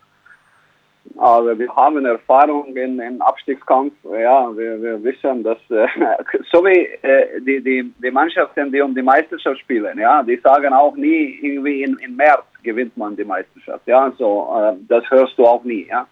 Aber 1.17 1.57
wir 1.57 1.73
haben 1.75 2.05
Erfahrung 2.05 2.75
in, 2.75 2.99
in 2.99 3.21
Abstiegskampf. 3.21 3.93
Ja, 4.03 4.49
wir, 4.55 4.81
wir 4.81 5.03
wissen, 5.03 5.43
dass 5.43 5.57
äh, 5.69 5.87
so 6.51 6.63
wie 6.65 6.87
äh, 7.01 7.41
die, 7.41 7.61
die, 7.61 7.93
die 8.01 8.11
Mannschaften, 8.11 8.71
die 8.71 8.81
um 8.81 8.95
die 8.95 9.01
Meisterschaft 9.01 9.59
spielen, 9.59 9.99
ja, 9.99 10.23
die 10.23 10.37
sagen 10.37 10.73
auch 10.73 10.95
nie 10.95 11.39
irgendwie 11.41 11.83
in, 11.83 11.97
in 11.99 12.15
März 12.15 12.45
gewinnt 12.63 12.95
man 12.97 13.15
die 13.15 13.25
Meisterschaft. 13.25 13.85
Ja, 13.85 14.11
so 14.17 14.53
äh, 14.57 14.75
das 14.87 15.03
hörst 15.11 15.37
du 15.37 15.45
auch 15.45 15.63
nie. 15.63 15.85
Ja, 15.87 16.07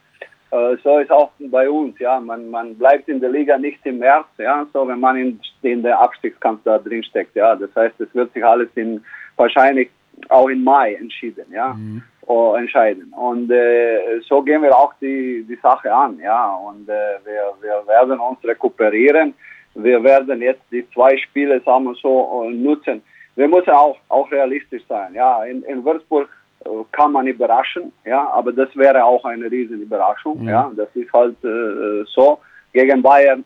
äh, 0.51 0.77
so 0.83 0.99
ist 0.99 1.11
auch 1.11 1.31
bei 1.39 1.69
uns. 1.69 1.97
Ja, 1.99 2.19
man, 2.19 2.49
man 2.49 2.75
bleibt 2.75 3.07
in 3.07 3.21
der 3.21 3.31
Liga 3.31 3.57
nicht 3.57 3.79
im 3.85 3.99
März. 3.99 4.27
Ja, 4.37 4.67
so 4.71 4.87
wenn 4.87 4.99
man 4.99 5.17
in, 5.17 5.39
in 5.63 5.81
der 5.81 5.99
Abstiegskampf 5.99 6.61
da 6.63 6.77
drin 6.77 7.03
steckt. 7.03 7.35
Ja, 7.35 7.55
das 7.55 7.73
heißt, 7.75 7.99
es 8.01 8.13
wird 8.13 8.31
sich 8.33 8.45
alles 8.45 8.69
in 8.75 9.03
wahrscheinlich 9.37 9.89
auch 10.29 10.49
im 10.49 10.63
Mai 10.63 10.95
entschieden. 10.95 11.45
Ja. 11.51 11.73
Mhm 11.73 12.03
uh, 12.31 12.55
entscheiden. 12.55 13.13
Und 13.13 13.51
äh, 13.51 14.19
so 14.27 14.41
gehen 14.41 14.61
wir 14.61 14.75
auch 14.75 14.93
die, 15.01 15.45
die 15.47 15.59
Sache 15.61 15.93
an. 15.93 16.19
Ja? 16.19 16.55
Und 16.55 16.87
äh, 16.89 17.17
wir, 17.25 17.43
wir 17.61 17.87
werden 17.87 18.19
uns 18.19 18.43
rekuperieren. 18.43 19.33
Wir 19.75 20.03
werden 20.03 20.41
jetzt 20.41 20.63
die 20.71 20.85
zwei 20.93 21.17
Spiele 21.17 21.61
sagen 21.61 21.93
so 22.01 22.43
äh, 22.45 22.51
nutzen. 22.51 23.01
Wir 23.35 23.47
müssen 23.47 23.71
auch, 23.71 23.97
auch 24.09 24.31
realistisch 24.31 24.83
sein. 24.87 25.13
Ja? 25.13 25.43
In, 25.45 25.63
in 25.63 25.83
Würzburg 25.85 26.29
äh, 26.65 26.69
kann 26.91 27.11
man 27.11 27.27
überraschen, 27.27 27.91
ja, 28.05 28.29
aber 28.29 28.51
das 28.51 28.69
wäre 28.75 29.03
auch 29.03 29.25
eine 29.25 29.49
riesen 29.49 29.81
Überraschung. 29.81 30.41
Mhm. 30.41 30.49
Ja, 30.49 30.71
das 30.75 30.89
ist 30.95 31.11
halt 31.13 31.43
äh, 31.43 32.03
so. 32.13 32.39
Gegen 32.73 33.01
Bayern 33.01 33.43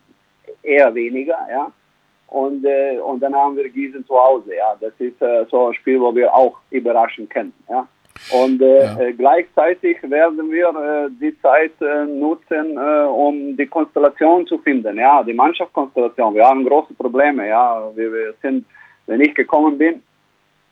eher 0.61 0.93
weniger, 0.93 1.38
ja. 1.49 1.71
Und, 2.27 2.65
äh, 2.65 2.99
und 2.99 3.21
dann 3.21 3.33
haben 3.36 3.55
wir 3.55 3.69
Gießen 3.69 4.05
zu 4.05 4.15
Hause, 4.15 4.55
ja. 4.55 4.75
Das 4.79 4.93
ist 4.99 5.19
äh, 5.21 5.45
so 5.49 5.67
ein 5.67 5.73
Spiel, 5.75 5.99
wo 5.99 6.13
wir 6.13 6.33
auch 6.33 6.57
überraschen 6.69 7.27
können, 7.29 7.53
ja. 7.69 7.88
Und 8.32 8.61
äh, 8.61 8.84
ja. 8.84 8.99
Äh, 8.99 9.13
gleichzeitig 9.13 9.97
werden 10.03 10.49
wir 10.49 10.70
äh, 10.70 11.09
die 11.22 11.39
Zeit 11.41 11.74
äh, 11.82 12.05
nutzen, 12.05 12.78
äh, 12.78 13.05
um 13.05 13.55
die 13.55 13.68
Konstellation 13.68 14.47
zu 14.47 14.57
finden, 14.59 14.97
ja, 14.97 15.22
die 15.22 15.34
Mannschaftskonstellation. 15.34 16.34
Wir 16.34 16.45
haben 16.45 16.66
große 16.66 16.93
Probleme, 16.95 17.47
ja. 17.47 17.91
Wir, 17.93 18.11
wir 18.11 18.34
sind, 18.41 18.66
wenn 19.05 19.22
ich 19.22 19.36
gekommen 19.36 19.78
bin, 19.78 20.01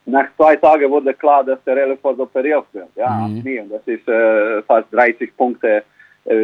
nach 0.06 0.26
zwei 0.36 0.56
Tagen 0.56 0.89
wurde 0.89 1.14
klar, 1.14 1.44
dass 1.44 1.64
der 1.64 1.76
Relefors 1.76 2.18
operiert 2.20 2.66
wird, 2.74 2.89
ja, 2.96 3.28
mhm. 3.28 3.70
Das 3.70 3.82
ist 3.86 4.08
äh, 4.08 4.62
fast 4.64 4.91
30 4.91 5.36
Punkte 5.38 5.84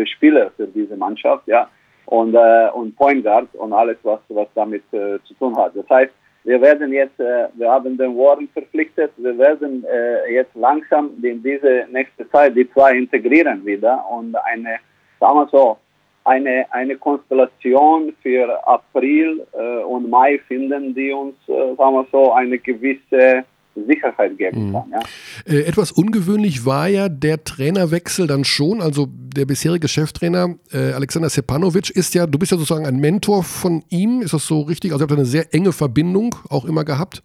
Spieler 0.03 0.51
für 0.57 0.67
diese 0.67 0.97
Mannschaft, 0.97 1.47
ja. 1.47 1.69
Und, 2.05 2.35
und 2.35 2.97
Point 2.97 3.23
Guard 3.23 3.47
und 3.53 3.71
alles, 3.71 3.97
was, 4.03 4.19
was 4.27 4.47
damit 4.53 4.83
zu 4.91 5.33
tun 5.35 5.55
hat. 5.55 5.73
Das 5.73 5.89
heißt, 5.89 6.11
wir 6.43 6.61
werden 6.61 6.93
jetzt, 6.93 7.19
äh, 7.19 7.47
wir 7.55 7.69
haben 7.69 7.97
den 7.97 8.15
Warren 8.17 8.47
verpflichtet, 8.53 9.11
wir 9.17 9.37
werden 9.37 9.85
äh, 9.85 10.33
jetzt 10.33 10.55
langsam 10.55 11.11
in 11.21 11.43
diese 11.43 11.85
nächste 11.91 12.29
Zeit 12.29 12.55
die 12.55 12.69
zwei 12.71 12.97
integrieren 12.97 13.65
wieder 13.65 14.03
und 14.09 14.35
eine, 14.45 14.77
sagen 15.19 15.39
wir 15.39 15.47
so, 15.51 15.77
eine, 16.23 16.65
eine 16.71 16.95
Konstellation 16.95 18.13
für 18.21 18.67
April 18.67 19.45
äh, 19.53 19.83
und 19.83 20.09
Mai 20.09 20.39
finden, 20.47 20.93
die 20.93 21.11
uns, 21.11 21.35
sagen 21.45 21.77
wir 21.77 22.05
so, 22.11 22.31
eine 22.33 22.57
gewisse 22.57 23.43
Sicherheit 23.85 24.37
geben 24.37 24.67
mhm. 24.67 24.73
kann. 24.73 24.91
Ja. 24.91 25.53
Äh, 25.53 25.61
etwas 25.63 25.91
ungewöhnlich 25.91 26.65
war 26.65 26.87
ja 26.87 27.09
der 27.09 27.43
Trainerwechsel 27.43 28.27
dann 28.27 28.43
schon. 28.43 28.81
Also 28.81 29.07
der 29.09 29.45
bisherige 29.45 29.87
Cheftrainer 29.87 30.55
äh, 30.71 30.91
Alexander 30.93 31.29
Sepanovic 31.29 31.89
ist 31.89 32.13
ja, 32.15 32.27
du 32.27 32.39
bist 32.39 32.51
ja 32.51 32.57
sozusagen 32.57 32.85
ein 32.85 32.97
Mentor 32.97 33.43
von 33.43 33.83
ihm, 33.89 34.21
ist 34.21 34.33
das 34.33 34.45
so 34.45 34.61
richtig? 34.61 34.91
Also 34.91 35.03
ihr 35.03 35.07
habt 35.07 35.13
eine 35.13 35.25
sehr 35.25 35.53
enge 35.53 35.71
Verbindung 35.71 36.35
auch 36.49 36.65
immer 36.65 36.83
gehabt. 36.83 37.23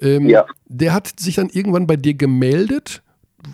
Ähm, 0.00 0.28
ja. 0.28 0.46
Der 0.66 0.94
hat 0.94 1.20
sich 1.20 1.36
dann 1.36 1.48
irgendwann 1.48 1.86
bei 1.86 1.96
dir 1.96 2.14
gemeldet 2.14 3.02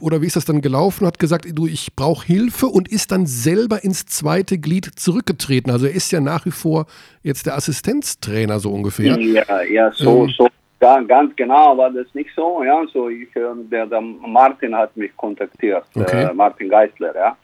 oder 0.01 0.21
wie 0.21 0.27
ist 0.27 0.37
das 0.37 0.45
dann 0.45 0.61
gelaufen? 0.61 1.07
Hat 1.07 1.19
gesagt, 1.19 1.47
du, 1.53 1.67
ich 1.67 1.95
brauche 1.95 2.27
Hilfe 2.27 2.67
und 2.67 2.89
ist 2.89 3.13
dann 3.13 3.27
selber 3.27 3.85
ins 3.85 4.07
zweite 4.07 4.59
Glied 4.59 4.91
zurückgetreten. 4.97 5.71
Also 5.71 5.87
er 5.87 5.95
ist 5.95 6.11
ja 6.13 6.21
nach 6.21 6.45
wie 6.45 6.51
vor 6.51 6.87
jetzt 7.23 7.47
der 7.47 7.57
Assistenztrainer 7.57 8.59
so 8.59 8.73
ungefähr. 8.73 9.19
Ja, 9.19 9.63
ja, 9.63 9.93
so, 9.93 10.25
ähm, 10.25 10.35
so 10.37 10.49
ja, 10.81 11.01
ganz 11.01 11.35
genau 11.37 11.77
war 11.77 11.91
das 11.91 12.07
nicht 12.15 12.31
so. 12.35 12.63
Ja, 12.63 12.83
so 12.93 13.09
ich, 13.09 13.35
ähm, 13.37 13.69
der, 13.71 13.87
der 13.87 14.01
Martin 14.01 14.77
hat 14.77 14.97
mich 14.97 15.17
kontaktiert, 15.17 15.85
okay. 15.95 16.25
äh, 16.25 16.35
Martin 16.35 16.69
Geisler, 16.69 17.15
ja. 17.15 17.37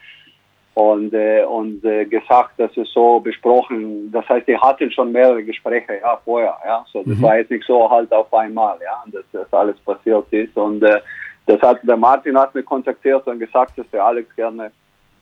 Und, 0.75 1.13
äh, 1.13 1.43
und 1.43 1.85
äh, 1.85 2.05
gesagt, 2.05 2.53
dass 2.57 2.75
es 2.75 2.91
so 2.91 3.19
besprochen, 3.19 4.11
das 4.11 4.27
heißt, 4.27 4.47
die 4.47 4.57
hatten 4.57 4.91
schon 4.91 5.11
mehrere 5.11 5.43
Gespräche, 5.43 5.99
ja, 6.01 6.19
vorher, 6.25 6.57
ja. 6.65 6.83
So, 6.91 7.03
das 7.03 7.17
mhm. 7.17 7.21
war 7.21 7.37
jetzt 7.37 7.51
nicht 7.51 7.65
so 7.65 7.89
halt 7.89 8.11
auf 8.11 8.33
einmal, 8.33 8.77
ja, 8.83 9.03
dass 9.11 9.23
das 9.31 9.53
alles 9.53 9.79
passiert 9.81 10.25
ist. 10.31 10.57
Und 10.57 10.83
äh, 10.83 10.99
das 11.45 11.61
hat, 11.61 11.79
der 11.83 11.97
Martin 11.97 12.37
hat 12.37 12.55
mich 12.55 12.65
kontaktiert 12.65 13.25
und 13.27 13.39
gesagt, 13.39 13.77
dass 13.77 13.89
der 13.91 14.03
Alex 14.03 14.35
gerne 14.35 14.65
äh, 14.65 14.69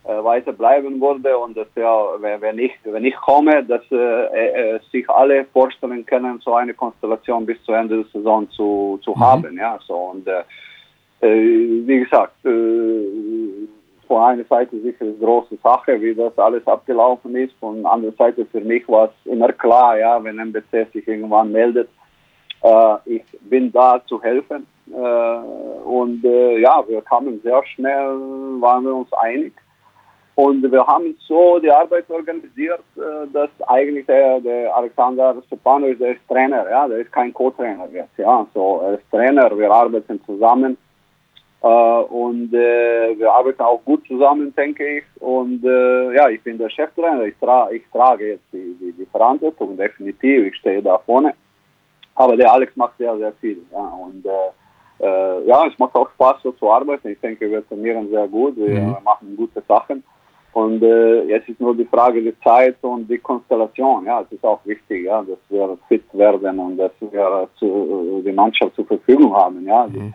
weiter 0.03 0.51
bleiben 0.51 0.99
würde 0.99 1.37
und 1.37 1.55
dass 1.55 1.67
er, 1.75 2.17
wenn 2.19 2.57
ich, 2.57 2.71
wenn 2.83 3.05
ich 3.05 3.15
komme, 3.15 3.63
dass 3.63 3.83
äh, 3.91 4.75
äh, 4.75 4.79
sich 4.91 5.07
alle 5.09 5.45
vorstellen 5.45 6.05
können, 6.05 6.39
so 6.43 6.55
eine 6.55 6.73
Konstellation 6.73 7.45
bis 7.45 7.61
zu 7.63 7.71
Ende 7.71 7.97
der 7.97 8.11
Saison 8.11 8.49
zu, 8.49 8.99
zu 9.03 9.11
mhm. 9.11 9.19
haben. 9.19 9.57
Ja, 9.57 9.77
so 9.85 9.95
und 9.95 10.27
äh, 10.27 10.41
äh 11.21 11.85
wie 11.85 11.99
gesagt, 11.99 12.43
äh, 12.45 13.67
von 14.07 14.23
einer 14.23 14.43
Seite 14.43 14.77
sicher 14.81 15.05
eine 15.05 15.13
große 15.13 15.57
Sache, 15.63 16.01
wie 16.01 16.13
das 16.13 16.37
alles 16.37 16.67
abgelaufen 16.67 17.33
ist. 17.35 17.53
Von 17.59 17.81
der 17.81 17.91
anderen 17.91 18.15
Seite 18.17 18.45
für 18.45 18.59
mich 18.59 18.85
war 18.89 19.05
es 19.05 19.31
immer 19.31 19.53
klar, 19.53 19.97
ja, 19.97 20.21
wenn 20.21 20.37
MBC 20.37 20.91
sich 20.91 21.07
irgendwann 21.07 21.51
meldet, 21.51 21.87
äh, 22.61 22.95
ich 23.05 23.23
bin 23.41 23.71
da 23.71 24.01
zu 24.07 24.21
helfen. 24.21 24.67
Äh, 24.91 25.85
und 25.85 26.25
äh, 26.25 26.59
ja, 26.59 26.83
wir 26.87 27.01
kamen 27.03 27.39
sehr 27.41 27.63
schnell, 27.67 28.17
waren 28.59 28.83
wir 28.83 28.95
uns 28.95 29.13
einig. 29.13 29.53
Und 30.35 30.71
wir 30.71 30.85
haben 30.87 31.15
so 31.27 31.59
die 31.59 31.71
Arbeit 31.71 32.09
organisiert, 32.09 32.83
äh, 32.95 33.27
dass 33.33 33.49
eigentlich 33.67 34.05
der, 34.05 34.39
der 34.39 34.75
Alexander 34.75 35.35
Stepanovic, 35.47 35.99
der 35.99 36.13
ist 36.13 36.27
Trainer, 36.27 36.69
ja, 36.69 36.87
der 36.87 36.99
ist 36.99 37.11
kein 37.11 37.33
Co-Trainer 37.33 37.87
jetzt, 37.91 38.17
ja, 38.17 38.45
so, 38.53 38.81
er 38.83 38.93
ist 38.93 39.11
Trainer, 39.11 39.55
wir 39.57 39.69
arbeiten 39.69 40.23
zusammen 40.25 40.77
äh, 41.61 41.67
und 41.67 42.53
äh, 42.53 43.17
wir 43.17 43.31
arbeiten 43.31 43.61
auch 43.61 43.83
gut 43.85 44.07
zusammen, 44.07 44.53
denke 44.55 44.99
ich. 44.99 45.03
Und 45.19 45.63
äh, 45.63 46.15
ja, 46.15 46.29
ich 46.29 46.41
bin 46.41 46.57
der 46.57 46.69
Cheftrainer, 46.69 47.23
ich, 47.23 47.35
tra 47.39 47.69
ich 47.71 47.83
trage 47.91 48.29
jetzt 48.29 48.45
die, 48.51 48.75
die, 48.79 48.93
die, 48.93 49.05
Verantwortung, 49.05 49.77
definitiv, 49.77 50.47
ich 50.47 50.55
stehe 50.55 50.81
da 50.81 50.97
vorne. 50.99 51.33
Aber 52.15 52.35
der 52.35 52.51
Alex 52.51 52.75
macht 52.75 52.97
sehr, 52.97 53.17
sehr 53.17 53.33
viel, 53.33 53.61
ja, 53.71 53.79
und 53.79 54.25
äh, 54.25 55.05
äh, 55.05 55.47
ja, 55.47 55.65
es 55.67 55.77
macht 55.79 55.95
auch 55.95 56.09
Spaß, 56.11 56.41
so 56.43 56.51
zu 56.53 56.69
arbeiten. 56.69 57.09
Ich 57.09 57.19
denke, 57.19 57.49
wir 57.49 57.67
trainieren 57.67 58.09
sehr 58.09 58.27
gut, 58.27 58.55
wir 58.55 58.79
mhm. 58.79 58.97
machen 59.03 59.35
gute 59.35 59.61
Sachen. 59.67 60.03
Und 60.53 60.83
äh, 60.83 61.23
jetzt 61.25 61.47
ist 61.47 61.61
nur 61.61 61.75
die 61.75 61.85
Frage 61.85 62.21
der 62.21 62.39
Zeit 62.41 62.75
und 62.81 63.09
die 63.09 63.17
Konstellation. 63.17 64.05
Ja, 64.05 64.21
es 64.21 64.31
ist 64.31 64.43
auch 64.43 64.59
wichtig, 64.65 65.05
ja, 65.05 65.21
dass 65.21 65.37
wir 65.49 65.77
fit 65.87 66.03
werden 66.13 66.59
und 66.59 66.77
dass 66.77 66.91
wir 66.99 67.47
zu, 67.57 68.19
äh, 68.19 68.23
die 68.23 68.33
Mannschaft 68.33 68.75
zur 68.75 68.85
Verfügung 68.85 69.33
haben, 69.33 69.65
ja, 69.65 69.87
mhm. 69.87 70.13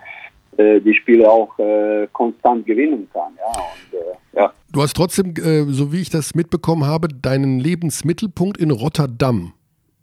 die, 0.59 0.63
äh, 0.63 0.81
die 0.81 0.95
Spiele 0.95 1.31
auch 1.31 1.59
äh, 1.59 2.07
konstant 2.13 2.67
gewinnen 2.67 3.09
kann. 3.13 3.33
Ja, 3.39 3.63
und, 3.63 3.99
äh, 3.99 4.41
ja. 4.41 4.53
Du 4.71 4.83
hast 4.83 4.95
trotzdem, 4.95 5.33
äh, 5.39 5.63
so 5.73 5.91
wie 5.93 6.03
ich 6.03 6.11
das 6.11 6.35
mitbekommen 6.35 6.87
habe, 6.87 7.09
deinen 7.09 7.59
Lebensmittelpunkt 7.59 8.59
in 8.59 8.71
Rotterdam. 8.71 9.55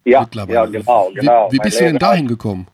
Ja, 0.04 0.26
ja 0.48 0.66
genau, 0.66 1.10
genau. 1.14 1.48
Wie, 1.50 1.56
wie 1.56 1.58
bist 1.62 1.80
du 1.80 1.84
denn 1.84 1.98
dahin 1.98 2.26
gekommen? 2.26 2.66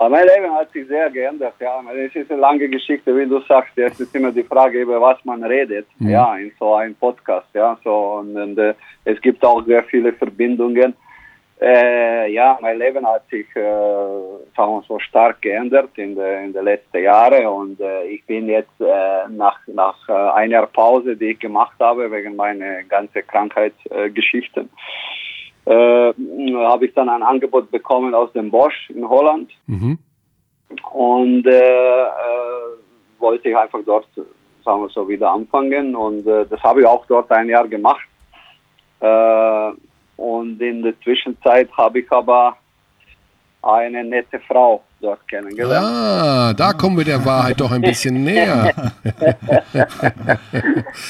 Aber 0.00 0.16
mein 0.16 0.26
Leben 0.34 0.50
hat 0.54 0.72
sich 0.72 0.88
sehr 0.88 1.10
geändert, 1.10 1.52
ja. 1.60 1.78
Es 1.94 2.16
ist 2.16 2.30
eine 2.30 2.40
lange 2.40 2.66
Geschichte, 2.70 3.14
wie 3.14 3.26
du 3.26 3.38
sagst. 3.40 3.76
Es 3.76 4.00
ist 4.00 4.16
immer 4.16 4.32
die 4.32 4.44
Frage, 4.44 4.80
über 4.80 4.98
was 4.98 5.22
man 5.26 5.44
redet, 5.44 5.86
mhm. 5.98 6.08
ja, 6.08 6.36
in 6.36 6.50
so 6.58 6.72
einem 6.72 6.94
Podcast, 6.94 7.48
ja. 7.52 7.78
So, 7.84 8.20
und, 8.20 8.34
und 8.34 8.56
äh, 8.56 8.72
es 9.04 9.20
gibt 9.20 9.44
auch 9.44 9.62
sehr 9.66 9.82
viele 9.84 10.14
Verbindungen. 10.14 10.94
Äh, 11.60 12.32
ja, 12.32 12.58
mein 12.62 12.78
Leben 12.78 13.06
hat 13.06 13.28
sich, 13.28 13.44
äh, 13.54 13.60
sagen 14.56 14.72
wir 14.72 14.84
so, 14.88 14.98
stark 15.00 15.42
geändert 15.42 15.90
in 15.96 16.14
den 16.14 16.44
in 16.46 16.52
de 16.54 16.62
letzten 16.62 17.02
Jahren 17.02 17.44
und 17.44 17.78
äh, 17.82 18.04
ich 18.04 18.24
bin 18.24 18.48
jetzt 18.48 18.80
äh, 18.80 19.28
nach, 19.28 19.58
nach 19.66 20.08
äh, 20.08 20.12
einer 20.12 20.64
Pause, 20.66 21.14
die 21.14 21.32
ich 21.32 21.38
gemacht 21.40 21.76
habe, 21.78 22.10
wegen 22.10 22.36
meiner 22.36 22.84
ganzen 22.84 23.26
Krankheitsgeschichten, 23.26 24.64
äh, 24.64 25.29
habe 25.66 26.86
ich 26.86 26.94
dann 26.94 27.08
ein 27.08 27.22
Angebot 27.22 27.70
bekommen 27.70 28.14
aus 28.14 28.32
dem 28.32 28.50
Bosch 28.50 28.90
in 28.90 29.08
Holland. 29.08 29.50
Mhm. 29.66 29.98
Und 30.92 31.46
äh, 31.46 32.02
äh, 32.02 32.08
wollte 33.18 33.48
ich 33.48 33.56
einfach 33.56 33.80
dort, 33.84 34.06
sagen 34.64 34.82
wir 34.82 34.88
so, 34.88 35.08
wieder 35.08 35.30
anfangen. 35.30 35.94
Und 35.94 36.26
äh, 36.26 36.46
das 36.46 36.62
habe 36.62 36.80
ich 36.80 36.86
auch 36.86 37.04
dort 37.06 37.30
ein 37.32 37.48
Jahr 37.48 37.68
gemacht. 37.68 38.06
und 40.16 40.60
in 40.60 40.82
der 40.82 41.00
Zwischenzeit 41.00 41.70
habe 41.72 42.00
ich 42.00 42.12
aber 42.12 42.56
eine 43.62 44.04
nette 44.04 44.40
Frau 44.40 44.82
dort 45.00 45.26
kennengelernt. 45.28 45.86
Ah, 45.86 46.52
da 46.54 46.72
kommen 46.72 46.96
wir 46.96 47.04
der 47.04 47.24
Wahrheit 47.24 47.60
doch 47.60 47.70
ein 47.70 47.82
bisschen 47.82 48.24
näher. 48.24 48.72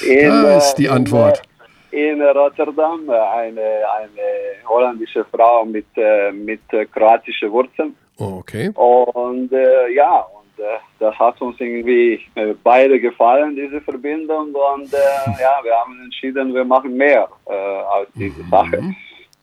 in, 0.02 0.28
das 0.42 0.68
ist 0.68 0.74
die 0.76 0.88
Antwort. 0.88 1.42
In 1.90 2.22
Rotterdam, 2.22 3.08
eine, 3.10 3.60
eine 3.98 4.26
holländische 4.68 5.24
Frau 5.24 5.64
mit, 5.64 5.86
mit 6.32 6.60
kroatischen 6.92 7.50
Wurzeln. 7.50 7.96
Oh, 8.20 8.40
okay. 8.40 8.70
Und 8.74 9.50
äh, 9.52 9.94
ja, 9.94 10.26
und 10.38 10.62
äh, 10.62 10.78
das 10.98 11.18
hat 11.18 11.40
uns 11.40 11.58
irgendwie 11.58 12.20
äh, 12.34 12.54
beide 12.62 13.00
gefallen, 13.00 13.56
diese 13.56 13.80
Verbindung. 13.80 14.54
Und 14.54 14.92
äh, 14.92 15.30
ja, 15.40 15.58
wir 15.62 15.74
haben 15.74 15.98
entschieden, 16.04 16.54
wir 16.54 16.64
machen 16.64 16.94
mehr 16.96 17.28
äh, 17.46 17.52
aus 17.52 18.06
dieser 18.14 18.44
mhm. 18.44 18.50
Sache. 18.50 18.94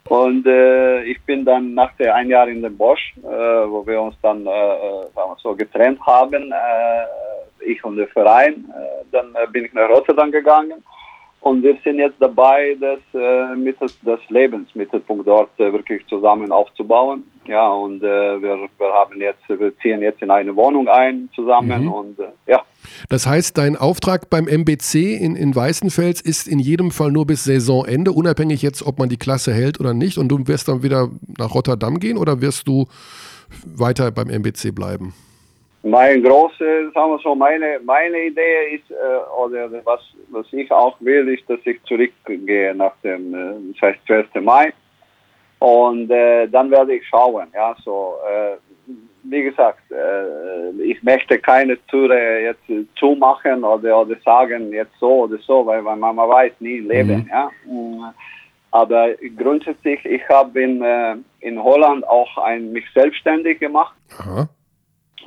Und 0.09 0.45
äh, 0.45 1.03
ich 1.03 1.19
bin 1.23 1.43
dann 1.43 1.73
nach 1.73 1.91
der 1.97 2.13
ein 2.13 2.29
Jahr 2.29 2.47
in 2.47 2.61
den 2.61 2.77
Bosch, 2.77 3.13
wo 3.21 3.85
wir 3.85 4.01
uns 4.01 4.15
dann 4.21 4.45
wir 4.45 5.37
so 5.43 5.53
getrennt 5.53 5.99
haben, 6.07 6.53
ich 7.59 7.83
und 7.83 7.97
der 7.97 8.07
Verein, 8.07 8.71
dann 9.11 9.35
bin 9.51 9.65
ich 9.65 9.73
nach 9.73 9.89
Rotterdam 9.89 10.31
gegangen 10.31 10.81
und 11.41 11.63
wir 11.63 11.77
sind 11.83 11.99
jetzt 11.99 12.17
dabei, 12.19 12.75
das, 12.79 12.99
äh, 13.13 13.55
Mittel, 13.55 13.87
das 14.03 14.19
Lebensmittelpunkt 14.29 15.27
dort 15.27 15.57
äh, 15.59 15.71
wirklich 15.71 16.05
zusammen 16.07 16.51
aufzubauen. 16.51 17.23
Ja, 17.45 17.69
und 17.69 18.03
äh, 18.03 18.41
wir, 18.41 18.67
wir 18.77 18.93
haben 18.93 19.21
jetzt, 19.21 19.47
wir 19.47 19.77
ziehen 19.79 20.01
jetzt 20.01 20.21
in 20.21 20.29
eine 20.29 20.55
Wohnung 20.55 20.89
ein 20.89 21.29
zusammen 21.33 21.83
mhm. 21.83 21.93
und 21.93 22.19
äh, 22.19 22.25
ja. 22.47 22.63
Das 23.09 23.27
heißt, 23.27 23.57
dein 23.57 23.77
Auftrag 23.77 24.29
beim 24.29 24.47
MBC 24.47 25.15
in, 25.15 25.35
in 25.35 25.55
Weißenfels 25.55 26.21
ist 26.21 26.47
in 26.47 26.59
jedem 26.59 26.91
Fall 26.91 27.11
nur 27.11 27.25
bis 27.25 27.45
Saisonende, 27.45 28.11
unabhängig 28.11 28.61
jetzt, 28.61 28.85
ob 28.85 28.99
man 28.99 29.07
die 29.07 29.17
Klasse 29.17 29.53
hält 29.53 29.79
oder 29.79 29.93
nicht. 29.93 30.17
Und 30.17 30.29
du 30.29 30.47
wirst 30.47 30.67
dann 30.67 30.83
wieder 30.83 31.09
nach 31.37 31.53
Rotterdam 31.53 31.99
gehen 31.99 32.17
oder 32.17 32.41
wirst 32.41 32.67
du 32.67 32.87
weiter 33.63 34.11
beim 34.11 34.29
MBC 34.29 34.73
bleiben? 34.73 35.13
Mein 35.89 36.21
große, 36.21 36.91
sagen 36.93 37.11
wir 37.11 37.19
so, 37.19 37.33
meine, 37.33 37.79
meine 37.85 38.25
Idee 38.25 38.75
ist, 38.75 38.91
äh, 38.91 39.41
oder 39.41 39.69
was, 39.85 40.01
was 40.29 40.45
ich 40.51 40.69
auch 40.71 40.97
will, 40.99 41.29
ist, 41.29 41.49
dass 41.49 41.59
ich 41.63 41.81
zurückgehe 41.83 42.75
nach 42.75 42.93
dem, 43.03 43.33
äh, 43.33 43.73
das 43.73 43.81
heißt 43.81 43.99
12. 44.07 44.41
Mai. 44.41 44.73
Und 45.59 46.11
äh, 46.11 46.47
dann 46.47 46.69
werde 46.69 46.95
ich 46.95 47.07
schauen, 47.07 47.47
ja, 47.53 47.75
so, 47.83 48.15
äh, 48.29 48.57
wie 49.23 49.43
gesagt, 49.43 49.89
äh, 49.91 50.71
ich 50.81 51.01
möchte 51.03 51.39
keine 51.39 51.77
Türe 51.87 52.41
jetzt 52.41 52.63
zumachen 52.95 53.63
oder, 53.63 54.01
oder 54.01 54.15
sagen 54.23 54.71
jetzt 54.71 54.97
so 54.99 55.23
oder 55.23 55.37
so, 55.39 55.65
weil, 55.65 55.83
weil 55.83 55.95
man 55.95 56.17
weiß 56.17 56.53
nie 56.59 56.79
Leben, 56.79 57.23
mhm. 57.23 57.29
ja. 57.29 58.13
Aber 58.71 59.09
grundsätzlich, 59.37 60.05
ich 60.05 60.27
habe 60.29 60.61
in, 60.61 60.81
äh, 60.81 61.15
in 61.39 61.61
Holland 61.61 62.07
auch 62.07 62.37
ein, 62.37 62.71
mich 62.71 62.85
selbstständig 62.93 63.59
gemacht. 63.59 63.95
Aha. 64.19 64.49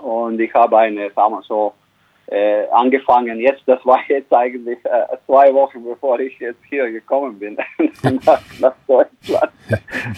Und 0.03 0.41
ich 0.41 0.53
habe 0.55 0.79
eine, 0.79 1.11
sagen 1.11 1.35
wir 1.35 1.43
so, 1.43 1.75
äh, 2.31 2.69
angefangen. 2.71 3.41
Jetzt, 3.41 3.63
das 3.67 3.85
war 3.85 3.99
jetzt 4.09 4.33
eigentlich 4.33 4.79
äh, 4.85 5.17
zwei 5.27 5.53
Wochen, 5.53 5.85
bevor 5.85 6.19
ich 6.21 6.39
jetzt 6.39 6.63
hier 6.69 6.91
gekommen 6.91 7.39
bin 7.39 7.57
nach, 8.25 8.41
nach, 8.61 8.75
Deutschland. 8.87 9.53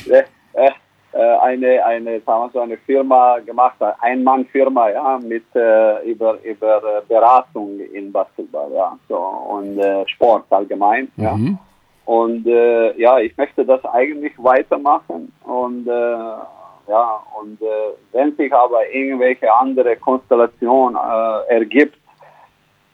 Äh, 0.09 0.23
äh, 0.53 0.71
äh, 1.13 1.37
eine, 1.39 1.85
eine, 1.85 2.21
sagen 2.21 2.45
wir 2.45 2.51
so, 2.53 2.61
eine 2.61 2.77
Firma 2.79 3.39
gemacht, 3.39 3.77
eine 3.81 4.03
Ein-Mann-Firma, 4.03 4.91
ja, 4.91 5.19
mit 5.23 5.45
äh, 5.55 6.11
über, 6.11 6.39
über 6.43 7.03
Beratung 7.09 7.81
in 7.81 8.13
Basketball, 8.13 8.71
ja, 8.75 8.97
so 9.09 9.17
und 9.17 9.81
Sport 10.11 10.45
allgemein, 10.51 11.11
mhm. 11.17 11.25
ja. 11.25 11.39
Und 12.05 12.45
ja, 12.45 13.19
ich 13.21 13.37
möchte 13.37 13.65
das 13.65 13.83
eigentlich 13.85 14.33
weitermachen 14.37 15.33
und 15.45 15.87
ja, 16.89 17.23
und 17.41 17.61
äh, 17.63 17.67
wenn 18.13 18.35
sich 18.37 18.53
aber 18.53 18.89
irgendwelche 18.93 19.53
andere 19.53 19.97
Konstellation 19.97 20.97
äh, 20.97 21.55
ergibt 21.55 21.97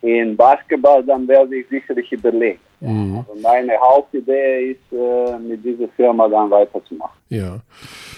in 0.02 0.36
Basketball, 0.36 1.02
dann 1.04 1.26
werde 1.26 1.56
ich 1.56 1.68
sicherlich 1.68 2.12
überlegen. 2.12 2.60
Mhm. 2.80 3.24
Also 3.28 3.40
meine 3.42 3.76
Hauptidee 3.78 4.72
ist, 4.72 4.92
äh, 4.92 5.38
mit 5.38 5.64
dieser 5.64 5.88
Firma 5.88 6.28
dann 6.28 6.50
weiterzumachen. 6.50 7.18
Ja. 7.28 7.58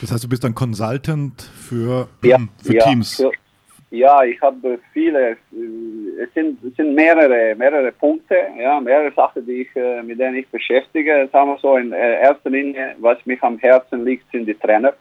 Das 0.00 0.12
heißt, 0.12 0.24
du 0.24 0.28
bist 0.28 0.44
ein 0.44 0.54
Consultant 0.54 1.42
für, 1.42 2.08
ja, 2.22 2.38
für 2.62 2.74
ja, 2.74 2.84
Teams. 2.84 3.16
Für, 3.16 3.32
ja, 3.90 4.22
ich 4.22 4.40
habe 4.40 4.78
viele, 4.92 5.30
äh, 5.30 5.36
es 6.22 6.32
sind, 6.34 6.62
es 6.62 6.76
sind 6.76 6.94
mehrere, 6.94 7.54
mehrere 7.56 7.90
Punkte, 7.92 8.36
ja, 8.58 8.80
mehrere 8.80 9.12
Sachen, 9.12 9.44
die 9.46 9.62
ich, 9.62 9.76
äh, 9.76 10.02
mit 10.02 10.20
denen 10.20 10.36
ich 10.36 10.48
beschäftige. 10.48 11.28
Sagen 11.32 11.50
wir 11.50 11.58
so, 11.58 11.76
in 11.76 11.92
äh, 11.92 12.20
erster 12.20 12.50
Linie, 12.50 12.94
was 12.98 13.18
mich 13.24 13.42
am 13.42 13.58
Herzen 13.58 14.04
liegt, 14.04 14.30
sind 14.30 14.46
die 14.46 14.54
Trainer. 14.54 14.92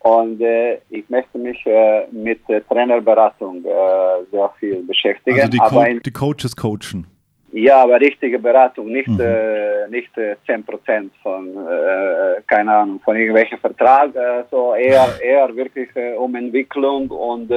Und 0.00 0.40
äh, 0.40 0.78
ich 0.88 1.08
möchte 1.10 1.36
mich 1.36 1.64
äh, 1.66 2.06
mit 2.10 2.40
äh, 2.48 2.62
Trainerberatung 2.62 3.62
äh, 3.64 4.24
sehr 4.30 4.50
viel 4.58 4.82
beschäftigen. 4.82 5.38
Also 5.38 5.50
die, 5.50 5.58
Co 5.58 5.82
in, 5.82 6.00
die, 6.00 6.10
Coaches 6.10 6.56
coachen. 6.56 7.06
Ja, 7.52 7.82
aber 7.82 8.00
richtige 8.00 8.38
Beratung, 8.38 8.86
nicht, 8.92 9.08
mhm. 9.08 9.20
äh, 9.20 9.88
nicht 9.88 10.16
äh, 10.16 10.36
10% 10.48 11.10
von, 11.22 11.48
äh, 11.48 12.40
keine 12.46 12.72
Ahnung, 12.72 13.00
von 13.00 13.14
irgendwelchen 13.14 13.58
Vertrag, 13.58 14.14
äh, 14.14 14.44
so 14.50 14.74
eher, 14.74 15.06
eher 15.22 15.54
wirklich 15.54 15.90
um 16.16 16.34
Entwicklung 16.34 17.10
und, 17.10 17.52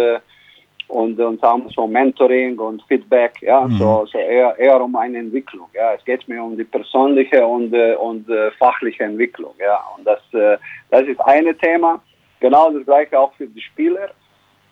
und, 0.88 1.20
und 1.20 1.42
so 1.74 1.88
Mentoring 1.88 2.60
und 2.60 2.84
Feedback, 2.88 3.42
ja, 3.42 3.62
mhm. 3.62 3.78
so, 3.78 4.06
so 4.12 4.18
eher, 4.18 4.58
eher 4.58 4.82
um 4.82 4.96
eine 4.96 5.20
Entwicklung, 5.20 5.68
ja, 5.74 5.94
es 5.94 6.04
geht 6.04 6.28
mir 6.28 6.44
um 6.44 6.58
die 6.58 6.64
persönliche 6.64 7.46
und, 7.46 7.74
und 7.74 8.26
fachliche 8.58 9.04
Entwicklung, 9.04 9.54
ja, 9.60 9.80
und 9.96 10.06
das, 10.06 10.20
das 10.90 11.04
ist 11.04 11.22
eine 11.22 11.56
Thema. 11.56 12.02
Genau 12.44 12.70
das 12.72 12.86
gleiche 12.86 13.18
auch 13.18 13.34
für 13.36 13.48
die 13.48 13.62
Spieler. 13.62 14.10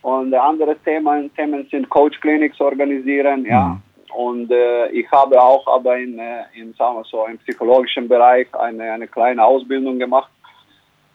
Und 0.01 0.33
andere 0.33 0.75
Themen, 0.83 1.33
Themen 1.35 1.65
sind 1.71 1.89
Coach 1.89 2.19
Clinics 2.19 2.59
organisieren, 2.59 3.45
ja. 3.45 3.67
Mhm. 3.67 3.81
Und 4.13 4.51
äh, 4.51 4.89
ich 4.89 5.09
habe 5.09 5.41
auch 5.41 5.65
aber 5.67 5.97
in, 5.97 6.19
äh, 6.19 6.43
in, 6.53 6.73
sagen 6.73 6.97
wir 6.97 7.05
so, 7.05 7.25
im 7.27 7.37
psychologischen 7.37 8.09
Bereich 8.09 8.53
eine, 8.55 8.91
eine 8.91 9.07
kleine 9.07 9.45
Ausbildung 9.45 9.99
gemacht. 9.99 10.29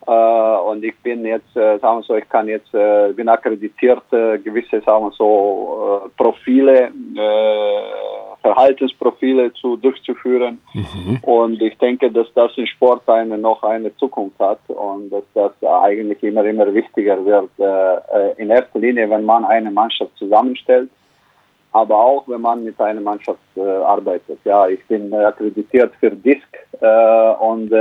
Äh, 0.06 0.56
und 0.70 0.84
ich 0.84 0.96
bin 0.98 1.24
jetzt, 1.24 1.56
äh, 1.56 1.78
sagen 1.78 1.98
wir 1.98 2.02
so, 2.02 2.14
ich 2.14 2.28
kann 2.28 2.46
jetzt, 2.46 2.72
äh, 2.74 3.12
bin 3.12 3.28
akkreditiert, 3.28 4.02
gewisse, 4.10 4.80
sagen 4.82 5.06
wir 5.06 5.12
so, 5.12 6.10
Profile 6.16 6.92
Verhaltensprofile 8.40 9.52
zu, 9.54 9.76
durchzuführen. 9.76 10.60
Mhm. 10.72 11.18
Und 11.22 11.60
ich 11.60 11.76
denke, 11.78 12.10
dass 12.12 12.28
das 12.34 12.52
im 12.56 12.66
Sport 12.66 13.08
eine, 13.08 13.36
noch 13.36 13.64
eine 13.64 13.94
Zukunft 13.96 14.38
hat 14.38 14.60
und 14.68 15.10
dass 15.10 15.24
das 15.34 15.52
eigentlich 15.62 16.22
immer, 16.22 16.44
immer 16.44 16.72
wichtiger 16.72 17.24
wird. 17.24 17.50
In 18.38 18.50
erster 18.50 18.78
Linie, 18.78 19.10
wenn 19.10 19.24
man 19.24 19.44
eine 19.44 19.70
Mannschaft 19.72 20.16
zusammenstellt, 20.16 20.90
aber 21.72 21.96
auch 21.96 22.28
wenn 22.28 22.40
man 22.40 22.62
mit 22.62 22.80
einer 22.80 23.00
Mannschaft 23.00 23.40
arbeitet. 23.58 24.38
Ja, 24.44 24.68
ich 24.68 24.84
bin 24.86 25.12
akkreditiert 25.12 25.92
für 25.98 26.10
DISC 26.10 26.46
und 27.40 27.72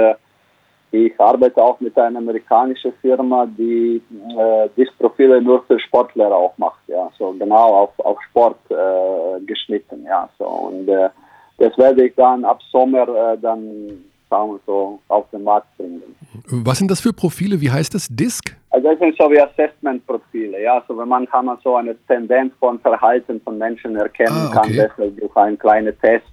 ich 0.96 1.20
arbeite 1.20 1.62
auch 1.62 1.80
mit 1.80 1.98
einer 1.98 2.20
amerikanischen 2.20 2.94
Firma, 3.02 3.46
die 3.46 4.02
äh, 4.38 4.70
Diskprofile 4.78 5.42
nur 5.42 5.64
für 5.64 5.80
Sportler 5.80 6.32
auch 6.32 6.58
macht, 6.58 6.80
ja, 6.88 7.10
so 7.18 7.32
genau 7.34 7.74
auf, 7.84 8.00
auf 8.00 8.18
Sport 8.30 8.58
äh, 8.70 9.42
geschnitten, 9.46 10.06
ja, 10.06 10.30
so 10.38 10.46
und 10.46 10.88
äh, 10.88 11.10
das 11.58 11.78
werde 11.78 12.08
ich 12.08 12.16
dann 12.16 12.44
ab 12.44 12.60
Sommer 12.72 13.08
äh, 13.08 13.38
dann 13.38 14.04
sagen 14.30 14.52
wir 14.52 14.60
so 14.66 15.00
auf 15.08 15.30
den 15.32 15.44
Markt 15.44 15.68
bringen. 15.78 16.02
Was 16.50 16.80
sind 16.80 16.90
das 16.90 17.00
für 17.00 17.14
Profile? 17.14 17.62
Wie 17.62 17.70
heißt 17.70 17.94
das? 17.94 18.08
Disk? 18.10 18.56
Also 18.72 18.90
das 18.90 19.00
sind 19.00 19.16
so 19.18 19.30
wie 19.32 19.40
Assessment-Profile, 19.40 20.62
ja, 20.62 20.84
so 20.88 20.98
wenn 20.98 21.08
man 21.08 21.26
kann 21.28 21.46
man 21.46 21.58
so 21.64 21.76
eine 21.76 21.96
Tendenz 22.08 22.54
von 22.60 22.80
Verhalten 22.80 23.40
von 23.42 23.58
Menschen 23.58 23.96
erkennen 23.96 24.36
ah, 24.36 24.48
okay. 24.48 24.60
kann, 24.60 24.74
deshalb 24.74 25.20
durch 25.20 25.36
einen 25.36 25.58
kleinen 25.58 26.00
Test 26.02 26.26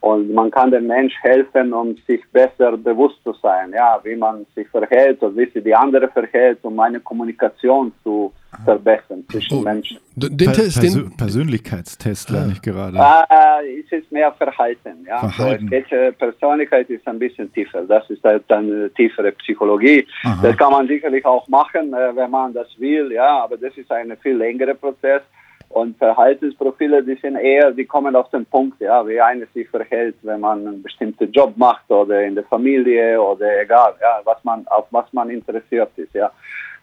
und 0.00 0.32
man 0.32 0.50
kann 0.50 0.70
dem 0.70 0.86
Mensch 0.86 1.14
helfen, 1.22 1.74
um 1.74 1.94
sich 2.06 2.22
besser 2.32 2.76
bewusst 2.76 3.22
zu 3.22 3.34
sein, 3.42 3.72
ja, 3.74 4.00
wie 4.02 4.16
man 4.16 4.46
sich 4.54 4.66
verhält 4.68 5.20
und 5.22 5.36
wie 5.36 5.50
sich 5.50 5.62
die 5.62 5.74
andere 5.74 6.08
verhält, 6.08 6.58
um 6.62 6.80
eine 6.80 7.00
Kommunikation 7.00 7.92
zu 8.02 8.32
verbessern 8.64 9.24
zwischen 9.30 9.58
oh, 9.58 9.60
Menschen. 9.60 9.98
Den 10.16 10.52
Test, 10.52 10.82
den 10.82 11.14
Persönlichkeitstest 11.16 12.30
lerne 12.30 12.52
ich 12.52 12.62
gerade. 12.62 12.96
Äh, 12.96 13.80
es 13.80 13.92
ist 13.92 14.10
mehr 14.10 14.32
Verhalten, 14.32 15.06
ja. 15.06 15.18
Verhalten. 15.18 15.64
So, 15.64 15.70
geht, 15.70 15.92
äh, 15.92 16.12
Persönlichkeit 16.12 16.88
ist 16.90 17.06
ein 17.06 17.18
bisschen 17.18 17.52
tiefer. 17.52 17.82
Das 17.82 18.08
ist 18.10 18.24
halt 18.24 18.44
dann 18.48 18.90
tiefere 18.96 19.32
Psychologie. 19.32 20.06
Aha. 20.24 20.40
Das 20.42 20.56
kann 20.56 20.72
man 20.72 20.88
sicherlich 20.88 21.24
auch 21.24 21.46
machen, 21.48 21.92
äh, 21.92 22.16
wenn 22.16 22.30
man 22.30 22.52
das 22.54 22.68
will, 22.78 23.12
ja, 23.12 23.44
aber 23.44 23.56
das 23.56 23.76
ist 23.76 23.90
ein 23.92 24.16
viel 24.22 24.36
längerer 24.36 24.74
Prozess. 24.74 25.22
Und 25.70 25.96
Verhaltensprofile, 25.98 27.02
die 27.04 27.14
sind 27.14 27.36
eher, 27.36 27.70
die 27.70 27.84
kommen 27.84 28.16
auf 28.16 28.28
den 28.30 28.44
Punkt, 28.44 28.80
ja, 28.80 29.06
wie 29.06 29.20
einer 29.20 29.46
sich 29.54 29.68
verhält, 29.68 30.16
wenn 30.22 30.40
man 30.40 30.66
einen 30.66 30.82
bestimmten 30.82 31.30
Job 31.30 31.56
macht 31.56 31.88
oder 31.90 32.22
in 32.22 32.34
der 32.34 32.44
Familie 32.44 33.20
oder 33.22 33.60
egal, 33.60 33.94
ja, 34.00 34.20
was 34.24 34.42
man, 34.42 34.66
auf 34.66 34.86
was 34.90 35.12
man 35.12 35.30
interessiert 35.30 35.90
ist, 35.96 36.12
ja. 36.12 36.30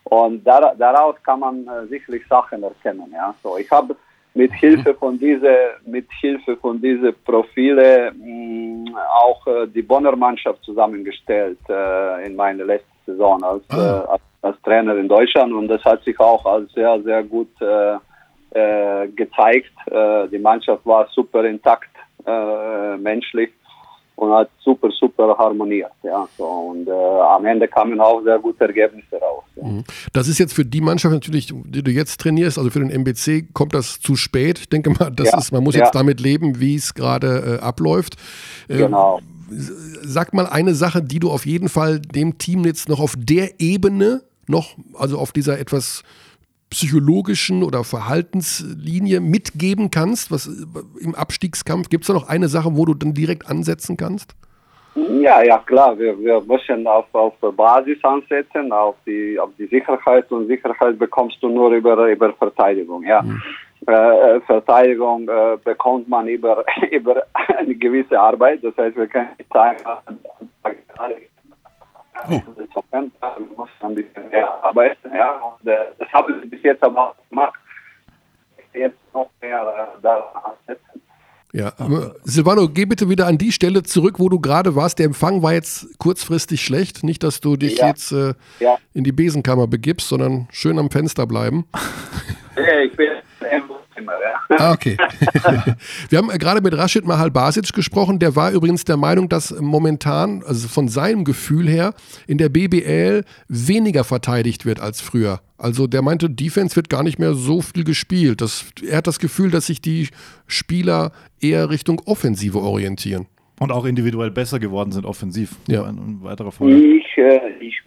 Und 0.05 0.45
daraus 0.45 1.15
kann 1.21 1.41
man 1.41 1.67
äh, 1.67 1.85
sicherlich 1.87 2.25
Sachen 2.27 2.63
erkennen, 2.63 3.11
ja. 3.13 3.35
So, 3.43 3.57
ich 3.57 3.69
habe 3.69 3.93
mit 4.33 4.53
Hilfe 4.53 4.93
von 4.93 5.19
diese, 5.19 5.53
mit 5.85 6.07
Hilfe 6.21 6.55
von 6.55 6.79
diese 6.81 7.11
Profile 7.11 8.13
mh, 8.13 8.91
mm, 8.91 8.97
auch 9.21 9.45
äh, 9.47 9.67
die 9.67 9.81
Bonner 9.81 10.15
Mannschaft 10.15 10.63
zusammengestellt 10.63 11.59
äh, 11.67 12.25
in 12.25 12.37
meiner 12.37 12.63
letzten 12.63 12.97
Saison 13.05 13.43
als, 13.43 13.63
ah. 13.69 13.75
Äh, 13.75 14.11
als 14.11 14.21
als 14.41 14.61
Trainer 14.61 14.95
in 14.95 15.07
Deutschland 15.07 15.53
und 15.53 15.67
das 15.67 15.83
hat 15.83 16.03
sich 16.03 16.19
auch 16.19 16.45
als 16.45 16.71
sehr, 16.73 17.01
sehr 17.01 17.23
gut 17.23 17.49
äh, 17.61 17.97
äh, 18.51 19.07
gezeigt. 19.09 19.73
Äh, 19.87 20.27
die 20.29 20.39
Mannschaft 20.39 20.85
war 20.85 21.07
super 21.13 21.43
intakt, 21.45 21.89
äh, 22.25 22.97
menschlich 22.97 23.51
und 24.17 24.33
hat 24.33 24.49
super, 24.63 24.89
super 24.91 25.35
harmoniert. 25.37 25.91
Ja, 26.01 26.27
so. 26.37 26.43
Und 26.43 26.87
äh, 26.87 26.91
am 26.91 27.45
Ende 27.45 27.67
kamen 27.67 28.01
auch 28.01 28.21
sehr 28.23 28.39
gute 28.39 28.65
Ergebnisse 28.65 29.15
raus. 29.17 29.43
Ja. 29.55 29.63
Mhm. 29.63 29.83
Das 30.11 30.27
ist 30.27 30.39
jetzt 30.39 30.53
für 30.53 30.65
die 30.65 30.81
Mannschaft 30.81 31.13
natürlich, 31.13 31.53
die 31.53 31.83
du 31.83 31.91
jetzt 31.91 32.19
trainierst, 32.19 32.57
also 32.57 32.71
für 32.71 32.79
den 32.79 32.89
MBC, 32.89 33.53
kommt 33.53 33.75
das 33.75 33.99
zu 33.99 34.15
spät. 34.15 34.59
Ich 34.59 34.69
denke 34.69 34.89
mal, 34.89 35.11
das 35.11 35.31
ja, 35.31 35.37
ist, 35.37 35.51
man 35.51 35.63
muss 35.63 35.75
ja. 35.75 35.83
jetzt 35.83 35.93
damit 35.93 36.19
leben, 36.19 36.59
wie 36.59 36.75
es 36.75 36.95
gerade 36.95 37.59
äh, 37.61 37.63
abläuft. 37.63 38.15
Äh, 38.67 38.77
genau. 38.77 39.19
Sag 39.49 40.33
mal 40.33 40.47
eine 40.47 40.73
Sache, 40.73 41.03
die 41.03 41.19
du 41.19 41.29
auf 41.29 41.45
jeden 41.45 41.69
Fall 41.69 41.99
dem 41.99 42.37
Team 42.39 42.65
jetzt 42.65 42.89
noch 42.89 42.99
auf 42.99 43.13
der 43.15 43.61
Ebene 43.61 44.23
noch, 44.47 44.75
also 44.95 45.19
auf 45.19 45.31
dieser 45.31 45.59
etwas 45.59 46.03
psychologischen 46.69 47.63
oder 47.63 47.83
Verhaltenslinie 47.83 49.19
mitgeben 49.19 49.91
kannst? 49.91 50.31
Was 50.31 50.47
im 50.99 51.15
Abstiegskampf 51.15 51.89
gibt 51.89 52.03
es 52.03 52.07
da 52.07 52.13
noch 52.13 52.27
eine 52.27 52.47
Sache, 52.47 52.69
wo 52.75 52.85
du 52.85 52.93
dann 52.93 53.13
direkt 53.13 53.49
ansetzen 53.49 53.97
kannst? 53.97 54.35
Ja, 54.95 55.43
ja 55.43 55.59
klar. 55.59 55.97
Wir, 55.97 56.17
wir 56.19 56.41
müssen 56.41 56.87
auf, 56.87 57.05
auf 57.13 57.33
Basis 57.55 58.03
ansetzen, 58.03 58.71
auf 58.71 58.95
die, 59.05 59.39
auf 59.39 59.51
die 59.57 59.67
Sicherheit 59.67 60.31
und 60.31 60.47
Sicherheit 60.47 60.97
bekommst 60.97 61.37
du 61.41 61.49
nur 61.49 61.71
über, 61.71 62.07
über 62.07 62.33
Verteidigung. 62.33 63.03
Ja. 63.03 63.21
Mhm. 63.21 63.41
Äh, 63.85 64.41
Verteidigung 64.41 65.29
äh, 65.29 65.57
bekommt 65.63 66.09
man 66.09 66.27
über, 66.27 66.65
über 66.91 67.23
eine 67.57 67.75
gewisse 67.75 68.19
Arbeit. 68.19 68.63
Das 68.63 68.75
heißt, 68.75 68.97
wir 68.97 69.07
können 69.07 69.29
nicht 69.37 69.53
sagen, 69.53 69.77
Oh. 72.29 72.41
Mussten 73.55 73.85
ein 73.85 73.95
bisschen 73.95 74.29
mehr 74.29 74.63
arbeiten, 74.63 75.13
ja. 75.13 75.31
Und, 75.37 75.67
äh, 75.67 75.77
das 75.97 76.11
habe 76.13 76.33
ich 76.33 76.49
bis 76.49 76.61
jetzt 76.63 76.83
aber 76.83 77.09
auch 77.09 77.29
gemacht. 77.29 77.59
Jetzt 78.73 78.97
noch 79.13 79.29
mehr 79.41 79.61
äh, 79.97 80.01
daran 80.01 80.43
ansetzen. 80.43 81.01
Ja, 81.53 81.73
Silvano, 82.23 82.67
geh 82.67 82.85
bitte 82.85 83.09
wieder 83.09 83.25
an 83.25 83.37
die 83.37 83.51
Stelle 83.51 83.81
zurück, 83.81 84.19
wo 84.19 84.29
du 84.29 84.39
gerade 84.39 84.75
warst. 84.75 84.99
Der 84.99 85.05
Empfang 85.05 85.41
war 85.41 85.53
jetzt 85.53 85.97
kurzfristig 85.97 86.61
schlecht. 86.61 87.03
Nicht, 87.03 87.23
dass 87.23 87.39
du 87.39 87.55
dich 87.55 87.77
ja. 87.77 87.87
jetzt 87.87 88.11
äh, 88.11 88.33
ja. 88.59 88.77
in 88.93 89.03
die 89.03 89.13
Besenkammer 89.13 89.65
begibst, 89.65 90.09
sondern 90.09 90.47
schön 90.51 90.77
am 90.77 90.91
Fenster 90.91 91.25
bleiben. 91.25 91.65
Ja, 92.57 92.79
ich 92.79 92.95
bin 92.95 93.09
immer, 93.97 94.13
ja. 94.13 94.57
Ah, 94.57 94.71
okay. 94.73 94.97
Wir 96.09 96.17
haben 96.17 96.29
gerade 96.29 96.61
mit 96.61 96.75
Rashid 96.77 97.05
Mahal 97.05 97.31
Basic 97.31 97.73
gesprochen. 97.73 98.19
Der 98.19 98.35
war 98.35 98.51
übrigens 98.51 98.83
der 98.85 98.97
Meinung, 98.97 99.29
dass 99.29 99.59
momentan, 99.59 100.43
also 100.45 100.67
von 100.67 100.87
seinem 100.87 101.23
Gefühl 101.23 101.67
her, 101.67 101.93
in 102.27 102.37
der 102.37 102.49
BBL 102.49 103.23
weniger 103.47 104.03
verteidigt 104.03 104.65
wird 104.65 104.79
als 104.79 105.01
früher. 105.01 105.41
Also 105.57 105.87
der 105.87 106.01
meinte, 106.01 106.29
Defense 106.29 106.75
wird 106.75 106.89
gar 106.89 107.03
nicht 107.03 107.19
mehr 107.19 107.33
so 107.33 107.61
viel 107.61 107.83
gespielt. 107.83 108.41
Das, 108.41 108.65
er 108.87 108.97
hat 108.97 109.07
das 109.07 109.19
Gefühl, 109.19 109.49
dass 109.51 109.65
sich 109.67 109.81
die 109.81 110.09
Spieler 110.45 111.11
eher 111.41 111.69
Richtung 111.69 112.01
Offensive 112.05 112.59
orientieren. 112.59 113.25
Und 113.59 113.71
auch 113.71 113.85
individuell 113.85 114.29
besser 114.29 114.59
geworden 114.59 114.91
sind 114.91 115.05
offensiv. 115.05 115.55
Ja. 115.67 115.83
Ein 115.83 116.19
weiterer 116.21 116.51
Vorteil. 116.51 116.79
Ich, 116.79 117.17
äh, 117.17 117.39
ich 117.59 117.81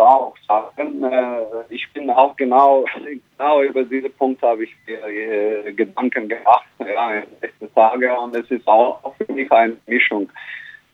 auch 0.00 0.34
sagen, 0.46 1.02
äh, 1.04 1.42
ich 1.68 1.86
bin 1.92 2.10
auch 2.10 2.36
genau, 2.36 2.84
genau 3.38 3.62
über 3.62 3.84
diese 3.84 4.10
Punkte 4.10 4.46
habe 4.46 4.64
ich 4.64 4.74
mir 4.86 5.04
äh, 5.06 5.72
Gedanken 5.72 6.28
gemacht 6.28 6.66
ja, 6.78 7.14
in 7.14 7.24
den 7.60 7.74
Tagen 7.74 8.10
und 8.16 8.36
es 8.36 8.50
ist 8.50 8.66
auch 8.66 9.14
für 9.16 9.32
mich 9.32 9.50
eine 9.52 9.76
Mischung. 9.86 10.30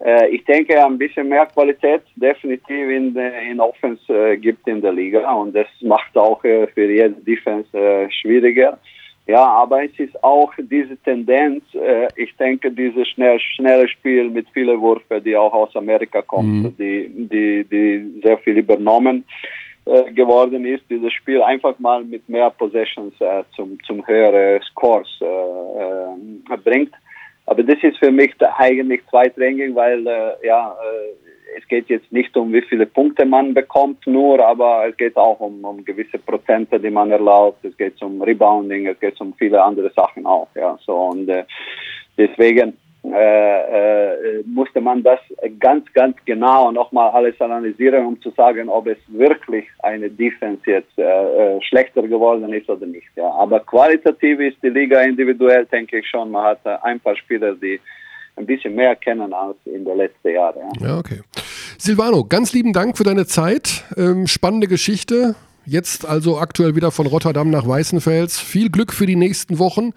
Äh, 0.04 0.28
ich 0.28 0.44
denke, 0.44 0.84
ein 0.84 0.98
bisschen 0.98 1.28
mehr 1.28 1.46
Qualität 1.46 2.02
definitiv 2.16 2.90
in, 2.90 3.16
in 3.16 3.60
Offense 3.60 4.36
gibt 4.38 4.66
in 4.68 4.82
der 4.82 4.92
Liga 4.92 5.32
und 5.32 5.54
das 5.54 5.68
macht 5.80 6.16
auch 6.16 6.40
für 6.40 6.68
jede 6.76 7.10
Defense 7.10 7.68
schwieriger. 8.10 8.78
Ja, 9.26 9.44
aber 9.44 9.84
es 9.84 9.98
ist 9.98 10.22
auch 10.22 10.52
diese 10.56 10.96
Tendenz, 10.98 11.64
äh, 11.74 12.06
ich 12.14 12.36
denke, 12.36 12.70
dieses 12.70 13.08
schnell, 13.08 13.40
schnelle 13.40 13.88
Spiel 13.88 14.30
mit 14.30 14.48
vielen 14.50 14.80
Würfen, 14.80 15.22
die 15.24 15.36
auch 15.36 15.52
aus 15.52 15.74
Amerika 15.74 16.22
kommt, 16.22 16.62
mhm. 16.62 16.76
die, 16.78 17.08
die, 17.28 17.64
die 17.64 18.20
sehr 18.22 18.38
viel 18.38 18.58
übernommen 18.58 19.24
äh, 19.84 20.12
geworden 20.12 20.64
ist, 20.64 20.84
dieses 20.88 21.12
Spiel 21.12 21.42
einfach 21.42 21.76
mal 21.80 22.04
mit 22.04 22.28
mehr 22.28 22.50
Possessions 22.50 23.14
äh, 23.20 23.42
zum, 23.56 23.78
zum 23.84 24.06
höheren 24.06 24.62
Scores 24.62 25.08
äh, 25.20 25.24
äh, 25.24 26.56
bringt. 26.64 26.92
Aber 27.46 27.64
das 27.64 27.82
ist 27.82 27.98
für 27.98 28.12
mich 28.12 28.32
eigentlich 28.58 29.02
zweitrangig, 29.10 29.74
weil 29.74 30.06
äh, 30.06 30.46
ja, 30.46 30.76
es 31.56 31.66
geht 31.68 31.88
jetzt 31.88 32.10
nicht 32.12 32.36
um 32.36 32.52
wie 32.52 32.62
viele 32.62 32.86
Punkte 32.86 33.24
man 33.24 33.54
bekommt 33.54 34.06
nur, 34.06 34.44
aber 34.44 34.88
es 34.88 34.96
geht 34.96 35.16
auch 35.16 35.40
um, 35.40 35.64
um 35.64 35.84
gewisse 35.84 36.18
Prozente, 36.18 36.78
die 36.78 36.90
man 36.90 37.10
erlaubt. 37.10 37.64
Es 37.64 37.76
geht 37.76 38.00
um 38.02 38.20
Rebounding, 38.20 38.86
es 38.86 39.00
geht 39.00 39.20
um 39.20 39.32
viele 39.34 39.62
andere 39.62 39.90
Sachen 39.94 40.26
auch. 40.26 40.48
Ja, 40.54 40.78
so 40.84 40.94
und 40.94 41.28
äh, 41.28 41.44
deswegen 42.16 42.74
äh, 43.04 44.38
äh, 44.38 44.42
musste 44.44 44.80
man 44.80 45.02
das 45.02 45.20
ganz, 45.60 45.84
ganz 45.92 46.16
genau 46.24 46.72
nochmal 46.72 47.10
alles 47.10 47.40
analysieren, 47.40 48.04
um 48.04 48.20
zu 48.20 48.30
sagen, 48.30 48.68
ob 48.68 48.88
es 48.88 48.98
wirklich 49.06 49.66
eine 49.80 50.10
Defense 50.10 50.62
jetzt 50.66 50.98
äh, 50.98 51.02
äh, 51.02 51.62
schlechter 51.62 52.02
geworden 52.02 52.52
ist 52.52 52.68
oder 52.68 52.86
nicht. 52.86 53.06
Ja. 53.14 53.30
Aber 53.30 53.60
qualitativ 53.60 54.40
ist 54.40 54.56
die 54.62 54.70
Liga 54.70 55.02
individuell, 55.02 55.66
denke 55.66 55.98
ich 55.98 56.08
schon. 56.08 56.32
Man 56.32 56.44
hat 56.44 56.60
äh, 56.64 56.76
ein 56.82 56.98
paar 56.98 57.16
Spieler, 57.16 57.54
die 57.54 57.80
ein 58.36 58.46
bisschen 58.46 58.74
mehr 58.74 58.96
kennen 58.96 59.32
als 59.32 59.56
in 59.64 59.84
den 59.84 59.96
letzten 59.96 60.30
Jahren. 60.30 60.62
Ja. 60.80 60.88
ja, 60.88 60.98
okay. 60.98 61.20
Silvano, 61.78 62.24
ganz 62.24 62.52
lieben 62.52 62.72
Dank 62.72 62.96
für 62.96 63.04
deine 63.04 63.26
Zeit. 63.26 63.84
Ähm, 63.96 64.26
spannende 64.26 64.66
Geschichte. 64.66 65.34
Jetzt 65.64 66.06
also 66.06 66.38
aktuell 66.38 66.76
wieder 66.76 66.90
von 66.90 67.06
Rotterdam 67.06 67.50
nach 67.50 67.66
Weißenfels. 67.66 68.38
Viel 68.38 68.70
Glück 68.70 68.92
für 68.92 69.06
die 69.06 69.16
nächsten 69.16 69.58
Wochen. 69.58 69.92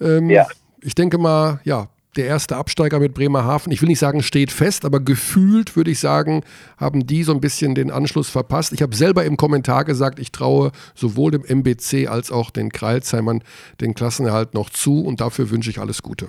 Ähm, 0.00 0.28
ja. 0.28 0.46
Ich 0.80 0.94
denke 0.94 1.16
mal, 1.16 1.60
ja, 1.64 1.88
der 2.16 2.26
erste 2.26 2.56
Absteiger 2.56 3.00
mit 3.00 3.14
Bremerhaven, 3.14 3.72
ich 3.72 3.80
will 3.80 3.88
nicht 3.88 3.98
sagen, 3.98 4.22
steht 4.22 4.50
fest, 4.50 4.84
aber 4.84 5.00
gefühlt 5.00 5.76
würde 5.76 5.90
ich 5.90 5.98
sagen, 5.98 6.42
haben 6.76 7.06
die 7.06 7.22
so 7.22 7.32
ein 7.32 7.40
bisschen 7.40 7.74
den 7.74 7.90
Anschluss 7.90 8.28
verpasst. 8.28 8.72
Ich 8.72 8.82
habe 8.82 8.94
selber 8.94 9.24
im 9.24 9.36
Kommentar 9.38 9.84
gesagt, 9.84 10.18
ich 10.18 10.32
traue 10.32 10.72
sowohl 10.94 11.30
dem 11.30 11.44
MBC 11.44 12.08
als 12.08 12.30
auch 12.30 12.50
den 12.50 12.70
Kreilsheimern 12.70 13.42
den 13.80 13.94
Klassenerhalt 13.94 14.52
noch 14.52 14.68
zu 14.68 15.02
und 15.02 15.20
dafür 15.20 15.50
wünsche 15.50 15.70
ich 15.70 15.78
alles 15.78 16.02
Gute. 16.02 16.28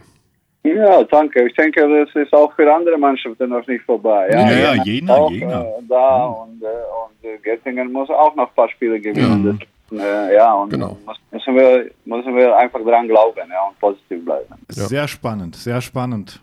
Ja, 0.63 1.03
danke. 1.03 1.45
Ich 1.45 1.53
denke, 1.55 1.81
das 1.81 2.15
ist 2.15 2.33
auch 2.33 2.53
für 2.53 2.73
andere 2.73 2.97
Mannschaften 2.97 3.49
noch 3.49 3.67
nicht 3.67 3.83
vorbei. 3.83 4.29
Ja, 4.31 4.49
ja, 4.49 4.75
ja 4.75 4.83
Jena, 4.83 5.13
auch, 5.13 5.29
Jena. 5.31 5.61
Äh, 5.61 5.65
da 5.89 5.95
ja. 5.95 6.25
und, 6.25 6.63
äh, 6.63 6.65
und 6.65 7.43
Göttingen 7.43 7.91
muss 7.91 8.09
auch 8.09 8.33
noch 8.35 8.47
ein 8.47 8.55
paar 8.55 8.69
Spiele 8.69 8.99
gewinnen. 8.99 9.59
Ja, 9.91 9.97
das, 9.97 10.05
äh, 10.05 10.35
ja 10.35 10.53
und 10.53 10.69
genau. 10.69 10.97
müssen, 11.31 11.55
wir, 11.55 11.91
müssen 12.05 12.35
wir 12.35 12.57
einfach 12.57 12.79
dran 12.81 13.09
glauben 13.09 13.49
ja, 13.49 13.67
und 13.67 13.77
positiv 13.79 14.23
bleiben. 14.23 14.55
Sehr 14.69 15.07
spannend, 15.07 15.57
sehr 15.57 15.81
spannend. 15.81 16.39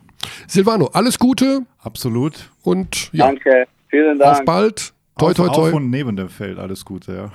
Silvano, 0.46 0.90
alles 0.92 1.18
Gute. 1.18 1.62
Absolut. 1.82 2.50
Und 2.62 3.10
ja. 3.14 3.26
Danke, 3.26 3.66
vielen 3.88 4.18
Dank. 4.18 4.40
Auf 4.40 4.44
bald. 4.44 4.92
Toi, 5.18 5.32
toi, 5.32 5.48
toi. 5.48 5.68
Auf 5.68 5.74
und 5.74 5.90
neben 5.90 6.16
dem 6.16 6.28
Feld, 6.28 6.58
alles 6.58 6.84
Gute, 6.84 7.12
ja. 7.12 7.30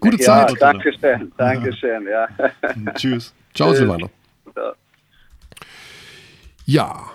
Gute 0.00 0.18
Zeit. 0.18 0.54
Dankeschön, 0.60 1.32
Dankeschön, 1.36 2.06
ja. 2.06 2.28
Tschüss. 2.94 3.34
Ciao, 3.52 3.72
Silvano. 3.72 4.10
Ja. 6.66 7.10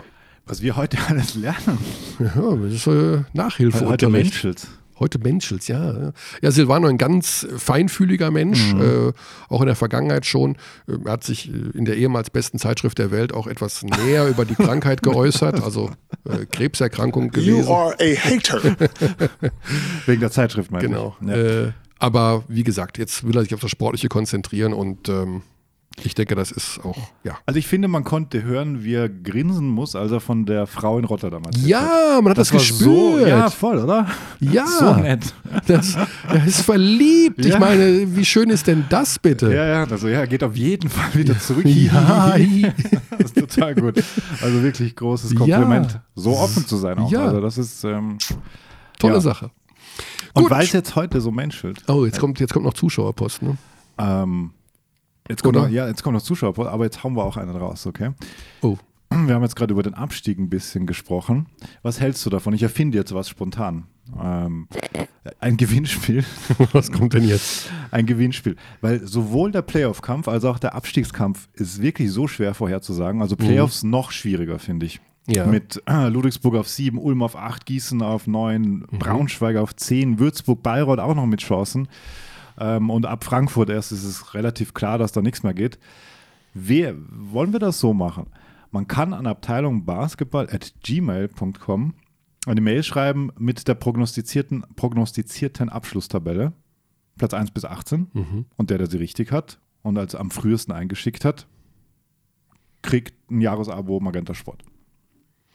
Was 0.46 0.62
wir 0.62 0.76
heute 0.76 0.98
alles 1.08 1.36
lernen. 1.36 1.78
Ja, 2.20 2.56
das 2.56 2.74
ist 2.74 2.88
äh, 2.88 3.24
Nachhilfe. 3.34 3.86
Heute 3.86 4.10
Menschels. 4.10 4.68
Heute 5.00 5.20
Menschels, 5.20 5.68
ja. 5.68 6.12
Ja, 6.42 6.52
Silvano, 6.52 6.88
ein 6.88 6.98
ganz 6.98 7.46
feinfühliger 7.58 8.32
Mensch, 8.32 8.74
mhm. 8.74 9.10
äh, 9.10 9.14
auch 9.48 9.62
in 9.62 9.68
der 9.68 9.76
Vergangenheit 9.76 10.26
schon. 10.26 10.56
Äh, 10.88 10.94
er 11.06 11.12
hat 11.12 11.24
sich 11.24 11.50
äh, 11.50 11.78
in 11.78 11.86
der 11.86 11.98
ehemals 11.98 12.32
besten 12.32 12.58
Zeitschrift 12.58 12.98
der 12.98 13.12
Welt 13.12 13.32
auch 13.32 13.46
etwas 13.46 13.84
näher 13.84 14.28
über 14.28 14.44
die 14.46 14.56
Krankheit 14.56 15.04
geäußert, 15.04 15.62
also 15.62 15.92
äh, 16.26 16.46
Krebserkrankung 16.46 17.30
gelesen. 17.30 17.68
You 17.68 17.74
are 17.74 17.96
a 18.00 18.16
hater. 18.16 18.62
Wegen 20.08 20.22
der 20.22 20.32
Zeitschrift, 20.32 20.72
meine 20.72 20.88
genau. 20.88 21.16
ich. 21.20 21.28
Genau. 21.28 21.38
Ja. 21.38 21.66
Äh, 21.68 21.72
aber 22.00 22.44
wie 22.48 22.64
gesagt, 22.64 22.98
jetzt 22.98 23.28
will 23.28 23.36
er 23.36 23.44
sich 23.44 23.54
auf 23.54 23.60
das 23.60 23.72
Sportliche 23.72 24.08
konzentrieren 24.08 24.74
und 24.74 25.10
ähm, 25.10 25.44
ich 26.04 26.14
denke, 26.14 26.36
das 26.36 26.52
ist 26.52 26.80
auch, 26.84 26.98
ja. 27.24 27.38
Also 27.46 27.58
ich 27.58 27.68
finde, 27.68 27.88
man 27.88 28.04
konnte 28.04 28.44
hören, 28.44 28.84
wie 28.84 28.94
er 28.94 29.10
grinsen 29.10 29.68
muss, 29.68 29.96
als 29.96 30.12
er 30.12 30.20
von 30.20 30.46
der 30.46 30.68
Frau 30.68 31.00
in 31.00 31.06
Rotterdam 31.06 31.44
erzählt 31.44 31.66
Ja, 31.66 32.20
man 32.22 32.32
hat 32.32 32.38
das, 32.38 32.50
das 32.50 32.60
gespürt. 32.60 33.22
So, 33.22 33.26
ja, 33.26 33.50
voll, 33.50 33.80
oder? 33.80 34.08
Ja. 34.40 34.66
So 34.78 34.94
nett. 34.94 35.34
Das, 35.66 35.96
er 36.30 36.46
ist 36.46 36.62
verliebt. 36.62 37.44
Ja. 37.44 37.56
Ich 37.56 37.60
meine, 37.60 38.16
wie 38.16 38.26
schön 38.26 38.50
ist 38.50 38.68
denn 38.68 38.86
das 38.90 39.18
bitte? 39.18 39.52
Ja, 39.54 39.66
ja, 39.66 39.84
also 39.86 40.08
ja, 40.08 40.26
geht 40.26 40.44
auf 40.44 40.56
jeden 40.56 40.90
Fall 40.90 41.16
wieder 41.16 41.40
zurück. 41.40 41.66
Ja. 41.66 42.36
das 43.18 43.32
ist 43.32 43.36
total 43.36 43.74
gut. 43.74 44.04
Also 44.42 44.62
wirklich 44.62 44.96
großes 44.96 45.34
Kompliment, 45.36 45.94
ja. 45.94 46.04
so 46.16 46.38
offen 46.38 46.68
zu 46.68 46.78
sein 46.78 47.00
auch. 47.00 47.12
Ja. 47.12 47.26
Also 47.26 47.42
das 47.42 47.58
ist 47.58 47.84
ähm, 47.86 48.20
tolle 49.00 49.16
ja. 49.16 49.22
Sache. 49.22 49.52
Und 50.34 50.50
weil 50.52 50.64
es 50.64 50.74
jetzt 50.74 50.96
heute 50.96 51.22
so 51.22 51.32
menschelt. 51.32 51.82
Oh, 51.88 52.06
jetzt 52.06 52.20
kommt, 52.20 52.40
jetzt 52.40 52.54
kommt 52.54 52.66
noch 52.66 52.76
Zuschauerpost, 52.76 53.42
ne? 53.42 53.58
Ähm, 53.98 54.52
Jetzt 55.30 55.44
kommt, 55.44 55.56
noch, 55.56 55.70
ja, 55.70 55.88
jetzt 55.88 56.04
kommt 56.04 56.16
noch 56.16 56.22
Zuschauer, 56.22 56.68
aber 56.68 56.86
jetzt 56.86 57.04
hauen 57.04 57.16
wir 57.16 57.24
auch 57.24 57.38
einen 57.38 57.56
raus, 57.56 57.86
okay? 57.86 58.12
Oh. 58.62 58.78
wir 59.10 59.36
haben 59.36 59.44
jetzt 59.44 59.56
gerade 59.56 59.74
über 59.74 59.84
den 59.84 59.94
Abstieg 59.94 60.38
ein 60.38 60.50
bisschen 60.50 60.86
gesprochen. 60.86 61.48
Was 61.82 62.00
hältst 62.00 62.26
du 62.26 62.30
davon? 62.30 62.54
Ich 62.54 62.64
erfinde 62.64 62.98
jetzt 62.98 63.14
was 63.14 63.30
spontan. 63.30 63.86
Ähm, 64.22 64.68
ein 65.40 65.58
Gewinnspiel. 65.58 66.24
Was 66.72 66.92
kommt 66.92 67.14
denn 67.14 67.28
jetzt? 67.28 67.70
Ein 67.92 68.06
Gewinnspiel. 68.06 68.56
Weil 68.82 69.06
sowohl 69.06 69.52
der 69.52 69.62
Playoff-Kampf 69.62 70.28
als 70.28 70.46
auch 70.46 70.60
der 70.60 70.76
Abstiegskampf 70.76 71.50
ist 71.54 71.82
wirklich 71.82 72.12
so 72.12 72.28
schwer 72.28 72.54
vorherzusagen. 72.54 73.22
Also 73.22 73.36
Playoffs 73.36 73.84
mhm. 73.84 73.90
noch 73.90 74.12
schwieriger, 74.12 74.60
finde 74.60 74.86
ich. 74.86 75.02
Ja. 75.28 75.46
Mit 75.46 75.84
äh, 75.86 76.08
Ludwigsburg 76.08 76.56
auf 76.56 76.70
7, 76.70 76.98
Ulm 76.98 77.22
auf 77.22 77.36
8, 77.36 77.66
Gießen 77.66 78.02
auf 78.02 78.28
9, 78.28 78.62
mhm. 78.62 78.86
Braunschweig 78.98 79.58
auf 79.58 79.76
10, 79.76 80.20
Würzburg, 80.20 80.64
Bayreuth 80.64 81.00
auch 81.00 81.16
noch 81.16 81.26
mit 81.26 81.42
Chancen. 81.42 81.90
Ähm, 82.60 82.90
und 82.90 83.06
ab 83.06 83.24
Frankfurt 83.24 83.70
erst 83.70 83.92
ist 83.92 84.04
es 84.04 84.34
relativ 84.34 84.74
klar, 84.74 84.98
dass 84.98 85.12
da 85.12 85.22
nichts 85.22 85.44
mehr 85.44 85.54
geht. 85.54 85.80
Wer, 86.54 86.96
wollen 87.10 87.54
wir 87.54 87.60
das 87.60 87.80
so 87.80 87.94
machen? 87.94 88.28
Man 88.72 88.88
kann 88.88 89.14
an 89.14 89.28
Abteilung 89.28 89.86
Basketball 89.86 90.50
at 90.50 90.74
gmail.com 90.84 91.94
eine 92.46 92.62
Mail 92.62 92.84
schreiben 92.84 93.32
mit 93.38 93.68
der 93.68 93.76
prognostizierten, 93.76 94.66
prognostizierten 94.76 95.70
Abschlusstabelle, 95.70 96.54
Platz 97.18 97.34
1 97.34 97.52
bis 97.52 97.66
18. 97.66 98.08
Mhm. 98.14 98.46
Und 98.56 98.70
der, 98.70 98.78
der 98.78 98.88
sie 98.88 98.98
richtig 98.98 99.32
hat 99.32 99.60
und 99.82 99.98
als 99.98 100.16
am 100.16 100.32
frühesten 100.32 100.72
eingeschickt 100.72 101.26
hat, 101.26 101.48
kriegt 102.82 103.30
ein 103.30 103.42
Jahresabo 103.42 104.00
Magenta 104.00 104.34
Sport. 104.34 104.64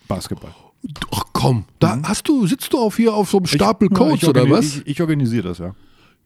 Basketball. 0.07 0.55
Ach 1.13 1.25
komm, 1.33 1.65
da 1.79 1.97
mhm. 1.97 2.09
hast 2.09 2.29
du, 2.29 2.47
sitzt 2.47 2.73
du 2.73 2.79
auf 2.79 2.97
hier 2.97 3.15
auf 3.15 3.31
so 3.31 3.39
einem 3.39 3.47
Stapel 3.47 3.89
ich, 3.91 3.95
Codes 3.95 4.29
oder 4.29 4.49
was? 4.51 4.77
Ich, 4.79 4.87
ich 4.87 5.01
organisiere 5.01 5.49
das, 5.49 5.59
ja. 5.59 5.75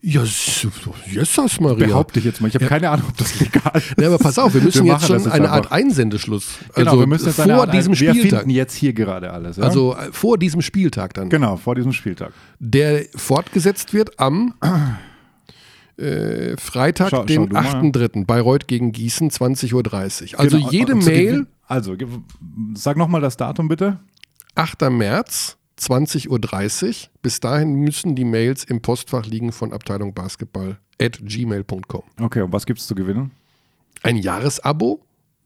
Ja, 0.02 0.22
Jesus 0.22 1.60
Maria. 1.60 1.86
Behaupte 1.86 2.18
ich 2.20 2.24
jetzt 2.24 2.40
mal. 2.40 2.48
Ich 2.48 2.54
habe 2.54 2.64
ja. 2.64 2.68
keine 2.68 2.90
Ahnung, 2.90 3.06
ob 3.08 3.16
das 3.16 3.40
legal 3.40 3.72
ist. 3.74 3.94
Ja, 3.98 4.06
aber 4.06 4.18
pass 4.18 4.38
auf, 4.38 4.54
wir 4.54 4.60
müssen 4.60 4.84
wir 4.84 4.92
jetzt 4.92 5.06
schon 5.06 5.26
eine 5.30 5.50
Art 5.50 5.72
Einsendeschluss. 5.72 6.58
Genau, 6.74 6.90
also 6.90 7.00
wir 7.00 7.06
müssen 7.06 7.26
jetzt 7.26 7.40
vor 7.40 7.52
Art, 7.52 7.74
diesem 7.74 7.92
wir 7.92 7.96
Spieltag. 7.96 8.22
Wir 8.22 8.30
finden 8.30 8.50
jetzt 8.50 8.74
hier 8.74 8.92
gerade 8.92 9.32
alles. 9.32 9.56
Ja? 9.56 9.64
Also 9.64 9.96
äh, 9.96 10.12
vor 10.12 10.38
diesem 10.38 10.62
Spieltag 10.62 11.14
dann. 11.14 11.28
Genau, 11.28 11.56
vor 11.56 11.74
diesem 11.74 11.92
Spieltag. 11.92 12.32
Der 12.60 13.04
fortgesetzt 13.16 13.94
wird 13.94 14.20
am 14.20 14.54
äh, 15.96 16.56
Freitag, 16.56 17.10
schau, 17.10 17.24
den 17.24 17.48
8.3. 17.48 18.26
Bayreuth 18.26 18.68
gegen 18.68 18.92
Gießen, 18.92 19.30
20.30 19.30 19.72
Uhr. 20.34 20.40
Also 20.40 20.58
genau, 20.58 20.70
jede 20.70 20.94
Mail. 20.94 21.46
Also, 21.66 21.96
sag 22.74 22.96
nochmal 22.96 23.20
das 23.20 23.36
Datum 23.36 23.68
bitte. 23.68 23.98
8. 24.54 24.90
März. 24.90 25.56
20.30 25.80 26.28
Uhr. 26.28 27.10
Bis 27.22 27.40
dahin 27.40 27.74
müssen 27.74 28.14
die 28.14 28.24
Mails 28.24 28.64
im 28.64 28.80
Postfach 28.80 29.26
liegen 29.26 29.52
von 29.52 29.72
Abteilung 29.72 30.14
Basketball 30.14 30.78
at 31.00 31.18
gmail.com. 31.22 32.02
Okay, 32.20 32.40
und 32.40 32.52
was 32.52 32.66
gibt 32.66 32.80
es 32.80 32.86
zu 32.86 32.94
gewinnen? 32.94 33.32
Ein 34.02 34.16
Jahresabo 34.16 35.00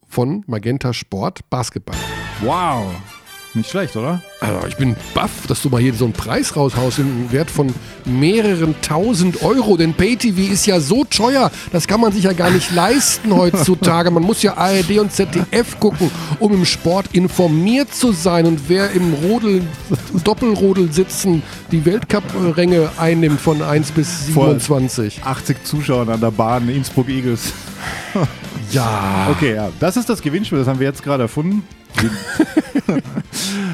von 0.07 0.43
Magenta 0.47 0.93
Sport 0.93 1.49
Basketball. 1.49 1.97
Wow. 2.41 2.95
Nicht 3.53 3.69
schlecht, 3.69 3.97
oder? 3.97 4.21
Also 4.39 4.65
ich 4.67 4.77
bin 4.77 4.95
baff, 5.13 5.45
dass 5.47 5.61
du 5.61 5.69
mal 5.69 5.81
hier 5.81 5.93
so 5.93 6.05
einen 6.05 6.13
Preis 6.13 6.55
raushaust 6.55 6.99
im 6.99 7.33
Wert 7.33 7.51
von 7.51 7.73
mehreren 8.05 8.75
tausend 8.81 9.43
Euro. 9.43 9.75
Denn 9.75 9.93
PayTV 9.93 10.53
ist 10.53 10.65
ja 10.67 10.79
so 10.79 11.03
teuer, 11.03 11.51
das 11.73 11.85
kann 11.85 11.99
man 11.99 12.13
sich 12.13 12.23
ja 12.23 12.31
gar 12.31 12.49
nicht 12.49 12.71
leisten 12.75 13.35
heutzutage. 13.35 14.09
Man 14.09 14.23
muss 14.23 14.41
ja 14.41 14.55
ARD 14.55 14.99
und 14.99 15.11
ZDF 15.11 15.79
gucken, 15.81 16.09
um 16.39 16.53
im 16.53 16.65
Sport 16.65 17.07
informiert 17.11 17.93
zu 17.93 18.13
sein. 18.13 18.45
Und 18.45 18.69
wer 18.69 18.91
im 18.91 19.13
Rodel, 19.13 19.63
Doppelrodel 20.23 20.93
sitzen 20.93 21.43
die 21.73 21.83
Weltcup-Ränge 21.83 22.89
einnimmt 22.97 23.41
von 23.41 23.61
1 23.61 23.91
bis 23.91 24.27
27. 24.27 25.19
Vor 25.19 25.27
80 25.27 25.63
Zuschauern 25.65 26.09
an 26.09 26.21
der 26.21 26.31
Bahn 26.31 26.69
Innsbruck 26.69 27.09
Eagles. 27.09 27.51
ja. 28.73 29.27
Okay, 29.31 29.55
ja. 29.55 29.69
Das 29.79 29.97
ist 29.97 30.09
das 30.09 30.21
Gewinnspiel, 30.21 30.59
das 30.59 30.67
haben 30.67 30.79
wir 30.79 30.87
jetzt 30.87 31.03
gerade 31.03 31.23
erfunden. 31.23 31.63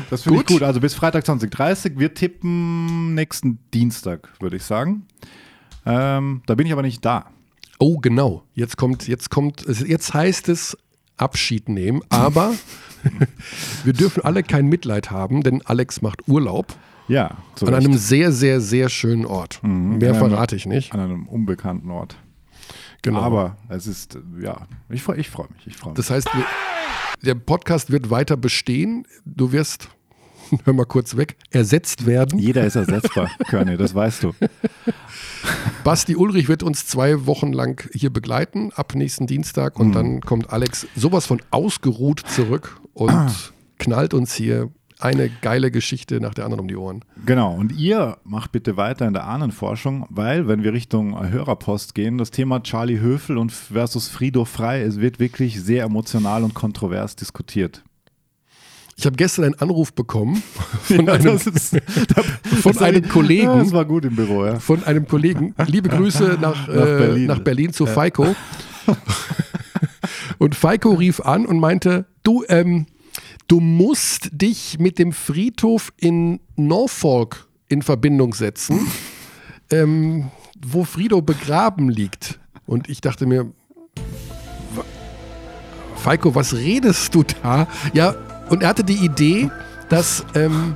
das 0.09 0.23
finde 0.23 0.39
ich 0.39 0.45
gut. 0.45 0.63
Also 0.63 0.79
bis 0.79 0.93
Freitag 0.93 1.25
2030. 1.25 1.93
Wir 1.97 2.13
tippen 2.13 3.13
nächsten 3.13 3.59
Dienstag, 3.73 4.29
würde 4.39 4.57
ich 4.57 4.63
sagen. 4.63 5.05
Ähm, 5.85 6.41
da 6.45 6.55
bin 6.55 6.67
ich 6.67 6.73
aber 6.73 6.81
nicht 6.81 7.03
da. 7.05 7.25
Oh, 7.79 7.97
genau. 7.99 8.43
Jetzt 8.53 8.77
kommt, 8.77 9.07
jetzt 9.07 9.29
kommt, 9.29 9.65
jetzt 9.67 10.13
heißt 10.13 10.49
es 10.49 10.77
Abschied 11.15 11.69
nehmen, 11.69 12.01
aber 12.09 12.53
wir 13.83 13.93
dürfen 13.93 14.23
alle 14.23 14.43
kein 14.43 14.67
Mitleid 14.67 15.11
haben, 15.11 15.43
denn 15.43 15.61
Alex 15.65 16.01
macht 16.01 16.27
Urlaub. 16.27 16.75
Ja. 17.07 17.37
An 17.61 17.73
einem 17.73 17.93
sehr, 17.93 18.31
sehr, 18.31 18.59
sehr 18.59 18.89
schönen 18.89 19.25
Ort. 19.25 19.59
Mhm. 19.63 19.99
Mehr 19.99 20.15
verrate 20.15 20.55
ich 20.55 20.65
nicht. 20.65 20.93
An 20.93 20.99
einem 20.99 21.27
unbekannten 21.27 21.89
Ort. 21.89 22.17
Genau. 23.01 23.21
Aber 23.21 23.57
es 23.69 23.87
ist, 23.87 24.17
ja, 24.41 24.67
ich, 24.89 25.03
freu, 25.03 25.15
ich 25.15 25.29
freue 25.29 25.47
mich. 25.53 25.67
Ich 25.67 25.77
freu 25.77 25.89
mich. 25.89 25.97
Das 25.97 26.09
heißt, 26.09 26.29
der 27.21 27.35
Podcast 27.35 27.91
wird 27.91 28.09
weiter 28.09 28.37
bestehen. 28.37 29.05
Du 29.25 29.51
wirst, 29.51 29.89
hör 30.65 30.73
mal 30.73 30.85
kurz 30.85 31.15
weg, 31.15 31.37
ersetzt 31.51 32.05
werden. 32.05 32.39
Jeder 32.39 32.65
ist 32.65 32.75
ersetzbar, 32.75 33.29
Körny, 33.47 33.77
das 33.77 33.95
weißt 33.95 34.23
du. 34.23 34.33
Basti 35.83 36.15
Ulrich 36.15 36.47
wird 36.47 36.63
uns 36.63 36.85
zwei 36.85 37.25
Wochen 37.25 37.53
lang 37.53 37.89
hier 37.93 38.11
begleiten, 38.11 38.71
ab 38.73 38.95
nächsten 38.95 39.27
Dienstag. 39.27 39.79
Und 39.79 39.89
mhm. 39.89 39.93
dann 39.93 40.21
kommt 40.21 40.51
Alex 40.51 40.87
sowas 40.95 41.25
von 41.25 41.41
ausgeruht 41.51 42.21
zurück 42.27 42.79
und 42.93 43.31
knallt 43.79 44.13
uns 44.13 44.33
hier 44.33 44.69
eine 44.99 45.29
geile 45.29 45.71
Geschichte 45.71 46.19
nach 46.19 46.33
der 46.33 46.45
anderen 46.45 46.61
um 46.61 46.67
die 46.67 46.75
Ohren. 46.75 47.05
Genau, 47.25 47.53
und 47.53 47.71
ihr 47.71 48.17
macht 48.23 48.51
bitte 48.51 48.77
weiter 48.77 49.07
in 49.07 49.13
der 49.13 49.25
Ahnenforschung, 49.25 50.05
weil, 50.09 50.47
wenn 50.47 50.63
wir 50.63 50.73
Richtung 50.73 51.19
Hörerpost 51.29 51.93
gehen, 51.93 52.17
das 52.17 52.31
Thema 52.31 52.63
Charlie 52.63 52.99
Höfel 52.99 53.37
und 53.37 53.51
versus 53.51 54.07
Frido 54.07 54.45
Frei, 54.45 54.81
es 54.81 54.99
wird 54.99 55.19
wirklich 55.19 55.61
sehr 55.61 55.83
emotional 55.83 56.43
und 56.43 56.53
kontrovers 56.53 57.15
diskutiert. 57.15 57.83
Ich 58.99 59.05
habe 59.05 59.15
gestern 59.15 59.45
einen 59.45 59.55
Anruf 59.55 59.93
bekommen 59.93 60.41
von 60.81 61.05
ja, 61.05 61.13
einem, 61.13 61.35
ist, 61.35 61.77
von 62.61 62.77
einem 62.79 63.07
Kollegen. 63.07 63.59
das 63.59 63.71
war 63.71 63.85
gut 63.85 64.05
im 64.05 64.15
Büro, 64.15 64.45
ja. 64.45 64.59
Von 64.59 64.83
einem 64.85 65.07
Kollegen. 65.07 65.53
Liebe 65.67 65.87
Grüße 65.89 66.37
nach, 66.41 66.67
nach, 66.67 66.69
äh, 66.69 66.97
Berlin. 66.97 67.27
nach 67.27 67.39
Berlin. 67.39 67.73
zu 67.73 67.85
ja. 67.85 67.91
Feiko. 67.91 68.35
und 70.39 70.55
Feiko 70.55 70.93
rief 70.93 71.19
an 71.19 71.45
und 71.45 71.59
meinte: 71.59 72.07
Du, 72.23 72.43
ähm, 72.49 72.87
Du 73.47 73.61
musst 73.61 74.29
dich 74.33 74.77
mit 74.77 74.99
dem 74.99 75.13
Friedhof 75.13 75.93
in 75.97 76.41
Norfolk 76.57 77.47
in 77.69 77.81
Verbindung 77.81 78.33
setzen, 78.33 78.87
ähm, 79.71 80.31
wo 80.65 80.83
Frido 80.83 81.21
begraben 81.21 81.89
liegt. 81.89 82.39
Und 82.65 82.89
ich 82.89 82.99
dachte 82.99 83.25
mir, 83.25 83.49
Falco, 85.95 86.35
was 86.35 86.55
redest 86.55 87.15
du 87.15 87.23
da? 87.41 87.67
Ja, 87.93 88.15
und 88.49 88.63
er 88.63 88.69
hatte 88.69 88.83
die 88.83 89.05
Idee, 89.05 89.49
dass 89.87 90.25
ähm, 90.35 90.75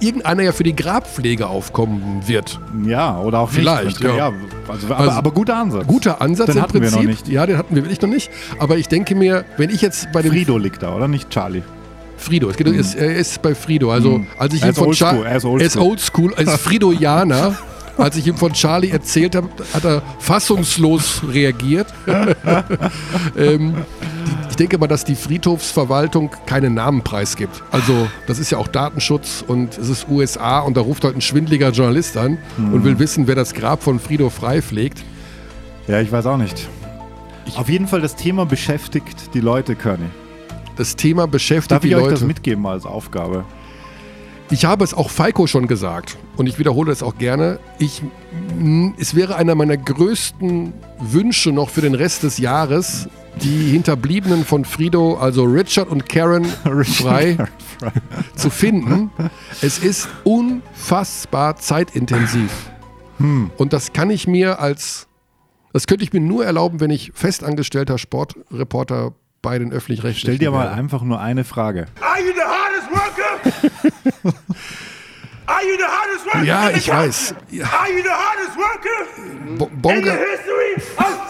irgendeiner 0.00 0.42
ja 0.42 0.52
für 0.52 0.64
die 0.64 0.74
Grabpflege 0.74 1.46
aufkommen 1.46 2.22
wird. 2.26 2.58
Ja, 2.84 3.20
oder 3.20 3.40
auch 3.40 3.50
vielleicht. 3.50 4.00
Ja, 4.00 4.16
ja 4.16 4.32
also, 4.66 4.86
aber, 4.86 4.98
also, 4.98 5.10
aber, 5.12 5.30
guter 5.30 5.56
Ansatz. 5.56 5.86
Guter 5.86 6.20
Ansatz 6.20 6.46
den 6.46 6.56
im 6.56 6.62
hatten 6.62 6.80
Prinzip. 6.80 6.92
Wir 6.92 7.02
noch 7.02 7.08
nicht. 7.08 7.28
Ja, 7.28 7.46
den 7.46 7.58
hatten 7.58 7.76
wir 7.76 7.84
wirklich 7.84 8.00
noch 8.00 8.08
nicht. 8.08 8.28
Aber 8.58 8.76
ich 8.76 8.88
denke 8.88 9.14
mir, 9.14 9.44
wenn 9.56 9.70
ich 9.70 9.80
jetzt 9.82 10.10
bei 10.10 10.22
dem 10.22 10.32
Frido 10.32 10.58
liegt 10.58 10.82
da, 10.82 10.96
oder 10.96 11.06
nicht 11.06 11.30
Charlie? 11.30 11.62
Frido. 12.22 12.48
Es 12.48 12.56
geht, 12.56 12.66
mhm. 12.66 12.78
ist, 12.78 12.94
er 12.94 13.14
ist 13.14 13.42
bei 13.42 13.54
Frido. 13.54 13.92
Also, 13.92 14.18
mhm. 14.18 14.26
als 14.38 14.54
ich 14.54 14.64
ihm 14.64 14.74
von 14.74 14.92
Charlie. 14.92 15.24
Er 15.24 15.36
ist 15.36 15.76
oldschool. 15.76 16.32
Er 16.36 16.42
ist 16.42 16.56
Frido-Jana. 16.60 17.56
Als 17.98 18.16
ich 18.16 18.26
ihm 18.26 18.36
von 18.36 18.54
Charlie 18.54 18.90
erzählt 18.90 19.36
habe, 19.36 19.48
hat 19.74 19.84
er 19.84 20.02
fassungslos 20.18 21.22
reagiert. 21.28 21.92
ähm, 23.36 23.74
ich 24.48 24.56
denke 24.56 24.78
mal, 24.78 24.86
dass 24.86 25.04
die 25.04 25.14
Friedhofsverwaltung 25.14 26.30
keinen 26.46 26.74
Namenpreis 26.74 27.36
gibt. 27.36 27.62
Also, 27.70 28.08
das 28.26 28.38
ist 28.38 28.50
ja 28.50 28.56
auch 28.56 28.68
Datenschutz 28.68 29.44
und 29.46 29.76
es 29.76 29.90
ist 29.90 30.08
USA 30.08 30.60
und 30.60 30.76
da 30.78 30.80
ruft 30.80 31.04
heute 31.04 31.18
ein 31.18 31.20
schwindliger 31.20 31.70
Journalist 31.70 32.16
an 32.16 32.38
mhm. 32.56 32.72
und 32.72 32.84
will 32.84 32.98
wissen, 32.98 33.26
wer 33.26 33.34
das 33.34 33.52
Grab 33.52 33.82
von 33.82 34.00
Frido 34.00 34.30
frei 34.30 34.62
pflegt. 34.62 35.04
Ja, 35.86 36.00
ich 36.00 36.10
weiß 36.10 36.24
auch 36.26 36.38
nicht. 36.38 36.68
Ich 37.44 37.58
Auf 37.58 37.68
jeden 37.68 37.88
Fall, 37.88 38.00
das 38.00 38.16
Thema 38.16 38.46
beschäftigt 38.46 39.34
die 39.34 39.40
Leute, 39.40 39.74
Körny. 39.74 40.06
Das 40.76 40.96
Thema 40.96 41.26
beschäftigt 41.26 41.72
Darf 41.72 41.82
die 41.82 41.88
ich 41.88 41.94
Leute. 41.94 42.06
euch 42.06 42.12
das 42.12 42.22
mitgeben 42.22 42.66
als 42.66 42.86
Aufgabe? 42.86 43.44
Ich 44.50 44.66
habe 44.66 44.84
es 44.84 44.92
auch 44.92 45.08
Falco 45.08 45.46
schon 45.46 45.66
gesagt 45.66 46.18
und 46.36 46.46
ich 46.46 46.58
wiederhole 46.58 46.92
es 46.92 47.02
auch 47.02 47.16
gerne. 47.16 47.58
Ich, 47.78 48.02
es 48.98 49.14
wäre 49.14 49.36
einer 49.36 49.54
meiner 49.54 49.78
größten 49.78 50.74
Wünsche 50.98 51.52
noch 51.52 51.70
für 51.70 51.80
den 51.80 51.94
Rest 51.94 52.22
des 52.22 52.36
Jahres, 52.36 53.08
die 53.40 53.70
Hinterbliebenen 53.70 54.44
von 54.44 54.66
Frido, 54.66 55.16
also 55.16 55.44
Richard 55.44 55.88
und 55.88 56.06
Karen 56.06 56.44
frei 56.84 57.38
zu 58.36 58.50
finden. 58.50 59.10
Es 59.62 59.78
ist 59.78 60.08
unfassbar 60.24 61.56
zeitintensiv. 61.56 62.50
Hm. 63.18 63.50
Und 63.56 63.72
das 63.72 63.94
kann 63.94 64.10
ich 64.10 64.26
mir 64.26 64.60
als, 64.60 65.08
das 65.72 65.86
könnte 65.86 66.04
ich 66.04 66.12
mir 66.12 66.20
nur 66.20 66.44
erlauben, 66.44 66.80
wenn 66.80 66.90
ich 66.90 67.12
festangestellter 67.14 67.96
Sportreporter 67.96 69.14
bei 69.42 69.58
den 69.58 69.72
öffentlich-rechtlichen. 69.72 70.36
Stell 70.36 70.38
dir 70.38 70.52
mal 70.52 70.68
einfach 70.68 71.02
nur 71.02 71.20
eine 71.20 71.44
Frage. 71.44 71.86
Are 72.00 72.20
you 72.20 72.32
the 72.32 72.40
hardest 72.40 72.90
worker? 72.90 73.40
Are 75.46 75.62
you 75.64 75.76
the 75.76 75.84
hardest 75.84 76.26
worker? 76.26 76.44
Ja, 76.44 76.70
ich 76.70 76.88
weiß. 76.88 77.34
Ja. 77.50 77.64
Are 77.66 77.90
you 77.90 78.02
the 78.02 78.08
hardest 78.08 78.56
worker? 78.56 79.58
Bo 79.58 79.68
Bonga. 79.82 79.98
In 79.98 80.04
the 80.04 80.10
history 80.30 80.76
of. 80.98 81.22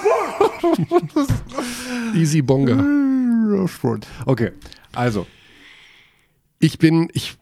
Easy 2.15 2.43
Bonga. 2.43 2.85
Okay. 4.27 4.53
Also. 4.93 5.27
Ich 6.59 6.79
bin, 6.79 7.09
ich, 7.15 7.37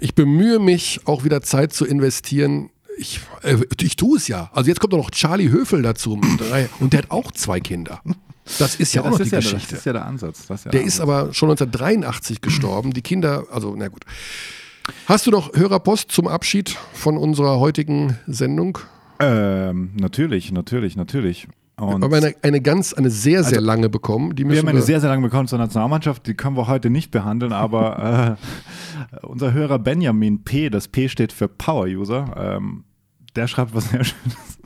ich 0.00 0.14
bemühe 0.14 0.58
mich, 0.58 1.00
auch 1.06 1.24
wieder 1.24 1.40
Zeit 1.40 1.72
zu 1.72 1.86
investieren. 1.86 2.70
Ich, 2.98 3.20
äh, 3.42 3.56
ich 3.80 3.96
tue 3.96 4.18
es 4.18 4.28
ja. 4.28 4.50
Also 4.52 4.68
jetzt 4.68 4.80
kommt 4.80 4.92
noch 4.92 5.10
Charlie 5.10 5.50
Höfel 5.50 5.82
dazu 5.82 6.20
und 6.80 6.92
der 6.92 6.98
hat 6.98 7.10
auch 7.10 7.32
zwei 7.32 7.60
Kinder. 7.60 8.02
Das 8.58 8.76
ist 8.76 8.94
ja, 8.94 9.02
ja 9.02 9.08
auch 9.08 9.12
noch 9.12 9.24
die 9.24 9.30
ja, 9.30 9.38
Geschichte. 9.38 9.70
Das 9.70 9.78
ist 9.80 9.86
ja 9.86 9.92
der 9.92 10.04
Ansatz. 10.04 10.46
Ja 10.48 10.56
der, 10.56 10.72
der 10.72 10.82
ist 10.82 11.00
aber 11.00 11.32
schon 11.32 11.50
1983 11.50 12.40
gestorben. 12.40 12.92
Die 12.92 13.02
Kinder, 13.02 13.44
also 13.50 13.74
na 13.76 13.88
gut. 13.88 14.04
Hast 15.06 15.26
du 15.26 15.30
noch 15.30 15.54
Hörerpost 15.54 16.10
zum 16.10 16.28
Abschied 16.28 16.76
von 16.92 17.16
unserer 17.16 17.58
heutigen 17.58 18.18
Sendung? 18.26 18.78
Ähm, 19.18 19.92
natürlich, 19.94 20.52
natürlich, 20.52 20.96
natürlich. 20.96 21.48
Und 21.76 22.00
wir 22.00 22.04
haben 22.04 22.14
eine, 22.14 22.34
eine 22.42 22.60
ganz, 22.60 22.92
eine 22.92 23.10
sehr, 23.10 23.42
sehr 23.42 23.58
also, 23.58 23.66
lange 23.66 23.88
bekommen. 23.88 24.36
wir 24.36 24.58
haben 24.58 24.68
eine 24.68 24.82
sehr, 24.82 25.00
sehr 25.00 25.10
lange 25.10 25.22
bekommen 25.22 25.48
zur 25.48 25.58
Nationalmannschaft. 25.58 26.26
Die 26.26 26.34
können 26.34 26.56
wir 26.56 26.68
heute 26.68 26.88
nicht 26.88 27.10
behandeln, 27.10 27.52
aber 27.52 28.36
äh, 29.22 29.26
unser 29.26 29.52
Hörer 29.52 29.78
Benjamin 29.80 30.44
P., 30.44 30.70
das 30.70 30.86
P 30.86 31.08
steht 31.08 31.32
für 31.32 31.48
Power 31.48 31.86
User, 31.86 32.32
ähm, 32.36 32.84
der 33.34 33.48
schreibt 33.48 33.74
was 33.74 33.90
sehr 33.90 34.04
Schönes. 34.04 34.58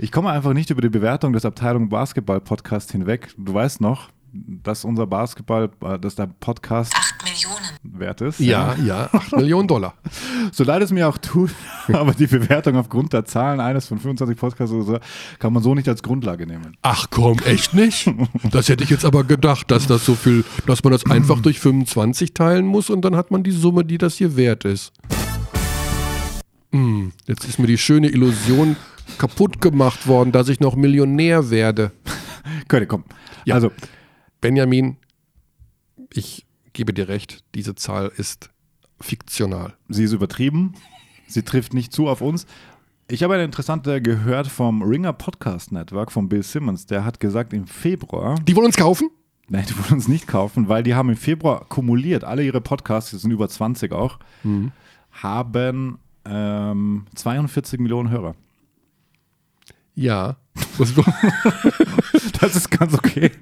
Ich 0.00 0.12
komme 0.12 0.30
einfach 0.30 0.52
nicht 0.52 0.70
über 0.70 0.80
die 0.80 0.88
Bewertung 0.88 1.32
des 1.32 1.44
Abteilung 1.44 1.88
Basketball 1.88 2.40
Podcast 2.40 2.92
hinweg. 2.92 3.34
Du 3.36 3.52
weißt 3.52 3.80
noch, 3.80 4.10
dass 4.32 4.84
unser 4.84 5.08
Basketball, 5.08 5.70
äh, 5.80 5.98
dass 5.98 6.14
der 6.14 6.28
Podcast 6.38 6.94
8 6.94 7.24
Millionen 7.24 7.98
wert 7.98 8.20
ist. 8.20 8.38
Ja, 8.38 8.76
ja, 8.76 9.08
8 9.12 9.36
Millionen 9.36 9.66
Dollar. 9.66 9.94
So 10.52 10.62
leid 10.64 10.82
es 10.82 10.92
mir 10.92 11.08
auch 11.08 11.18
tut, 11.18 11.50
aber 11.92 12.12
die 12.12 12.28
Bewertung 12.28 12.76
aufgrund 12.76 13.12
der 13.12 13.24
Zahlen 13.24 13.60
eines 13.60 13.86
von 13.88 13.98
25 13.98 14.38
Podcasts 14.38 14.72
oder 14.72 14.84
so, 14.84 14.98
kann 15.40 15.52
man 15.52 15.62
so 15.62 15.74
nicht 15.74 15.88
als 15.88 16.02
Grundlage 16.02 16.46
nehmen. 16.46 16.76
Ach 16.82 17.08
komm, 17.10 17.38
echt 17.40 17.74
nicht? 17.74 18.10
Das 18.52 18.68
hätte 18.68 18.84
ich 18.84 18.90
jetzt 18.90 19.04
aber 19.04 19.24
gedacht, 19.24 19.70
dass 19.70 19.88
das 19.88 20.04
so 20.04 20.14
viel, 20.14 20.44
dass 20.66 20.84
man 20.84 20.92
das 20.92 21.06
einfach 21.06 21.40
durch 21.40 21.58
25 21.58 22.34
teilen 22.34 22.66
muss 22.66 22.88
und 22.88 23.02
dann 23.04 23.16
hat 23.16 23.30
man 23.32 23.42
die 23.42 23.50
Summe, 23.50 23.84
die 23.84 23.98
das 23.98 24.14
hier 24.14 24.36
wert 24.36 24.64
ist. 24.64 24.92
Hm, 26.72 27.12
jetzt 27.26 27.44
ist 27.44 27.58
mir 27.58 27.66
die 27.66 27.78
schöne 27.78 28.08
Illusion 28.08 28.76
kaputt 29.16 29.60
gemacht 29.60 30.06
worden, 30.06 30.32
dass 30.32 30.48
ich 30.48 30.60
noch 30.60 30.76
Millionär 30.76 31.50
werde. 31.50 31.92
Könnte, 32.68 32.86
komm. 32.86 33.04
Ja. 33.44 33.54
Also, 33.54 33.70
Benjamin, 34.40 34.96
ich 36.12 36.46
gebe 36.72 36.92
dir 36.92 37.08
recht, 37.08 37.44
diese 37.54 37.74
Zahl 37.74 38.12
ist 38.16 38.50
fiktional. 39.00 39.74
Sie 39.88 40.04
ist 40.04 40.12
übertrieben. 40.12 40.74
Sie 41.26 41.42
trifft 41.42 41.74
nicht 41.74 41.92
zu 41.92 42.08
auf 42.08 42.20
uns. 42.20 42.46
Ich 43.10 43.22
habe 43.22 43.34
eine 43.34 43.44
interessante 43.44 44.02
gehört 44.02 44.48
vom 44.48 44.82
Ringer 44.82 45.12
Podcast 45.12 45.72
Network 45.72 46.12
von 46.12 46.28
Bill 46.28 46.42
Simmons. 46.42 46.86
Der 46.86 47.04
hat 47.04 47.20
gesagt, 47.20 47.52
im 47.52 47.66
Februar. 47.66 48.36
Die 48.46 48.54
wollen 48.54 48.66
uns 48.66 48.76
kaufen? 48.76 49.10
Nein, 49.48 49.64
die 49.68 49.78
wollen 49.78 49.94
uns 49.94 50.08
nicht 50.08 50.26
kaufen, 50.26 50.68
weil 50.68 50.82
die 50.82 50.94
haben 50.94 51.08
im 51.08 51.16
Februar 51.16 51.64
kumuliert, 51.68 52.22
alle 52.22 52.44
ihre 52.44 52.60
Podcasts, 52.60 53.12
das 53.12 53.22
sind 53.22 53.30
über 53.30 53.48
20 53.48 53.92
auch, 53.92 54.18
mhm. 54.42 54.72
haben 55.10 55.98
ähm, 56.26 57.06
42 57.14 57.80
Millionen 57.80 58.10
Hörer. 58.10 58.34
Ja. 59.98 60.36
das 62.40 62.54
ist 62.54 62.70
ganz 62.70 62.94
okay. 62.94 63.32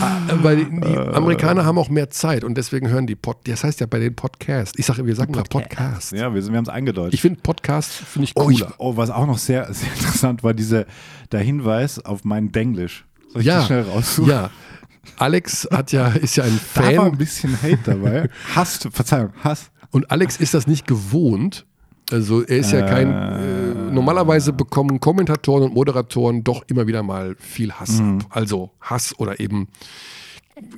Ah, 0.00 0.20
weil 0.40 0.56
die, 0.56 0.80
die 0.80 0.96
Amerikaner 0.96 1.64
haben 1.64 1.78
auch 1.78 1.88
mehr 1.88 2.10
Zeit 2.10 2.44
und 2.44 2.56
deswegen 2.56 2.88
hören 2.88 3.08
die 3.08 3.16
Pod. 3.16 3.38
Das 3.48 3.64
heißt 3.64 3.80
ja 3.80 3.86
bei 3.86 3.98
den 3.98 4.14
Podcasts. 4.14 4.78
Ich 4.78 4.86
sage, 4.86 5.04
wir 5.04 5.16
sagen 5.16 5.34
mal 5.34 5.42
Podcast. 5.42 6.12
Ja, 6.12 6.32
wir, 6.32 6.46
wir 6.46 6.56
haben 6.56 6.64
es 6.64 6.68
eingedeutet. 6.68 7.14
Ich 7.14 7.22
finde 7.22 7.40
Podcast 7.40 7.90
finde 7.90 8.26
ich 8.26 8.34
cooler. 8.34 8.46
Oh, 8.46 8.50
ich, 8.50 8.64
oh, 8.78 8.96
was 8.96 9.10
auch 9.10 9.26
noch 9.26 9.38
sehr, 9.38 9.72
sehr 9.74 9.92
interessant 9.92 10.44
war, 10.44 10.54
diese, 10.54 10.86
der 11.32 11.40
Hinweis 11.40 11.98
auf 11.98 12.22
mein 12.22 12.52
Denglisch. 12.52 13.04
Soll 13.32 13.40
ich 13.40 13.48
ja, 13.48 13.64
schnell 13.64 13.82
raussuchen? 13.82 14.30
Ja. 14.30 14.50
Alex 15.16 15.66
hat 15.72 15.90
ja, 15.90 16.06
ist 16.10 16.36
ja 16.36 16.44
ein 16.44 16.52
Fan. 16.52 16.94
Da 16.94 17.00
war 17.00 17.06
ein 17.06 17.18
bisschen 17.18 17.60
Hate 17.60 17.80
dabei. 17.84 18.30
Hass, 18.54 18.88
Verzeihung, 18.92 19.32
Hass. 19.42 19.72
Und 19.90 20.08
Alex 20.12 20.36
ist 20.36 20.54
das 20.54 20.68
nicht 20.68 20.86
gewohnt, 20.86 21.66
also 22.10 22.42
er 22.42 22.58
ist 22.58 22.72
ja 22.72 22.82
kein. 22.82 23.12
Äh, 23.12 23.92
normalerweise 23.92 24.52
bekommen 24.52 25.00
Kommentatoren 25.00 25.64
und 25.64 25.74
Moderatoren 25.74 26.44
doch 26.44 26.62
immer 26.68 26.86
wieder 26.86 27.02
mal 27.02 27.36
viel 27.38 27.72
Hass 27.72 28.00
mhm. 28.00 28.18
ab. 28.18 28.26
Also 28.30 28.70
Hass 28.80 29.18
oder 29.18 29.40
eben 29.40 29.68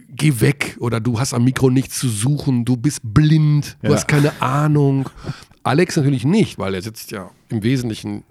geh 0.08 0.40
weg 0.40 0.76
oder 0.80 1.00
du 1.00 1.18
hast 1.18 1.34
am 1.34 1.44
Mikro 1.44 1.70
nichts 1.70 1.98
zu 1.98 2.08
suchen, 2.08 2.64
du 2.64 2.76
bist 2.76 3.00
blind, 3.02 3.76
du 3.82 3.88
ja. 3.88 3.94
hast 3.94 4.08
keine 4.08 4.40
Ahnung. 4.42 5.08
Alex 5.62 5.96
natürlich 5.96 6.24
nicht, 6.24 6.58
weil 6.58 6.74
er 6.74 6.82
sitzt 6.82 7.10
ja 7.10 7.30
im 7.48 7.62
Wesentlichen 7.62 8.24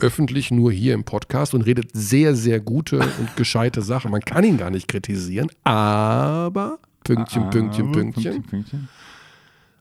öffentlich 0.00 0.50
nur 0.50 0.72
hier 0.72 0.94
im 0.94 1.04
Podcast 1.04 1.54
und 1.54 1.62
redet 1.62 1.90
sehr, 1.92 2.34
sehr 2.34 2.60
gute 2.60 2.98
und 2.98 3.36
gescheite 3.36 3.82
Sachen. 3.82 4.10
Man 4.10 4.20
kann 4.20 4.44
ihn 4.44 4.58
gar 4.58 4.70
nicht 4.70 4.88
kritisieren, 4.88 5.50
aber 5.62 6.78
Pünktchen, 7.04 7.50
Pünktchen, 7.50 7.92
Pünktchen. 7.92 8.22
Pünktchen, 8.22 8.42
Pünktchen. 8.42 8.88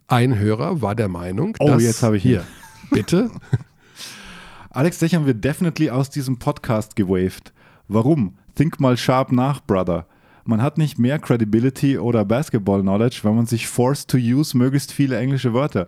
Ein 0.07 0.37
Hörer 0.37 0.81
war 0.81 0.95
der 0.95 1.07
Meinung, 1.07 1.55
oh, 1.59 1.67
dass 1.67 1.81
jetzt 1.81 2.03
habe 2.03 2.17
ich 2.17 2.23
hier. 2.23 2.43
Bitte? 2.91 3.31
Alex 4.69 4.99
dich 4.99 5.14
haben 5.14 5.26
wir 5.26 5.34
definitely 5.34 5.89
aus 5.89 6.10
diesem 6.10 6.39
Podcast 6.39 6.95
gewaved. 6.95 7.53
Warum? 7.88 8.35
Think 8.55 8.80
mal 8.80 8.97
sharp 8.97 9.31
nach, 9.31 9.61
Brother. 9.61 10.07
Man 10.45 10.61
hat 10.61 10.77
nicht 10.77 10.99
mehr 10.99 11.19
Credibility 11.19 11.97
oder 11.97 12.26
Basketball 12.26 12.81
Knowledge, 12.81 13.19
wenn 13.23 13.35
man 13.35 13.45
sich 13.45 13.68
forced 13.68 14.10
to 14.10 14.18
use 14.18 14.57
möglichst 14.57 14.91
viele 14.91 15.18
englische 15.18 15.53
Wörter. 15.53 15.88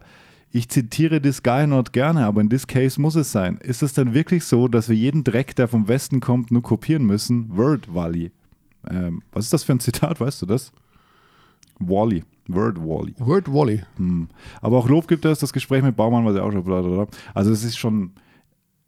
Ich 0.52 0.70
zitiere 0.70 1.22
this 1.22 1.44
guy 1.44 1.68
not 1.68 1.92
gerne, 1.92 2.26
aber 2.26 2.40
in 2.40 2.50
this 2.50 2.66
case 2.66 3.02
muss 3.02 3.16
es 3.16 3.32
sein. 3.32 3.58
Ist 3.58 3.84
es 3.84 3.94
denn 3.94 4.14
wirklich 4.14 4.46
so, 4.46 4.68
dass 4.70 4.88
wir 4.88 4.96
jeden 4.96 5.24
Dreck, 5.26 5.56
der 5.56 5.68
vom 5.68 5.88
Westen 5.90 6.22
kommt, 6.22 6.52
nur 6.52 6.62
kopieren 6.62 7.06
müssen? 7.06 7.58
Word 7.58 7.94
Wally. 7.94 8.32
Ähm, 8.90 9.22
was 9.34 9.46
ist 9.46 9.54
das 9.54 9.64
für 9.64 9.74
ein 9.74 9.82
Zitat, 9.82 10.22
weißt 10.22 10.44
du 10.44 10.46
das? 10.46 10.72
Wally. 11.80 12.24
Word 12.48 12.78
Wally. 12.80 13.16
Word 13.18 13.52
Wally. 13.52 13.84
Hm. 13.98 14.28
Aber 14.62 14.78
auch 14.78 14.88
Lob 14.88 15.08
gibt 15.08 15.26
es, 15.26 15.40
das 15.40 15.54
Gespräch 15.54 15.84
mit 15.84 15.96
Baumann, 15.96 16.26
was 16.26 16.36
ja 16.36 16.44
auch 16.44 16.52
schon. 16.52 16.64
Blablabla. 16.64 17.08
Also 17.34 17.52
es 17.52 17.64
ist 17.64 17.78
schon 17.78 18.12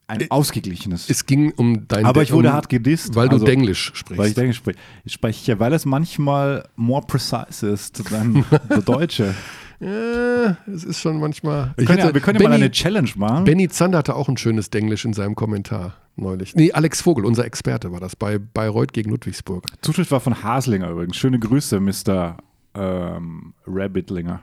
ein 0.08 0.22
äh, 0.22 0.28
ausgeglichenes. 0.30 1.10
Es 1.10 1.26
ging 1.26 1.52
um 1.52 1.88
dein 1.88 2.06
Aber 2.06 2.24
ich 2.24 2.32
wurde 2.32 2.50
um, 2.50 2.54
hart 2.54 2.70
gedisst. 2.70 3.16
Weil 3.16 3.30
also, 3.30 3.46
du 3.46 3.52
Denglisch 3.52 3.92
sprichst. 3.94 4.18
Weil 4.18 4.30
ich 4.30 4.36
Denglisch 4.36 4.58
spreche. 4.58 4.80
Ich 5.04 5.14
spreche, 5.14 5.60
weil 5.60 5.74
es 5.74 5.86
manchmal 5.86 6.68
more 6.76 7.06
precise 7.06 7.68
ist 7.68 8.12
dann 8.12 8.46
der 8.70 8.82
Deutsche. 8.86 9.36
Ja, 9.80 10.58
es 10.74 10.84
ist 10.84 11.02
schon 11.02 11.20
manchmal. 11.20 11.74
Wir 11.78 11.86
können, 11.86 12.00
ja, 12.00 12.14
wir 12.14 12.22
können 12.22 12.40
Benny, 12.40 12.46
ja 12.46 12.50
mal 12.50 12.56
eine 12.56 12.72
Challenge 12.72 13.12
machen. 13.16 13.44
Benny 13.44 13.70
Zander 13.70 14.00
hatte 14.00 14.16
auch 14.16 14.28
ein 14.28 14.38
schönes 14.38 14.72
Denglisch 14.72 15.06
in 15.06 15.14
seinem 15.14 15.36
Kommentar 15.36 15.94
neulich. 16.16 16.56
Nee, 16.56 16.72
Alex 16.72 17.02
Vogel, 17.02 17.26
unser 17.26 17.46
Experte, 17.46 17.92
war 17.92 18.00
das 18.00 18.16
bei 18.16 18.40
Bayreuth 18.40 18.92
gegen 18.94 19.12
Ludwigsburg. 19.12 19.66
Zuschrift 19.82 20.10
war 20.10 20.20
von 20.20 20.42
Haslinger 20.42 20.90
übrigens. 20.90 21.16
Schöne 21.16 21.38
Grüße, 21.38 21.80
Mr 21.80 22.38
ähm, 22.78 23.54
Rabbitlinger. 23.66 24.41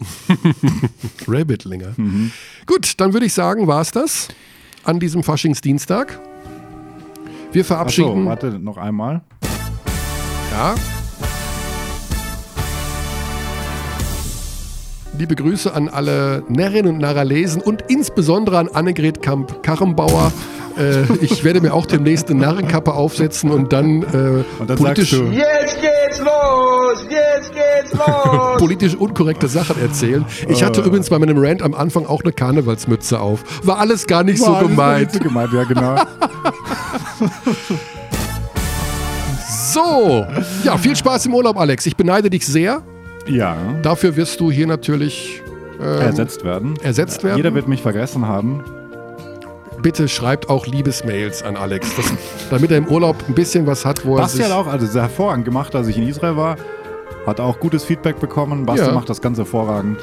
Rabbitlinger. 1.28 1.94
Mhm. 1.96 2.32
Gut, 2.66 2.94
dann 2.98 3.12
würde 3.12 3.26
ich 3.26 3.34
sagen, 3.34 3.66
war 3.66 3.82
es 3.82 3.90
das 3.90 4.28
an 4.84 4.98
diesem 4.98 5.22
Faschingsdienstag. 5.22 6.20
Wir 7.52 7.64
verabschieden. 7.64 8.24
So, 8.24 8.28
warte, 8.28 8.58
noch 8.58 8.76
einmal. 8.76 9.22
Ja. 10.52 10.74
Liebe 15.18 15.36
Grüße 15.36 15.74
an 15.74 15.88
alle 15.88 16.44
Närrinnen 16.48 16.94
und 16.94 17.00
Narralesen 17.00 17.60
und 17.60 17.84
insbesondere 17.88 18.58
an 18.58 18.68
Annegret 18.68 19.20
Kamp-Karrenbauer. 19.20 20.32
Äh, 20.80 21.04
ich 21.20 21.44
werde 21.44 21.60
mir 21.60 21.74
auch 21.74 21.86
demnächst 21.86 22.30
eine 22.30 22.40
Narrenkappe 22.40 22.94
aufsetzen 22.94 23.50
und 23.50 23.72
dann, 23.72 24.02
äh, 24.02 24.44
und 24.58 24.70
dann 24.70 24.78
politisch, 24.78 25.12
jetzt 25.12 25.80
geht's 25.80 26.18
los, 26.18 27.06
jetzt 27.10 27.52
geht's 27.52 27.92
los. 27.92 28.56
politisch 28.58 28.94
unkorrekte 28.94 29.48
Sachen 29.48 29.80
erzählen. 29.80 30.24
Ich 30.48 30.62
hatte 30.62 30.80
übrigens 30.80 31.10
bei 31.10 31.18
meinem 31.18 31.36
Rant 31.38 31.62
am 31.62 31.74
Anfang 31.74 32.06
auch 32.06 32.22
eine 32.22 32.32
Karnevalsmütze 32.32 33.20
auf. 33.20 33.44
War 33.64 33.78
alles 33.78 34.06
gar 34.06 34.24
nicht 34.24 34.40
War 34.40 34.60
so 34.60 34.68
gemeint. 34.68 35.12
Nicht 35.12 35.22
so 35.22 35.28
gemeint, 35.28 35.52
ja 35.52 35.64
genau. 35.64 35.96
so, 39.72 40.26
ja, 40.64 40.78
viel 40.78 40.96
Spaß 40.96 41.26
im 41.26 41.34
Urlaub, 41.34 41.58
Alex. 41.58 41.84
Ich 41.84 41.96
beneide 41.96 42.30
dich 42.30 42.46
sehr. 42.46 42.82
Ja. 43.26 43.56
Dafür 43.82 44.16
wirst 44.16 44.40
du 44.40 44.50
hier 44.50 44.66
natürlich 44.66 45.42
ähm, 45.78 46.00
ersetzt 46.00 46.42
werden. 46.42 46.74
Ersetzt 46.82 47.22
werden. 47.22 47.36
Jeder 47.36 47.54
wird 47.54 47.68
mich 47.68 47.82
vergessen 47.82 48.26
haben 48.26 48.64
bitte 49.80 50.08
schreibt 50.08 50.48
auch 50.48 50.66
Liebesmails 50.66 51.42
an 51.42 51.56
Alex, 51.56 51.94
das, 51.96 52.12
damit 52.50 52.70
er 52.70 52.78
im 52.78 52.88
Urlaub 52.88 53.16
ein 53.28 53.34
bisschen 53.34 53.66
was 53.66 53.84
hat, 53.84 54.04
wo 54.04 54.16
Basti 54.16 54.38
er 54.40 54.46
sich... 54.46 54.54
hat 54.54 54.66
auch, 54.66 54.70
also 54.70 54.86
sehr 54.86 55.02
hervorragend 55.02 55.44
gemacht, 55.44 55.74
als 55.74 55.88
ich 55.88 55.96
in 55.96 56.08
Israel 56.08 56.36
war. 56.36 56.56
Hat 57.26 57.40
auch 57.40 57.58
gutes 57.60 57.84
Feedback 57.84 58.18
bekommen. 58.18 58.66
Basti 58.66 58.86
ja. 58.86 58.92
macht 58.92 59.08
das 59.08 59.20
ganz 59.20 59.38
hervorragend. 59.38 59.98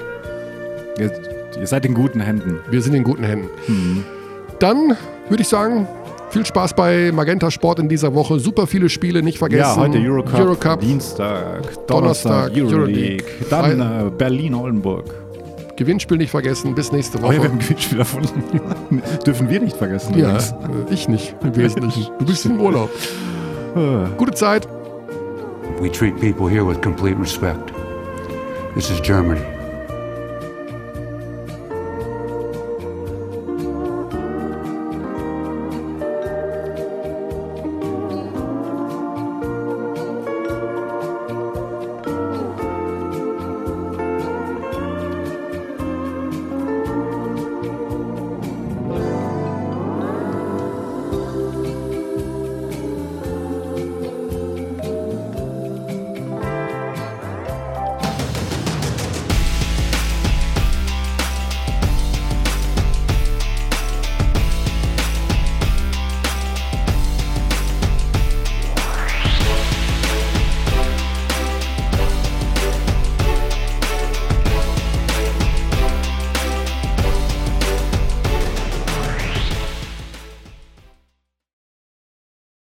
Ihr, 1.00 1.12
ihr, 1.60 1.68
seid 1.68 1.86
in 1.86 1.94
guten 1.94 2.20
Händen. 2.20 2.60
Wir 2.70 2.82
sind 2.82 2.94
in 2.94 3.04
guten 3.04 3.24
Händen. 3.24 3.50
Mhm. 3.68 4.04
Dann 4.60 4.98
würde 5.30 5.42
ich 5.42 5.48
sagen, 5.48 5.88
viel 6.30 6.46
Spaß 6.46 6.74
bei 6.76 7.12
Magenta 7.12 7.50
Sport 7.50 7.80
in 7.80 7.90
dieser 7.90 8.14
Woche. 8.14 8.40
Super 8.40 8.68
viele 8.68 8.90
Spiele, 8.90 9.24
nicht 9.24 9.38
vergessen. 9.38 9.62
Ja, 9.62 9.76
heute 9.78 9.98
Eurocup, 10.00 10.40
Eurocup 10.40 10.80
Dienstag, 10.80 11.88
Donnerstag, 11.88 11.88
Donnerstag 11.88 12.52
Euroleague, 12.56 12.76
Euroleague, 12.76 13.26
dann 13.50 14.08
äh, 14.08 14.10
Berlin-Oldenburg. 14.12 15.27
Gewinnspiel 15.78 16.18
nicht 16.18 16.32
vergessen. 16.32 16.76
Bis 16.76 16.92
nächste 16.92 17.22
Woche. 17.22 17.30
Oh 17.30 17.32
ja, 17.32 17.42
wir 17.44 17.50
haben 17.50 17.56
ein 17.56 17.60
Gewinnspiel 17.60 17.98
davon. 18.00 18.28
Dürfen 19.26 19.50
wir 19.50 19.62
nicht 19.62 19.78
vergessen. 19.78 20.18
Ja, 20.18 20.38
äh, 20.38 20.42
ich 20.90 21.08
nicht 21.08 21.36
im 21.42 21.56
Wesentlichen. 21.56 22.12
Du 22.20 22.26
bist 22.26 22.46
im 22.46 22.60
Urlaub. 22.60 22.90
Gute 24.18 24.34
Zeit. 24.34 24.68
we 25.80 25.90
treat 25.90 26.20
people 26.20 26.48
here 26.48 26.66
with 26.66 26.82
complete 26.82 27.18
respect. 27.18 27.72
This 28.74 28.90
is 28.90 29.00
Germany. 29.00 29.57